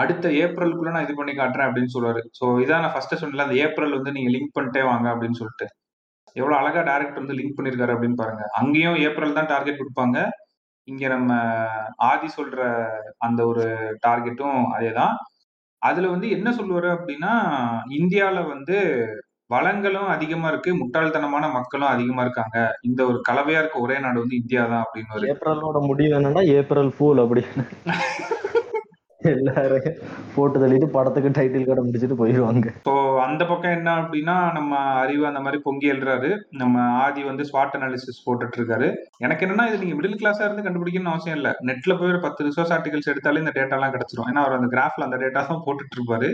[0.00, 2.20] அடுத்த ஏப்ரலுக்குள்ள நான் இது பண்ணி காட்டுறேன் அப்படின்னு சொல்லுவாரு.
[2.38, 5.66] ஸோ இதான் நான் ஃபர்ஸ்ட் சொன்னல அந்த ஏப்ரல் வந்து நீங்க லிங்க் பண்ணிட்டே வாங்க அப்படின்னு சொல்லிட்டு.
[6.40, 8.44] எவ்வளவு அழகா டேரக்டர் வந்து லிங்க் பண்ணிருக்காரு அப்படின்னு பாருங்க.
[8.60, 10.18] அங்கேயும் ஏப்ரல் தான் டார்கெட் கொடுப்பாங்க.
[10.88, 11.32] இங்க நம்ம
[12.10, 12.60] ஆதி சொல்ற
[13.26, 13.64] அந்த ஒரு
[14.06, 15.14] டார்கெட்டும் அதேதான்.
[15.82, 17.32] அதுல வந்து என்ன சொல்லுவாரு அப்படின்னா
[17.98, 18.76] இந்தியால வந்து
[19.50, 22.56] வளங்களும் அதிகமா இருக்கு முட்டாள்தனமான மக்களும் அதிகமா இருக்காங்க.
[22.82, 27.22] இந்த ஒரு கலவையா இருக்க ஒரே நாடு வந்து இந்தியா தான் அப்படின்னு ஏப்ரலோட முடிவு என்னன்னா ஏப்ரல் ஃபூல்
[27.24, 27.64] அப்படின்னு.
[29.20, 29.86] எல்லாரும்
[30.34, 32.92] போட்டு தள்ளிட்டு படத்துக்கு டைட்டில் கார்டை முடிச்சுட்டு போயிடுவாங்க ஸோ
[33.24, 36.30] அந்த பக்கம் என்ன அப்படின்னா நம்ம அறிவு அந்த மாதிரி பொங்கி எழுறாரு
[36.60, 38.88] நம்ம ஆதி வந்து ஸ்வாட் அனாலிசிஸ் போட்டுட்டு இருக்காரு
[39.20, 41.50] எனக்கு என்னன்னா இது நீங்க மிடில் கிளாஸா இருந்து கண்டுபிடிக்கணும்னு அவசியம் இல்ல.
[41.68, 44.30] நெட்ல போய் ஒரு பத்து ரிசோர்ஸ் ஆர்டிகல்ஸ் எடுத்தாலே இந்த டேட்டா எல்லாம் கிடைச்சிரும்.
[44.30, 46.30] ஏன்னா அவர் அந்த கிராஃப்ல அந்த டேட்டா தான் போட்டுட்டு இருப்பாரு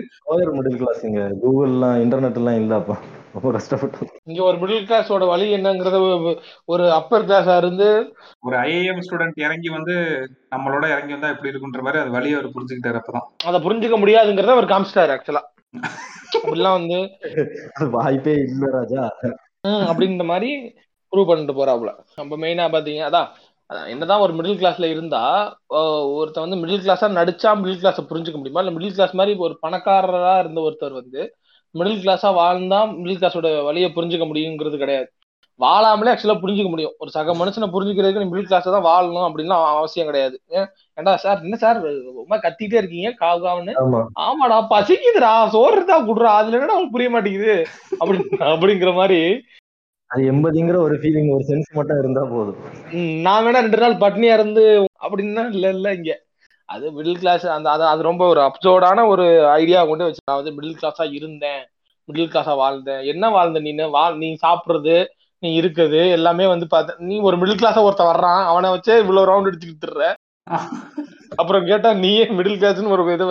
[0.55, 2.97] மிடில் கிளாஸுங்க கூகுள்லாம் இன்டர்நெட் எல்லாம் இல்லப்பா
[3.35, 4.11] ரொம்ப கஷ்டப்பட்டோம்.
[4.29, 5.99] இங்க ஒரு மிடில் கிளாஸோட வழி என்னங்கறத
[6.69, 7.89] ஒரு அப்பர் கிளாஸா இருந்து
[8.43, 9.95] ஒரு ஐஏஎம் ஸ்டூடெண்ட் இறங்கி வந்து
[10.53, 13.27] நம்மளோட இறங்கி வந்தா எப்படி இருக்குன்ற மாதிரி அது வழியை அவர் புரிஞ்சுக்கிட்டாரு அப்பதான்.
[13.45, 15.43] அதை புரிஞ்சுக்க முடியாதுங்கிறத அவர் காமிச்சிட்டாரு ஆக்சுவலா
[16.37, 16.99] அப்படிலாம் வந்து
[17.77, 19.05] அது வாய்ப்பே இல்ல ராஜா.
[19.89, 20.51] அப்படின்ற மாதிரி
[21.13, 21.91] ப்ரூவ் பண்ணிட்டு போறாப்புல.
[22.19, 23.29] நம்ம மெயினா பாத்தீங்க அதான்
[23.89, 25.21] என்னதான் ஒரு மிடில் கிளாஸ்ல இருந்தா
[25.77, 28.63] அஹ், ஒருத்தன் வந்து மிடில் கிளாஸா நடிச்சா மிடில் கிளாஸை புரிஞ்சுக்க முடியுமா?
[28.63, 31.23] இல்ல மிடில் கிளாஸ் மாதிரி ஒரு பணக்காரரா இருந்த ஒருத்தர் வந்து
[31.75, 35.09] மிடில் கிளாஸா வாழ்ந்தா மிடில் கிளாஸோட வழியை புரிஞ்சுக்க முடியுங்கிறது கிடையாது.
[35.61, 36.95] வாழாமலே ஆக்சுவலா புரிஞ்சுக்க முடியும்.
[36.99, 40.37] ஒரு சக மனுஷனை புரிஞ்சுக்கிறதுக்கு நீ மிடில் கிளாஸ் தான் வாழணும் அப்படின்லாம் அவசியம் கிடையாது.
[40.59, 40.69] ஏன்?
[40.99, 41.79] ஏன்டா சார் என்ன சார்
[42.21, 43.75] ரொம்ப கத்திட்டே இருக்கீங்க காவு காவுன்னு
[44.27, 47.55] ஆமாடா பசிக்குதுடா சோறு இருந்தா குடுறா அதுல என்னடா புரிய மாட்டேங்குது?
[48.01, 48.19] அப்படி
[48.53, 49.21] அப்படிங்கிற மாதிரி.
[50.11, 52.59] அது எண்பதுங்கிற ஒரு ஃபீலிங் ஒரு சென்ஸ் மட்டும் இருந்தா போதும்.
[53.27, 54.65] நான் வேணா ரெண்டு நாள் பட்னியா இருந்து
[55.05, 56.13] அப்படின்னா இல்ல இல்ல இங்க.
[56.69, 59.25] அது மிடில் கிளாஸ் அந்த அது அது ரொம்ப ஒரு அப்சோர்டான ஒரு
[59.61, 61.63] ஐடியா கொண்டு வச்சு நான் வந்து மிடில் கிளாஸா இருந்தேன்.
[62.09, 63.03] மிடில் கிளாஸா வாழ்ந்தேன்.
[63.13, 64.97] என்ன வாழ்ந்த நீ வாழ் நீ சாப்பிடுறது
[65.43, 68.43] நீ இருக்குது எல்லாமே வந்து பார்த்த நீ ஒரு மிடில் கிளாஸா ஒருத்தன் வர்றான்.
[68.53, 70.13] அவனை வச்சே இவ்வளவு ரவுண்ட் அடிச்சுட்டு திட்டுற
[71.41, 73.25] அப்புறம் கேட்டா நீயே மிடில் கிளாஸ்னு ஒரு இது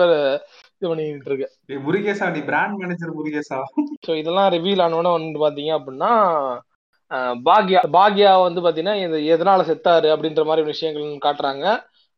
[0.76, 1.44] இது பண்ணிட்டு இருக்க.
[1.86, 3.58] முருகேசா நீ பிராண்ட் மேனேஜர் முருகேசா?
[4.06, 6.10] ஸோ இதெல்லாம் ரிவீல் ஆனோட வந்து பாத்தீங்க அப்படின்னா
[7.48, 8.96] பாக்யா பாக்யா வந்து பாத்தீங்கன்னா
[9.34, 11.64] எதனால செத்தாரு அப்படின்ற மாதிரி விஷயங்கள் காட்டுறாங்க.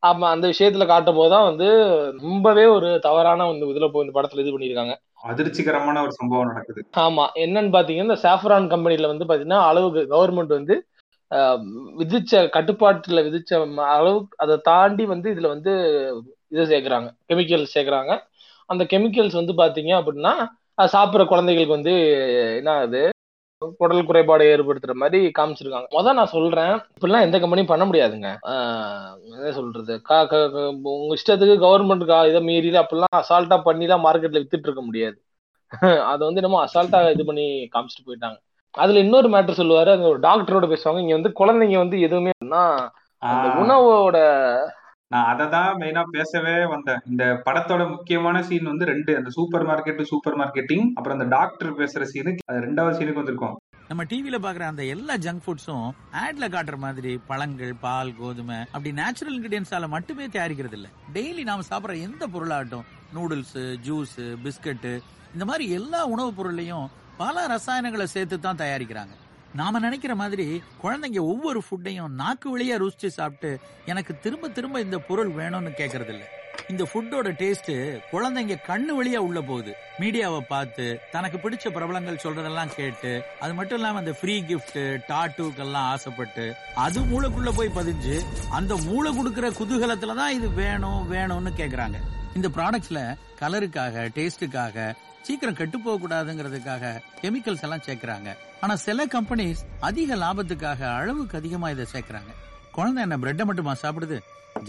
[0.03, 1.69] அப்ப அந்த விஷயத்துல காட்டும் போதுதான் வந்து
[2.21, 4.95] ரொம்பவே ஒரு தவறான வந்து இதுல போய் இந்த படத்துல இது பண்ணியிருக்காங்க.
[5.25, 6.81] அதிர்ச்சிகரமான ஒரு சம்பவம் நடக்குது.
[7.05, 10.77] ஆமா என்னன்னு பாத்தீங்கன்னா இந்த சாஃப்ரான் கம்பெனில வந்து பாத்தீங்கன்னா அளவுக்கு கவர்மெண்ட் வந்து
[12.01, 13.53] விதிச்ச கட்டுப்பாட்டுல விதிச்ச
[13.97, 15.73] அளவுக்கு அதை தாண்டி வந்து இதுல வந்து
[16.53, 18.13] இது சேர்க்கறாங்க கெமிக்கல் சேர்க்கறாங்க.
[18.71, 20.35] அந்த கெமிக்கல்ஸ் வந்து பாத்தீங்க அப்படின்னா
[20.95, 21.95] சாப்பிடுற குழந்தைகளுக்கு வந்து
[22.59, 23.03] என்ன ஆகுது?
[23.63, 25.89] குடல் குறைபாடு ஏற்படுத்துற மாதிரி காமிச்சிருக்காங்க.
[25.91, 28.31] முத நான் சொல்றேன் இப்படிலாம் எந்த கம்பெனியும் பண்ண முடியாதுங்க.
[29.35, 29.95] என்ன சொல்றது?
[30.95, 35.17] உங்க இஷ்டத்துக்கு கவர்மெண்ட் இதை மீறி அப்படிலாம் அசால்ட்டா பண்ணி தான் மார்க்கெட்ல வித்துட்டு இருக்க முடியாது.
[36.11, 38.37] அதை வந்து நம்ம அசால்ட்டா இது பண்ணி காமிச்சிட்டு போயிட்டாங்க.
[38.75, 42.33] அதுல இன்னொரு மேட்டர் சொல்லுவாரு அந்த ஒரு டாக்டரோட பேசுவாங்க இங்க வந்து குழந்தைங்க வந்து எதுவுமே
[43.63, 44.17] உணவோட
[45.11, 47.01] நான் அதை தான் மெயினா பேசவே வந்தேன்.
[47.11, 52.05] இந்த படத்தோட முக்கியமான சீன் வந்து ரெண்டு அந்த சூப்பர் மார்க்கெட் சூப்பர் மார்க்கெட்டிங் அப்புறம் அந்த டாக்டர் பேசுற
[52.13, 53.55] சீனு அது ரெண்டாவது சீனுக்கு வந்திருக்கோம்.
[53.91, 55.85] நம்ம டிவில பாக்குற அந்த எல்லா ஜங்க் ஃபுட்ஸும்
[56.23, 60.89] ஆட்ல காட்டுற மாதிரி பழங்கள் பால் கோதுமை அப்படி நேச்சுரல் இன்கிரியன்ஸால மட்டுமே தயாரிக்கிறது இல்ல.
[61.17, 63.59] டெய்லி நாம சாப்பிடுற எந்த பொருளாகட்டும் நூடுல்ஸ்
[63.89, 64.17] ஜூஸ்
[64.47, 64.89] பிஸ்கட்
[65.35, 66.89] இந்த மாதிரி எல்லா உணவுப் பொருளையும்
[67.23, 69.15] பல ரசாயனங்களை சேர்த்து தான் தயாரிக்கிறாங்க.
[69.59, 70.47] நாம நினைக்கிற மாதிரி
[70.83, 73.51] குழந்தைங்க ஒவ்வொரு ஃபுட்டையும் நாக்கு வழியா ருசிச்சு சாப்பிட்டு
[73.85, 76.25] எனக்கு திரும்ப திரும்ப இந்த பொருள் வேணும்னு கேக்குறது இல்ல
[76.69, 77.71] இந்த ஃபுட்டோட டேஸ்ட்
[78.13, 79.73] குழந்தைங்க கண்ணு வழியா உள்ள போகுது.
[80.01, 86.47] மீடியாவை பார்த்து தனக்கு பிடிச்ச பிரபலங்கள் சொல்றதெல்லாம் கேட்டு அது மட்டும் இல்லாம அந்த ஃப்ரீ கிஃப்ட் டாட்டூக்கெல்லாம் ஆசைப்பட்டு
[86.75, 88.17] அது மூளைக்குள்ள போய் பதிஞ்சு
[88.51, 91.99] அந்த மூளை கொடுக்கிற குதூகலத்துல தான் இது வேணும் வேணும்னு கேக்குறாங்க.
[92.35, 93.03] இந்த ப்ராடக்ட்ஸ்ல
[93.41, 94.95] கலருக்காக டேஸ்டுக்காக
[95.27, 96.91] சீக்கிரம் கெட்டு போக கூடாதுங்கிறதுக்காக
[97.21, 98.31] கெமிக்கல்ஸ் எல்லாம் சேர்க்கிறாங்க.
[98.65, 102.33] ஆனா சில கம்பெனிஸ் அதிக லாபத்துக்காக அளவுக்கு அதிகமா இதை சேர்க்கிறாங்க.
[102.77, 104.19] குழந்தை என்ன பிரெட்டை மட்டுமா சாப்பிடுது?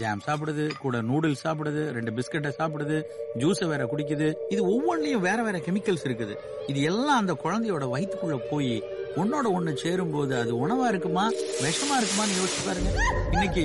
[0.00, 2.96] ஜாம் சாப்பிடுது கூட நூடுல்ஸ் சாப்பிடுது ரெண்டு பிஸ்கட்டை சாப்பிடுது
[3.40, 4.28] ஜூஸை வேற குடிக்குது.
[4.54, 6.34] இது ஒவ்வொன்றிலையும் வேற வேற கெமிக்கல்ஸ் இருக்குது.
[6.70, 8.74] இது எல்லாம் அந்த குழந்தையோட வயிற்றுக்குள்ள போய்
[9.20, 11.24] ஒன்னோட ஒண்ணு சேரும்போது அது உணவா இருக்குமா
[11.64, 12.90] விஷமா இருக்குமான்னு யோசிச்சு பாருங்க.
[13.34, 13.64] இன்னைக்கு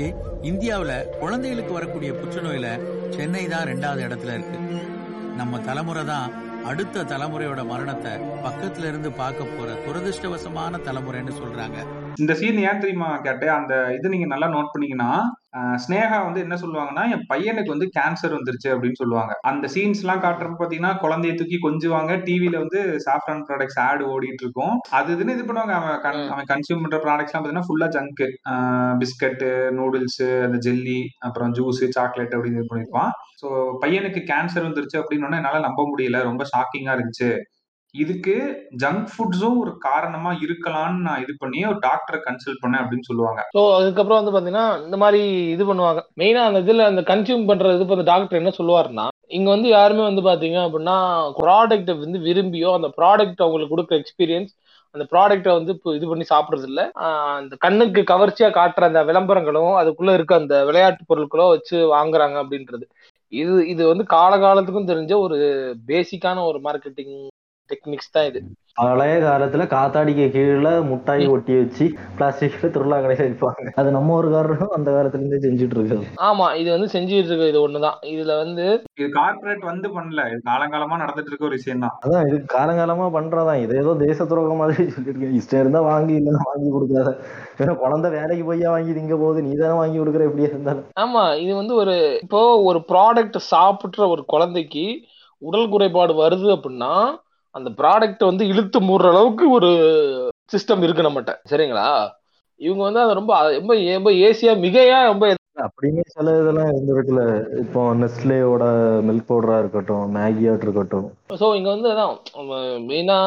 [0.52, 0.94] இந்தியாவில
[1.24, 2.70] குழந்தைகளுக்கு வரக்கூடிய புற்றுநோயில
[3.18, 4.60] சென்னை தான் ரெண்டாவது இடத்துல இருக்கு.
[5.41, 6.28] நம்ம தலைமுறை தான்
[6.64, 8.11] அடுத்த தலைமுறையோட மரணத்தை
[8.45, 11.80] பக்கத்துல இருந்து பார்க்க போற துரதிருஷ்டவசமான தலைமுறைன்னு சொல்றாங்க.
[12.22, 13.53] இந்த சீன் ஏன் தெரியுமா கேட்டேன்?
[13.60, 15.11] அந்த இது நீங்க நல்லா நோட் பண்ணீங்கன்னா
[15.84, 19.34] ஸ்னேகா வந்து என்ன சொல்லுவாங்கன்னா என் பையனுக்கு வந்து கேன்சர் வந்துருச்சு அப்படின்னு சொல்லுவாங்க.
[19.49, 22.11] அந்த சீன்ஸ் எல்லாம் காட்டுறப்ப பாத்தீங்கன்னா குழந்தைய தூக்கி கொஞ்சுவாங்க.
[22.27, 24.73] டிவில வந்து சாஃப்ரான் ப்ராடக்ட்ஸ் ஆடு ஓடிட்டு இருக்கும்.
[24.99, 25.76] அது இதுன்னு இது பண்ணுவாங்க.
[25.80, 28.23] அவன் அவன் கன்சியூம் பண்ற ப்ராடக்ட்ஸ் எல்லாம் பாத்தீங்கன்னா ஃபுல்லா ஜங்க்
[29.03, 29.45] பிஸ்கட்
[29.80, 33.11] நூடுல்ஸ் அந்த ஜெல்லி அப்புறம் ஜூஸ் சாக்லேட் அப்படின்னு இது பண்ணிருப்பான்.
[33.41, 33.48] ஸோ
[33.84, 36.19] பையனுக்கு கேன்சர் வந்துருச்சு அப்படின்னு என்னால நம்ப முடியல.
[36.30, 37.31] ரொம்ப ஷாக்கிங்கா இருந்துச்சு.
[37.95, 38.36] இதுக்கு
[38.82, 43.41] ஜங்க் ஃபுட்ஸும் ஒரு காரணமா இருக்கலாம்னு நான் இது பண்ணி ஒரு டாக்டரை கன்சல்ட் பண்ணேன் அப்படின்னு சொல்லுவாங்க.
[43.56, 45.20] ஸோ அதுக்கப்புறம் வந்து பாத்தீங்கன்னா இந்த மாதிரி
[45.56, 46.02] இது பண்ணுவாங்க.
[46.22, 49.06] மெயினா அந்த இதுல அந்த கன்சியூம் பண்ற இது அந்த டாக்டர் என்ன சொல்லுவாருன்னா
[49.38, 50.95] இங்க வந்து யாருமே வந்து பாத்தீங்க அப்படின்னா
[51.41, 54.52] ப்ராடக்ட்டை வந்து விரும்பியோ அந்த ப்ராடக்ட் அவங்களுக்கு கொடுக்குற எக்ஸ்பீரியன்ஸ்
[54.95, 56.84] அந்த ப்ராடக்ட்டை வந்து இப்போ இது பண்ணி சாப்பிட்றது இல்லை
[57.38, 62.86] அந்த கண்ணுக்கு கவர்ச்சியா காட்டுற அந்த விளம்பரங்களும் அதுக்குள்ள இருக்க அந்த விளையாட்டு பொருட்களோ வச்சு வாங்குறாங்க அப்படின்றது.
[63.34, 65.38] இது இது வந்து காலகாலத்துக்கும் தெரிஞ்ச ஒரு
[65.88, 67.15] பேசிக்கான ஒரு மார்க்கெட்டிங்
[67.73, 68.41] டெக்னிக்ஸ் தான் இது.
[68.77, 71.85] பழைய காலத்துல காத்தாடிக்கு கீழே முட்டாய் ஒட்டி வச்சு
[72.15, 76.69] பிளாஸ்டிக்ல திருவிழா கடையில விற்பாங்க அது நம்ம ஒரு காரணம் அந்த காலத்துல இருந்தே செஞ்சுட்டு இருக்காது ஆமா இது
[76.73, 77.97] வந்து செஞ்சுட்டு இருக்க இது ஒண்ணுதான்.
[78.13, 82.37] இதுல வந்து இது கார்ப்பரேட் வந்து பண்ணல இது காலங்காலமா நடந்துட்டு இருக்க ஒரு விஷயம் தான் அதான் இது
[82.55, 83.61] காலங்காலமா பண்றதான்.
[83.63, 87.11] இது ஏதோ தேச துரோகம் மாதிரி சொல்லிட்டு இருக்கேன் இஷ்டம் இருந்தா வாங்கி இல்லைன்னா வாங்கி கொடுக்காத.
[87.59, 90.87] ஏன்னா குழந்தை வேலைக்கு போய்யா வாங்கி திங்க போகுது நீ தானே வாங்கி கொடுக்குற எப்படியா இருந்தாலும்.
[91.03, 94.85] ஆமா இது வந்து ஒரு இப்போ ஒரு ப்ராடக்ட் சாப்பிட்ற ஒரு குழந்தைக்கு
[95.41, 96.93] உடல் குறைபாடு வருது அப்படின்னா
[97.55, 99.69] அந்த ப்ராடக்ட் வந்து இழுத்து மூடுற அளவுக்கு ஒரு
[100.53, 101.34] சிஸ்டம் இருக்கு நம்மகிட்ட.
[101.51, 101.88] சரிங்களா?
[102.61, 105.25] இவங்க வந்து அதை ரொம்ப ரொம்ப ரொம்ப ஏசியா மிகையா ரொம்ப
[105.63, 107.23] அப்படியுமே சில இதெல்லாம் இருந்திருக்குல்ல.
[107.59, 108.63] இப்போ நெஸ்லேயோட
[109.07, 111.07] மில்க் பவுடரா இருக்கட்டும் மேகியாட் இருக்கட்டும்.
[111.41, 112.13] ஸோ இங்க வந்து அதான்
[112.89, 113.17] மெயினா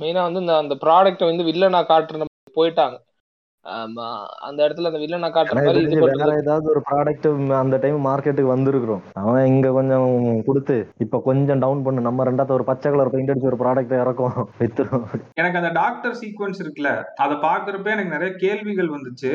[0.00, 2.26] மெயினா வந்து இந்த அந்த ப்ராடக்ட்டை வந்து வில்லனா காட்டுற
[2.56, 2.96] போயிட்டாங்க.
[4.46, 7.28] அந்த இடத்துல அந்த வில்லனா காட்டுற மாதிரி வேற ஏதாவது ஒரு ப்ராடக்ட்
[7.62, 9.02] அந்த டைம் மார்க்கெட்டுக்கு வந்திருக்கிறோம்.
[9.22, 10.10] அவன் இங்க கொஞ்சம்
[10.48, 12.06] கொடுத்து இப்ப கொஞ்சம் டவுன் பண்ணு.
[12.08, 15.06] நம்ம ரெண்டாவது ஒரு பச்சை கலர் பெயிண்ட் அடிச்சு ஒரு ப்ராடக்ட் இறக்கும் வித்துரும்.
[15.40, 16.92] எனக்கு அந்த டாக்டர் சீக்வன்ஸ் இருக்குல்ல
[17.24, 19.32] அதை பாக்குறப்ப எனக்கு நிறைய கேள்விகள் வந்துச்சு.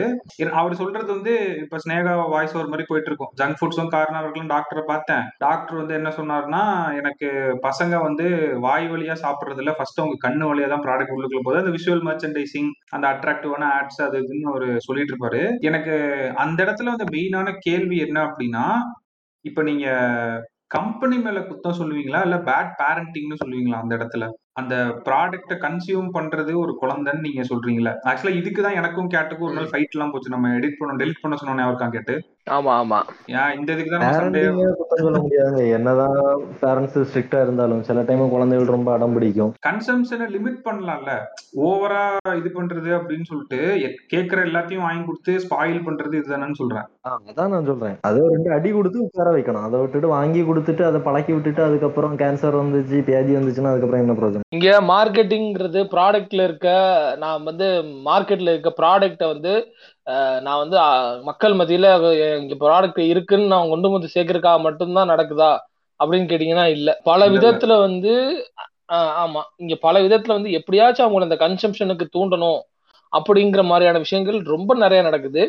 [0.62, 1.34] அவர் சொல்றது வந்து
[1.64, 3.32] இப்ப ஸ்னேகா வாய்ஸ் ஒரு மாதிரி போயிட்டு இருக்கும்.
[3.42, 5.26] ஜங்க் ஃபுட்ஸும் காரணம் இருக்கலாம் டாக்டரை பார்த்தேன்.
[5.46, 6.64] டாக்டர் வந்து என்ன சொன்னாருன்னா
[7.00, 7.30] எனக்கு
[7.68, 8.28] பசங்க வந்து
[8.68, 11.64] வாய் வழியா சாப்பிடுறதுல ஃபர்ஸ்ட் அவங்க கண்ணு வழியா தான் ப்ராடக்ட் உள்ளுக்குள்ள போகுது.
[11.64, 15.94] அந்த விஷுவல் மர்ச்சன்டைசிங் அந்த அட்ராக்டிவான ஆட்ஸ் அது இதுன்னு அவர் சொல்லிட்டு இருப்பாரு எனக்கு
[16.36, 18.66] அந்த இடத்துல வந்து மெயினான கேள்வி என்ன அப்படின்னா
[19.46, 19.86] இப்ப நீங்க
[20.68, 22.20] கம்பெனி மேல குத்தம் சொல்லுவீங்களா?
[22.22, 24.26] இல்ல பேட் பேரண்டிங்னு சொல்லுவீங்களா அந்த இடத்துல?
[24.54, 24.76] அந்த
[25.06, 29.96] ப்ராடக்ட்டை கன்சியூம் பண்றது ஒரு குழந்தைன்னு நீங்க சொல்றீங்களா ஆக்சுவலா இதுக்கு தான் எனக்கும் கேட்டுக்கும் ஒரு நாள் ஃபைட்
[29.96, 30.30] எல்லாம் போச்சு.
[30.30, 32.16] நம்ம எடிட் பண்ண டெலிட் பண்ண சொன்னோன்னே அவருக்கான் கேட்டு.
[32.48, 33.00] ஆமா ஆமா.
[33.40, 34.06] ஏன் இந்த இதுக்கு தான்
[35.02, 35.64] சொல்ல முடியாதுங்க.
[35.78, 36.16] என்னதான்
[36.62, 39.52] பேரண்ட்ஸ் ஸ்ட்ரிக்டா இருந்தாலும் சில டைம் குழந்தைகள் ரொம்ப அடம் பிடிக்கும்.
[39.68, 41.12] கன்சம்ஷனை லிமிட் பண்ணலாம்ல.
[41.68, 42.02] ஓவரா
[42.40, 43.60] இது பண்றது அப்படின்னு சொல்லிட்டு
[44.14, 46.88] கேக்குற எல்லாத்தையும் வாங்கி கொடுத்து ஸ்பாயில் பண்றது இதுதானேன்னு சொல்றேன்.
[47.30, 47.96] அதான் நான் சொல்றேன்.
[48.10, 49.68] அதை ரெண்டு அடி கொடுத்து உட்கார வைக்கணும்.
[49.68, 54.50] அதை விட்டுட்டு வாங்கி கொடுத்துட்டு அதை பழக்கி விட்டுட்டு அதுக்கப்புறம் கேன்சர் வந்துச்சு வியாதி வந்துச்சுன்னா அதுக்கப்புறம் என்ன பிரயோஜனம்?
[54.58, 56.70] இங்க மார்க்கெட்டிங்கிறது ப்ராடக்ட்ல இருக்க
[57.24, 57.70] நான் வந்து
[58.10, 59.54] மார்க்கெட்ல இருக்க ப்ராடக்ட்டை வந்து
[60.42, 60.78] நான் வந்து
[61.24, 61.88] மக்கள் மத்தியில
[62.38, 65.52] இங்க ப்ராடக்ட் இருக்குன்னு நான் கொண்டு வந்து சேர்க்கறதுக்காக மட்டும்தான் நடக்குதா
[66.00, 66.90] அப்படின்னு கேட்டீங்கன்னா இல்ல.
[67.04, 67.22] பல.
[67.30, 68.14] விதத்துல வந்து
[69.24, 69.42] ஆமா.
[69.58, 72.62] இங்க பல விதத்துல வந்து எப்படியாச்சும் அவங்கள இந்த கன்சம்ஷனுக்கு தூண்டணும்
[73.14, 75.44] அப்படிங்கிற மாதிரியான விஷயங்கள் ரொம்ப நிறைய நடக்குது.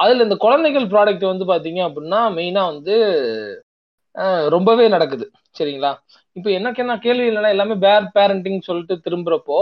[0.00, 2.94] அதுல இந்த குழந்தைகள் ப்ராடக்ட் வந்து பாத்தீங்க அப்படின்னா மெயினா வந்து
[4.48, 5.26] ரொம்பவே நடக்குது.
[5.56, 5.90] சரிங்களா?
[6.36, 9.58] இப்போ எனக்கு என்ன கேள்வி இல்லைன்னா எல்லாமே பேர் பேரண்டிங் சொல்லிட்டு திரும்புறப்போ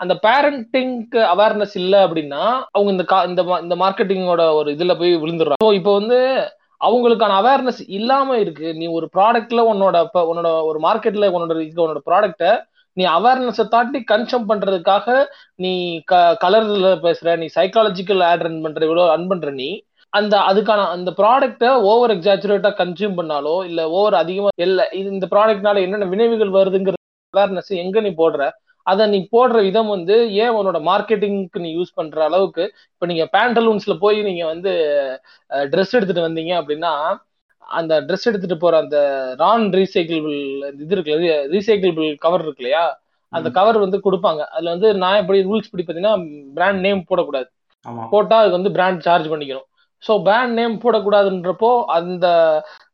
[0.00, 2.42] அந்த பேரண்டிங்க்கு அவேர்னஸ் இல்லை அப்படின்னா
[2.72, 5.62] அவங்க இந்த கா இந்த மா- இந்த மார்க்கெட்டிங்கோட ஒரு இதுல போய் விழுந்துடுறாங்க.
[5.64, 6.18] ஸோ இப்போ வந்து
[6.80, 8.66] அவங்களுக்கான அவேர்னஸ் இல்லாம இருக்கு.
[8.74, 12.50] நீ ஒரு ப்ராடக்ட்ல உன்னோட இப்போ உன்னோட ஒரு மார்க்கெட்ல உன்னோட இருக்க உன்னோட ப்ராடக்ட்டை
[12.96, 15.06] நீ அவேர்னஸை தாண்டி கன்சம் பண்றதுக்காக
[15.58, 15.72] நீ
[16.04, 16.14] க
[16.44, 19.68] கலர்ல பேசுற நீ சைக்காலஜிக்கல் ஆட் ரன் பண்ற இவ்வளோ ரன் பண்ற நீ
[20.12, 25.82] அந்த அதுக்கான அந்த ப்ராடக்ட்டை ஓவர் எக்ஸாச்சுரேட்டா கன்சியூம் பண்ணாலோ இல்ல ஓவர் அதிகமா இல்லை இது இந்த ப்ராடக்ட்னால
[25.82, 26.94] என்னென்ன விளைவுகள் வருதுங்கிற
[27.34, 28.42] அவேர்னஸ் எங்க நீ போடுற?
[28.86, 32.64] அதை நீ போடுற விதம் வந்து ஏன் உன்னோட மார்க்கெட்டிங்க்கு நீ யூஸ் பண்ற அளவுக்கு?
[32.94, 34.72] இப்போ நீங்க பேண்டலூன்ஸ்ல போய் நீங்க வந்து
[35.72, 36.92] ட்ரெஸ் எடுத்துட்டு வந்தீங்க அப்படின்னா
[37.78, 38.98] அந்த ட்ரெஸ் எடுத்துட்டு போற அந்த
[39.42, 40.38] நான் ரீசைக்கிள்பிள்
[40.82, 42.84] இது இருக்குல்ல ரீசைக்கிள்பிள் கவர் இருக்கு இல்லையா?
[43.32, 44.42] அந்த கவர் வந்து கொடுப்பாங்க.
[44.54, 46.14] அதுல வந்து நான் எப்படி ரூல்ஸ் படி பார்த்தீங்கன்னா
[46.58, 47.48] பிராண்ட் நேம் போடக்கூடாது.
[48.12, 49.66] போட்டா அதுக்கு வந்து பிராண்ட் சார்ஜ் பண்ணிக்கணும்.
[50.02, 52.26] ஸோ பேண்ட் நேம் போடக்கூடாதுன்றப்போ அந்த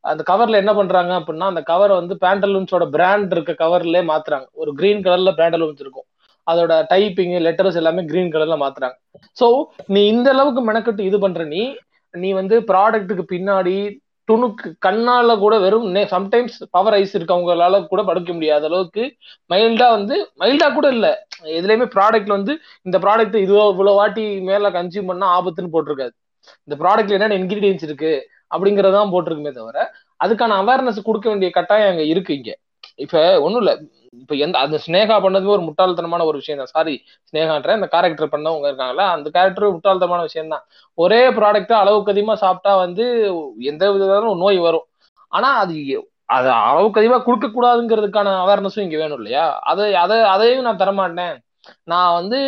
[0.03, 4.47] அந்த கவர்ல என்ன பண்றாங்க அப்படின்னா அந்த கவரை வந்து பேண்டலூன்ஸோட பிராண்ட் இருக்க கவர்லயே மாத்துறாங்க.
[4.53, 6.07] ஒரு கிரீன் கலர்ல பேண்டலூன்ஸ் இருக்கும்
[6.47, 8.95] அதோட டைப்பிங் லெட்டர்ஸ் எல்லாமே கிரீன் கலர்ல மாத்துறாங்க.
[9.37, 9.47] ஸோ
[9.93, 11.61] நீ இந்த அளவுக்கு மெனக்கட்டு இது பண்ற நீ
[12.13, 13.75] நீ வந்து ப்ராடக்ட்டுக்கு பின்னாடி
[14.27, 19.03] துணுக்கு கண்ணால கூட வெறும் சம்டைம்ஸ் பவர் ஐஸ் இருக்கவங்களால கூட படுக்க முடியாத அளவுக்கு
[19.49, 21.07] மைல்டா வந்து மைல்டா கூட இல்ல.
[21.57, 22.53] எதுலயுமே ப்ராடக்ட்ல வந்து
[22.85, 26.13] இந்த ப்ராடக்ட் இதுவோ இவ்வளவு வாட்டி மேல கன்சியூம் பண்ணா ஆபத்துன்னு போட்டிருக்காது.
[26.67, 28.13] இந்த ப்ராடக்ட்ல என்னென்ன இன்கிரீடியன்ஸ் இருக்கு
[28.51, 29.77] அப்படிங்கறதான் போட்டிருக்குமே தவிர
[30.19, 32.51] அதுக்கான அவேர்னஸ் கொடுக்க வேண்டிய கட்டாயம் அங்க இருக்கு இங்க.
[32.97, 33.71] இப்ப ஒண்ணும் இல்ல.
[34.21, 36.93] இப்ப எந்த அந்த ஸ்னேகா பண்ணதுமே ஒரு முட்டாள்தனமான ஒரு விஷயம் தான் சாரி
[37.29, 40.63] ஸ்னேகான்ற அந்த கேரக்டர் பண்ணவங்க இருக்காங்கல்ல அந்த கேரக்டர் முட்டாள்தனமான விஷயம் தான்
[40.97, 43.05] ஒரே ப்ராடக்ட் அளவுக்கு அதிகமா சாப்பிட்டா வந்து
[43.71, 44.85] எந்த விதமான நோய் வரும்.
[45.31, 45.75] ஆனா அது
[46.29, 49.45] அது அளவுக்கு அதிகமா கொடுக்க கூடாதுங்கிறதுக்கான அவேர்னஸும் இங்க வேணும் இல்லையா?
[49.63, 51.35] அதை அதை அதையும் நான் தரமாட்டேன்.
[51.83, 52.39] நான் வந்து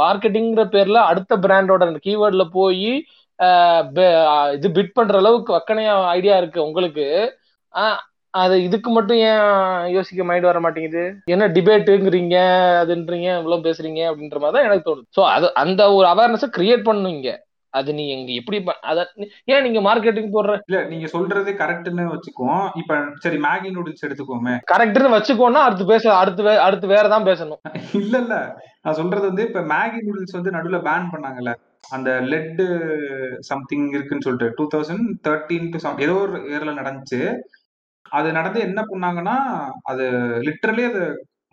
[0.00, 2.90] மார்க்கெட்டிங்கிற பேர்ல அடுத்த பிராண்டோட அந்த கீவேர்ட்ல போய்
[4.56, 7.06] இது பிட் பண்ற அளவுக்கு வக்கனையா ஐடியா இருக்கு உங்களுக்கு.
[8.42, 9.42] அது இதுக்கு மட்டும் ஏன்
[9.96, 11.02] யோசிக்க மைண்ட் வர மாட்டேங்குது?
[11.34, 12.36] என்ன டிபேட்டுங்கிறீங்க
[12.82, 15.06] அதுன்றீங்க இவ்வளவு பேசுறீங்க அப்படின்ற மாதிரி தான் எனக்கு தோணுது.
[15.16, 17.30] ஸோ அது அந்த ஒரு அவேர்னஸை கிரியேட் பண்ணுங்க.
[17.74, 19.00] அது நீ எங்க எப்படி அத
[19.44, 20.52] ஏன் நீங்க மார்க்கெட்டிங் போடுற?
[20.68, 24.54] இல்ல நீங்க சொல்றது கரெக்ட்னு வச்சுக்குவோம் இப்ப சரி மேகி நூடுல்ஸ் எடுத்துக்கோமே.
[24.72, 27.60] கரெக்ட்னு வச்சுக்கோன்னா அடுத்து பேச அடுத்து அடுத்து வேற தான் பேசணும்.
[27.92, 28.36] இல்ல இல்ல.
[28.82, 31.52] நான் சொல்றது வந்து இப்ப மேகி நூடுல்ஸ் வந்து நடுவுல பேன் பண்ணாங்கல்ல.
[31.90, 32.62] அந்த லெட்
[33.40, 37.20] சம்திங் இருக்குன்னு சொல்லிட்டு டூ தௌசண்ட் தேர்ட்டீன் டு ஏதோ ஒரு இயர்ல நடந்துச்சு.
[38.12, 39.36] அது நடந்து என்ன பண்ணாங்கன்னா
[39.82, 40.04] அது
[40.42, 41.02] லிட்டரலி அது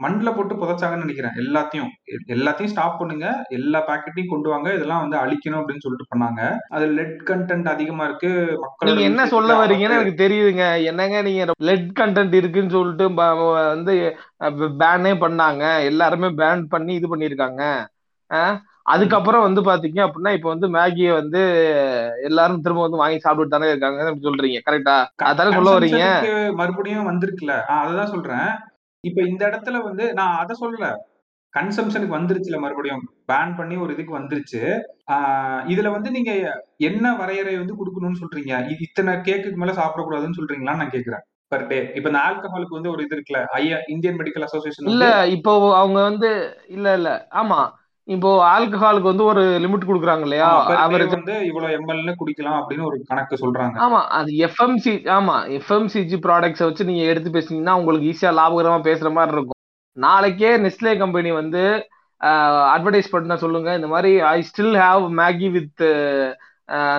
[0.03, 1.36] மண்ணில் போட்டு புதைச்சாங்கன்னு நினைக்கிறேன்.
[1.41, 1.90] எல்லாத்தையும்
[2.36, 3.28] எல்லாத்தையும் ஸ்டாப் பண்ணுங்க.
[3.57, 4.68] எல்லா பேக்கெட்டையும் கொண்டு வாங்க.
[4.78, 6.41] இதெல்லாம் வந்து அழிக்கணும் அப்படின்னு சொல்லிட்டு பண்ணாங்க.
[6.76, 8.32] அது லெட் கண்டென்ட் அதிகமா இருக்கு.
[8.64, 10.65] மக்கள் நீங்க என்ன சொல்ல வரீங்கன்னு எனக்கு தெரியுதுங்க.
[10.91, 13.07] என்னங்க நீங்க லெட் கண்டென்ட் இருக்குன்னு சொல்லிட்டு
[13.76, 13.95] வந்து
[14.84, 15.64] பேனே பண்ணாங்க.
[15.91, 17.64] எல்லாருமே பேன் பண்ணி இது பண்ணிருக்காங்க
[18.91, 21.41] அதுக்கப்புறம் வந்து பாத்தீங்க அப்படின்னா இப்ப வந்து மேகியை வந்து
[22.28, 24.60] எல்லாரும் திரும்ப வந்து வாங்கி சாப்பிட்டு தானே இருக்காங்க சொல்றீங்க.
[24.68, 24.95] கரெக்டா
[25.30, 26.07] அதானே சொல்ல வரீங்க
[26.61, 27.56] மறுபடியும் வந்திருக்குல்ல.
[27.82, 28.49] அததான் சொல்றேன்.
[29.03, 30.88] இப்ப இந்த இடத்துல வந்து நான் அதை சொல்லல.
[31.53, 33.02] கன்சம்ஷனுக்கு வந்துருச்சுல மறுபடியும்.
[33.30, 34.61] பேன் பண்ணி ஒரு இதுக்கு வந்துருச்சு.
[35.68, 36.32] இதுல வந்து நீங்க
[36.82, 38.53] என்ன வரையறை வந்து கொடுக்கணும்னு சொல்றீங்க?
[38.86, 41.23] இத்தனை கேக்குக்கு மேல சாப்பிடக்கூடாதுன்னு சொல்றீங்களான்னு நான் கேக்குறேன்.
[41.52, 45.06] பர் டே இப்ப இந்த ஆல்கஹாலுக்கு வந்து ஒரு இது இருக்குல்ல ஐயா இந்தியன் மெடிக்கல் அசோசியேஷன் இல்ல
[45.36, 46.30] இப்போ அவங்க வந்து
[46.69, 47.10] இல்ல இல்ல.
[47.34, 47.60] ஆமா.
[48.16, 50.48] இப்போ ஆல்கஹாலுக்கு வந்து ஒரு லிமிட் கொடுக்குறாங்க இல்லையா
[50.84, 53.76] அவருக்கு வந்து இவ்வளவு எம்எல்னு குடிக்கலாம் அப்படின்னு ஒரு கணக்கு சொல்றாங்க.
[53.86, 59.36] ஆமா அது எஃப்எம்சி ஆமா எஃப்எம்சிஜி ப்ராடக்ட்ஸை வச்சு நீங்க எடுத்து பேசுனீங்கன்னா உங்களுக்கு ஈஸியா லாபகரமா பேசுற மாதிரி
[59.38, 59.60] இருக்கும்.
[59.98, 61.64] நாளைக்கே நெஸ்லே கம்பெனி வந்து
[62.76, 63.70] அட்வர்டைஸ் பண்ண சொல்லுங்க.
[63.80, 65.84] இந்த மாதிரி I still have Maggi with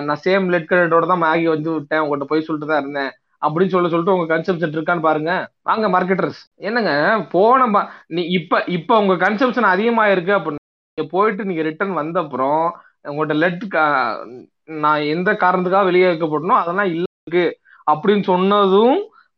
[0.07, 2.01] நான் சேம் லெட் கரண்டோட தான் மேகி வந்து விட்டேன்.
[2.03, 3.11] உங்கள்கிட்ட போய் சொல்லிட்டு தான் இருந்தேன்.
[3.45, 5.31] அப்படின்னு சொல்ல சொல்லிட்டு உங்க கன்சம்ஷன் இருக்கான்னு பாருங்க.
[5.69, 6.91] வாங்க மார்க்கெட்டர்ஸ் என்னங்க
[7.37, 7.85] போன
[8.17, 10.61] நீ இப்ப இப்ப உங்க கன்சம்ஷன் அதிகமா இருக்கு அப்படின்னு
[10.97, 12.63] நீங்க போயிட்டு நீங்க ரிட்டர்ன் வந்த அப்புறம்
[13.05, 13.63] உங்கள்கிட்ட லெட்
[14.81, 17.45] நான் எந்த காரணத்துக்காக வெளியே வைக்கப்படணும் அதெல்லாம் இல்ல இருக்கு.
[17.87, 18.97] அப்படின்னு சொன்னதும்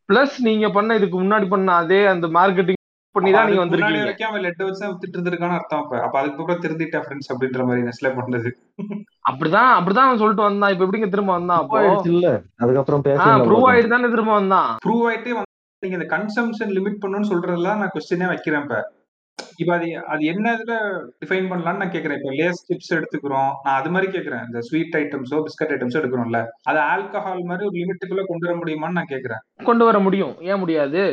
[0.10, 2.82] பிளஸ் நீங்க பண்ண இதுக்கு முன்னாடி பண்ண அதே அந்த மார்க்கெட்டிங்
[3.16, 4.02] பண்ணி தான் நீங்க வந்திருக்கீங்க.
[4.02, 6.02] வரைக்கும் அவன் லெட் வச்சு வித்துட்டு இருந்திருக்கான்னு அர்த்தம் அப்ப.
[6.02, 8.50] அப்ப அதுக்கப்புறம் திருந்திட்டா ஃப்ரெண்ட்ஸ் அப்படின்ற மாதிரி நெஸ்ல பண்ணது.
[9.26, 10.72] அப்படிதான் அப்படிதான் அவன் சொல்லிட்டு வந்தான்.
[10.72, 11.82] இப்ப எப்படிங்க திரும்ப வந்தான் அப்போ?
[12.12, 12.28] இல்ல.
[12.58, 14.70] அதுக்கப்புறம் பேச ப்ரூவ் ஆயிட்டு தானே திரும்ப வந்தான்?
[14.86, 15.34] ப்ரூவ் ஆயிட்டே
[15.84, 18.78] நீங்க இந்த கன்சம்ஷன் லிமிட் பண்ணணும்னு சொல்றதெல்லாம் நான் கொஸ்டினே வைக்கிறேன் இப்ப.
[19.62, 20.74] இப்ப அது அது என்ன இதுல
[21.22, 22.18] டிஃபைன் பண்ணலாம்னு நான் கேக்குறேன்.
[22.20, 23.52] இப்ப லேஸ் சிப்ஸ் எடுத்துக்கிறோம்.
[23.66, 24.44] நான் அது மாதிரி கேக்குறேன்.
[24.48, 26.40] இந்த ஸ்வீட் ஐட்டம்ஸோ பிஸ்கட் ஐட்டம்ஸோ எடுக்கிறோம்ல.
[26.70, 29.42] அது ஆல்கஹால் மாதிரி ஒரு லிமிட்டுக்குள்ள கொண்டு வர முடியுமான்னு நான் கேக்குறேன்.
[29.70, 30.34] கொண்டு வர முடியும்.
[30.52, 31.04] ஏன் முடியாது?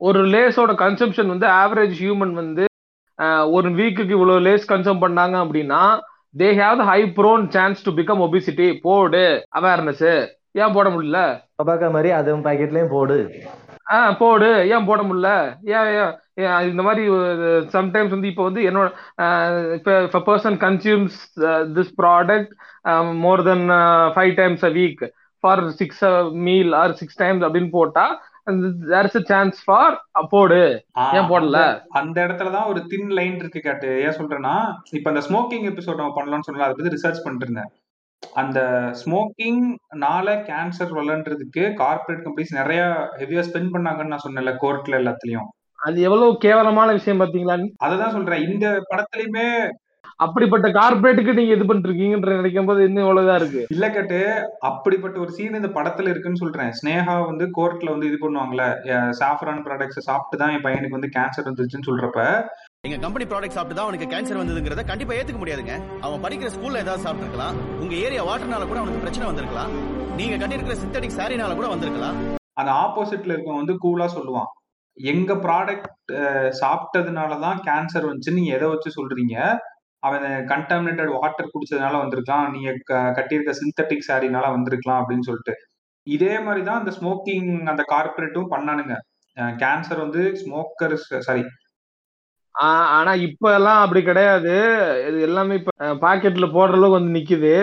[0.00, 2.64] ஒரு லேஸோட கன்சம்ஷன் வந்து ஆவரேஜ் ஹியூமன் வந்து
[3.56, 5.82] ஒரு வீக்குக்கு இவ்வளவு லேஸ் கன்சூம் பண்ணாங்க அப்படின்னா
[6.40, 9.24] they have high prone chance to become obesity போடு.
[9.58, 10.08] அவேர்னஸ்
[10.62, 11.20] ஏன் போட முடியல?
[11.60, 13.18] டொபாக்கோ மாதிரி அதுவும் பாக்கெட்லயும் போடு.
[13.92, 14.68] ஆ போடு.
[14.70, 15.30] ஏன் போட முடியல?
[15.76, 17.08] ஏன் ஏன் இந்த மாதிரி
[17.74, 18.88] சம்டைம்ஸ் வந்து இப்போ வந்து என்னோட
[19.74, 21.18] இப்போ person consumes
[21.76, 22.52] this product
[23.18, 23.68] more than
[24.14, 25.08] five times a week
[25.40, 26.04] for six
[26.46, 28.06] meal or six times அப்படின்னு போட்டா
[28.88, 29.94] தேர் இஸ் சான்ஸ் ஃபார்
[30.30, 30.62] போடு.
[31.12, 31.58] ஏன் போடல?
[31.88, 34.00] அந்த இடத்துலதான் ஒரு தின் லைன் இருக்கு கேட்டு.
[34.00, 34.56] ஏன் சொல்றேன்னா
[34.90, 37.70] இப்ப அந்த ஸ்மோக்கிங் எபிசோட் நம்ம பண்ணலாம்னு சொல்லலாம் அதை பத்தி ரிசர்ச் பண்ணிட்டு இருந்தேன்.
[38.32, 38.58] அந்த
[39.00, 42.82] ஸ்மோக்கிங்னால கேன்சர் வளர்ன்றதுக்கு கார்பரேட் கம்பெனிஸ் நிறைய
[43.20, 45.48] ஹெவியா ஸ்பெண்ட் பண்ணாங்கன்னு நான் சொன்னேன்ல கோர்ட்ல எல்லாத்துலயும்.
[45.78, 47.56] அது எவ்வளவு கேவலமான விஷயம் பாத்தீங்களா
[47.86, 48.44] அததான் சொல்றேன்.
[48.50, 49.48] இந்த படத்துலயுமே
[50.16, 53.62] அப்படிப்பட்ட கார்பரேட்டுக்கு நீங்க இது பண்ணிருக்கீங்கன்ற நினைக்கும் போது இன்னும் எவ்வளவுதான் இருக்கு.
[53.70, 54.18] இல்ல கேட்டு
[54.60, 56.70] அப்படிப்பட்ட ஒரு சீன் இந்த படத்துல இருக்குன்னு சொல்றேன்.
[56.70, 58.66] ஸ்னேகா வந்து கோர்ட்ல வந்து இது பண்ணுவாங்கல்ல
[59.20, 62.20] சாஃப்ரான் ப்ராடக்ட்ஸ் சாப்பிட்டு தான் என் பையனுக்கு வந்து கேன்சர் வந்துருச்சுன்னு சொல்றப்ப
[62.86, 65.74] எங்க கம்பெனி ப்ராடக்ட் சாப்பிட்டு தான் அவனுக்கு கேன்சர் வந்ததுங்கிறத கண்டிப்பா ஏத்துக்க முடியாதுங்க.
[66.06, 67.56] அவன் படிக்கிற ஸ்கூல்ல ஏதாவது சாப்பிட்டுருக்கலாம்.
[67.82, 69.70] உங்க ஏரியா வாட்டர்னால கூட அவனுக்கு பிரச்சனை வந்திருக்கலாம்.
[70.18, 72.18] நீங்க கட்டிருக்கிற சிந்தடிக் சாரினால கூட வந்திருக்கலாம்.
[72.60, 74.50] அந்த ஆப்போசிட்ல இருக்கவன் வந்து கூலா சொல்லுவான்.
[75.12, 76.12] எங்க ப்ராடக்ட்
[76.60, 79.36] சாப்பிட்டதுனாலதான் கேன்சர் வந்துச்சு நீங்க எதை வச்சு சொல்றீங்க?
[80.06, 82.46] அவன் கண்டாமினேட்டட் வாட்டர் குடிச்சதுனால வந்திருக்கலாம்.
[82.54, 82.70] நீங்க
[83.18, 85.56] கட்டியிருக்க சிந்தட்டிக் சாரினால வந்திருக்கலாம் அப்படின்னு சொல்லிட்டு.
[86.06, 88.96] இதே மாதிரி தான் அந்த ஸ்மோக்கிங் அந்த கார்பரேட்டும் பண்ணானுங்க.
[89.62, 90.94] கேன்சர் வந்து ஸ்மோக்கர்
[91.28, 91.44] சாரி
[92.54, 94.54] ஆனா இப்ப எல்லாம் அப்படி கிடையாது.
[95.08, 97.54] இது எல்லாமே இப்ப பாக்கெட்ல போடுற அளவுக்கு வந்து நிக்குது.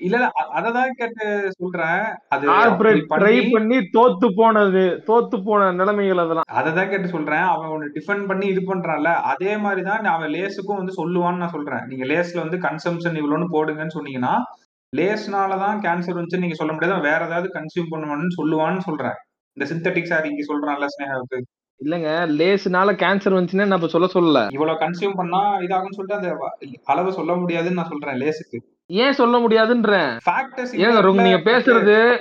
[0.00, 2.04] இல்ல அததான் கேட்டு சொல்றேன்.
[2.28, 6.48] அது ட்ரை பண்ணி தோத்து போனது தோத்து போன நிலைமைகள் அதெல்லாம்.
[6.52, 7.38] அததான் கேட்டு சொல்றேன்.
[7.38, 9.14] அவன் ஒன்னு டிஃபெண்ட் பண்ணி இது பண்றான்ல.
[9.32, 11.86] அதே மாதிரிதான் அவன் லேஸுக்கும் வந்து சொல்லுவான்னு நான் சொல்றேன்.
[11.86, 14.34] நீங்க லேஸ்ல வந்து கன்சம்ஷன் இவ்வளோன்னு போடுங்கன்னு சொன்னீங்கன்னா
[14.96, 17.00] லேஸ்னாலதான் கேன்சர் வந்துச்சு நீங்க சொல்ல முடியாது.
[17.00, 19.18] வேற ஏதாவது கன்சியூம் பண்ணுவான்னு சொல்லுவான்னு சொல்றேன்.
[19.56, 21.40] இந்த சிந்தட்டிக் சார் இங்க சொல்றான்ல ஸ்னேகாவுக்கு.
[21.84, 24.52] இல்லங்க லேஸ்னால கேன்சர் வந்துச்சுன்னு நான் சொல்ல சொல்லல?
[24.52, 28.58] இவ்வளவு கன்சியூம் பண்ணா இதாகும்னு சொல்லிட்டு அந்த அளவு சொல்ல முடியாதுன்னு நான் சொல்றேன் லேஸுக்கு.
[28.86, 30.18] ஏன் சொல்ல முடியாதுன்றேன்?
[30.76, 32.18] ஏங்க நீங்க பேசுறது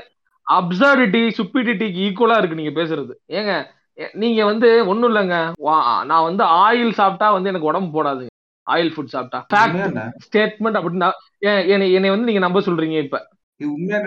[0.52, 3.12] அப்சர்டிட்டி சுப்பிடிட்டிக்கு ஈக்குவலா இருக்கு நீங்க பேசுறது.
[3.28, 3.66] ஏங்க
[4.14, 5.52] நீங்க வந்து ஒண்ணும் இல்லைங்க.
[6.06, 8.30] நான் வந்து ஆயில் சாப்பிட்டா வந்து எனக்கு உடம்பு போடாதுங்க
[8.72, 9.46] ஆயில் ஃபுட் சாப்பிட்டா.
[10.32, 11.12] ஸ்டேட்மெண்ட் அப்படின்னா
[11.68, 13.28] என்னை வந்து நீங்க நம்ப சொல்றீங்க இப்ப.
[13.58, 14.02] உண்மையா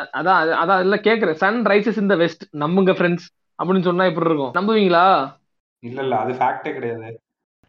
[0.00, 1.32] அ- அதான் அது- அதான் இல்ல கேக்குறேன்.
[1.32, 4.54] சன் ரைசஸ் இந்த வெஸ்ட் நம்புங்க ஃப்ரெண்ட்ஸ் அப்படின்னு சொன்னா எப்படி இருக்கும்.
[4.54, 5.32] நம்புவீங்களா?
[5.78, 7.18] இல்ல இல்ல அது ஃபேக்டே கிடையாது.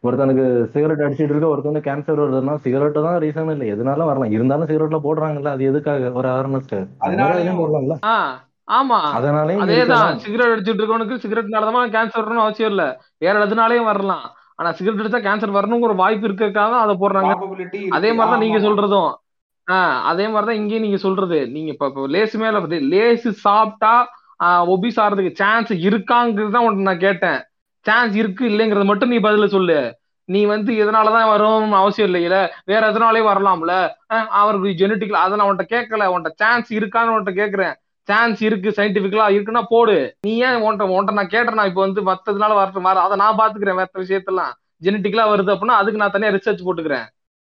[0.03, 3.73] ஒருத்தனுக்கு சிகரெட் அடிச்சிட்டு இருக்க ஒருத்தனுக்கு கேன்சர் வருதுன்னா சிகரெட் தான் ரீசன் இல்லை.
[3.73, 4.31] எதுனாலும் வரலாம்.
[4.31, 6.11] இருந்தாலும் சிகரெட்ல போடுறாங்கல்ல அது எதுக்காக?
[6.11, 7.95] ஒரு அவேர்னஸ் அதனாலயும் போடலாம்ல?
[8.03, 8.99] ஆ ஆமா.
[9.17, 10.15] அதனாலயும் அதேதான்.
[10.15, 13.01] சிகரெட் அடிச்சிட்டு இருக்கவனுக்கு சிகரெட்னாலதான் கேன்சர் வரணும்னு அவசியம் இல்ல.
[13.17, 14.35] வேற எதுனாலயும் வரலாம்.
[14.55, 17.33] ஆனா சிகரெட் அடிச்சா கேன்சர் வரணுங்கிற ஒரு வாய்ப்பு இருக்கறதுக்காக தான் அதை போடுறாங்க.
[17.89, 19.13] அதே மாதிரிதான் நீங்க சொல்றதும்.
[19.71, 21.49] ஆஹ் அதே மாதிரிதான் இங்கேயும் நீங்க சொல்றது.
[21.49, 24.09] நீங்க இப்ப லேஸ் மேல லேஸ் சாப்பிட்டா
[24.39, 27.39] ஒபிஸ் ஆறதுக்கு சான்ஸ் இருக்காங்கிறது தான் உன்கிட்ட நான் கேட்டேன்.
[27.85, 29.95] சான்ஸ் இருக்கு இல்லைங்கிறது மட்டும் நீ பதில சொல்லு.
[30.25, 33.73] நீ வந்து எதனாலதான் வரும் அவசியம் இல்லையில வேற எதனாலயும் வரலாம்ல?
[34.09, 36.05] அவருக்கு ஜெனட்டிக்கல் அதை நான் உன்கிட்ட கேட்கல.
[36.13, 40.15] உன்கிட்ட சான்ஸ் இருக்கான்னு உன்ட்ட கேக்குறேன் சான்ஸ் இருக்கு சயின்டிபிக்கலா இருக்குன்னா போடு.
[40.21, 41.55] நீ ஏன் உன்ட்ட உன்கிட்ட நான் கேட்டேன்?
[41.55, 44.53] இப்போ இப்ப வந்து மத்ததுனால வரட்டும் வர அதை நான் பாத்துக்கிறேன் மத்த விஷயத்தெல்லாம்.
[44.83, 47.05] ஜெனட்டிக்கலா வருது அப்படின்னா அதுக்கு நான் தனியா ரிசர்ச் போட்டுக்கிறேன்.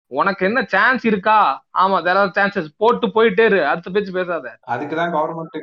[0.08, 1.66] உனக்கு என்ன சான்ஸ் இருக்கா?
[1.78, 3.66] ஆமா தேர் சான்சஸ் போட்டு போயிட்டே இரு.
[3.68, 4.58] அடுத்த பேச்சு பேசாத.
[4.68, 5.58] அதுக்குதான் கவர்மெண்ட்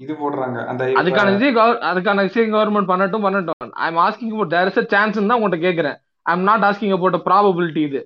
[0.00, 0.58] இது போடுறாங்க.
[0.66, 3.56] அந்த அதுக்கான விஷயம் கவர்- அதுக்கான விஷயம் கவர்மெண்ட் பண்ணட்டும் பண்ணட்டும்.
[3.78, 5.96] I am asking about there is a chance தான் உங்கள்கிட்ட கேட்கறேன்
[6.26, 8.00] I am not asking about a probability இது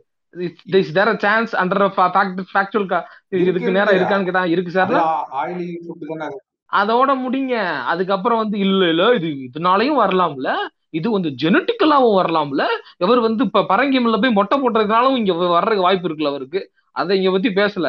[0.77, 1.85] is there a chance under
[2.49, 2.89] factual
[3.43, 4.95] இதுக்கு நேரம் இருக்கான்னு கேட்டா இருக்கு சார்
[5.41, 6.39] ஆயிலி ஃபுட் தானே அது?
[6.73, 7.55] அதோட முடிங்க.
[7.85, 10.49] அதுக்கப்புறம் வந்து இல்ல இல்ல இது இதனாலயும் வரலாம்ல.
[10.91, 12.63] இது வந்து ஜெனட்டிக்கலாவும் வரலாம்ல.
[12.97, 16.61] இவர் வந்து இப்ப பரங்கிமல்ல போய் மொட்டை போட்டதுனாலும் இங்க வர்றதுக்கு வாய்ப்பு இருக்குல்ல அவருக்கு.
[16.97, 17.87] அதை இங்க பத்தி பேசல.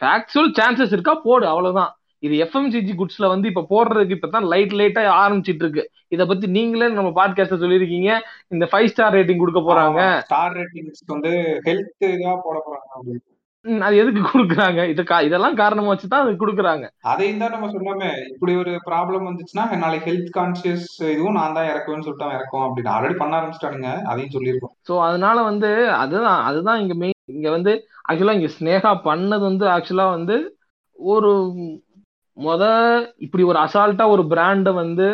[0.00, 1.14] ஃபேக்சுவல் சான்சஸ் இருக்கா?
[1.22, 1.92] போடு அவ்வளவுதான்.
[2.18, 7.10] இது எஃப்எம்சிஜி குட்ஸ்ல வந்து இப்ப போடுறதுக்கு இப்பதான் லைட் லைட்டா ஆரம்பிச்சிட்டு இருக்கு இத பத்தி நீங்களே நம்ம
[7.10, 8.18] பாட்காஸ்ட்ல சொல்லியிருக்கீங்க.
[8.48, 10.20] இந்த ஃபைவ் ஸ்டார் ரேட்டிங் கொடுக்க போறாங்க.
[10.20, 13.20] ஸ்டார் ரேட்டிங்ஸ்க்கு வந்து ஹெல்த் இதா போட போறாங்க
[13.64, 14.88] அது எதுக்கு கொடுக்குறாங்க?
[14.88, 16.88] இது இதெல்லாம் காரணமா வச்சுதான் அது கொடுக்குறாங்க.
[17.00, 18.28] அதையும் தான் நம்ம சொன்னோமே.
[18.28, 22.90] இப்படி ஒரு ப்ராப்ளம் வந்துச்சுன்னா நாளைக்கு ஹெல்த் கான்சியஸ் இதுவும் நான் தான் இறக்குவேன்னு சொல்லிட்டு இறக்கும் அப்படின்னு.
[22.90, 24.02] ஆல்ரெடி பண்ண ஆரம்பிச்சிட்டானுங்க.
[24.04, 24.74] அதையும் சொல்லியிருக்கோம்.
[24.88, 30.10] ஸோ அதனால வந்து அதுதான் அதுதான் இங்க மெயின் இங்க வந்து ஆக்சுவலா இங்க ஸ்னேகா பண்ணது வந்து ஆக்சுவலா
[30.10, 30.56] வந்து
[30.98, 31.32] ஒரு
[32.36, 32.62] முத
[33.24, 35.06] இப்படி ஒரு அசால்ட்டா ஒரு பிராண்டை வந்து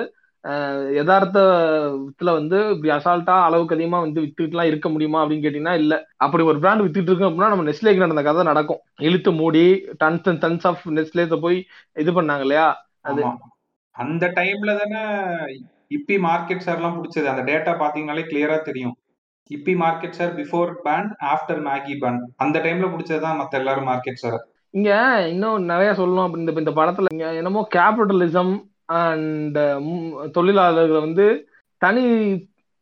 [0.96, 5.94] யதார்த்தத்துல வந்து இப்படி அசால்ட்டா அளவுக்கு அதிகமா வந்து வித்துட்டுலாம் இருக்க முடியுமா அப்படின்னு கேட்டீங்கன்னா இல்ல.
[6.24, 8.80] அப்படி ஒரு பிராண்ட் வித்துட்டு இருக்கோம் அப்படின்னா நம்ம நெஸ்லேக்கு நடந்த கதை நடக்கும்.
[9.08, 9.64] இழுத்து மூடி
[10.02, 11.58] டன்ஸ் அண்ட் டன்ஸ் ஆஃப் நெஸ்லேஸ போய்
[11.96, 12.66] இது பண்ணாங்க இல்லையா?
[13.02, 13.22] அது
[13.96, 15.00] அந்த டைம்ல தானே
[15.96, 17.26] இப்பி மார்க்கெட் ஷேர் எல்லாம் பிடிச்சது.
[17.32, 18.94] அந்த டேட்டா பாத்தீங்கன்னாலே கிளியரா தெரியும்.
[19.50, 24.38] Yippee market share before ban after Maggi ban அந்த டைம்ல பிடிச்சதுதான் மத்த எல்லாரும் மார்க்கெட் ஷேர்
[24.74, 24.90] இங்க
[25.28, 28.52] இன்னும் நிறைய சொல்லணும் அப்படி இந்த படத்துல இங்க என்னமோ கேபிட்டலிசம்
[29.00, 29.58] அண்ட்
[30.36, 31.26] தொழிலாளர்களை வந்து
[31.82, 32.04] தனி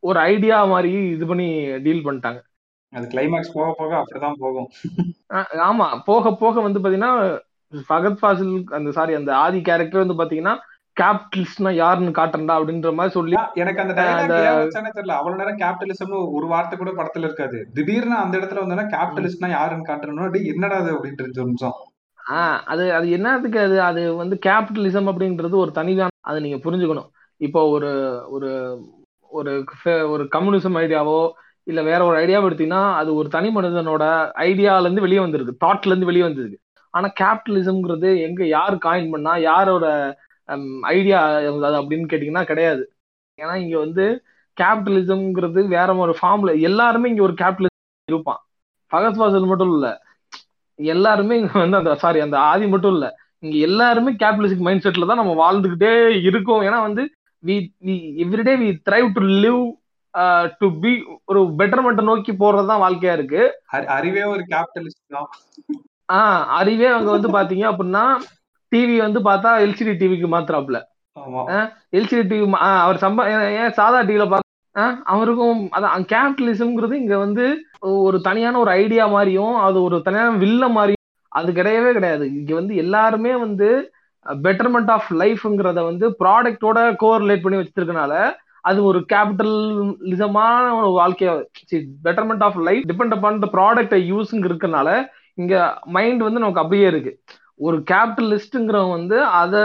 [0.02, 1.46] ஒரு ஐடியா மாதிரி இது பண்ணி
[1.84, 2.40] டீல் பண்ணிட்டாங்க.
[2.92, 4.68] அது கிளைமேக்ஸ் போக போக அப்படிதான் போகும்.
[5.68, 7.12] ஆமா போக போக வந்து பாத்தீங்கன்னா
[7.72, 10.54] ஃபகத் ஃபாசில் அந்த சாரி அந்த ஆதி கேரக்டர் வந்து பாத்தீங்கன்னா
[10.96, 15.10] கேபிட்டலிஸ்ட்னா யாருன்னு காட்டுறா அப்படின்ற மாதிரி சொல்லி எனக்கு அந்த தெரியல.
[15.10, 17.66] அவ்வளவு நேரம் கேபிட்டலிசம்னு ஒரு வார்த்தை கூட படத்துல இருக்காது.
[17.74, 21.72] திடீர்னு அந்த இடத்துல வந்தோன்னா கேபிட்டலிஸ்ட்னா யாருன்னு அப்படியே என்னடா அது அப்படின்ட்டு நிமிஷம்.
[22.30, 23.82] ஆஹ் அது அது என்னத்துக்கு அது?
[23.82, 27.08] அது வந்து கேபிட்டலிசம் அப்படின்றது ஒரு தனிதான் அதை நீங்க புரிஞ்சுக்கணும்.
[27.36, 28.80] இப்போ ஒரு ஒரு
[29.28, 29.64] ஒரு
[30.10, 31.30] ஒரு கம்யூனிசம் ஐடியாவோ
[31.62, 34.02] இல்ல வேற ஒரு ஐடியாவோ எடுத்தீங்கன்னா அது ஒரு தனி மனிதனோட
[34.34, 36.58] ஐடியால இருந்து வெளியே வந்திருக்கு தாட்ல இருந்து வெளியே வந்திருக்கு
[36.90, 40.16] ஆனா கேபிட்டலிசம்ங்கிறது எங்க யார் காயின் பண்ணா யாரோட
[40.80, 42.92] ஐடியா அது அப்படின்னு கேட்டீங்கன்னா கிடையாது.
[43.42, 44.24] ஏன்னா இங்க வந்து
[44.60, 48.46] கேபிட்டலிசம்ங்கிறது வேற ஒரு ஃபார்ம்ல எல்லாருமே இங்க ஒரு கேபிட்டலிசம் இருப்பான்.
[48.90, 50.02] ஃபகத் ஃபாசில் மட்டும் இல்ல.
[50.74, 53.14] எல்லாருமே இங்க வந்து அந்த சாரி அந்த ஆதி மட்டும் இல்ல.
[53.38, 56.62] இங்க எல்லாருமே கேபிட்டலிஸ்டிக் மைண்ட் செட்ல தான் நம்ம வாழ்ந்துகிட்டே இருக்கோம்.
[56.62, 57.10] ஏன்னா வந்து
[57.46, 59.78] we we everyday we thrive to live
[60.58, 63.60] to be ஒரு பெட்டர்மெண்ட் நோக்கி போறதுதான் வாழ்க்கையா இருக்கு.
[63.72, 65.28] அறி- அறிவே ஒரு கேபிட்டலிஸ்ட் தான்.
[66.12, 68.16] ஆஹ் அறிவே அங்க வந்து பாத்தீங்க அப்படின்னா
[68.72, 70.78] டிவி வந்து பார்த்தா எல்சிடி டிவிக்கு மாத்துறாப்ல
[71.16, 71.42] ஆமா.
[71.92, 72.46] எல்சிடி டிவி
[72.80, 73.22] அவர் சம்பா
[73.58, 74.26] ஏன் சாதா டிவில
[74.76, 77.44] ஆஹ் அவருக்கும் அதான் கேபிட்டலிசம்ங்கிறது இங்க வந்து
[78.02, 80.98] ஒரு தனியான ஒரு ஐடியா மாதிரியும் அது ஒரு தனியான வில்ல மாதிரியும்
[81.32, 82.24] அது கிடையவே கிடையாது.
[82.36, 83.68] இங்க வந்து எல்லாருமே வந்து
[84.26, 88.14] பெட்டர்மெண்ட் ஆஃப் லைஃப்ங்கிறத வந்து ப்ராடக்டோட கோரிலேட் பண்ணி வச்சிருக்கனால
[88.64, 90.48] அது ஒரு கேபிட்டலிசமான
[90.80, 91.34] ஒரு வாழ்க்கையா
[92.06, 94.88] betterment of life depend upon the product யூஸ்ங்க இருக்கனால
[95.38, 95.54] இங்க
[95.88, 97.12] மைண்ட் வந்து நமக்கு அப்படியே இருக்கு.
[97.60, 99.56] ஒரு கேபிட்டலிஸ்ட்ங்கிறவங்க வந்து அத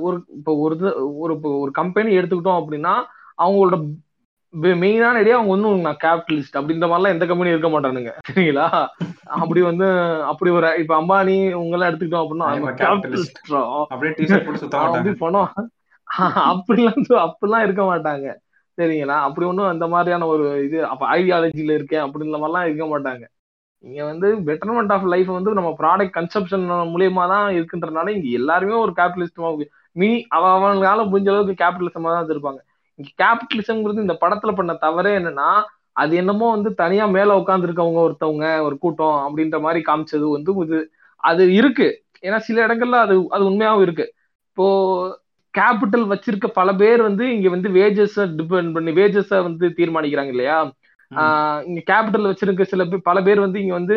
[0.00, 3.04] ஒரு இப்போ ஒரு ஒரு இப்போ ஒரு கம்பெனி எடுத்துக்கிட்டோம் அப்படின்னா
[3.38, 3.94] அவங்களோட
[4.74, 8.12] மெயினான ஐடியா அவங்க வந்து நான் கேபிட்டலிஸ்ட் அப்படின்ற மாதிரிலாம் எந்த கம்பெனி இருக்க மாட்டானுங்க.
[8.28, 8.88] சரிங்களா?
[9.36, 9.84] அப்படி வந்து
[10.30, 12.64] அப்படி ஒரு இப்ப அம்பானி உங்கெல்லாம் எடுத்துக்கிட்டோம் அப்படின்னா அவன்
[14.84, 15.52] அப்படி பணம்
[16.50, 18.36] அப்படிலாம் அப்படிலாம் இருக்க மாட்டாங்க.
[18.78, 19.26] சரிங்களா?
[19.26, 23.33] அப்படி ஒன்றும் அந்த மாதிரியான ஒரு இது அப்ப ஐடியாலஜில இருக்கேன் அப்படின்ற மாதிரிலாம் இருக்க மாட்டாங்க.
[23.84, 28.92] இங்க வந்து பெட்டர்மெண்ட் ஆஃப் லைஃப் வந்து நம்ம ப்ராடக்ட் கன்சப்ஷன் மூலியமா தான் இருக்குன்றனால இங்க எல்லாருமே ஒரு
[28.98, 29.50] கேபிட்டலிஸ்டமா
[29.96, 32.60] மினி அவ அவங்களால முடிஞ்ச அளவுக்கு கேபிட்டலிசமா தான் இருப்பாங்க
[32.98, 35.48] இங்க கேபிட்டலிசம்ங்கிறது இந்த படத்துல பண்ண தவறே என்னன்னா
[35.96, 40.78] அது என்னமோ வந்து தனியா மேல உட்கார்ந்து இருக்கவங்க ஒருத்தவங்க ஒரு கூட்டம் அப்படின்ற மாதிரி காமிச்சது வந்து இது
[41.20, 41.86] அது இருக்கு.
[42.24, 44.06] ஏன்னா சில இடங்கள்ல அது அது உண்மையாவும் இருக்கு.
[44.50, 44.66] இப்போ
[45.54, 50.56] கேபிட்டல் வச்சிருக்க பல பேர் வந்து இங்க வந்து வேஜஸ் டிபெண்ட் பண்ணி வேஜஸ வந்து தீர்மானிக்கிறாங்க இல்லையா?
[51.68, 53.96] இங்க கேபிட்டல் வச்சிருக்க சில பேர் பல பேர் வந்து இங்க வந்து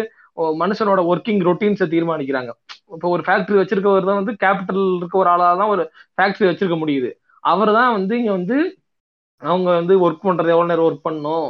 [0.61, 2.51] மனுஷனோட ஒர்க்கிங் ரொட்டீன்ஸை தீர்மானிக்கிறாங்க.
[2.95, 5.83] இப்போ ஒரு ஃபேக்டரி வச்சிருக்கவர் தான் வந்து கேபிட்டல் இருக்க ஒரு ஆளாக தான் ஒரு
[6.17, 7.09] ஃபேக்டரி வச்சிருக்க முடியுது.
[7.43, 8.57] அவர் தான் வந்து இங்க வந்து
[9.41, 11.47] அவங்க வந்து ஒர்க் பண்றது எவ்வளவு நேரம் ஒர்க் பண்ணணும்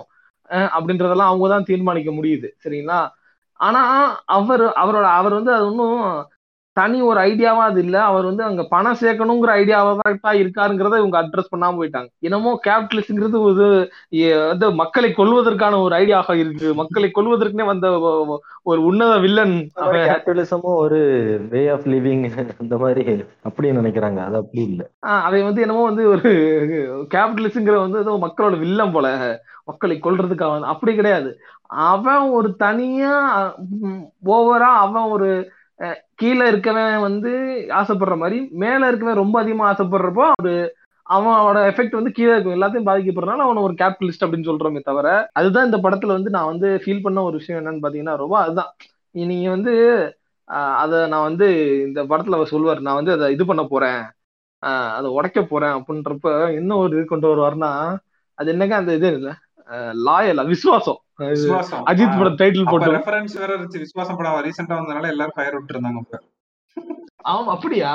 [0.75, 2.47] அப்படின்றதெல்லாம் அவங்க தான் தீர்மானிக்க முடியுது.
[2.63, 2.99] சரிங்களா?
[3.59, 3.81] ஆனா
[4.37, 6.01] அவர் அவரோட அவர் வந்து அது ஒன்றும்
[6.77, 8.03] தனி ஒரு ஐடியாவா அது இல்ல.
[8.03, 12.07] அவர் வந்து அங்க பணம் சேர்க்கணுங்கிற ஐடியாவா தான் இருக்காருங்கிறத இவங்க அட்ரஸ் பண்ணாம போயிட்டாங்க.
[12.19, 13.89] என்னமோ கேபிட்டலிஸ்ட்ங்கிறது ஒரு
[14.47, 16.73] வந்து மக்களை கொல்வதற்கான ஒரு ஐடியாவா இருக்கு.
[16.73, 17.99] மக்களை கொல்வதற்குனே வந்த
[18.63, 20.99] ஒரு உன்னத வில்லன் கேபிட்டலிசமும் ஒரு
[21.49, 24.17] வே ஆஃப் லிவிங் இந்த மாதிரி அப்படி நினைக்கிறாங்க.
[24.17, 24.89] அது அப்படி இல்ல.
[24.99, 26.31] அதை வந்து என்னமோ வந்து ஒரு
[27.13, 29.39] கேபிட்டலிஸ்ட்ங்கிற வந்து ஏதோ மக்களோட வில்லம் போல.
[29.65, 31.39] மக்களை கொல்றதுக்காக வந்து- அப்படி கிடையாது.
[31.67, 33.15] அவன் ஒரு தனியா
[34.25, 35.55] ஓவரா அவன் ஒரு
[36.15, 37.31] கீழே இருக்கவன் வந்து
[37.79, 40.53] ஆசைப்படுற மாதிரி மேல இருக்கவன் ரொம்ப அதிகமா ஆசைப்படுறப்போ அது
[41.05, 45.77] அவனோட எஃபெக்ட் வந்து கீழே இருக்கும் எல்லாத்தையும் பாதிக்கப்படுறதுனால அவனை ஒரு கேபிட்டலிஸ்ட் அப்படின்னு சொல்றோமே தவிர அதுதான் இந்த
[45.77, 48.71] படத்துல வந்து நான் வந்து ஃபீல் பண்ண ஒரு விஷயம் என்னன்னு பாத்தீங்கன்னா ரொம்ப அதுதான்.
[49.15, 49.73] நீங்க வந்து
[50.81, 51.47] அதை நான் வந்து
[51.87, 54.01] இந்த படத்துல அவர் சொல்லுவார் நான் வந்து அதை இது பண்ண போறேன்
[54.97, 56.27] அதை உடைக்க போறேன் அப்படின்றப்ப
[56.59, 57.71] என்ன ஒரு இது கொண்டு வருவாருன்னா
[58.37, 59.33] அது என்னங்க அந்த இது இல்லை?
[60.07, 60.99] லாயல் விசுவாசம்.
[61.91, 62.89] அஜித் படம் டைட்டில் போட்டு.
[62.97, 63.83] ரெஃபரன்ஸ் வேற இருந்துச்சு.
[63.85, 66.19] விசுவாசம் படம் ரீசெண்டா வந்தனால எல்லாரும் ஃபயர் விட்டு இருந்தாங்க
[67.33, 67.93] ஆமா அப்படியா?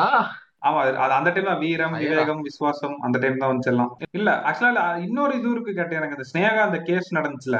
[0.68, 1.94] ஆமா அது அந்த டைம்ல வீரம்.
[2.02, 3.92] விவேகம் விசுவாசம் அந்த டைம் தான் வந்துச்சு எல்லாம்.
[4.18, 6.16] இல்ல ஆக்சுவலா இன்னொரு இது இருக்கு கேட்டேன் எனக்கு.
[6.18, 7.58] இந்த ஸ்னேகா அந்த கேஸ் நடந்துச்சுல.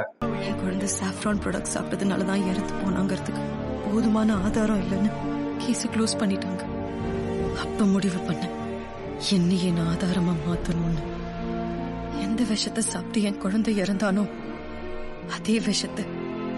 [0.48, 3.44] என் குழந்தை சாஃப்ரான் ப்ராடக்ட் சாப்பிட்டதுனால தான் இறந்து போனாங்கிறதுக்கு
[3.86, 5.10] போதுமான ஆதாரம் இல்லைன்னு
[5.64, 6.62] கேஸை க்ளோஸ் பண்ணிட்டாங்க.
[7.64, 8.54] அப்ப முடிவு பண்ணேன்.
[9.36, 11.02] என்னையே நான் ஆதாரமா மாத்தணும்னு.
[12.32, 14.22] எந்த விஷத்தை சாப்பிட்டு என் குழந்தை இறந்தானோ
[15.36, 16.04] அதே விஷத்தை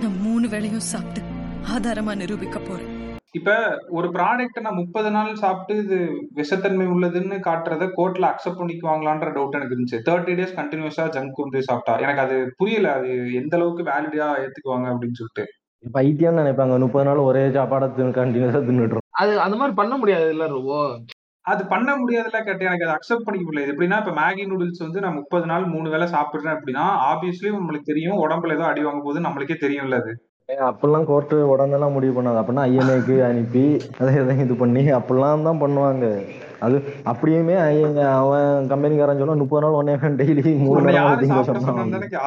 [0.02, 1.20] நான் மூணு வேளையும் சாப்பிட்டு
[1.74, 2.92] ஆதாரமா நிரூபிக்க போறேன்.
[3.38, 3.56] இப்ப
[3.98, 5.98] ஒரு ப்ராடக்ட் நான் முப்பது நாள் சாப்பிட்டு இது
[6.40, 10.00] விஷத்தன்மை உள்ளதுன்னு காட்டுறத கோர்ட்ல அக்செப்ட் பண்ணிக்குவாங்களான்ற டவுட் எனக்கு இருந்துச்சு.
[10.08, 11.96] தேர்ட்டி டேஸ் கண்டினியூஸா ஜங்க் வந்து சாப்பிட்டா.
[12.04, 13.10] எனக்கு அது புரியல அது
[13.40, 15.46] எந்த அளவுக்கு வேலிடா ஏத்துக்குவாங்க அப்படின்னு சொல்லிட்டு.
[15.98, 17.88] பைத்தியம்னு நினைப்பாங்க முப்பது நாள் ஒரே சாப்பாடை
[18.20, 20.78] கண்டினியூஸா தின்னுட்டு அது அந்த மாதிரி பண்ண முடியாது இல்ல ரோபோ
[21.46, 23.72] அது பண்ண முடியாதுல கேட்டு எனக்கு அதை அக்செப்ட் பண்ணிக்க முடியல.
[23.72, 28.20] எப்படின்னா இப்ப மேகி நூடுல்ஸ் வந்து நான் முப்பது நாள் மூணு வேளை சாப்பிடுறேன் அப்படின்னா ஆப்வியஸ்லி நம்மளுக்கு தெரியும்.
[28.26, 30.12] உடம்புல ஏதோ அடி வாங்க போது நம்மளுக்கே தெரியும்ல அது.
[30.68, 32.40] அப்பெல்லாம் கோர்ட்டு உடனெல்லாம் முடிவு பண்ணாது.
[32.40, 33.66] அப்படின்னா ஐஎன்ஏக்கு அனுப்பி
[33.98, 36.06] அதை எதையும் இது பண்ணி அப்படிலாம் தான் பண்ணுவாங்க.
[36.64, 36.76] அது
[37.06, 37.56] அப்படியுமே
[38.14, 41.28] அவன் கம்பெனிக்காரன் சொன்னா முப்பது நாள் ஒன்னே டெய்லி மூணு அதை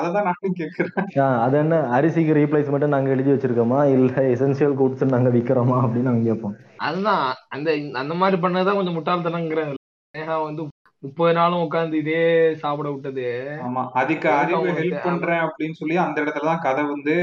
[0.09, 3.81] தான் நானும் கேட்கிறேன் ஆ, அது என்ன அரிசிக்கு ரீப்ளேஸ்மெண்ட் நாங்க எழுதி வச்சிருக்கோமா?
[3.95, 5.77] இல்ல எசென்சியல் கூட்ஸ் நாங்க விக்கிறோமா?
[5.84, 6.55] அப்படின்னு நாங்க கேட்போம்.
[6.84, 9.73] அதுதான் அந்த அந்த மாதிரி பண்ணதான் கொஞ்சம் முட்டாள்தனங்கிறேன்
[10.14, 10.64] நேஹா வந்து
[11.03, 12.22] முப்பது நாளும் உட்கார்ந்து இதே
[12.55, 13.26] சாப்பிட விட்டது.
[13.65, 14.72] ஆமா அதுக்கு அறிவு?
[14.77, 17.15] ஹெல்ப் பண்றேன் அப்படின்னு சொல்லி அந்த இடத்துல தான் கதை வந்து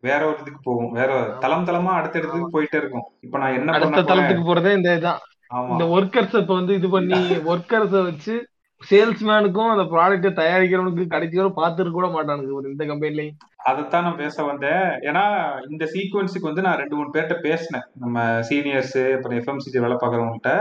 [0.00, 0.90] வேற ஒரு இதுக்கு போகும்.
[0.92, 1.08] வேற
[1.40, 3.06] தளம் தளமா அடுத்த இடத்துக்கு போயிட்டே இருக்கும்.
[3.20, 5.22] இப்ப நான் என்ன பண்ண அடுத்த தளத்துக்கு போறதே இந்த இதுதான்.
[5.50, 7.18] இந்த ஒர்க்கர்ஸ் இப்ப வந்து இது பண்ணி
[7.52, 8.34] ஒர்க்கர்ஸ வச்சு
[8.82, 13.38] சேல்ஸ்மேனுக்கும் அந்த ப்ராடக்ட் தயாரிக்கிறவனுக்கு கிடைக்கிற பார்த்துட்டு கூட மாட்டானுங்க இந்த கம்பெனிலையும்
[13.70, 14.86] அதைத்தான் நான் பேச வந்தேன்.
[15.08, 15.24] ஏன்னா
[15.70, 17.84] இந்த சீக்வன்ஸுக்கு வந்து நான் ரெண்டு மூணு பேர்கிட்ட பேசினேன்.
[18.02, 20.52] நம்ம சீனியர்ஸ் அப்புறம் எஃப்எம்சிஜி வேலை பார்க்குறவங்கள்ட்ட.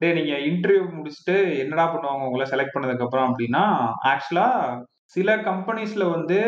[0.00, 2.28] டேய் நீங்க இன்டர்வியூ முடிச்சுட்டு என்னடா பண்ணுவாங்க?
[2.28, 3.64] உங்களை செலக்ட் பண்ணதுக்கு அப்புறம் அப்படின்னா
[4.12, 4.48] ஆக்சுவலா
[5.16, 6.38] சில கம்பெனிஸ்ல வந்து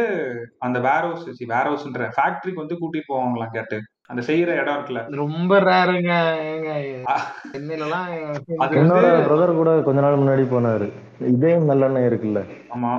[0.66, 3.78] அந்த வேர் ஹவுஸ் வேர் ஹவுஸ்ன்ற ஃபேக்டரிக்கு வந்து கூட்டிட்டு போவாங்களாம் கேட்டு.
[4.06, 5.16] அந்த செய்யற இடம் இருக்குல்ல.
[5.16, 6.12] ரொம்ப ரேருங்க
[7.52, 8.08] சென்னையிலலாம்
[8.56, 10.88] வந்து பிரதர் கூட கொஞ்ச நாள் முன்னாடி போனாரு.
[11.18, 12.42] இதே நல்லெண்ணெய் இருக்குல்ல.
[12.74, 12.92] ஆமா.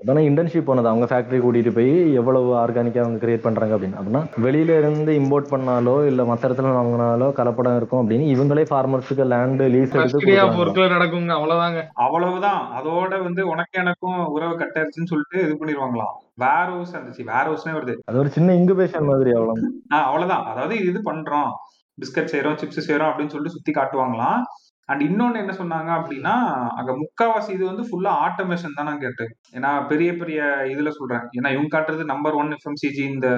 [0.00, 0.88] அதானே இன்டர்ன்ஷிப் போனது.
[0.88, 3.94] அவங்க ஃபேக்டரி கூட்டிட்டு போய் எவ்வளவு ஆர்கானிக்கா அவங்க கிரியேட் பண்றாங்க அப்படின்னு.
[4.00, 9.62] அப்படின்னா வெளியில இருந்து இம்போர்ட் பண்ணாலோ இல்ல மத்த இடத்துல வாங்கினாலோ கலப்படம் இருக்கும் அப்படின்னு இவங்களே ஃபார்மர்ஸுக்கு லேண்ட்
[9.62, 11.30] லீஸ் எடுத்து நடக்குங்க.
[11.38, 11.86] அவ்வளவுதாங்க.
[11.94, 12.60] அவ்வளவுதான்.
[12.80, 16.12] அதோட வந்து உனக்கு எனக்கும் உறவு கட்டாயிருச்சுன்னு சொல்லிட்டு இது பண்ணிடுவாங்களாம்.
[16.34, 17.96] வேர் ஹவுஸ் இருந்துச்சு வேர் ஹவுஸ்னே வருது.
[18.04, 20.44] அது ஒரு சின்ன இன்குபேஷன் மாதிரி அவ்வளவு அவ்வளவுதான்.
[20.44, 21.50] அதாவது இது பண்றோம்.
[21.98, 24.40] பிஸ்கட் செய்றோம் சிப்ஸ் செய்றோம் அப்படின்னு சொல்லிட்டு சுத்தி காட்டுவாங்களாம்.
[24.88, 26.34] அண்ட் இன்னொன்னு என்ன சொன்னாங்க அப்படின்னா
[26.78, 30.40] அங்க முக்காவாசி இது வந்து ஃபுல்லா ஆட்டோமேஷன் தான் நான் கேட்டேன் ஏன்னா பெரிய பெரிய
[30.72, 31.24] இதுல சொல்றேன்.
[31.36, 33.28] ஏன்னா இவங்க காட்டுறது நம்பர் ஒன் எஃப்எம்சிஜி இந்த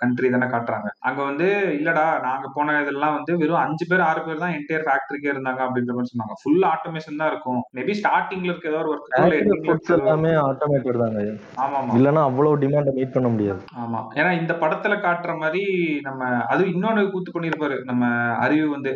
[0.00, 0.88] கண்ட்ரி தானே காட்டுறாங்க.
[1.08, 1.46] அங்க வந்து
[1.78, 5.94] இல்லடா நாங்க போன இதெல்லாம் வந்து வெறும் அஞ்சு பேர் ஆறு பேர் தான் என்டையர் ஃபேக்டரிக்கே இருந்தாங்க அப்படின்ற
[5.96, 6.36] மாதிரி சொன்னாங்க.
[6.42, 7.62] ஃபுல் ஆட்டோமேஷன் தான் இருக்கும்.
[7.78, 11.24] மேபி ஸ்டார்டிங்ல இருக்க ஏதோ ஒரு ஒர்க் எல்லாமே ஆட்டோமேட்டட் தாங்க.
[11.64, 13.62] ஆமா ஆமா இல்லைன்னா அவ்வளவு டிமாண்டை மீட் பண்ண முடியாது.
[13.82, 14.02] ஆமா.
[14.18, 15.64] ஏன்னா இந்த படத்துல காட்டுற மாதிரி
[16.08, 16.20] நம்ம
[16.52, 18.04] அது இன்னொன்னு கூத்து பண்ணிருப்பாரு நம்ம
[18.44, 18.92] அறிவு வந்து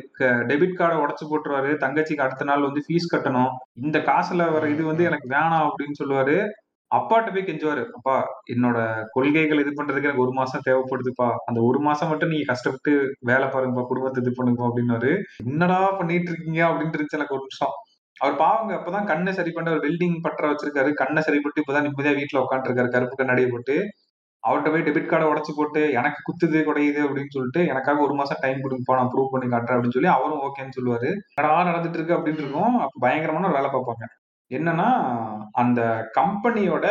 [0.50, 3.50] டெபிட் கார்டை உடச்சு போட்டுருவாரு தங்கச்சிக்கு அடுத்த நாள் வந்து ஃபீஸ் கட்டணும்.
[3.74, 6.36] இந்த காசுல வர இது வந்து எனக்கு வேணாம் அப்படின்னு சொல்லுவாரு.
[6.90, 7.82] அப்பாட்ட போய் கெஞ்சுவாரு.
[7.98, 8.14] அப்பா
[8.54, 8.78] என்னோட
[9.12, 11.28] கொள்கைகள் இது பண்றதுக்கு எனக்கு ஒரு மாசம் தேவைப்படுதுப்பா.
[11.44, 15.12] அந்த ஒரு மாசம் மட்டும் நீங்க கஷ்டப்பட்டு வேலை பாருங்கப்பா குடும்பத்தை இது பண்ணுங்க அப்படின்னாரு.
[15.44, 17.74] என்னடா பண்ணிட்டு இருக்கீங்க அப்படின்னு இருந்துச்சு எனக்கு ஒரு நிமிஷம்.
[18.20, 20.90] அவர் பாவங்க அப்பதான் கண்ணை சரி பண்ண ஒரு வெல்டிங் பற்ற வச்சிருக்காரு.
[20.92, 23.76] கண்ணை சரிப்பட்டு இப்பதான் நிம்மதியா வீட்டுல உட்காந்துருக்காரு கருப்பு கண்ணாடியை போட்டு.
[24.44, 28.64] அவர்கிட்ட போய் டெபிட் கார்டை உடச்சு போட்டு எனக்கு குத்துது குடையுது அப்படின்னு சொல்லிட்டு எனக்காக ஒரு மாசம் டைம்
[28.64, 31.10] கொடுங்கப்பா நான் ப்ரூவ் பண்ணி காட்டுறேன் அப்படின்னு சொல்லி அவரும் ஓகேன்னு சொல்லுவாரு.
[31.36, 32.76] என்னடா நடந்துட்டு இருக்கு அப்படின்னு இருக்கும்.
[32.84, 34.06] அப்ப பயங்கரமான ஒரு வேலை பார்ப்பாங்க.
[34.50, 34.88] என்னன்னா
[35.62, 35.80] அந்த
[36.18, 36.86] கம்பெனியோட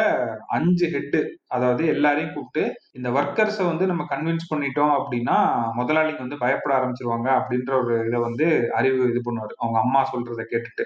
[0.56, 1.20] அஞ்சு ஹெட்டு
[1.56, 2.64] அதாவது எல்லாரையும் கூப்பிட்டு
[2.98, 5.38] இந்த ஒர்க்கர்ஸை வந்து நம்ம கன்வின்ஸ் பண்ணிட்டோம் அப்படின்னா
[5.80, 8.48] முதலாளிங்க வந்து பயப்பட ஆரம்பிச்சிருவாங்க அப்படின்ற ஒரு இதை வந்து
[8.80, 9.54] அறிவு இது பண்ணுவார்.
[9.62, 10.86] அவங்க அம்மா சொல்றதை கேட்டுட்டு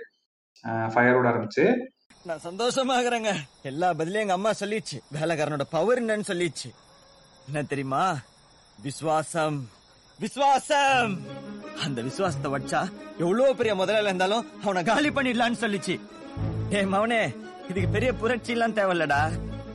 [0.93, 1.65] ஃபயரோட ஆரம்பிச்சு
[2.27, 3.31] நான் சந்தோஷமாகறேங்க.
[3.61, 4.97] எல்லா பதிலையும் எங்க அம்மா சொல்லிச்சு.
[5.13, 6.69] வேலைக்காரனோட பவர் என்னன்னு சொல்லிச்சு.
[7.47, 8.17] என்ன தெரியுமா?
[8.81, 9.69] விசுவாசம்
[10.19, 11.13] விசுவாசம்
[11.83, 12.81] அந்த விசுவாசத்தை வச்சா
[13.17, 15.95] எவ்வளவு பெரிய முதலாளி இருந்தாலும் அவனை காலி பண்ணிடலான்னு சொல்லிச்சு.
[16.73, 17.21] ஏ மவனே
[17.69, 19.21] இதுக்கு பெரிய புரட்சி எல்லாம் தேவையில்லடா.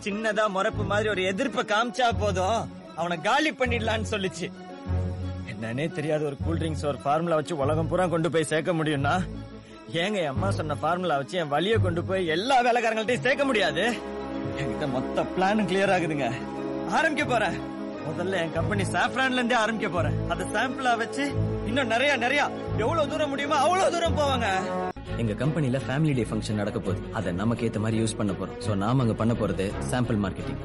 [0.04, 2.60] சின்னதா முறப்பு மாதிரி ஒரு எதிர்ப்பை காமிச்சா போதும்.
[2.96, 4.48] அவனை காலி பண்ணிடலான்னு சொல்லிச்சு.
[5.52, 9.14] என்னன்னே தெரியாத ஒரு கூல் ட்ரிங்க்ஸ் ஒரு ஃபார்முலா வச்சு உலகம் பூரா கொண்டு போய் சேர்க்க முடியும்னா
[9.92, 13.82] ஏங்க என் அம்மா சொன்ன ஃபார்முலா வச்சு என் வழியை கொண்டு போய் எல்லா வேலைக்காரங்கள்ட்டையும் சேர்க்க முடியாது?
[14.58, 16.28] என்கிட்ட மொத்த பிளானும் கிளியர் ஆகுதுங்க.
[16.90, 17.56] ஆரம்பிக்க போறேன்.
[18.06, 20.16] முதல்ல என் கம்பெனி சாஃப்ரான்ல இருந்தே ஆரம்பிக்க போறேன்.
[20.28, 21.26] அதை சாம்பிளா வச்சு
[21.66, 22.50] இன்னும் நிறைய நிறைய.
[22.78, 24.48] எவ்வளவு தூரம் முடியுமோ அவ்வளவு தூரம் போவாங்க.
[25.22, 27.00] எங்க கம்பெனில ஃபேமிலி டே ஃபங்க்ஷன் நடக்க போகுது.
[27.18, 28.58] அதை நமக்கு ஏத்த மாதிரி யூஸ் பண்ண போறோம்.
[28.66, 30.60] சோ நாம அங்க பண்ண போறது சாம்பிள் மார்க்கெட்டிங்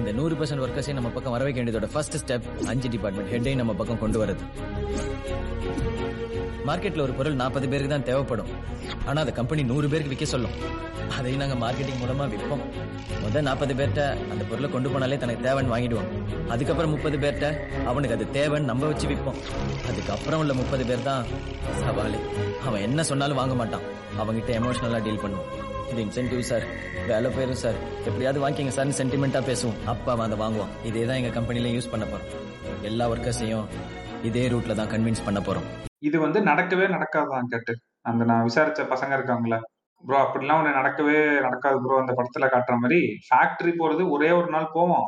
[0.00, 3.74] இந்த நூறு பர்சன்ட் ஒர்க்கர்ஸையும் நம்ம பக்கம் வர வைக்க வேண்டியதோட ஃபர்ஸ்ட் ஸ்டெப் அஞ்சு டிபார்ட்மெண்ட் ஹெட்டை நம்ம
[3.80, 4.44] பக்கம் கொண்டு வரது
[6.68, 8.50] மார்க்கெட்ல ஒரு பொருள் நாற்பது பேருக்கு தான் தேவைப்படும்.
[9.08, 10.54] ஆனா அந்த கம்பெனி நூறு பேருக்கு விற்க சொல்லும்.
[11.16, 12.62] அதையும் நாங்க மார்க்கெட்டிங் மூலமா விற்போம்.
[13.24, 14.02] முதல் நாற்பது பேர்ட்ட
[14.32, 16.10] அந்த பொருளை கொண்டு போனாலே தனக்கு தேவைன்னு வாங்கிடுவோம்.
[16.54, 17.46] அதுக்கப்புறம் முப்பது பேர்ட்ட
[17.90, 19.40] அவனுக்கு அது தேவைன்னு நம்ம வச்சு விற்போம்.
[19.90, 21.26] அதுக்கப்புறம் உள்ள முப்பது பேர் தான்
[21.82, 22.20] சவாலு.
[22.66, 23.86] அவன் என்ன சொன்னாலும் வாங்க மாட்டான்.
[24.22, 25.50] அவங்கிட்ட எமோஷனலா டீல் பண்ணுவோம்
[25.92, 26.64] இது இன்சென்டிவ் சார்
[27.08, 27.78] வேலை போயிடும் சார்
[28.08, 29.80] எப்படியாவது வாங்கிங்க சார்னு சென்டிமெண்டா பேசுவோம்.
[29.92, 30.72] அப்பா அவன் அதை வாங்குவான்.
[30.88, 32.30] இதே தான் எங்க கம்பெனில யூஸ் பண்ண போறோம்.
[32.90, 33.66] எல்லா ஒர்க்கர்ஸையும்
[34.22, 35.66] இதே ரூட்ல தான் கன்வின்ஸ் பண்ண போறோம்.
[35.98, 37.72] இது வந்து நடக்கவே நடக்காதான் கேட்டு.
[38.02, 39.58] அந்த நான் விசாரிச்ச பசங்க இருக்காங்களே
[40.04, 44.72] ப்ரோ அப்படிலாம் ஒண்ணு நடக்கவே நடக்காது ப்ரோ அந்த படத்துல காட்டுற மாதிரி ஃபேக்டரி போறது ஒரே ஒரு நாள்
[44.72, 45.06] போவோம்.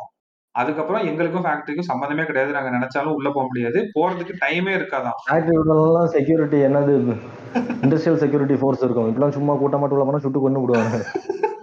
[0.54, 2.52] அதுக்கப்புறம் எங்களுக்கும் ஃபேக்டரிக்கும் சம்மந்தமே கிடையாது.
[2.52, 3.78] நாங்க நினைச்சாலும் உள்ள போக முடியாது.
[3.94, 5.18] போறதுக்கு டைமே இருக்காதான்.
[5.30, 6.94] ஃபேக்டரி செக்யூரிட்டி என்னது?
[7.84, 9.08] இண்டஸ்ட்ரியல் செக்யூரிட்டி ஃபோர்ஸ் இருக்கும்.
[9.08, 10.98] இப்பெல்லாம் சும்மா கூட்டமாட்டு உள்ள போனா சுட்டு கொண்டு விடுவாங்க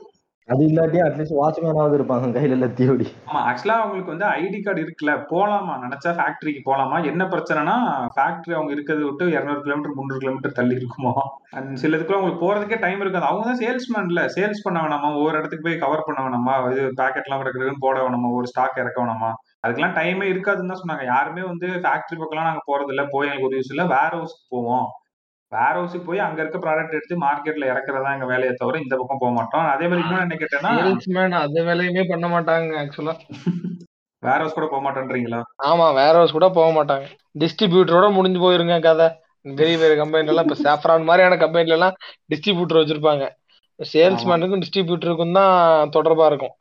[0.52, 5.74] அது இல்லாட்டி அட்லீஸ்ட் வாட்ச்மேனாவது இருப்பாங்க கையில லத்தியோடி ஆமா ஆக்சுவலா அவங்களுக்கு வந்து ஐடி கார்டு இருக்குல்ல போலாமா?
[5.84, 6.98] நினைச்சா ஃபேக்டரிக்கு போலாமா?
[7.06, 7.76] என்ன பிரச்சனைனா
[8.16, 11.14] ஃபேக்டரி அவங்க இருக்கிறது விட்டு இரநூறு கிலோமீட்டர் முந்நூறு கிலோமீட்டர் தள்ளி இருக்குமா?
[11.54, 13.26] அண்ட் சில இதுக்குள்ள அவங்களுக்கு போறதுக்கே டைம் இருக்காது.
[13.26, 15.10] அவங்க தான் சேல்ஸ்மேன்ல சேல்ஸ் பண்ண வேணாமா?
[15.16, 16.56] ஒவ்வொரு இடத்துக்கு போய் கவர் பண்ண வேணாமா?
[16.74, 18.30] இது பேக்கெட்லாம் கிடக்குதுன்னு போட வேணாமா?
[18.32, 19.32] ஒரு ஸ்டாக் இறக்க வேணாமா?
[19.64, 21.06] அதுக்கெல்லாம் டைமே இருக்காதுன்னு தான் சொன்னாங்க.
[21.14, 23.86] யாருமே வந்து ஃபேக்டரி பக்கம்லாம் நாங்க போறது இல்ல போய் எங்களுக்கு ஒரு யூஸ் இல்ல.
[23.96, 24.88] வேர் ஹவுஸ்க்கு போவோம்.
[25.52, 29.32] வேர் ஹவுஸுக்கு போய் அங்க இருக்க ப்ராடக்ட் எடுத்து மார்க்கெட்ல இறக்குறதா எங்க வேலையை தவிர இந்த பக்கம் போக
[29.32, 29.66] மாட்டோம்.
[29.74, 33.16] அதே மாதிரி இன்னும் என்ன கேட்டேன்னா சேல்ஸ்மேன் அந்த வேலையுமே பண்ண மாட்டாங்க ஆக்சுவலா
[34.24, 35.42] வேர் ஹவுஸ் கூட போக மாட்டேன்றீங்களா?
[35.70, 37.06] ஆமா வேற ஹவுஸ் கூட போக மாட்டாங்க.
[37.40, 39.08] டிஸ்ட்ரிபியூட்டரோட முடிஞ்சு போயிருங்க கதை.
[39.46, 41.96] பெரிய பெரிய கம்பெனில எல்லாம் இப்ப சாஃப்ரான் மாதிரியான கம்பெனில எல்லாம்
[42.32, 43.24] டிஸ்ட்ரிபியூட்டர் வச்சிருப்பாங்க.
[43.80, 45.56] சேல்ஸ்மேனுக்கும் டிஸ்ட்ரிபியூட்டருக்கும் தான்
[45.90, 46.54] தொடர்பா இருக்கும்.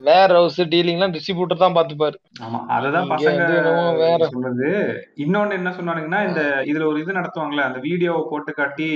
[0.00, 3.46] வேர் ஹவுஸ் டீலிங்லாம் டிஸ்ட்ரிபியூட்டர் தான் பாத்துப்பாரு ஆமா அததான் பசங்க
[3.96, 4.26] வேற.
[4.26, 4.68] சொல்றது.
[5.16, 8.88] இன்னொன்னு என்ன சொன்னானுங்கன்னா இந்த இதுல ஒரு இது நடத்துவாங்கல்ல அந்த வீடியோவை போட்டு காட்டி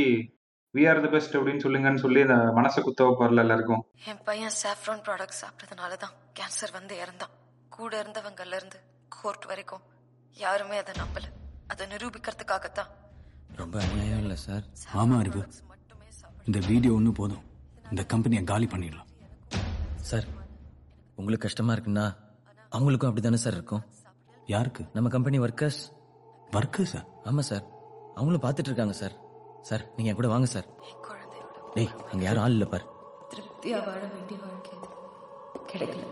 [0.74, 3.82] வி ஆர் த பெஸ்ட் அப்படின்னு சொல்லுங்கன்னு சொல்லி அந்த மனசை குத்த வைப்பார்ல எல்லாருக்கும்.
[4.06, 7.34] என் பையன் சாஃப்ரான் ப்ராடக்ட் சாப்பிட்டதுனால தான் கேன்சர் வந்து இறந்தான்.
[7.68, 9.82] கூட இருந்தவங்கல இருந்து கோர்ட் வரைக்கும்
[10.36, 11.26] யாருமே அதை நம்பல.
[11.68, 12.90] அதை நிரூபிக்கிறதுக்காகத்தான்.
[13.56, 14.64] ரொம்ப அநியாயம் இல்ல சார்.
[14.94, 15.42] ஆமா அறிவு.
[16.46, 17.42] இந்த வீடியோ ஒண்ணு போதும்.
[17.90, 19.08] இந்த கம்பெனியை காலி பண்ணிடலாம்.
[20.02, 20.28] சார்
[21.22, 22.04] உங்களுக்கு கஷ்டமா இருக்குன்னா
[22.72, 23.82] அவங்களுக்கும் அப்படிதானே சார் இருக்கும்?
[24.46, 24.82] யாருக்கு?
[24.92, 25.82] நம்ம கம்பெனி ஒர்க்கர்ஸ்
[26.52, 26.94] ஒர்க்கர்ஸ்
[27.24, 27.64] ஆமா சார்.
[28.14, 29.14] அவங்களும் பார்த்துட்டு இருக்காங்க சார்.
[29.62, 30.66] சார் நீங்க என் கூட வாங்க சார்.
[31.74, 32.84] டேய் அங்க யாரும் ஆள் இல்ல பாரு.
[33.32, 34.78] திருப்தியா வாழ வேண்டிய வாழ்க்கை.
[35.72, 36.02] கிடைக்கல.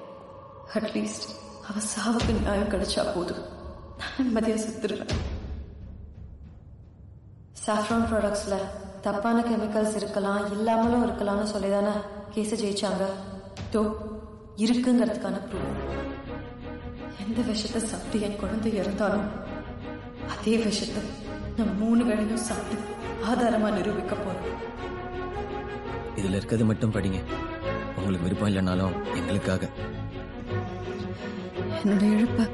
[0.74, 1.26] அட்லீஸ்ட்
[1.68, 3.42] அவ சாவுக்கு நியாயம் கிடைச்சா போதும்.
[4.00, 5.12] நான் நிம்மதியா செத்துருவேன்.
[7.66, 8.56] சாஃப்ரான் ப்ராடக்ட்ஸ்ல
[9.00, 11.92] தப்பான கெமிக்கல்ஸ் இருக்கலாம் இல்லாமலும் இருக்கலாம்னு சொல்லி தானே
[12.34, 13.04] கேஸை ஜெயிச்சாங்க.
[13.72, 13.82] தோ
[14.64, 15.84] இருக்குங்கிறதுக்கான ப்ரூஃப்
[17.22, 19.28] எந்த விஷத்தை சாப்பிட்டு என் குழந்தை இறந்தாலும்
[20.34, 21.02] அதே விஷயத்தை
[21.56, 22.98] நான் மூணு வேளையும் சாப்பிட்டு
[23.30, 24.48] ஆதாரமா நிரூபிக்க போறேன்
[26.16, 27.18] இதுல இருக்கிறது மட்டும் படிங்க.
[27.96, 29.68] உங்களுக்கு விருப்பம் இல்லைனாலும் எங்களுக்காக.
[31.80, 32.48] என்னோட இழப்ப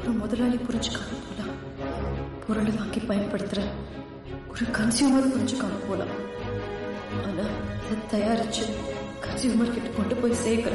[0.00, 1.54] ஒரு முதலாளி புரிஞ்சுக்காம போலாம்.
[2.46, 3.60] பொருளை வாங்கி பயன்படுத்துற
[4.50, 6.14] ஒரு கன்சியூமர் புரிஞ்சுக்காம போலாம்.
[7.26, 7.46] ஆனா
[7.84, 8.64] அதை தயாரிச்சு
[9.24, 10.74] கன்சியூமர் கிட்ட கொண்டு போய் சேர்க்கிற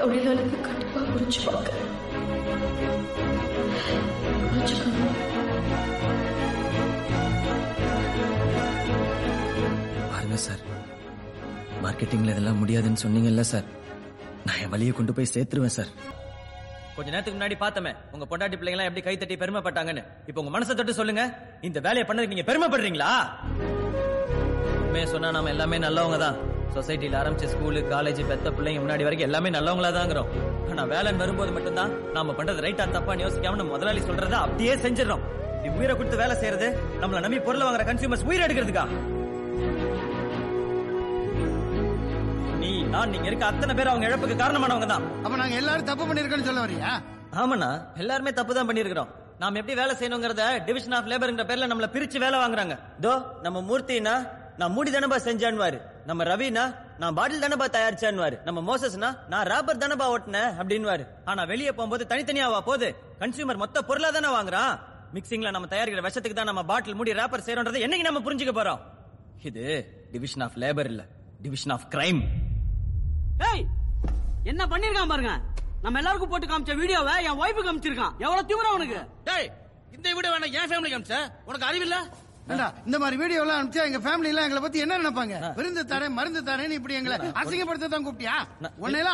[0.00, 1.68] தொழிலாளிக்கு கண்டிப்பா புரிஞ்சுப்பாங்க
[4.50, 5.14] புரிஞ்சுக்கணும்
[10.12, 10.62] பாருங்க சார்.
[11.84, 13.66] மார்க்கெட்டிங்ல இதெல்லாம் முடியாதுன்னு சொன்னீங்கல்ல சார்.
[14.46, 15.90] நான் என் வழியை கொண்டு போய் சேர்த்துருவேன் சார்.
[16.96, 20.02] கொஞ்ச நேரத்துக்கு முன்னாடி பார்த்தமே உங்க பொண்டாட்டி பிள்ளைங்க எல்லாம் எப்படி கை தட்டி பெருமைப்பட்டாங்கன்னு.
[20.28, 21.22] இப்போ உங்க மனசை தொட்டு சொல்லுங்க.
[21.68, 23.10] இந்த வேலையை பண்ணதுக்கு நீங்க பெருமைப்படுறீங்களா?
[24.84, 26.38] உண்மையை சொன்னா நாம எல்லாமே நல்லவங்க தான்.
[26.74, 30.30] சொசைட்டில ஆரம்பிச்ச ஸ்கூலு காலேஜ் பெத்த பிள்ளைங்க முன்னாடி வரைக்கும் எல்லாமே நல்லவங்களா தாங்கிறோம்
[30.70, 35.24] ஆனா வேலைன்னு வரும்போது மட்டும்தான் நாம பண்றது ரைட்டா தப்பான்னு யோசிக்காம நம்ம முதலாளி சொல்றத அப்படியே செஞ்சிடறோம்.
[35.78, 36.66] உயிரை கொடுத்து வேலை செய்யறது
[37.02, 38.84] நம்மள நம்பி பொருள் வாங்குற கன்சியூமர்ஸ் உயிரை எடுக்கிறதுக்கா?
[42.62, 45.06] நீ நான் நீங்க இருக்க அத்தனை பேர் அவங்க இழப்புக்கு காரணமானவங்க தான்.
[45.24, 46.92] அப்ப நாங்க எல்லாரும் தப்பு பண்ணிருக்கோம்னு சொல்ல வரியா
[47.40, 47.70] ஆமாண்ணா
[48.02, 49.10] எல்லாருமே தப்பு தான் பண்ணிருக்கிறோம்.
[49.42, 52.74] நாம எப்படி வேலை செய்யணுங்கிறத டிவிஷன் ஆஃப் லேபர்ங்கிற பேர்ல நம்மள பிரிச்சு வேலை வாங்குறாங்க.
[53.04, 53.12] தோ
[53.46, 54.14] நம்ம மூர்த்தினா
[54.60, 56.64] நான் மூடி தானபா செஞ்சான்வாரு நம்ம ரவினா
[56.98, 62.60] நான் பாட்டில் தானபா தயாரிச்சான்வாரு நம்ம மோசஸ்னா நான் ராபர் தானபா ஓட்டினேன் அப்படின்வாரு ஆனா வெளியே போகும்போது தனித்தனியாவா
[62.68, 62.88] போகுது
[63.20, 64.72] கன்சியூமர் மொத்த பொருளா தானே வாங்குறான்.
[65.16, 68.80] மிக்சிங்ல நம்ம தயாரிக்கிற விஷத்துக்கு தான் நம்ம பாட்டில் மூடி ராப்பர் செய்யறோன்றது என்னைக்கு நம்ம புரிஞ்சுக்க போறோம்?
[69.48, 69.64] இது
[70.12, 71.02] டிவிஷன் ஆஃப் லேபர் இல்ல.
[71.44, 72.20] டிவிஷன் ஆஃப் கிரைம்
[73.50, 73.64] ஏய்
[74.50, 75.32] என்ன பண்ணிருக்கான் பாருங்க?
[75.84, 79.48] நம்ம எல்லாருக்கும் போட்டு காமிச்ச வீடியோவை என் ஒய்ஃபு காமிச்சிருக்கான் எவ்வளவு திமிரா உனக்கு டேய்
[79.96, 81.16] இந்த வீடியோ வேணா என் ஃபேமிலி காமிச்ச
[81.48, 81.98] உனக்கு அறிவில்ல?
[82.52, 85.36] ஏண்டா, இந்த மாதிரி வீடியோ எல்லாம் அனுப்பிச்சா எங்க ஃபேமிலி எல்லாம் எங்களை பத்தி என்ன நினைப்பாங்க?
[85.56, 88.34] விருந்து தரேன் மருந்து தரேன்னு இப்படி எங்களை அசிங்கப்படுத்த தான் கூப்பிட்டியா?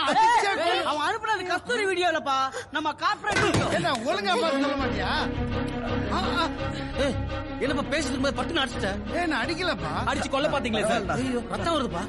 [0.09, 0.83] அடிச்சே கொல்லு.
[0.91, 2.37] அவன் அனுப்புனது கஸ்தூரி வீடியோ இல்லப்பா.
[2.77, 2.93] நம்ம
[3.47, 5.13] வீடியோ என்ன ஒழுங்கா பார்த்து சொல்ல மாட்டியா?
[7.65, 8.91] என்னப்பா பேசிட்டு இருக்கும்போது பட்டுன்னு அடிச்சிட்ட?
[9.19, 9.93] ஏய் நான் அடிக்கலப்பா.
[10.13, 11.09] அடிச்சு கொல்ல பாத்தீங்களே சார்?
[11.55, 12.03] ரத்தம் வருதுப்பா.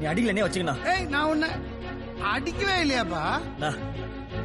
[0.00, 0.76] நீ அடிக்கலனே வச்சுக்கண்ணா.
[0.92, 1.48] ஏய் நான் உன்னை
[2.34, 3.22] அடிக்கவே இல்லையாப்பா.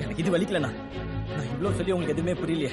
[0.02, 0.72] எனக்கு இது வலிக்கலண்ணா.
[1.36, 2.72] நான் இவ்வளவு சொல்லி உங்களுக்கு எதுவுமே புரியலையே.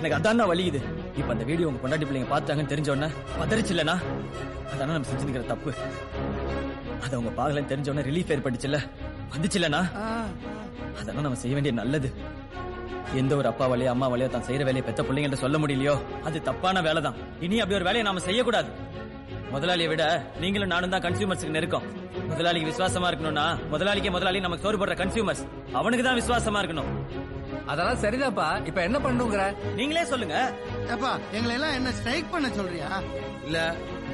[0.00, 0.80] எனக்கு அதான் வலிக்குது.
[1.18, 3.08] இப்ப அந்த வீடியோ உங்க பொண்டாட்டி பிள்ளைங்க பார்த்தாங்கன்னு தெரிஞ்ச உடனே
[3.40, 3.96] பதறிச்சு இல்லனா
[4.72, 5.70] அதானே நம்ம செஞ்சுக்கிற தப்பு.
[7.04, 8.78] அது அவங்க பாகலன்னு தெரிஞ்ச உடனே ரிலீஃப் ஏற்பட்டுச்சுல்ல
[9.32, 9.80] வந்துச்சு இல்லனா
[11.00, 12.08] அதெல்லாம் நம்ம செய்ய வேண்டிய நல்லது.
[13.20, 15.94] எந்த ஒரு அப்பா வழியோ அம்மா வழியோ தான் செய்யற வேலையை பெத்த பிள்ளைங்க சொல்ல முடியலையோ
[16.28, 17.16] அது தப்பான வேலை தான்
[17.46, 18.70] இனி அப்படி ஒரு வேலையை நாம செய்யக்கூடாது.
[19.54, 20.04] முதலாளியை விட
[20.42, 21.86] நீங்களும் நானும் தான் கன்சியூமர்ஸ்க்கு நெருக்கம்.
[22.32, 25.42] முதலாளிக்கு விசுவாசமா இருக்கணும்னா முதலாளிக்கே முதலாளி நமக்கு சோறு போடுற கன்சியூமர்ஸ்
[25.80, 26.90] அவனுக்கு தான் விசுவாசமா இருக்கணும்.
[27.66, 28.46] அதெல்லாம் சரிதான்ப்பா.
[28.66, 29.42] இப்ப என்ன பண்ணுங்கிற?
[29.78, 30.36] நீங்களே சொல்லுங்க.
[30.94, 32.88] ஏப்பா எங்களை எல்லாம் என்ன ஸ்ட்ரைக் பண்ண சொல்றியா?
[33.44, 33.58] இல்ல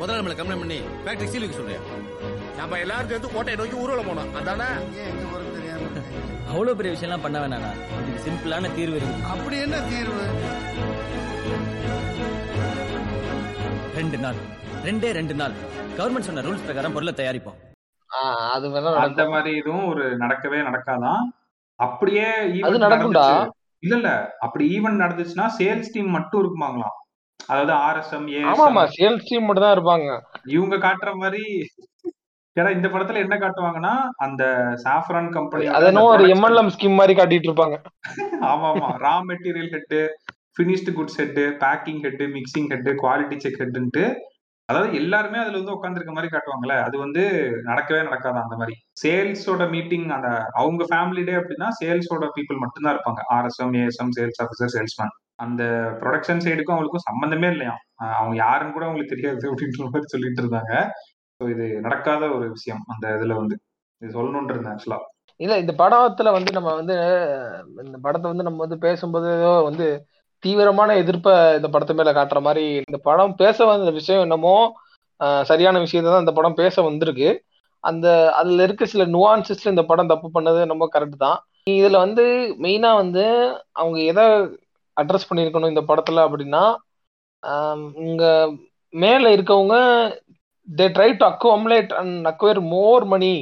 [0.00, 1.80] முதல்ல நம்மள கம்ப்ளைண்ட் பண்ணி ஃபேக்டரி சீல் வைக்க சொல்றியா?
[2.56, 4.32] நம்ம எல்லாரும் சேர்ந்து கோட்டையை நோக்கி ஊர்வலம் போனோம்.
[4.40, 4.68] அதானே?
[5.06, 5.84] எங்க போறது தெரியாம
[6.50, 7.70] அவ்வளவு பெரிய விஷயம்லாம் பண்ண வேணாண்ணா
[8.00, 9.24] இதுக்கு சிம்பிளான தீர்வு இருக்கு.
[9.32, 10.26] அப்படி என்ன தீர்வு?
[14.00, 14.38] ரெண்டு நாள்.
[14.88, 15.54] ரெண்டே ரெண்டு நாள்.
[15.98, 17.60] கவர்மெண்ட் சொன்ன ரூல்ஸ் பிரகாரம் பொருளை தயாரிப்போம்.
[18.54, 18.66] அது
[19.06, 21.24] அந்த மாதிரி இதுவும் ஒரு நடக்கவே நடக்காதான்
[21.80, 22.26] அப்படியே
[22.66, 23.24] அது நடக்கும்டா.
[23.26, 23.62] நடந்துச்சு.
[23.82, 26.94] இல்ல இல்ல அப்படி ஈவென்ட் நடந்துச்சுன்னா சேல்ஸ் டீம் மட்டும் இருக்குமாங்களாம்.
[27.48, 30.08] அதாவது ஆர்எஸ்எம் ஆமாமா ஏஎஸ்எம் சேல்ஸ் டீம் மட்டும் தான் இருப்பாங்க.
[30.54, 31.44] இவங்க காட்டுற மாதிரி
[32.56, 34.42] ஏன்னா இந்த படத்துல என்ன காட்டுவாங்கன்னா அந்த
[34.84, 37.76] சாஃப்ரான் கம்பெனி அது என்னவோ ஒரு எம்எல்எம் ஸ்கீம் மாதிரி காட்டிட்டு இருப்பாங்க.
[38.50, 39.96] ஆமா ஆமா raw material head
[40.56, 44.04] finished goods head packing head mixing head quality check ஹெட்ன்ட்டு
[44.68, 46.76] அதாவது எல்லாருமே அதுல வந்து உட்காந்துருக்க மாதிரி காட்டுவாங்கல்ல.
[46.86, 47.22] அது வந்து
[47.64, 48.74] நடக்கவே நடக்காது அந்த மாதிரி.
[49.02, 53.20] சேல்ஸோட மீட்டிங் அந்த அவங்க ஃபேமிலி டே அப்படின்னா சேல்ஸோட பீப்புள் மட்டும்தான் இருப்பாங்க.
[53.36, 55.12] RSM ASM sales officer salesman.
[55.38, 55.62] அந்த
[56.00, 57.74] ப்ரொடக்ஷன் சைடுக்கும் அவங்களுக்கும் சம்மந்தமே இல்லையா?
[58.18, 60.72] அவங்க யாருன்னு கூட அவங்களுக்கு தெரியாது அப்படின்ற மாதிரி சொல்லிட்டு இருந்தாங்க.
[61.40, 63.56] ஸோ இது நடக்காத ஒரு விஷயம் அந்த இதுல வந்து.
[64.02, 65.00] இது சொல்லணும்னு இருந்தேன் ஆக்சுவலா
[65.40, 66.94] இல்ல இந்த படத்துல வந்து நம்ம வந்து
[67.84, 69.86] இந்த படத்தை வந்து நம்ம வந்து பேசும்போது ஏதோ வந்து
[70.42, 74.56] தீவிரமான எதிர்ப்பை இந்த படத்து மேல காட்டுற மாதிரி இந்த படம் பேச வந்த விஷயம் என்னமோ
[75.50, 77.28] சரியான விஷயத்தை தான் இந்த படம் பேச வந்திருக்கு.
[77.84, 78.06] அந்த
[78.38, 81.38] அதுல இருக்க சில நுவான்சஸ்ல இந்த படம் தப்பு பண்ணது ரொம்ப கரெக்ட் தான்.
[81.72, 82.24] இதுல வந்து
[82.64, 83.24] மெயினா வந்து
[83.80, 84.24] அவங்க எதை
[84.96, 86.64] அட்ரஸ் பண்ணியிருக்கணும் இந்த படத்துல அப்படின்னா
[88.06, 88.24] இங்க
[88.94, 89.76] மேல இருக்கவங்க
[90.68, 93.34] they try to accumulate and acquire more money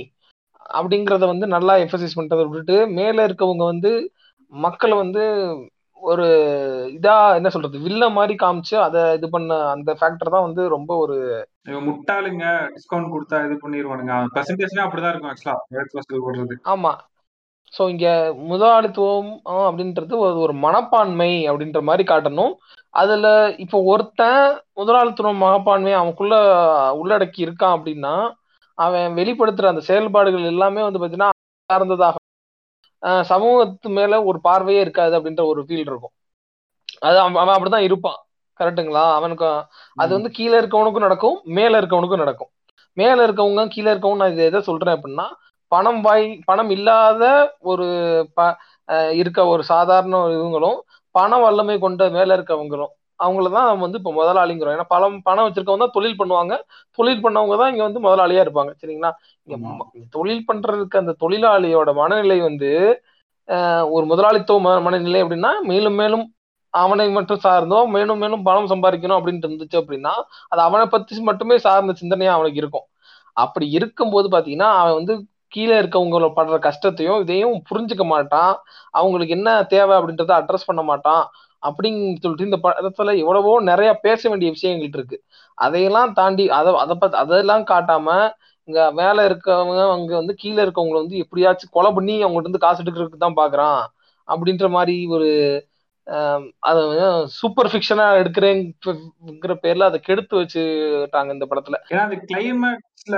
[0.71, 3.93] அப்படிங்கிறத வந்து நல்லா எம்பசைஸ் பண்றதை விட்டுட்டு மேல இருக்கவங்க வந்து
[4.53, 5.23] மக்களை வந்து
[6.05, 6.27] ஒரு
[6.97, 11.17] இதா என்ன சொல்றது வில்ல மாதிரி காமிச்சு அதை இது பண்ண அந்த ஃபேக்டர் தான் வந்து ரொம்ப ஒரு
[11.87, 12.45] முட்டாளுங்க
[12.75, 16.57] டிஸ்கவுண்ட் கொடுத்தா இது பண்ணிடுவானுங்க பிரசன்டேஷனே அப்படிதான் இருக்கும் ஆக்சுவலா வேர்ட் போடுறது.
[16.75, 16.93] ஆமா.
[17.73, 18.09] ஸோ இங்க
[18.51, 19.31] முதலாளித்துவம்
[19.67, 22.53] அப்படின்றது ஒரு ஒரு மனப்பான்மை அப்படின்ற மாதிரி காட்டணும்.
[22.95, 23.27] அதுல
[23.65, 24.43] இப்போ ஒருத்தன்
[24.81, 26.35] முதலாளித்துவம் மனப்பான்மை அவனுக்குள்ள
[27.01, 28.15] உள்ளடக்கி இருக்கான் அப்படின்னா
[28.79, 31.31] அவன் வெளிப்படுத்துற அந்த செயல்பாடுகள் எல்லாமே வந்து பாத்தீங்கன்னா
[31.71, 32.17] சார்ந்ததாக
[33.31, 36.15] சமூகத்து மேல ஒரு பார்வையே இருக்காது அப்படின்ற ஒரு ஃபீல் இருக்கும்.
[37.07, 38.19] அது அவன் அவன் அப்படிதான் இருப்பான்.
[38.61, 39.47] கரெக்ட்டுங்களா அவனுக்கு
[39.97, 42.51] அது வந்து கீழே இருக்கவனுக்கும் நடக்கும் மேல இருக்கவனுக்கும் நடக்கும்.
[42.97, 45.27] மேல இருக்கவங்க கீழே இருக்கவங்க நான் இதை எதை சொல்றேன் அப்படின்னா
[45.73, 47.25] பணம் வாய் பணம் இல்லாத
[47.71, 47.87] ஒரு
[48.35, 48.41] ப
[49.21, 50.79] இருக்க ஒரு சாதாரண இவங்களும்
[51.15, 52.93] பண வல்லமை கொண்ட மேல இருக்கவங்களும்.
[53.21, 54.75] அவங்கள தான் நம்ம வந்து இப்போ முதலாளிங்கிறோம்.
[54.77, 56.55] ஏன்னா பணம் பணம் வச்சிருக்கவங்க தான் தொழில் பண்ணுவாங்க.
[56.99, 58.73] தொழில் பண்ணவங்க தான் இங்க வந்து முதலாளியா இருப்பாங்க.
[58.83, 59.11] சரிங்களா?
[59.49, 62.71] இங்க தொழில் பண்றதுக்கு அந்த தொழிலாளியோட மனநிலை வந்து
[63.95, 66.25] ஒரு முதலாளித்துவ மனநிலை அப்படின்னா மேலும் மேலும்
[66.75, 70.13] அவனை மட்டும் சார்ந்தோ மேலும் மேலும் பணம் சம்பாதிக்கணும் அப்படின்ட்டு இருந்துச்சு அப்படின்னா
[70.53, 72.87] அது அவனை பத்தி மட்டுமே சார்ந்த சிந்தனையா அவனுக்கு இருக்கும்.
[73.37, 75.15] அப்படி இருக்கும்போது பாத்தீங்கன்னா அவன் வந்து
[75.55, 78.55] கீழே இருக்கவங்கள படுற கஷ்டத்தையும் இதையும் புரிஞ்சுக்க மாட்டான்.
[78.99, 81.25] அவங்களுக்கு என்ன தேவை அப்படின்றத அட்ரஸ் பண்ண மாட்டான்.
[81.65, 85.17] அப்படின்னு சொல்லிட்டு இந்த படத்துல எவ்வளவோ நிறைய பேச வேண்டிய விஷயங்கள் இருக்கு.
[85.59, 88.09] அதையெல்லாம் தாண்டி அதை அதை பத்தி அதெல்லாம் காட்டாம
[88.69, 93.25] இங்க மேல இருக்கவங்க அங்க வந்து கீழே இருக்கவங்களை வந்து எப்படியாச்சும் கொலை பண்ணி அவங்கள்ட்ட இருந்து காசு எடுக்கிறதுக்கு
[93.27, 93.81] தான் பாக்குறான்.
[94.29, 95.29] அப்படின்ற மாதிரி ஒரு
[96.61, 96.81] அது
[97.37, 101.79] சூப்பர் ஃபிக்ஷனா எடுக்கிறேங்கிற பேர்ல அதை கெடுத்து வச்சுட்டாங்க இந்த படத்துல.
[101.91, 103.17] ஏன்னா அது கிளைமேக்ஸ்ல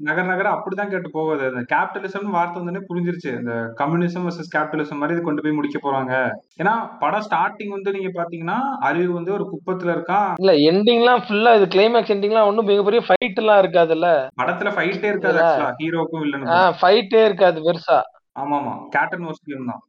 [0.00, 1.44] நகர் நகர அப்படிதான் கேட்டு போகுது.
[1.50, 3.30] அந்த கேபிட்டலிசம் வார்த்தை வந்தோடனே புரிஞ்சிருச்சு.
[3.40, 6.14] இந்த கம்யூனிசம் வர்சஸ் கேபிட்டலிசம் மாதிரி இது கொண்டு போய் முடிக்க போறாங்க.
[6.58, 11.68] ஏன்னா படம் ஸ்டார்டிங் வந்து நீங்க பாத்தீங்கன்னா அறிவு வந்து ஒரு குப்பத்துல இருக்கான் இல்ல எண்டிங்லாம் ஃபுல்லா இது
[11.68, 14.08] கிளைமேக்ஸ் எண்டிங்லாம் ஒன்றும் மிகப்பெரிய ஃபைட் எல்லாம் இருக்காதுல்ல?
[14.36, 15.70] படத்துல ஃபைட்டே இருக்காது இல்ல.
[15.80, 17.98] ஹீரோக்கும் ஆஹ் ஃபைட்டே இருக்காது பெருசா.
[18.36, 19.82] ஆமா ஆமா கேட்டன் கேம் தான்.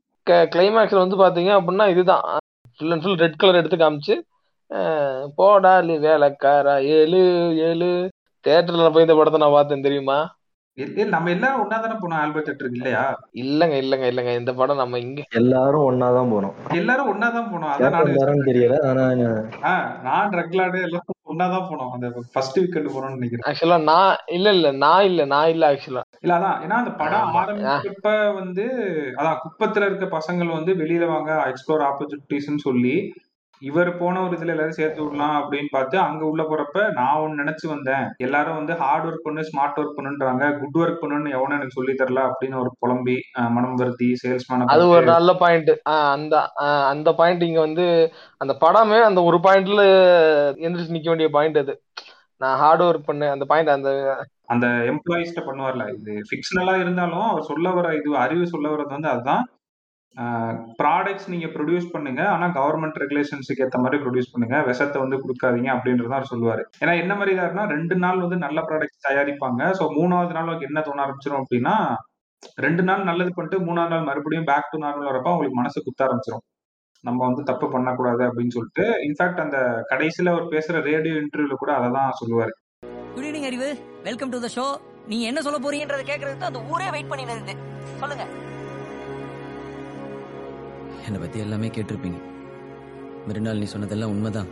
[0.54, 2.26] கிளைமேக்ஸில் வந்து பார்த்தீங்க அப்படின்னா இதுதான்.
[2.78, 4.16] Full and full red colour எடுத்து காமிச்சு
[5.40, 7.22] போடா நீ வேலைக்காரா ஏழு
[7.70, 7.90] ஏழு.
[8.46, 10.20] தேட்டரில் போய் இந்த படத்தை நான் பார்த்தேன் தெரியுமா?
[11.08, 13.02] நம்ம எல்லாரும் ஒன்னா தானே போனோம் ஆல்பர்ட் தேட்டருக்கு இல்லையா?
[13.42, 14.32] இல்லங்க இல்லங்க இல்லங்க.
[14.40, 16.54] இந்த படம் நம்ம இங்க எல்லாரும் ஒன்னாதான் போனோம்.
[16.74, 17.72] எல்லாரும் ஒன்னா தான் போனோம்.
[17.78, 19.04] அதான் தெரியல ஆனா
[20.06, 21.92] நான் ரெகுலாடு எல்லாரும் ஒன்னா தான் போனோம்.
[21.94, 23.46] அந்த ஃபர்ஸ்ட் வீக்கெண்ட் போனோம்னு நினைக்கிறேன்.
[23.50, 26.04] ஆக்சுவலா நான் இல்ல இல்ல நான் இல்ல நான் இல்ல ஆக்சுவலா.
[26.22, 26.58] இல்ல அதான்.
[26.64, 27.36] ஏன்னா அந்த படம்.
[27.42, 28.66] ஆரம்பிச்சப்ப வந்து
[29.20, 32.96] அதான் குப்பத்துல இருக்க பசங்கள் வந்து வெளியில வாங்க எக்ஸ்ப்ளோர் ஆப்பர்ச்சுனிட்டிஸ்னு சொல்லி
[33.62, 37.66] இவர் போன ஒரு இதுல எல்லாரும் சேர்த்து விடலாம் அப்படின்னு பார்த்து அங்க உள்ள போறப்ப நான் ஒன்னு நினைச்சு
[37.68, 38.06] வந்தேன்.
[38.26, 40.46] எல்லாரும் வந்து ஹார்ட் ஒர்க் பண்ணு ஸ்மார்ட் ஒர்க் பண்ணுன்றாங்க.
[40.60, 43.18] குட் ஒர்க் பண்ணுன்னு எவனும் எனக்கு சொல்லி தரல அப்படின்னு ஒரு புலம்பி
[43.56, 45.72] மனம் வருத்தி சேல்ஸ்மேன அது ஒரு நல்ல பாயிண்ட்
[46.16, 46.36] அந்த
[46.92, 47.86] அந்த பாயிண்ட் இங்க வந்து
[48.42, 49.84] அந்த படமே அந்த ஒரு பாயிண்ட்ல
[50.66, 51.76] எந்திரிச்சு நிக்க வேண்டிய பாயிண்ட் அது.
[52.42, 53.90] நான் ஹார்ட் ஒர்க் பண்ணேன் அந்த பாயிண்ட் அந்த
[54.54, 59.44] அந்த எம்ப்ளாயிஸ்ட பண்ணுவார்ல இது ஃபிக்ஷனலா இருந்தாலும் அவர் சொல்ல வர இது அறிவு சொல்ல வர்றது வந்து அதுதான்.
[60.80, 62.22] ப்ராடக்ட்ஸ் நீங்க ப்ரொடியூஸ் பண்ணுங்க.
[62.36, 64.58] ஆனா கவர்மெண்ட் ரெகுலேஷன்ஸுக்கு ஏற்ற மாதிரி ப்ரொடியூஸ் பண்ணுங்க.
[64.70, 66.64] விஷத்தை வந்து கொடுக்காதீங்க அப்படின்றத அவர் சொல்லுவாரு.
[66.84, 69.62] ஏன்னா என்ன மாதிரி இதாருன்னா ரெண்டு நாள் வந்து நல்ல ப்ராடக்ட்ஸ் தயாரிப்பாங்க.
[69.80, 71.76] ஸோ மூணாவது நாள் அவருக்கு என்ன தோண ஆரம்பிச்சிடும் அப்படின்னா
[72.66, 76.46] ரெண்டு நாள் நல்லது பண்ணிட்டு மூணாவது நாள் மறுபடியும் பேக் டு நார்மல் வரப்ப அவங்களுக்கு மனசு குத்த ஆரம்பிச்சிடும்
[77.04, 78.86] நம்ம வந்து தப்பு பண்ணக்கூடாது அப்படின்னு சொல்லிட்டு.
[79.08, 79.58] இன்ஃபேக்ட் அந்த
[79.92, 82.54] கடைசியில அவர் பேசுற ரேடியோ இன்டர்வியூல கூட அதை தான் சொல்லுவாரு.
[83.16, 83.70] Good evening Arivu
[84.10, 84.66] welcome to the show
[85.12, 87.26] நீங்க என்ன சொல்ல போறீங்கன்றத கேக்குறதுக்கு அந்த ஊரே வெயிட் பண்ணி
[88.04, 88.26] சொல்லுங்க.
[91.06, 92.20] என்னை பத்தி எல்லாமே கேட்டிருப்பீங்க.
[93.28, 94.48] மறுநாள் நீ சொன்னதெல்லாம் உண்மைதான்.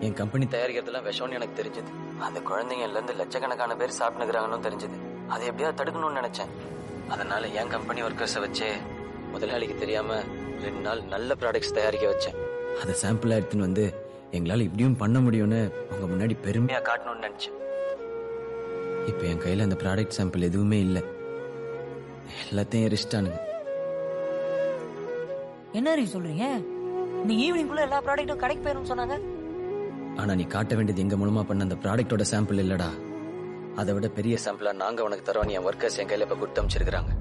[0.00, 1.90] என் கம்பெனி தயாரிக்கிறதெல்லாம் விஷம்னு எனக்கு தெரிஞ்சது.
[2.18, 4.96] அந்த குழந்தைங்கள்ல இருந்து லட்சக்கணக்கான பேர் சாப்பிட்டுக்கிறாங்கன்னு தெரிஞ்சது.
[5.28, 6.52] அதை எப்படியா தடுக்கணும்னு நினைச்சேன்.
[7.08, 8.68] அதனால என் கம்பெனி ஒர்க்கர்ஸை வச்சே
[9.30, 10.22] முதலாளிக்கு தெரியாம
[10.62, 12.36] ரெண்டு நாள் நல்ல ப்ராடக்ட்ஸ் தயாரிக்க வச்சேன்.
[12.80, 13.94] அதை சாம்பிள் எடுத்துன்னு வந்து
[14.32, 17.56] எங்களால இப்படியும் பண்ண முடியும்னு உங்க முன்னாடி பெருமையா காட்டணும்னு நினைச்சேன்.
[19.06, 21.02] இப்போ என் கையில அந்த ப்ராடக்ட் சாம்பிள் எதுவுமே இல்லை.
[22.50, 23.46] எல்லாத்தையும் ரிஸ்டானுங்க
[25.78, 26.46] என்ன அறிவு சொல்றீங்க?
[27.28, 29.16] நீங்க ஈவினிங்குள்ள எல்லா ப்ராடக்ட்டும் கடைக்கு போயிரும் சொன்னாங்க.
[30.20, 32.88] ஆனா நீ காட்ட வேண்டியது எங்க மூலமா பண்ண அந்த ப்ராடக்ட்டோட சாம்பிள் இல்லடா.
[33.80, 37.14] அதை விட பெரிய சாம்பிளா நாங்க உனக்கு தரோம் என் ஒர்க்கர்ஸ் என் கையில இப்ப கொடுத்து அமைச்சிருக்காங்க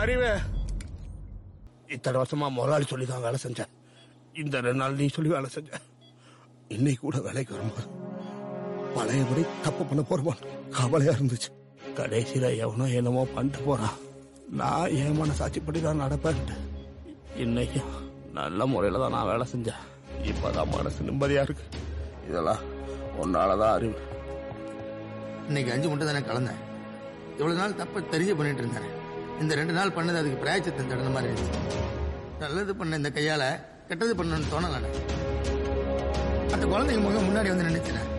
[0.00, 0.30] அறிவு.
[1.94, 3.72] இத்தனை வருஷமா முதலாளி சொல்லி தான் வேலை செஞ்சேன்.
[4.42, 5.70] இந்த ரெண்டு நாள் நீ சொல்லி வேலை செஞ்ச.
[6.76, 7.88] இன்னைக்கு கூட வேலைக்கு வரும்போது
[8.94, 10.34] பழையபடி தப்பு பண்ண போறோமா?
[10.78, 11.50] கவலையா இருந்துச்சு.
[11.98, 13.96] கடைசியில எவனோ என்னமோ பண்ணிட்டு போறான்.
[14.60, 16.40] நான் என் மனசாட்சிப்படி தான் நடப்பேன்.
[17.44, 17.80] இன்னைக்கு
[18.38, 19.82] நல்ல முறையில தான் நான் வேலை செஞ்சேன்.
[20.30, 21.64] இப்பதான் மனசு நிம்மதியா இருக்கு.
[22.28, 22.62] இதெல்லாம்
[23.22, 23.96] உன்னாலதான் அறிவு.
[25.48, 26.60] இன்னைக்கு அஞ்சு மட்டும் தானே கலந்தேன்.
[27.38, 28.90] இவ்வளவு நாள் தப்ப தெரிஞ்சு பண்ணிட்டு இருந்தேன்.
[29.42, 31.60] இந்த ரெண்டு நாள் பண்ணது அதுக்கு பிராயச்சத்தம் தகுந்த மாதிரி இருந்துச்சு
[32.42, 33.44] நல்லது பண்ண இந்த கையால
[33.88, 34.88] கெட்டது பண்ணணும்னு தோணல
[36.54, 38.10] அந்த குழந்தைங்க முக முன்னாடி வந்து நின்றுச்சுனேன்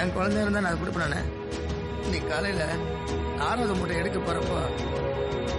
[0.00, 1.28] என் குழந்தை இருந்தா நான் கொடுப்பேன்
[2.10, 2.62] இன்னைக்கு காலையில
[3.48, 4.56] ஆறாவது முட்டை எடுக்க போறப்போ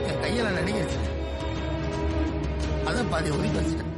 [0.08, 1.00] என் கையால நடிகிருச்சு
[2.90, 3.92] அதான் பாதி ஒதுக்கி வச்சுட்டேன்.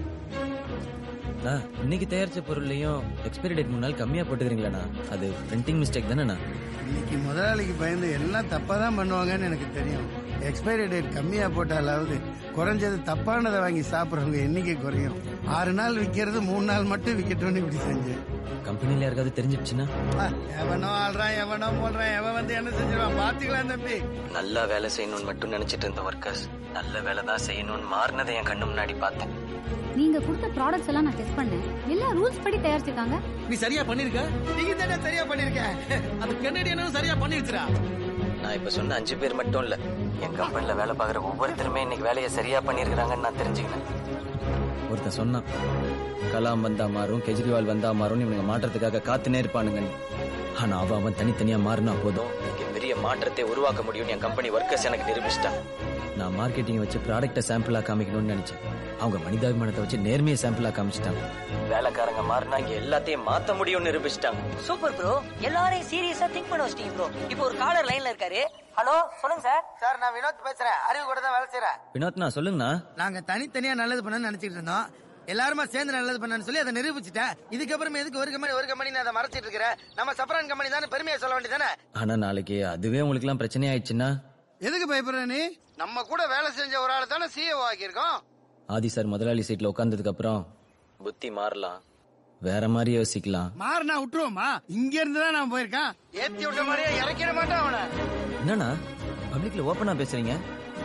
[1.46, 4.84] நான் இன்னைக்கு தயாரிச்ச பொருள்லயும் எக்ஸ்பைரி டேட் மூணு நாள் கம்மியா போட்டுக்கிறீங்களாண்ணா?
[5.16, 6.38] அது பிரிண்டிங் மிஸ்டேக் தானேண்ணா?
[6.88, 10.06] இன்னைக்கு முதலாளிக்கு பயந்து எல்லாம் தப்பா தான் பண்ணுவாங்கன்னு எனக்கு தெரியும்.
[10.52, 12.18] எக்ஸ்பைரி டேட் கம்மியா போட்டாலாவது
[12.58, 15.18] குறைஞ்சது தப்பானதை வாங்கி சாப்பிடுறவங்க எண்ணிக்கை குறையும்.
[15.49, 18.22] ஆறு நாள் விக்கிறது மூணு நாள் மட்டும் விக்கட்டும்னு இப்படி செஞ்சேன்.
[18.64, 19.86] கம்பெனில யாருக்காவது தெரிஞ்சிடுச்சுன்னா
[20.18, 20.26] ஆ,
[20.61, 23.95] எவனோ ஆள்றான் எவனோ போடுறான் எவன் வந்து என்ன செஞ்சிருவான் பாத்துக்கலாம் தம்பி.
[24.34, 26.44] நல்லா வேலை செய்யணும்னு மட்டும் நினைச்சிட்டு இருந்த ஒர்க்கர்ஸ்
[26.74, 29.34] நல்ல வேலை தான் செய்யணும்னு மாறினதை என் கண்ணு முன்னாடி பார்த்தேன்.
[29.95, 31.65] நீங்க கொடுத்த ப்ராடக்ட்ஸ் எல்லாம் நான் டெஸ்ட் பண்ணேன்.
[31.90, 33.18] எல்லாம் ரூல்ஸ் படி தயாரிச்சிருக்காங்க.
[33.49, 34.22] நீ சரியா பண்ணிருக்க?
[34.57, 35.61] நீங்க தானே சரியா பண்ணிருக்க?
[36.22, 37.65] அந்த கென்னடியனும் சரியா பண்ணிருச்சுடா.
[38.44, 39.76] நான் இப்ப சொன்ன அஞ்சு பேர் மட்டும் இல்ல
[40.22, 43.86] என் கம்பெனில வேலை பார்க்குற ஒவ்வொருத்தருமே இன்னைக்கு வேலையை சரியா பண்ணிருக்காங்கன்னு நான் தெரிஞ்சுக்கினேன்.
[44.94, 45.48] ஒருத்தன் சொன்னான்
[46.34, 49.82] கலாம் வந்தா மாறும் கெஜ்ரிவால் வந்தா மாறும் இவனுங்க மாற்றத்துக்காக காத்துனே இருப்பானுங்க
[50.61, 52.32] ஆனா அவன் அவன் தனித்தனியா மாறினா போதும்.
[52.76, 55.57] பெரிய மாற்றத்தை உருவாக்க முடியும்னு என் கம்பெனி ஒர்க்கர்ஸ் எனக்கு நிரூபிச்சிட்டான்
[56.19, 58.60] நான் மார்க்கெட்டிங் வச்சு ப்ராடக்ட்டை சாம்பிளா காமிக்கணும்னு நினைச்சேன்.
[59.03, 61.22] அவங்க மனிதாபிமானத்தை வச்சு நேர்மையை சாம்பிளா காமிச்சிட்டாங்க.
[61.72, 64.41] வேலைக்காரங்க மாறினா இங்க எல்லாத்தையும் மாத்த முடியும்னு நிரூபிச்சிட்டாங்க.
[64.68, 65.14] சூப்பர் ப்ரோ
[65.48, 68.41] எல்லாரையும் சீரியஸா திங்க் பண்ண வச்சிட்டீங்க ப்ரோ இப்போ ஒரு காலர் லைன்ல இருக்காரு.
[68.80, 70.77] ஹலோ சொல்லுங்க சார் சார் நான் வினோத் பேசுறேன்.
[70.90, 72.69] அறிவு கூட தான் வேலை செய்யறேன் வினோத்னா சொல்லுங்கண்ணா.
[73.02, 74.85] நாங்க தனித்தனியா நல்லது பண்ணணும்னு நினைச்சிட்டு இருந்தோம்.
[75.34, 77.34] எல்லாருமா சேர்ந்து நல்லது பண்ணு சொல்லி அதை நிரூபிச்சுட்டேன்.
[77.56, 81.35] இதுக்கப்புறம் எதுக்கு ஒரு கம்பெனி ஒரு கம்பெனி அதை மறைச்சிட்டு இருக்கிறேன் நம்ம சப்பரான் கம்பெனி தானே பெருமையை சொல்ல
[81.38, 81.72] வேண்டியதானே
[82.02, 84.10] ஆனா நாளைக்கு அதுவே உங்களுக்கு எல்லாம் பிரச்சனை ஆயிடுச்சுன்னா
[84.68, 85.40] எதுக்கு பயப்படுற நீ?
[85.84, 88.18] நம்ம கூட வேலை செஞ்ச ஒரு ஆளை தானே சிஓ ஆக்கியிருக்கோம்.
[88.68, 90.42] ஆதி சார் முதலாளி சீட்ல உட்கார்ந்ததுக்கு அப்புறம்
[90.98, 91.80] புத்தி மாறலாம்.
[92.42, 93.50] வேற மாதிரி யோசிக்கலாம்.
[93.62, 94.48] மாறினா விட்டுருவோமா?
[94.78, 95.92] இங்க இருந்து தான் நான் போயிருக்கேன்.
[96.24, 97.82] ஏத்தி விட்ட மாதிரியே இறக்கிட மாட்டான் அவனை.
[98.42, 98.70] என்னண்ணா?
[99.34, 100.36] பப்ளிக்ல ஓப்பனா பேசுறீங்க?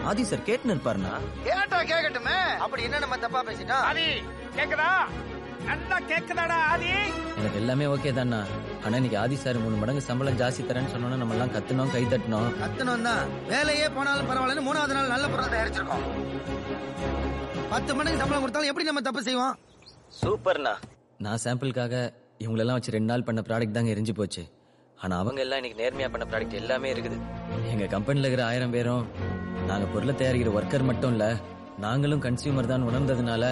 [0.05, 1.15] ஆதி சார் கேட்டுன்னு இருப்பாருண்ணா.
[1.45, 4.07] கேட்டா கேட்கட்டுமே அப்படி என்ன நம்ம தப்பா பேசிட்டோம் ஆதி
[4.59, 4.91] கேக்குதா?
[5.67, 6.91] நல்லா கேக்குதாடா ஆதி?
[7.39, 8.39] எனக்கு எல்லாமே ஓகே தான்ண்ணா
[8.85, 12.49] ஆனா இன்னைக்கு ஆதி சார் மூணு மடங்கு சம்பளம் ஜாஸ்தி தரேன்னு சொன்னோன்னா நம்ம எல்லாம் கத்துனோம் கை தட்டினோம்
[12.61, 16.05] கத்தணும் தான் வேலையே போனாலும் பரவாயில்லன்னு மூணாவது நாள் நல்ல பொருள் தயாரிச்சிருக்கோம்.
[17.73, 19.57] பத்து மடங்கு சம்பளம் கொடுத்தாலும் எப்படி நம்ம தப்பு செய்வோம்?
[20.21, 20.75] சூப்பர்ண்ணா
[21.27, 21.95] நான் சாம்பிளுக்காக
[22.45, 24.43] இவங்களெல்லாம் வச்சு ரெண்டு நாள் பண்ண ப்ராடக்ட் தாங்க எரிஞ்சு போச்சு.
[24.99, 27.17] ஆனா அவங்க எல்லாம் இன்னைக்கு நேர்மையா பண்ண ப்ராடக்ட் எல்லாமே இருக்குது.
[27.73, 29.05] எங்க கம்பெனில இருக்கிற ஆயிரம் பேரும்
[29.71, 31.27] நாங்க பொருளை தயாரிக்கிற ஒர்க்கர் மட்டும் இல்ல
[31.85, 33.45] நாங்களும் கன்சியூமர் தான் உணர்ந்ததுனால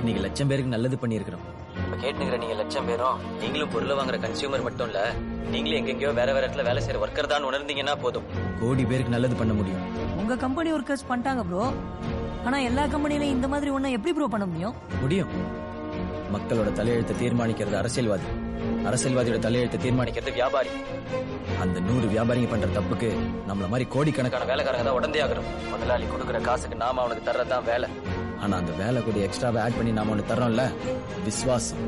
[0.00, 1.44] இன்னைக்கு லட்சம் பேருக்கு நல்லது பண்ணியிருக்கிறோம்.
[1.82, 5.00] இப்ப கேட்டுக்கிற நீங்க லட்சம் பேரும் நீங்களும் பொருளை வாங்குற கன்சியூமர் மட்டும் இல்ல
[5.52, 8.26] நீங்களும் எங்கெங்கயோ வேற வேற இடத்துல வேலை செய்யற ஒர்க்கர் தான் உணர்ந்தீங்கன்னா போதும்.
[8.60, 9.84] கோடி பேருக்கு நல்லது பண்ண முடியும்.
[10.22, 11.62] உங்க கம்பெனி ஒர்க்கர்ஸ் பண்ணிட்டாங்க ப்ரோ
[12.46, 14.74] ஆனா எல்லா கம்பெனிலையும் இந்த மாதிரி ஒண்ணு எப்படி ப்ரோ பண்ண முடியும்?
[15.02, 15.30] முடியும்.
[16.34, 18.28] மக்களோட தலையெழுத்தை தீர்மானிக்கிறது அரசியல்வாதி.
[18.88, 20.72] அரசியல்வாதியோட தலையெழுத்தை தீர்மானிக்கிறது வியாபாரி.
[21.62, 23.08] அந்த நூறு வியாபாரிங்க பண்ற தப்புக்கு
[23.48, 27.88] நம்மள மாதிரி கோடிக்கணக்கான வேலைக்காரங்க தான் உடந்தே ஆகிறோம் முதலாளி கொடுக்குற காசுக்கு நாம அவனுக்கு தர்றதுதான் வேலை.
[28.42, 30.64] ஆனா அந்த வேலை கூட எக்ஸ்ட்ராவை ஆட் பண்ணி நாம அவனுக்கு தர்றோம்ல?
[31.28, 31.80] விசுவாசம்.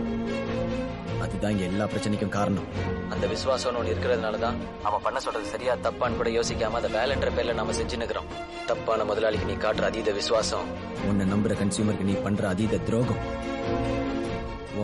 [1.24, 2.66] அதுதான் இங்க எல்லா பிரச்சனைக்கும் காரணம்.
[3.12, 7.54] அந்த விசுவாசம் ஒன்று இருக்கிறதுனால தான் அவன் பண்ண சொல்றது சரியா தப்பான்னு கூட யோசிக்காம அந்த வேலைன்ற பேர்ல
[7.60, 8.30] நாம செஞ்சுனுக்கிறோம்
[8.70, 10.66] தப்பான முதலாளிக்கு நீ காட்டுற அதீத விசுவாசம்.
[11.08, 13.22] உன்னை நம்புற கன்சியூமருக்கு நீ பண்ற அதீத துரோகம்.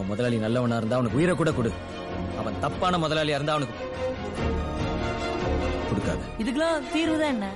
[0.01, 1.71] உன் முதலாளி நல்லவனா இருந்தா அவனுக்கு உயிரை கூட கொடு.
[2.41, 3.77] அவன் தப்பான முதலாளியா இருந்தா அவனுக்கு
[5.89, 6.21] கொடுக்காத.
[6.43, 7.49] இதுக்கெல்லாம் தீர்வு தான் என்ன?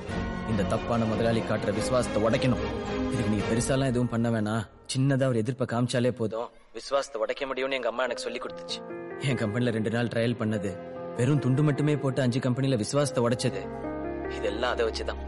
[0.51, 2.65] இந்த தப்பான முதலாளி காட்டுற விசுவாசத்தை உடைக்கணும்.
[3.13, 4.65] இதுக்கு நீ பெருசாலாம் எதுவும் பண்ண வேணாம்.
[4.93, 6.49] சின்னதா ஒரு எதிர்ப்பை காமிச்சாலே போதும்.
[6.79, 8.79] விசுவாசத்தை உடைக்க முடியும்னு எங்க அம்மா எனக்கு சொல்லி கொடுத்துச்சு.
[9.29, 10.71] என் கம்பெனில ரெண்டு நாள் ட்ரையல் பண்ணது.
[11.19, 13.63] வெறும் துண்டு மட்டுமே போட்டு அஞ்சு கம்பெனில விசுவாசத்தை உடைச்சது.
[14.39, 15.21] இதெல்லாம் அதை வச்சுதான்.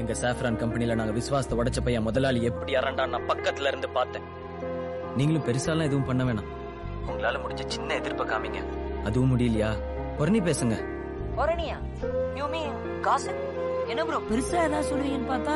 [0.00, 4.26] எங்க சாஃப்ரான் கம்பெனில நாங்க விசுவாசத்தை உடைச்சப்ப என் முதலாளி எப்படி அரண்டான் நான் பக்கத்துல இருந்து பார்த்தேன்.
[5.16, 6.48] நீங்களும் பெருசாலாம் எதுவும் பண்ண வேணாம்.
[7.06, 8.60] உங்களால முடிஞ்ச சின்ன எதிர்ப்பை காமிங்க.
[9.04, 9.70] அதுவும் முடியலையா?
[10.18, 10.84] பொறணி பேசுங்க.
[11.36, 11.76] ஒரணியா
[12.34, 13.40] யூ மீன் காசிப்
[13.86, 15.54] என்ன ப்ரோ பெருசா ஏதாவது சொல்றீங்கன்னு பார்த்தா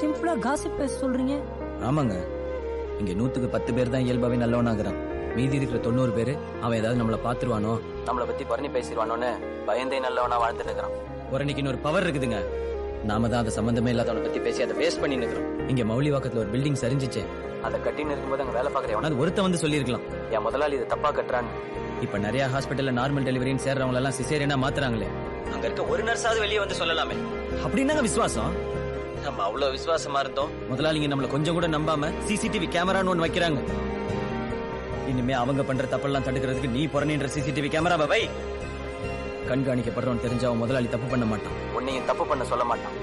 [0.00, 1.42] சிம்பிளா காசிப் பேச சொல்றீங்க.
[1.82, 2.14] ஆமாங்க.
[2.98, 5.10] இங்க நூத்துக்கு பத்து பேர் தான் இயல்பாவே நல்லவனாகிறான்.
[5.34, 9.30] மீதி இருக்கிற தொண்ணூறு பேரு அவன் ஏதாவது நம்மள பாத்துருவானோ நம்மள பத்தி பரணி பேசிடுவானோன்னு
[9.66, 10.94] பயந்தே நல்லவனா வாழ்ந்து நிக்கிறான்
[11.30, 12.40] ஒரு ஒரு பவர் இருக்குதுங்க.
[13.04, 16.78] நாம தான் அதை சம்பந்தமே இல்லாதவனை பத்தி பேசி அதை வேஸ்ட் பண்ணி நிக்கிறோம் இங்க மௌலிவாக்கத்துல ஒரு பில்டிங்
[16.82, 17.22] சரிஞ்சிச்சு.
[17.62, 20.04] அதை கட்டின்னு இருக்கும்போது அங்க வேலை பாக்குற எவனாவது ஒருத்த வந்து சொல்லியிருக்கலாம்.
[20.30, 21.52] என் முதலாளி இதை தப்பா கட்டுறான்னு.
[22.02, 25.08] இப்ப நிறைய ஹாஸ்பிட்டல்ல நார்மல் டெலிவரின்னு சேர்றவங்க எல்லாம் சிசேரியனா மாத்துறாங்களே.
[25.52, 27.16] அங்க இருக்க ஒரு நர்ஸாவது வெளியே வந்து சொல்லலாமே.
[27.64, 28.52] அப்படின்னாங்க விசுவாசம்?
[29.22, 30.50] நம்ம அவ்வளவு விசுவாசமா இருந்தோம்.
[30.70, 33.60] முதலாளிங்க நம்மள கொஞ்சம் கூட நம்பாம சிசிடிவி கேமரான்னு ஒண்ணு வைக்கிறாங்க.
[35.08, 38.28] இனிமே அவங்க பண்ற தப்பெல்லாம் தடுக்கிறதுக்கு நீ புறணின்ற சிசிடிவி கேமராவை வை.
[39.52, 41.56] கண்காணிக்கப்படுறோம் தெரிஞ்ச அவன் முதலாளி தப்பு பண்ண மாட்டான்.
[41.78, 42.96] உன்னையும் தப்பு பண்ண சொல்ல மாட்டான்.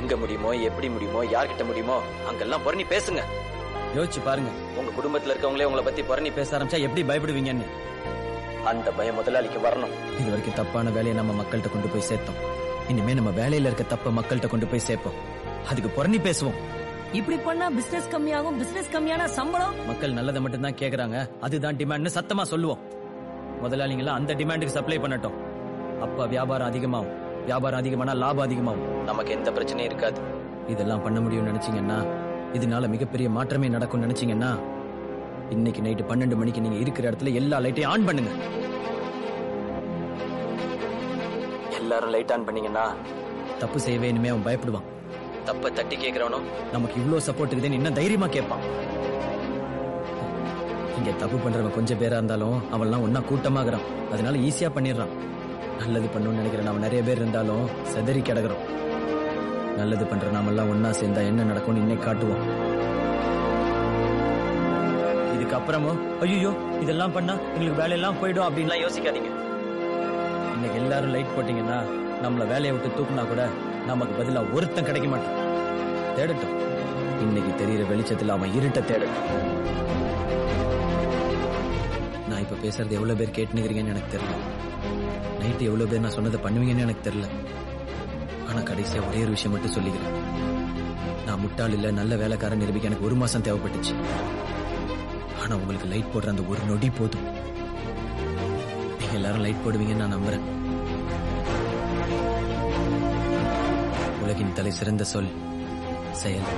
[0.00, 1.98] எங்க முடியுமோ எப்படி முடியுமோ யார்கிட்ட முடியுமோ
[2.30, 3.20] அங்கெல்லாம் புறணி பேசுங்க.
[3.96, 4.50] யோசிச்சு பாருங்க.
[4.78, 7.66] உங்க குடும்பத்துல இருக்கவங்களே உங்களை பத்தி புறணி பேச ஆரம்பிச்சா எப்படி பயப்படுவீங்கன்னு?
[8.70, 9.92] அந்த பயம் முதலாளிக்கு வரணும்.
[10.20, 12.40] இது வரைக்கும் தப்பான வேலையை நம்ம மக்கள்கிட்ட கொண்டு போய் சேர்த்தோம்.
[12.88, 15.16] இனிமே நம்ம வேலையில இருக்க தப்ப மக்கள்கிட்ட கொண்டு போய் சேர்ப்போம்.
[15.70, 16.58] அதுக்கு புறணி பேசுவோம்.
[17.12, 19.74] இப்படி பண்ணா பிசினஸ் கம்மியாகும் பிசினஸ் கம்மியான சம்பளம்?
[19.86, 21.30] மக்கள் நல்லதை மட்டும் தான் கேக்குறாங்க.
[21.40, 22.82] அதுதான் டிமாண்ட்னு சத்தமா சொல்லுவோம்.
[23.62, 25.36] முதலாளிங்களா அந்த டிமாண்டுக்கு சப்ளை பண்ணட்டும்.
[26.04, 27.14] அப்ப வியாபாரம் அதிகமாகும்.
[27.48, 28.88] வியாபாரம் அதிகமானா லாபம் அதிகமாகும்.
[29.10, 30.20] நமக்கு எந்த பிரச்சனையும் இருக்காது.
[30.72, 31.98] இதெல்லாம் பண்ண முடியும்னு நினைச்சீங்கன்னா
[32.58, 34.50] இதனால மிகப்பெரிய மாற்றமே நடக்கும் நினைச்சீங்கன்னா
[35.54, 38.32] இன்னைக்கு நைட்டு பன்னெண்டு மணிக்கு நீங்க இருக்கிற இடத்துல எல்லா லைட்டையும் ஆன் பண்ணுங்க.
[41.80, 42.84] எல்லாரும் லைட் ஆன் பண்ணீங்கன்னா
[43.62, 44.86] தப்பு செய்யவே இனிமே அவன் பயப்படுவான்.
[45.48, 46.40] தப்ப தட்டி கேட்கிறவனோ
[46.74, 48.64] நமக்கு இவ்ளோ சப்போர்ட் இருக்குதுன்னு இன்னும் தைரியமா கேட்பான்.
[50.98, 53.86] இங்க தப்பு பண்றவன் கொஞ்சம் பேரா இருந்தாலும் அவன்லாம் ஒன்னா கூட்டமாகறான்.
[54.12, 55.12] அதனால ஈஸியா பண்ணிடுறான்.
[55.78, 58.62] நல்லது பண்ணணும்னு நினைக்கிற நாம நிறைய பேர் இருந்தாலும் செதறி கிடக்குறோம்.
[59.76, 62.42] நல்லது பண்ற நாமெல்லாம் ஒன்னா சேர்ந்தா என்ன நடக்கும்னு இன்னைக்கு காட்டுவோம்.
[65.34, 69.30] இதுக்கப்புறமும் ஐயோ இதெல்லாம் பண்ணா எங்களுக்கு வேலையெல்லாம் போயிடும் அப்படின்லாம் யோசிக்காதீங்க.
[70.54, 71.78] இன்னைக்கு எல்லாரும் லைட் போட்டீங்கன்னா
[72.24, 73.48] நம்மள வேலையை விட்டு தூக்குனா கூட
[73.86, 75.36] நமக்கு பதிலா ஒருத்தன் கிடைக்க மாட்டான்.
[76.16, 76.56] தேடட்டும்.
[77.20, 79.28] இன்னைக்கு தெரியிற வெளிச்சத்துல அவன் இருட்ட தேடட்டும்.
[82.56, 84.34] இப்போ பேசுறது எவ்வளோ பேர் கேட்டுனுக்கிறீங்கன்னு எனக்கு தெரியல.
[85.40, 87.26] நைட்டு எவ்வளோ பேர் நான் சொன்னதை பண்ணுவீங்கன்னு எனக்கு தெரியல.
[88.48, 90.14] ஆனால் கடைசியாக ஒரே ஒரு விஷயம் மட்டும் சொல்லிக்கிறேன்.
[91.26, 93.94] நான் முட்டாள் இல்லை நல்ல வேலைக்காரன் நிரூபிக்க எனக்கு ஒரு மாதம் தேவைப்பட்டுச்சு.
[95.40, 97.26] ஆனால் உங்களுக்கு லைட் போடுற அந்த ஒரு நொடி போதும்.
[99.00, 100.46] நீங்கள் எல்லாரும் லைட் போடுவீங்கன்னு நான் நம்புறேன்.
[104.24, 105.32] உலகின் தலை சிறந்த சொல்
[106.22, 106.50] செயல்.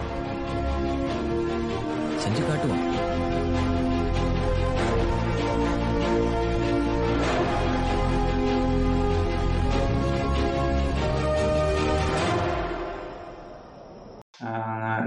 [2.25, 2.87] செஞ்சு காட்டுவோம்.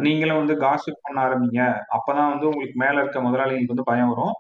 [0.06, 1.62] நீங்களும் வந்து காசிப் பண்ண ஆரம்பிங்க.
[1.98, 4.36] அப்பதான் வந்து உங்களுக்கு மேல இருக்க முதலாளிகளுக்கு வந்து பயம் வரும்.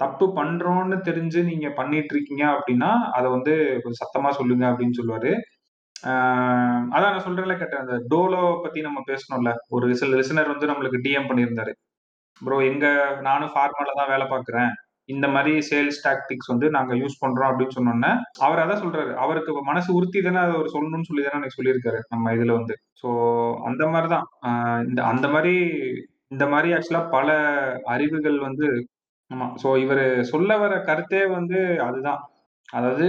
[0.00, 5.32] தப்பு பண்றோம்னு தெரிஞ்சு நீங்க பண்ணிட்டு இருக்கீங்க அப்படின்னா அதை வந்து கொஞ்சம் சத்தமா சொல்லுங்க அப்படின்னு சொல்லுவாரு.
[6.94, 9.52] அதான் நான் சொல்றேன்ல கேட்டேன் அந்த டோலோ பத்தி நம்ம பேசணும்ல.
[9.76, 11.72] ஒரு சில லிசனர் வந்து நம்மளுக்கு டிஎம் பண்ணியிருந்தாரு.
[12.40, 12.86] ப்ரோ எங்க
[13.28, 14.72] நானும் ஃபார்மால தான் வேலை பார்க்குறேன்.
[15.08, 18.10] இந்த மாதிரி சேல்ஸ் டாக்டிக்ஸ் வந்து நாங்க யூஸ் பண்றோம் அப்படின்னு சொன்னோன்னே
[18.46, 19.12] அவர் அதான் சொல்றாரு.
[19.24, 22.76] அவருக்கு மனசு உறுத்தி தானே அதை அவர் சொல்லணும்னு சொல்லி தானே எனக்கு சொல்லியிருக்காரு நம்ம இதுல வந்து.
[23.02, 23.08] ஸோ
[23.70, 24.26] அந்த மாதிரி தான்
[24.88, 25.54] இந்த அந்த மாதிரி
[26.34, 27.28] இந்த மாதிரி ஆக்சுவலா பல
[27.94, 28.68] அறிவுகள் வந்து
[29.30, 29.46] ஆமா.
[29.62, 32.20] ஸோ இவர் சொல்ல வர கருத்தே வந்து அதுதான்.
[32.68, 33.06] அதாவது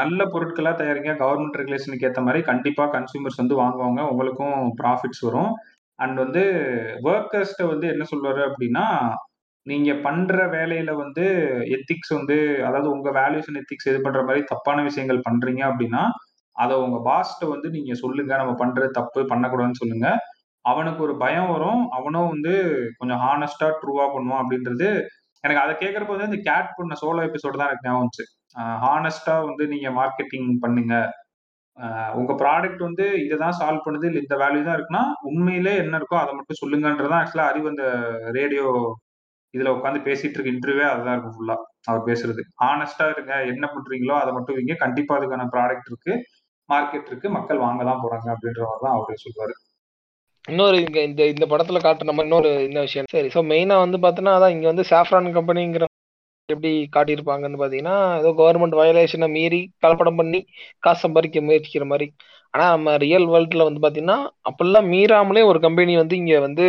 [0.00, 5.52] நல்ல பொருட்களா தயாரிங்க கவர்மெண்ட் ரெகுலேஷனுக்கு ஏற்ற மாதிரி கண்டிப்பா கன்சூமர்ஸ் வந்து வாங்குவாங்க உங்களுக்கும் ப்ராஃபிட்ஸ் வரும்.
[5.98, 6.42] அண்ட் வந்து
[7.10, 8.84] ஒர்க்கர்ஸ்ட வந்து என்ன சொல்வாரு அப்படின்னா
[9.66, 11.24] நீங்க பண்ற வேலையில வந்து
[11.76, 12.36] எத்திக்ஸ் வந்து
[12.66, 16.02] அதாவது உங்க வேல்யூஷன் எத்திக்ஸ் இது பண்ற மாதிரி தப்பான விஷயங்கள் பண்றீங்க அப்படின்னா
[16.56, 20.08] அதை உங்க பாஸ்ட்ட வந்து நீங்க சொல்லுங்க நம்ம பண்றது தப்பு பண்ணக்கூடாதுன்னு சொல்லுங்க.
[20.64, 22.52] அவனுக்கு ஒரு பயம் வரும் அவனும் வந்து
[22.98, 24.88] கொஞ்சம் ஹானஸ்டா ட்ரூவா பண்ணுவான் அப்படின்றது
[25.44, 28.24] எனக்கு அதை கேட்கறப்ப வந்து இந்த கேட் பண்ண சோலோ எபிசோடு தான் எனக்கு ஞாபகம் வந்துச்சு.
[28.84, 30.94] ஹானஸ்டா வந்து நீங்க மார்க்கெட்டிங் பண்ணுங்க.
[32.18, 36.18] உங்க ப்ராடக்ட் வந்து இதை தான் சால்வ் பண்ணுது இல்லை இந்த வேல்யூ தான் இருக்குன்னா உண்மையிலே என்ன இருக்கோ
[36.22, 37.86] அதை மட்டும் சொல்லுங்கன்றதான் ஆக்சுவலா அறிவு அந்த
[38.38, 38.66] ரேடியோ
[39.54, 41.56] இதுல உட்காந்து பேசிட்டு இருக்க இன்டர்வியூவே அதுதான் இருக்கும் ஃபுல்லா
[41.88, 42.42] அவர் பேசுறது.
[42.70, 44.76] ஆனஸ்டா இருங்க என்ன பண்றீங்களோ அதை மட்டும் வைங்க.
[44.84, 46.14] கண்டிப்பா அதுக்கான ப்ராடக்ட் இருக்கு
[46.68, 49.54] மார்க்கெட் இருக்கு மக்கள் வாங்க தான் போறாங்க அப்படின்ற மாதிரி தான் அவரு சொல்வாரு
[50.44, 53.06] இன்னொரு இங்க இந்த இந்த படத்துல காட்டுற நம்ம இன்னொரு இந்த விஷயம்.
[53.14, 55.86] சரி ஸோ மெயினா வந்து பார்த்தோன்னா அதான் இங்க வந்து சாஃப்ரான் கம்பெனிங்கிற
[56.48, 60.40] எப்படி காட்டியிருப்பாங்கன்னு பார்த்தீங்கன்னா ஏதோ கவர்மெண்ட் வயலேஷனை மீறி கலப்படம் பண்ணி
[60.86, 62.06] காசு சம்பாதிக்க முயற்சிக்கிற மாதிரி.
[62.54, 64.18] ஆனா நம்ம ரியல் வேர்ல்ட்ல வந்து பார்த்தீங்கன்னா
[64.50, 66.66] அப்பெல்லாம் மீறாமலே ஒரு கம்பெனி வந்து இங்க வந்து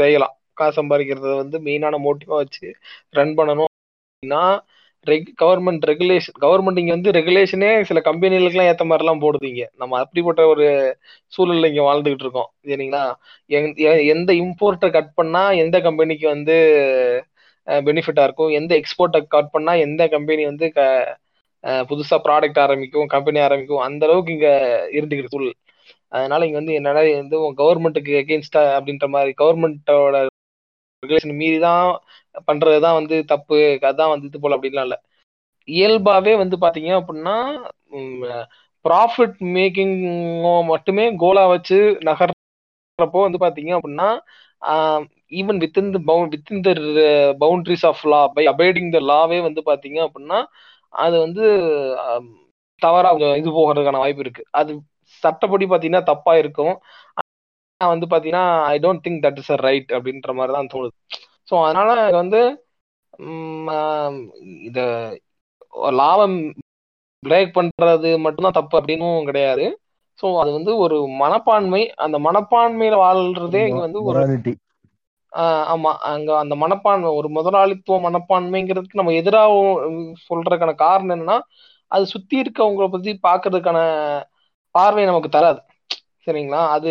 [0.00, 0.34] செய்யலாம்.
[0.56, 2.74] காசு சம்பாதிக்கிறத வந்து மெயினான மோட்டிவா வச்சு
[3.10, 3.70] ரன் பண்ணணும்
[4.06, 4.44] அப்படின்னா
[5.42, 10.64] கவர்மெண்ட் ரெகுலேஷன் கவர்மெண்ட் இங்க வந்து ரெகுலேஷனே சில கம்பெனிகளுக்குலாம் ஏத்த மாதிரி எல்லாம் போடுதீங்க நம்ம அப்படிப்பட்ட ஒரு
[11.36, 12.50] சூழல்ல இங்க வாழ்ந்துகிட்டு இருக்கோம்.
[12.62, 13.02] சரிங்களா?
[13.48, 16.56] எந்- எ- எந்த இம்போர்ட்டை கட் பண்ணா எந்த கம்பெனிக்கு வந்து
[17.66, 18.48] பெனிஃபிட்டா இருக்கும்?
[18.48, 21.18] எந்த எக்ஸ்போர்ட்டை கட் பண்ணா எந்த கம்பெனி வந்து க-
[21.64, 23.84] புதுசா ப்ராடக்ட் ஆரம்பிக்கும் கம்பெனி ஆரம்பிக்கும்?
[23.88, 24.50] அந்த அளவுக்கு இங்க
[24.92, 25.54] இருந்துக்கிட்டு சூழல்
[26.08, 30.26] அதனால இங்க வந்து என்னடா இது வந்து கவர்மெண்ட்டுக்கு எகெயின்ஸ்டா அப்படின்ற மாதிரி கவர்மெண்ட்டோட
[31.02, 31.86] ரெகுலேஷன் மீறி தான்
[32.48, 33.58] பண்றதுதான் வந்து தப்பு
[33.90, 34.98] அதான் வந்து இது போல அப்படின்லாம் இல்லை.
[35.68, 37.36] இயல்பாவே வந்து பாத்தீங்க அப்படின்னா
[38.84, 39.94] ப்ராஃபிட் மேக்கிங்
[40.70, 44.08] மட்டுமே கோலா வச்சு நகர்றப்போ வந்து பாத்தீங்க அப்படின்னா
[45.32, 46.70] ஈவன் வித்தின் த பவு within the
[47.40, 50.38] boundaries of law by abiding the லாவே வந்து பாத்தீங்க அப்படின்னா
[50.94, 51.44] அது வந்து
[52.82, 54.42] தவறாக தவறா கொஞ்சம் இது போகிறதுக்கான வாய்ப்பு இருக்கு.
[54.52, 54.72] அது
[55.22, 56.74] சட்டப்படி பாத்தீங்கன்னா தப்பா இருக்கும்.
[57.80, 60.94] வந்து பாத்தீங்கன்னா I don't think that is a right அப்படின்ற மாதிரி தான் தோணுது.
[61.48, 62.40] ஸோ அதனால வந்து
[64.68, 64.78] இத
[65.98, 66.38] லாபம்
[67.22, 69.66] பிரேக் பண்றது மட்டும்தான் தப்பு அப்படின்னும் கிடையாது.
[70.18, 74.20] ஸோ அது வந்து ஒரு மனப்பான்மை அந்த மனப்பான்மையில வாழ்றதே இங்க வந்து ஒரு
[75.72, 79.54] ஆமா அங்க அந்த மனப்பான்மை ஒரு முதலாளித்துவ மனப்பான்மைங்கிறதுக்கு நம்ம எதிராக
[80.26, 81.38] சொல்றதுக்கான காரணம் என்னன்னா
[81.90, 83.78] அது சுத்தி இருக்கவங்கள பத்தி பாக்குறதுக்கான
[84.74, 85.60] பார்வை நமக்கு தராது.
[86.26, 86.62] சரிங்களா?
[86.76, 86.90] அது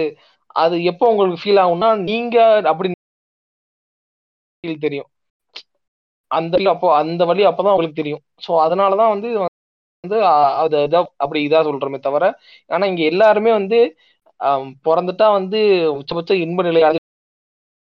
[0.56, 2.35] அது எப்போ உங்களுக்கு ஃபீல் ஆகும்னா நீங்க
[2.69, 2.90] அப்படி
[4.82, 5.09] தெரியும்.
[6.32, 8.24] அந்த அப்போ அந்த வழி அப்பதான் உங்களுக்கு தெரியும்.
[8.45, 9.30] ஸோ அதனாலதான் வந்து
[10.03, 10.17] வந்து
[10.61, 12.24] அது இதா அப்படி இதா சொல்றமே தவிர
[12.69, 13.80] ஆனா இங்க எல்லாருமே வந்து
[14.85, 15.59] பிறந்துட்டா வந்து
[15.98, 17.00] உச்சபட்ச இன்ப நிலை அது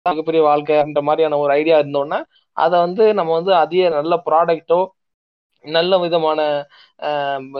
[0.06, 2.20] மிகப்பெரிய வாழ்க்கைன்ற மாதிரியான ஒரு ஐடியா இருந்தோன்னா
[2.58, 4.80] அதை வந்து நம்ம வந்து அதிக நல்ல ப்ராடக்ட்டோ
[5.76, 6.40] நல்ல விதமான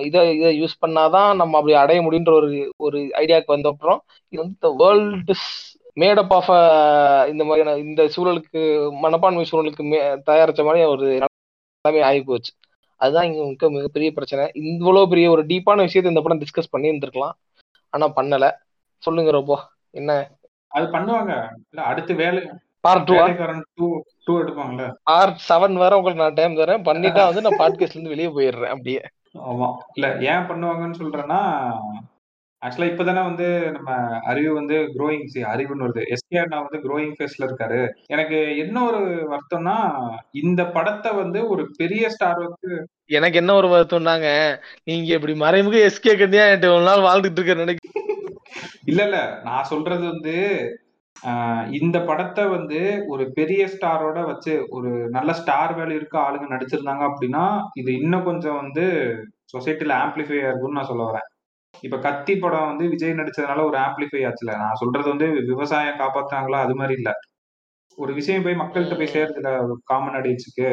[0.06, 4.00] இதை இதை யூஸ் பண்ணாதான் நம்ம அப்படி அடைய முடியுன்ற ஒரு ஒரு ஐடியாவுக்கு வந்த அப்புறம்
[4.34, 5.36] இது வந்து வேர்ல்டு
[5.98, 6.52] மேடப் ஆஃப்
[7.32, 8.62] இந்த மாதிரியான இந்த சூழலுக்கு
[9.04, 12.52] மனப்பான்மை சூழலுக்கு மே தயாரிச்ச மாதிரி ஒரு எல்லாமே ஆகி போச்சு
[13.02, 14.44] அதுதான் இங்க மிக மிகப்பெரிய பிரச்சனை.
[14.68, 17.36] இவ்வளவு பெரிய ஒரு டீப்பான விஷயத்தை இந்த படம் டிஸ்கஸ் பண்ணி இருந்திருக்கலாம்
[17.94, 18.46] ஆனா பண்ணல.
[19.04, 19.58] சொல்லுங்க ரோபோ
[19.94, 20.12] என்ன?
[20.72, 21.34] அது பண்ணுவாங்க.
[21.64, 22.42] இல்ல அடுத்து வேலை
[22.88, 23.16] பார்ட் டூ
[23.78, 23.88] டூ
[24.26, 26.86] டூ எடுப்பாங்கல்ல பார்ட் செவன் வர உங்களுக்கு நான் டைம் தரேன்.
[26.86, 29.02] பண்ணிட்டா வந்து நான் பாட்காஸ்ட்ல இருந்து வெளியே போயிடுறேன் அப்படியே.
[29.46, 29.68] ஆமா.
[29.96, 31.40] இல்ல ஏன் பண்ணுவாங்கன்னு சொல்றேன்னா
[32.62, 33.90] ஆக்சுவலா இப்பதானே வந்து நம்ம
[34.24, 36.04] அறிவு வந்து க்ரோயிங் அறிவுன்னு வருது.
[36.14, 37.82] எஸ்கேஆர் நான் வந்து க்ரோயிங் ஃபேஸ்ல இருக்காரு.
[38.08, 39.76] எனக்கு என்ன ஒரு வருத்தம்னா
[40.34, 42.72] இந்த படத்தை வந்து ஒரு பெரிய ஸ்டார் வந்து
[43.10, 44.30] எனக்கு என்ன ஒரு வருத்தம்னாங்க
[44.84, 48.04] நீங்க இப்படி மறைமுக எஸ்கே கண்டியா என்கிட்ட ஒரு நாள் வாழ்ந்துட்டு இருக்க நினைக்க
[48.86, 49.20] இல்ல இல்ல.
[49.44, 50.36] நான் சொல்றது வந்து
[51.24, 57.04] ஆஹ் இந்த படத்தை வந்து ஒரு பெரிய ஸ்டாரோட வச்சு ஒரு நல்ல ஸ்டார் வேல்யூ இருக்க ஆளுங்க நடிச்சிருந்தாங்க
[57.08, 58.86] அப்படின்னா இது இன்னும் கொஞ்சம் வந்து
[59.54, 61.28] சொசைட்டில ஆம்பிளிஃபை ஆகும்னு நான் சொல்ல வரேன்.
[61.84, 64.54] இப்ப கத்தி படம் வந்து விஜய் நடிச்சதுனால ஒரு ஆம்பிளிஃபை ஆச்சுல.
[64.58, 67.12] நான் சொல்றது வந்து விவசாயம் காப்பாத்தாங்களா அது மாதிரி இல்ல.
[67.98, 69.50] ஒரு விஷயம் போய் மக்கள்கிட்ட போய் சேர்த்துல
[69.86, 70.68] காமன் ஆடியன்ஸுக்கு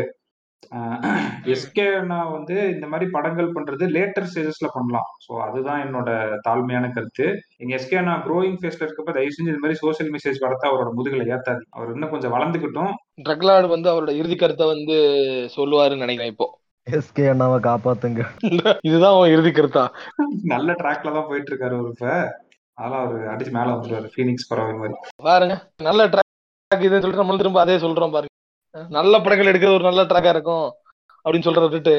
[1.53, 1.85] எஸ்கே
[2.31, 5.09] வந்து இந்த மாதிரி படங்கள் பண்றது லேட்டர் ஸ்டேஜஸ்ல பண்ணலாம்.
[5.25, 6.09] ஸோ அதுதான் என்னோட
[6.47, 7.27] தாழ்மையான கருத்து.
[7.57, 11.27] எங்க எஸ்கே அண்ணா க்ரோயிங் ஃபேஸ்ல இருக்கப்ப தயவு செஞ்சு இந்த மாதிரி சோசியல் மெசேஜ் படத்தை அவரோட முதுகலை
[11.29, 12.93] ஏத்தாது அவர் இன்னும் கொஞ்சம் வளர்ந்துக்கிட்டும்.
[13.25, 14.97] ட்ரக்லார்டு வந்து அவரோட இறுதி கருத்தை வந்து
[15.57, 16.49] சொல்லுவாருன்னு நினைக்கிறேன் இப்போ.
[16.87, 18.23] எஸ்கே அண்ணாவை காப்பாத்துங்க.
[18.83, 19.85] இதுதான் அவன் இறுதி கருத்தா?
[20.55, 22.09] நல்ல ட்ராக்ல தான் போயிட்டு இருக்காரு அவர் இப்ப.
[22.79, 24.09] அதெல்லாம் அவர் அடிச்சு மேல வந்துருவாரு.
[24.15, 24.95] ஃபீனிக்ஸ் பறவை மாதிரி.
[25.23, 28.34] பாருங்க நல்ல ட்ராக் இதுன்னு சொல்லிட்டு நம்ம திரும்ப அதே சொல்றோம் பாருங்க.
[28.95, 30.67] நல்ல படங்கள் எடுக்கிறது ஒரு நல்ல ட்ராக்கா இருக்கும்
[31.25, 31.97] அப்படின்னு சொல்றத விட்டுட்டு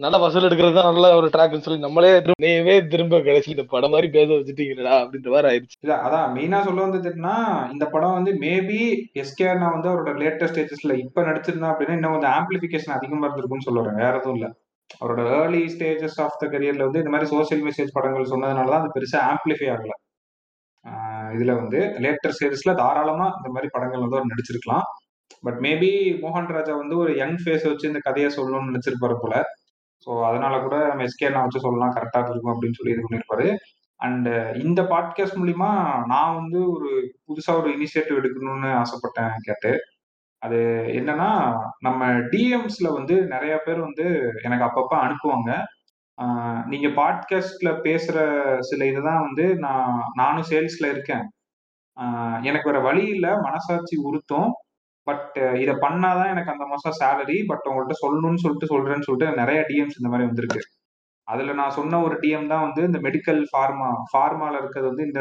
[0.00, 2.10] நல்ல வசூல் எடுக்கிறது தான் நல்ல ஒரு ட்ராக்னு சொல்லி நம்மளே
[2.44, 5.76] நீவே திரும்ப கடைசி இந்த படம் மாதிரி பேச வச்சுட்டீங்களா அப்படின்ற மாதிரி ஆயிடுச்சு.
[5.84, 7.34] இல்ல அதான் மெயினா சொல்ல வந்ததுன்னா
[7.72, 8.80] இந்த படம் வந்து மேபி
[9.22, 14.00] எஸ்கேஆர் நான் வந்து அவரோட லேட்டஸ்ட் ஸ்டேஜஸ்ல இப்ப நடிச்சிருந்தா அப்படின்னா இன்னும் கொஞ்சம் ஆம்பிளிபிகேஷன் அதிகமா இருந்திருக்கும்னு சொல்லுறேன்
[14.02, 14.48] வேற எதுவும் இல்ல.
[15.00, 19.20] அவரோட ஏர்லி ஸ்டேஜஸ் ஆஃப் த கரியர்ல வந்து இந்த மாதிரி சோசியல் மெசேஜ் படங்கள் சொன்னதுனாலதான் அது பெருசா
[19.30, 19.92] ஆம்பிளிஃபை ஆகல.
[21.34, 24.84] இதுல வந்து லேட்டர் ஸ்டேஜஸ்ல தாராளமா இந்த மாதிரி படங்கள் வந்து அவர் நடிச்சிருக்கலாம்.
[25.40, 25.90] பட் மேபி
[26.22, 29.34] மோகன் ராஜா வந்து ஒரு யங் ஃபேஸ் வச்சு இந்த கதையை சொல்லணும்னு நினைச்சிருப்பாரு போல.
[30.06, 33.48] ஸோ அதனால கூட நம்ம எஸ்கே நான் வச்சு சொல்லலாம் கரெக்டாக இருக்கும் அப்படின்னு சொல்லி இது பண்ணியிருப்பாரு.
[34.00, 35.70] அண்ட் இந்த பாட்காஸ்ட் மூலிமா
[36.06, 36.90] நான் வந்து ஒரு
[37.26, 39.72] புதுசாக ஒரு இனிஷியேட்டிவ் எடுக்கணும்னு ஆசைப்பட்டேன் கேட்டு.
[40.42, 40.58] அது
[41.00, 41.28] என்னன்னா
[41.78, 44.06] நம்ம டிஎம்ஸ்ல வந்து நிறைய பேர் வந்து
[44.42, 45.50] எனக்கு அப்பப்போ அனுப்புவாங்க.
[46.66, 48.16] நீங்க பாட்காஸ்ட்ல பேசுற
[48.60, 51.24] சில இதுதான் வந்து நான் நானும் சேல்ஸ்ல இருக்கேன்.
[52.42, 54.50] எனக்கு வேற வழி இல்லை மனசாட்சி உறுத்தும்.
[55.06, 59.60] பட் uh, இதை பண்ணாதான் எனக்கு அந்த மாசம் சேலரி பட் உங்கள்கிட்ட சொல்லணும்னு சொல்லிட்டு சொல்றேன்னு சொல்லிட்டு நிறைய
[59.70, 60.60] டிஎம்ஸ் இந்த மாதிரி வந்திருக்கு.
[61.28, 65.20] அதுல நான் சொன்ன ஒரு டிஎம் தான் வந்து இந்த மெடிக்கல் ஃபார்மா ஃபார்மால இருக்கிறது வந்து இந்த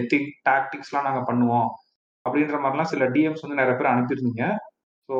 [0.00, 1.68] எத்திக் டாக்டிக்ஸ்லாம் நாங்க பண்ணுவோம்
[2.24, 4.44] அப்படின்ற மாதிரிலாம் சில டிஎம்ஸ் வந்து நிறைய பேர் அனுப்பியிருந்தீங்க.
[5.08, 5.16] ஸோ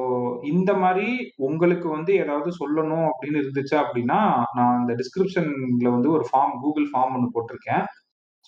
[0.52, 1.08] இந்த மாதிரி
[1.49, 4.20] உங்களுக்கு வந்து ஏதாவது சொல்லணும் அப்படின்னு இருந்துச்சு அப்படின்னா
[4.58, 7.84] நான் இந்த டிஸ்கிரிப்ஷன்ல வந்து ஒரு ஃபார்ம் கூகுள் ஃபார்ம் ஒன்று போட்டிருக்கேன்.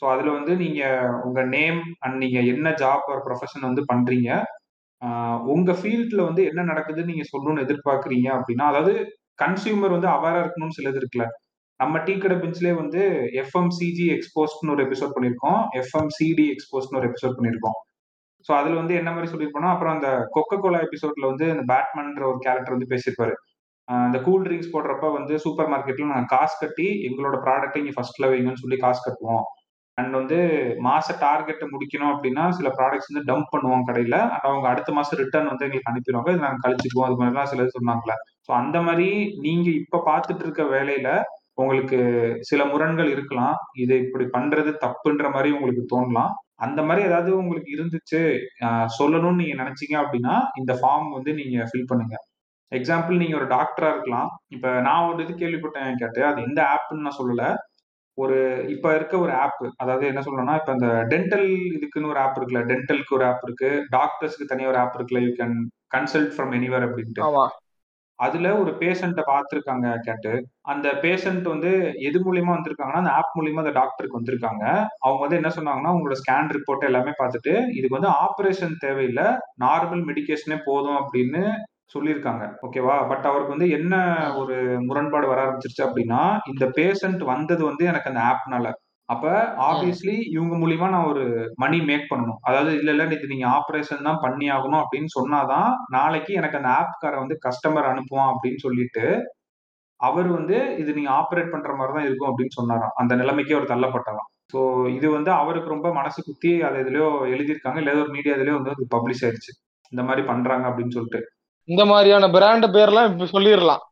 [0.03, 4.31] ஸோ அதில் வந்து நீங்கள் உங்கள் நேம் அண்ட் நீங்கள் என்ன ஜாப் ஒரு ப்ரொஃபஷன் வந்து பண்ணுறீங்க
[5.55, 8.93] உங்க ஃபீல்ட்ல வந்து என்ன நடக்குதுன்னு நீங்க சொல்லணும்னு எதிர்பார்க்குறீங்க அப்படின்னா அதாவது
[9.39, 11.27] கன்சியூமர் வந்து அவேரா இருக்கணும்னு சிலது இருக்குல்ல.
[11.81, 13.01] நம்ம டீ கடை பெஞ்ச்லேயே வந்து
[13.43, 15.61] எஃப்எம்சிஜி எக்ஸ்போஸ்ட்னு ஒரு எபிசோட் பண்ணியிருக்கோம்.
[15.81, 17.77] எஃப்எம்சிடி எக்ஸ்போஸ்ட்னு ஒரு எபிசோட் பண்ணியிருக்கோம்.
[18.47, 22.39] ஸோ அதுல வந்து என்ன மாதிரி சொல்லியிருப்போம்னா அப்புறம் அந்த கொக்கோ கோலா எபிசோட்ல வந்து அந்த பேட்மேன்ற ஒரு
[22.47, 23.35] கேரக்டர் வந்து பேசியிருப்பாரு.
[23.89, 28.63] அந்த கூல் ட்ரிங்க்ஸ் போடுறப்ப வந்து சூப்பர் மார்க்கெட்ல நாங்கள் காசு கட்டி எங்களோட ப்ராடக்ட்டை இங்கே ஃபர்ஸ்ட்ல வைங்கன்னு
[28.65, 29.45] சொல்லி காசு கட்டுவோம்.
[29.99, 30.39] அண்ட் வந்து
[30.87, 34.17] மாச டார்கெட்டை முடிக்கணும் அப்படின்னா சில ப்ராடக்ட்ஸ் வந்து டம்ப் பண்ணுவோம் கடையில.
[34.33, 36.33] அண்ட் அவங்க அடுத்த மாசம் ரிட்டர்ன் வந்து எங்களுக்கு அனுப்பிடுவாங்க.
[36.35, 37.09] இது நாங்கள் கழிச்சுக்குவோம்.
[37.09, 38.17] அது மாதிரிலாம் சில சொன்னாங்களே
[38.47, 39.09] ஸோ அந்த மாதிரி
[39.47, 41.09] நீங்க இப்ப பார்த்துட்டு இருக்க வேலையில
[41.59, 41.99] உங்களுக்கு
[42.43, 43.55] சில முரண்கள் இருக்கலாம்.
[43.77, 46.33] இது இப்படி பண்றது தப்புன்ற மாதிரி உங்களுக்கு தோணலாம்.
[46.59, 48.21] அந்த மாதிரி ஏதாவது உங்களுக்கு இருந்துச்சு
[48.99, 52.17] சொல்லணும்னு நீங்க நினைச்சீங்க அப்படின்னா இந்த ஃபார்ம் வந்து நீங்க ஃபில் பண்ணுங்க.
[52.73, 54.31] எக்ஸாம்பிள் நீங்க ஒரு டாக்டரா இருக்கலாம்.
[54.49, 57.45] இப்ப நான் ஒரு இது கேள்விப்பட்டேன் கேட்டு அது எந்த ஆப்னு நான் சொல்லல.
[58.19, 58.37] ஒரு
[58.69, 63.15] இப்ப இருக்க ஒரு ஆப் அதாவது என்ன சொல்லணும்னா இப்ப இந்த டென்டல் இதுக்குன்னு ஒரு ஆப் இருக்குல்ல டென்டலுக்கு
[63.15, 65.57] ஒரு ஆப் இருக்கு டாக்டர்ஸ்க்கு தனியாக ஒரு ஆப் இருக்குல்ல you can
[65.95, 67.23] consult from anywhere அப்படின்ட்டு.
[68.19, 70.31] அதுல ஒரு பேஷண்ட்டை பார்த்துருக்காங்க கேட்டு
[70.65, 71.71] அந்த பேஷண்ட் வந்து
[72.07, 74.65] எது மூலியமா வந்திருக்காங்கன்னா அந்த ஆப் மூலியமா அந்த டாக்டருக்கு வந்திருக்காங்க.
[75.01, 79.27] அவங்க வந்து என்ன சொன்னாங்கன்னா உங்களோட ஸ்கேன் ரிப்போர்ட் எல்லாமே பார்த்துட்டு இதுக்கு வந்து ஆப்ரேஷன் தேவையில்லை
[79.65, 81.43] நார்மல் மெடிக்கேஷனே போதும் அப்படின்னு
[81.95, 82.45] சொல்லியிருக்காங்க.
[82.67, 82.97] ஓகேவா?
[83.11, 83.95] பட் அவருக்கு வந்து என்ன
[84.41, 84.55] ஒரு
[84.89, 86.21] முரண்பாடு வர ஆரம்பிச்சிருச்சு அப்படின்னா
[86.53, 88.73] இந்த பேஷண்ட் வந்தது வந்து எனக்கு அந்த ஆப்னால
[89.09, 89.27] அப்ப
[89.67, 91.25] ஆப்வியஸ்லி இவங்க மூலியமா நான் ஒரு
[91.57, 92.39] மணி மேக் பண்ணணும்.
[92.49, 97.13] அதாவது இல்ல இல்ல இது நீங்க ஆப்ரேஷன் தான் பண்ணி ஆகணும் அப்படின்னு சொன்னாதான் நாளைக்கு எனக்கு அந்த ஆப்கார
[97.23, 99.05] வந்து கஸ்டமர் அனுப்புவான் அப்படின்னு சொல்லிட்டு
[100.01, 102.95] அவர் வந்து இது நீங்க ஆப்ரேட் பண்ற மாதிரி தான் இருக்கும் அப்படின்னு சொன்னாராம்.
[102.97, 104.61] அந்த நிலைமைக்கு அவர் தள்ளப்பட்டலாம் ஸோ
[104.97, 107.79] இது வந்து அவருக்கு ரொம்ப மனசு குத்தி அதை இதுலயோ எழுதியிருக்காங்க.
[107.83, 109.53] இல்ல ஒரு மீடியா இதுலயோ வந்து பப்ளிஷ் ஆயிடுச்சு.
[109.93, 111.21] இந்த மாதிரி பண்றாங்க அப்படின்னு சொல்லிட்டு.
[111.69, 113.83] இந்த மாதிரியான பிராண்ட் பேர்லாம் இப்ப சொல்லிடலாம்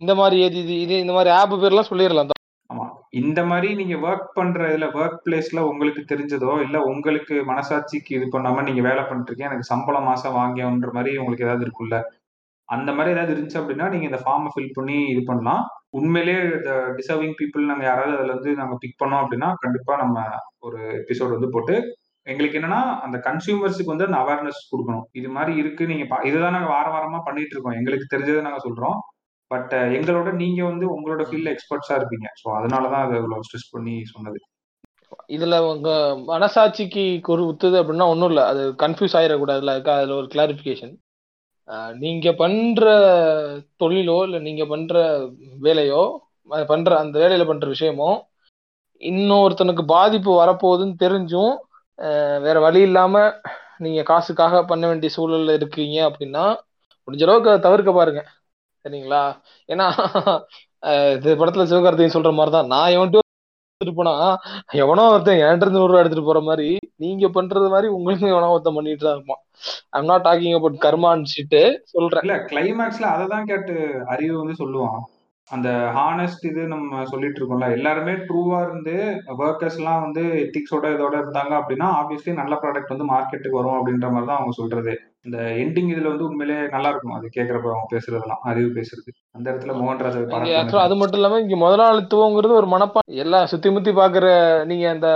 [0.00, 2.30] இந்த மாதிரி எது இது இது இந்த மாதிரி ஆப் பேர்லாம் சொல்லிடலாம்
[2.70, 2.84] ஆமா.
[3.20, 8.64] இந்த மாதிரி நீங்க ஒர்க் பண்ற இதுல ஒர்க் பிளேஸ்ல உங்களுக்கு தெரிஞ்சதோ இல்ல உங்களுக்கு மனசாட்சிக்கு இது பண்ணாம
[8.68, 11.98] நீங்க வேலை பண்ணிருக்கீங்க எனக்கு சம்பளம் மாசம் வாங்கியோன்ற மாதிரி உங்களுக்கு ஏதாவது இருக்குல்ல
[12.68, 15.62] அந்த மாதிரி ஏதாவது இருந்துச்சு அப்படின்னா நீங்க இந்த ஃபார்மை ஃபில் பண்ணி இது பண்ணலாம்.
[15.92, 16.38] உண்மையிலேயே
[16.98, 20.16] டிசர்விங் பீப்புள் நாங்க யாராவது அதுல இருந்து நாங்க பிக் பண்ணோம் அப்படின்னா கண்டிப்பா நம்ம
[20.60, 21.74] ஒரு எபிசோட் வந்து போட்டு
[22.26, 25.04] எங்களுக்கு என்னன்னா அந்த கன்சியூமர்ஸுக்கு வந்து அந்த அவேர்னஸ் கொடுக்கணும்.
[25.12, 27.76] இது மாதிரி இருக்கு நீங்க பா- இதுதான் நாங்க வார வாரமா பண்ணிட்டு இருக்கோம்.
[27.76, 28.98] எங்களுக்கு தெரிஞ்சதை நாங்க சொல்றோம்.
[29.50, 32.26] பட் எங்களோட நீங்க வந்து உங்களோட ஃபீல்ட்ல எக்ஸ்பர்ட்ஸா இருப்பீங்க.
[32.40, 34.40] ஸோ அதனாலதான் அதை இவ்வளவு ஸ்ட்ரெஸ் பண்ணி சொன்னது.
[35.28, 35.90] இதுல உங்க
[36.26, 38.46] மனசாட்சிக்கு ஒரு உத்துது அப்படின்னா ஒண்ணும் இல்ல.
[38.46, 40.94] அது கன்ஃபியூஸ் ஆயிடக்கூடாதுல அதுக்கு அதுல ஒரு கிளாரிபிகேஷன்
[41.98, 42.86] நீங்க பண்ற
[43.82, 44.94] தொழிலோ இல்ல நீங்க பண்ற
[45.62, 46.02] வேலையோ
[46.66, 48.10] பண்ற அந்த வேலையில பண்ற விஷயமோ
[49.00, 51.54] இன்னொருத்தனுக்கு பாதிப்பு வரப்போகுதுன்னு தெரிஞ்சும்
[52.46, 53.24] வேற வழி இல்லாம
[53.84, 56.44] நீங்க காசுக்காக பண்ண வேண்டிய சூழல்ல இருக்கீங்க அப்படின்னா
[57.08, 58.22] முடிஞ்ச அளவுக்கு அதை தவிர்க்க பாருங்க.
[58.84, 59.22] சரிங்களா?
[59.68, 59.86] ஏன்னா
[61.16, 62.70] இது படத்துல சிவகார்த்திகேயன் சொல்ற மாதிரிதான்.
[62.74, 64.14] நான் எவன்ட்டு எடுத்துட்டு போனா
[64.82, 66.68] எவனோ ஒருத்தன் என்கிட்ட இருந்து நூறு எடுத்துட்டு போற மாதிரி
[67.04, 69.42] நீங்க பண்றது மாதிரி உங்களுக்கும் எவனோ ஒருத்தன் பண்ணிட்டு தான் இருப்பான்.
[69.96, 71.32] ஐம் நாட் டாக்கிங் அபவுட் கர்மான்னு
[71.94, 72.24] சொல்றேன்.
[72.26, 73.74] இல்ல கிளைமேக்ஸ்ல அதை தான் கேட்டு
[74.14, 75.00] அறிவு வந்து சொல்லுவான்.
[75.48, 78.94] அந்த ஹானஸ்ட் இது நம்ம சொல்லிட்டு இருக்கோம்ல எல்லாருமே ட்ரூவா இருந்து
[79.38, 84.28] ஒர்க்கர்ஸ் எல்லாம் வந்து எத்திக்ஸோட இதோட இருந்தாங்க அப்படின்னா ஆப்வியஸ்லி நல்ல ப்ராடக்ட் வந்து மார்க்கெட்டுக்கு வரும் அப்படின்ற மாதிரி
[84.30, 84.94] தான் அவங்க சொல்றது.
[85.26, 87.14] இந்த எண்டிங் இதுல வந்து உண்மையிலேயே நல்லா இருக்கும்.
[87.18, 89.12] அது கேட்கறப்ப அவங்க பேசுறதெல்லாம் அறிவு பேசுறது.
[89.32, 94.26] அந்த இடத்துல மோகன்ராஜ் அது மட்டும் இல்லாம இங்க முதலாளித்துவங்கிறது ஒரு மனப்பா எல்லாம் சுத்தி முத்தி பாக்குற
[94.72, 95.08] நீங்க அந்த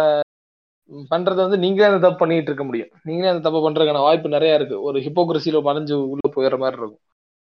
[1.10, 2.90] பண்றதை வந்து நீங்களே அந்த தப்பு பண்ணிட்டு இருக்க முடியும்.
[3.08, 4.76] நீங்களே அந்த தப்பு பண்றதுக்கான வாய்ப்பு நிறைய இருக்கு.
[4.82, 7.02] ஒரு ஹிப்போக்ரஸில மறைஞ்சு உள்ள போயிடுற மாதிரி இருக்கும்.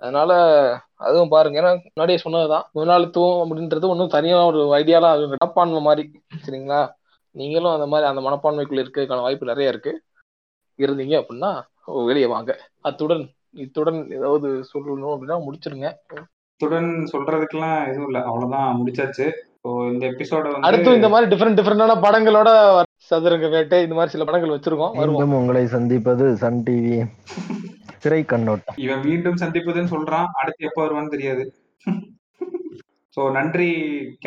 [0.05, 0.31] அதனால
[1.05, 1.59] அதுவும் பாருங்க.
[1.61, 2.65] ஏன்னா முன்னாடியே சொன்னதுதான்.
[2.77, 6.03] முதலாளித்துவம் அப்படின்றது ஒன்றும் தனியா ஒரு ஐடியாலாம் அது மனப்பான்மை மாதிரி
[6.45, 6.81] சரிங்களா?
[7.35, 9.93] நீங்களும் அந்த மாதிரி அந்த மனப்பான்மைக்குள்ள இருக்கிறதுக்கான வாய்ப்பு நிறைய இருக்கு.
[10.79, 11.51] இருந்தீங்க அப்படின்னா
[12.09, 12.51] வெளியே வாங்க.
[12.89, 13.25] அத்துடன்
[13.63, 15.89] இத்துடன் ஏதாவது சொல்லணும் அப்படின்னா முடிச்சிருங்க.
[16.53, 18.19] இத்துடன் சொல்றதுக்கெல்லாம் எதுவும் இல்ல.
[18.29, 19.27] அவ்வளவுதான் முடிச்சாச்சு.
[19.61, 22.49] ஸோ இந்த எபிசோட வந்து அடுத்து இந்த மாதிரி டிஃப்ரெண்ட் டிஃப்ரெண்டான படங்களோட
[23.09, 24.93] சதுரங்க வேட்டை இந்த மாதிரி சில படங்கள் வச்சிருக்கோம்.
[24.99, 25.21] வருவோம்.
[25.21, 26.95] மீண்டும் உங்களை சந்திப்பது சன் டிவி
[28.05, 28.77] திரை கண்ணோட்டம்.
[28.85, 31.45] இவன் மீண்டும் சந்திப்பதுன்னு சொல்றான் அடுத்து எப்போ வருவான்னு தெரியாது.
[33.17, 33.67] ஸோ நன்றி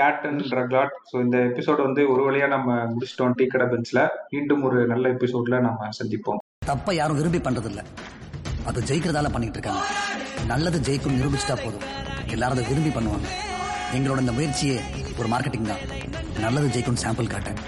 [0.05, 4.03] அண்ட் ரக்லாட் ஸோ இந்த எபிசோட் வந்து ஒரு வழியா நம்ம முடிச்சிட்டோம் டீ கடை பெஞ்ச்ல.
[4.35, 6.41] மீண்டும் ஒரு நல்ல எபிசோட்ல நம்ம சந்திப்போம்.
[6.71, 7.83] தப்பை யாரும் விரும்பி பண்றதில்ல.
[8.71, 9.85] அது ஜெயிக்கிறதால பண்ணிட்டு இருக்காங்க.
[10.53, 11.87] நல்லது ஜெயிக்கும் நிரூபிச்சுட்டா போதும்.
[12.35, 13.29] எல்லாரும் அதை விரும்பி பண்ணுவாங்க.
[13.99, 14.79] எங்களோட இந்த முயற்சியே
[15.21, 15.85] ஒரு மார்க்கெட்டிங் தான்.
[16.45, 17.61] நல்லது ஜெயிக்கும் சாம்பிள் காட்டேன்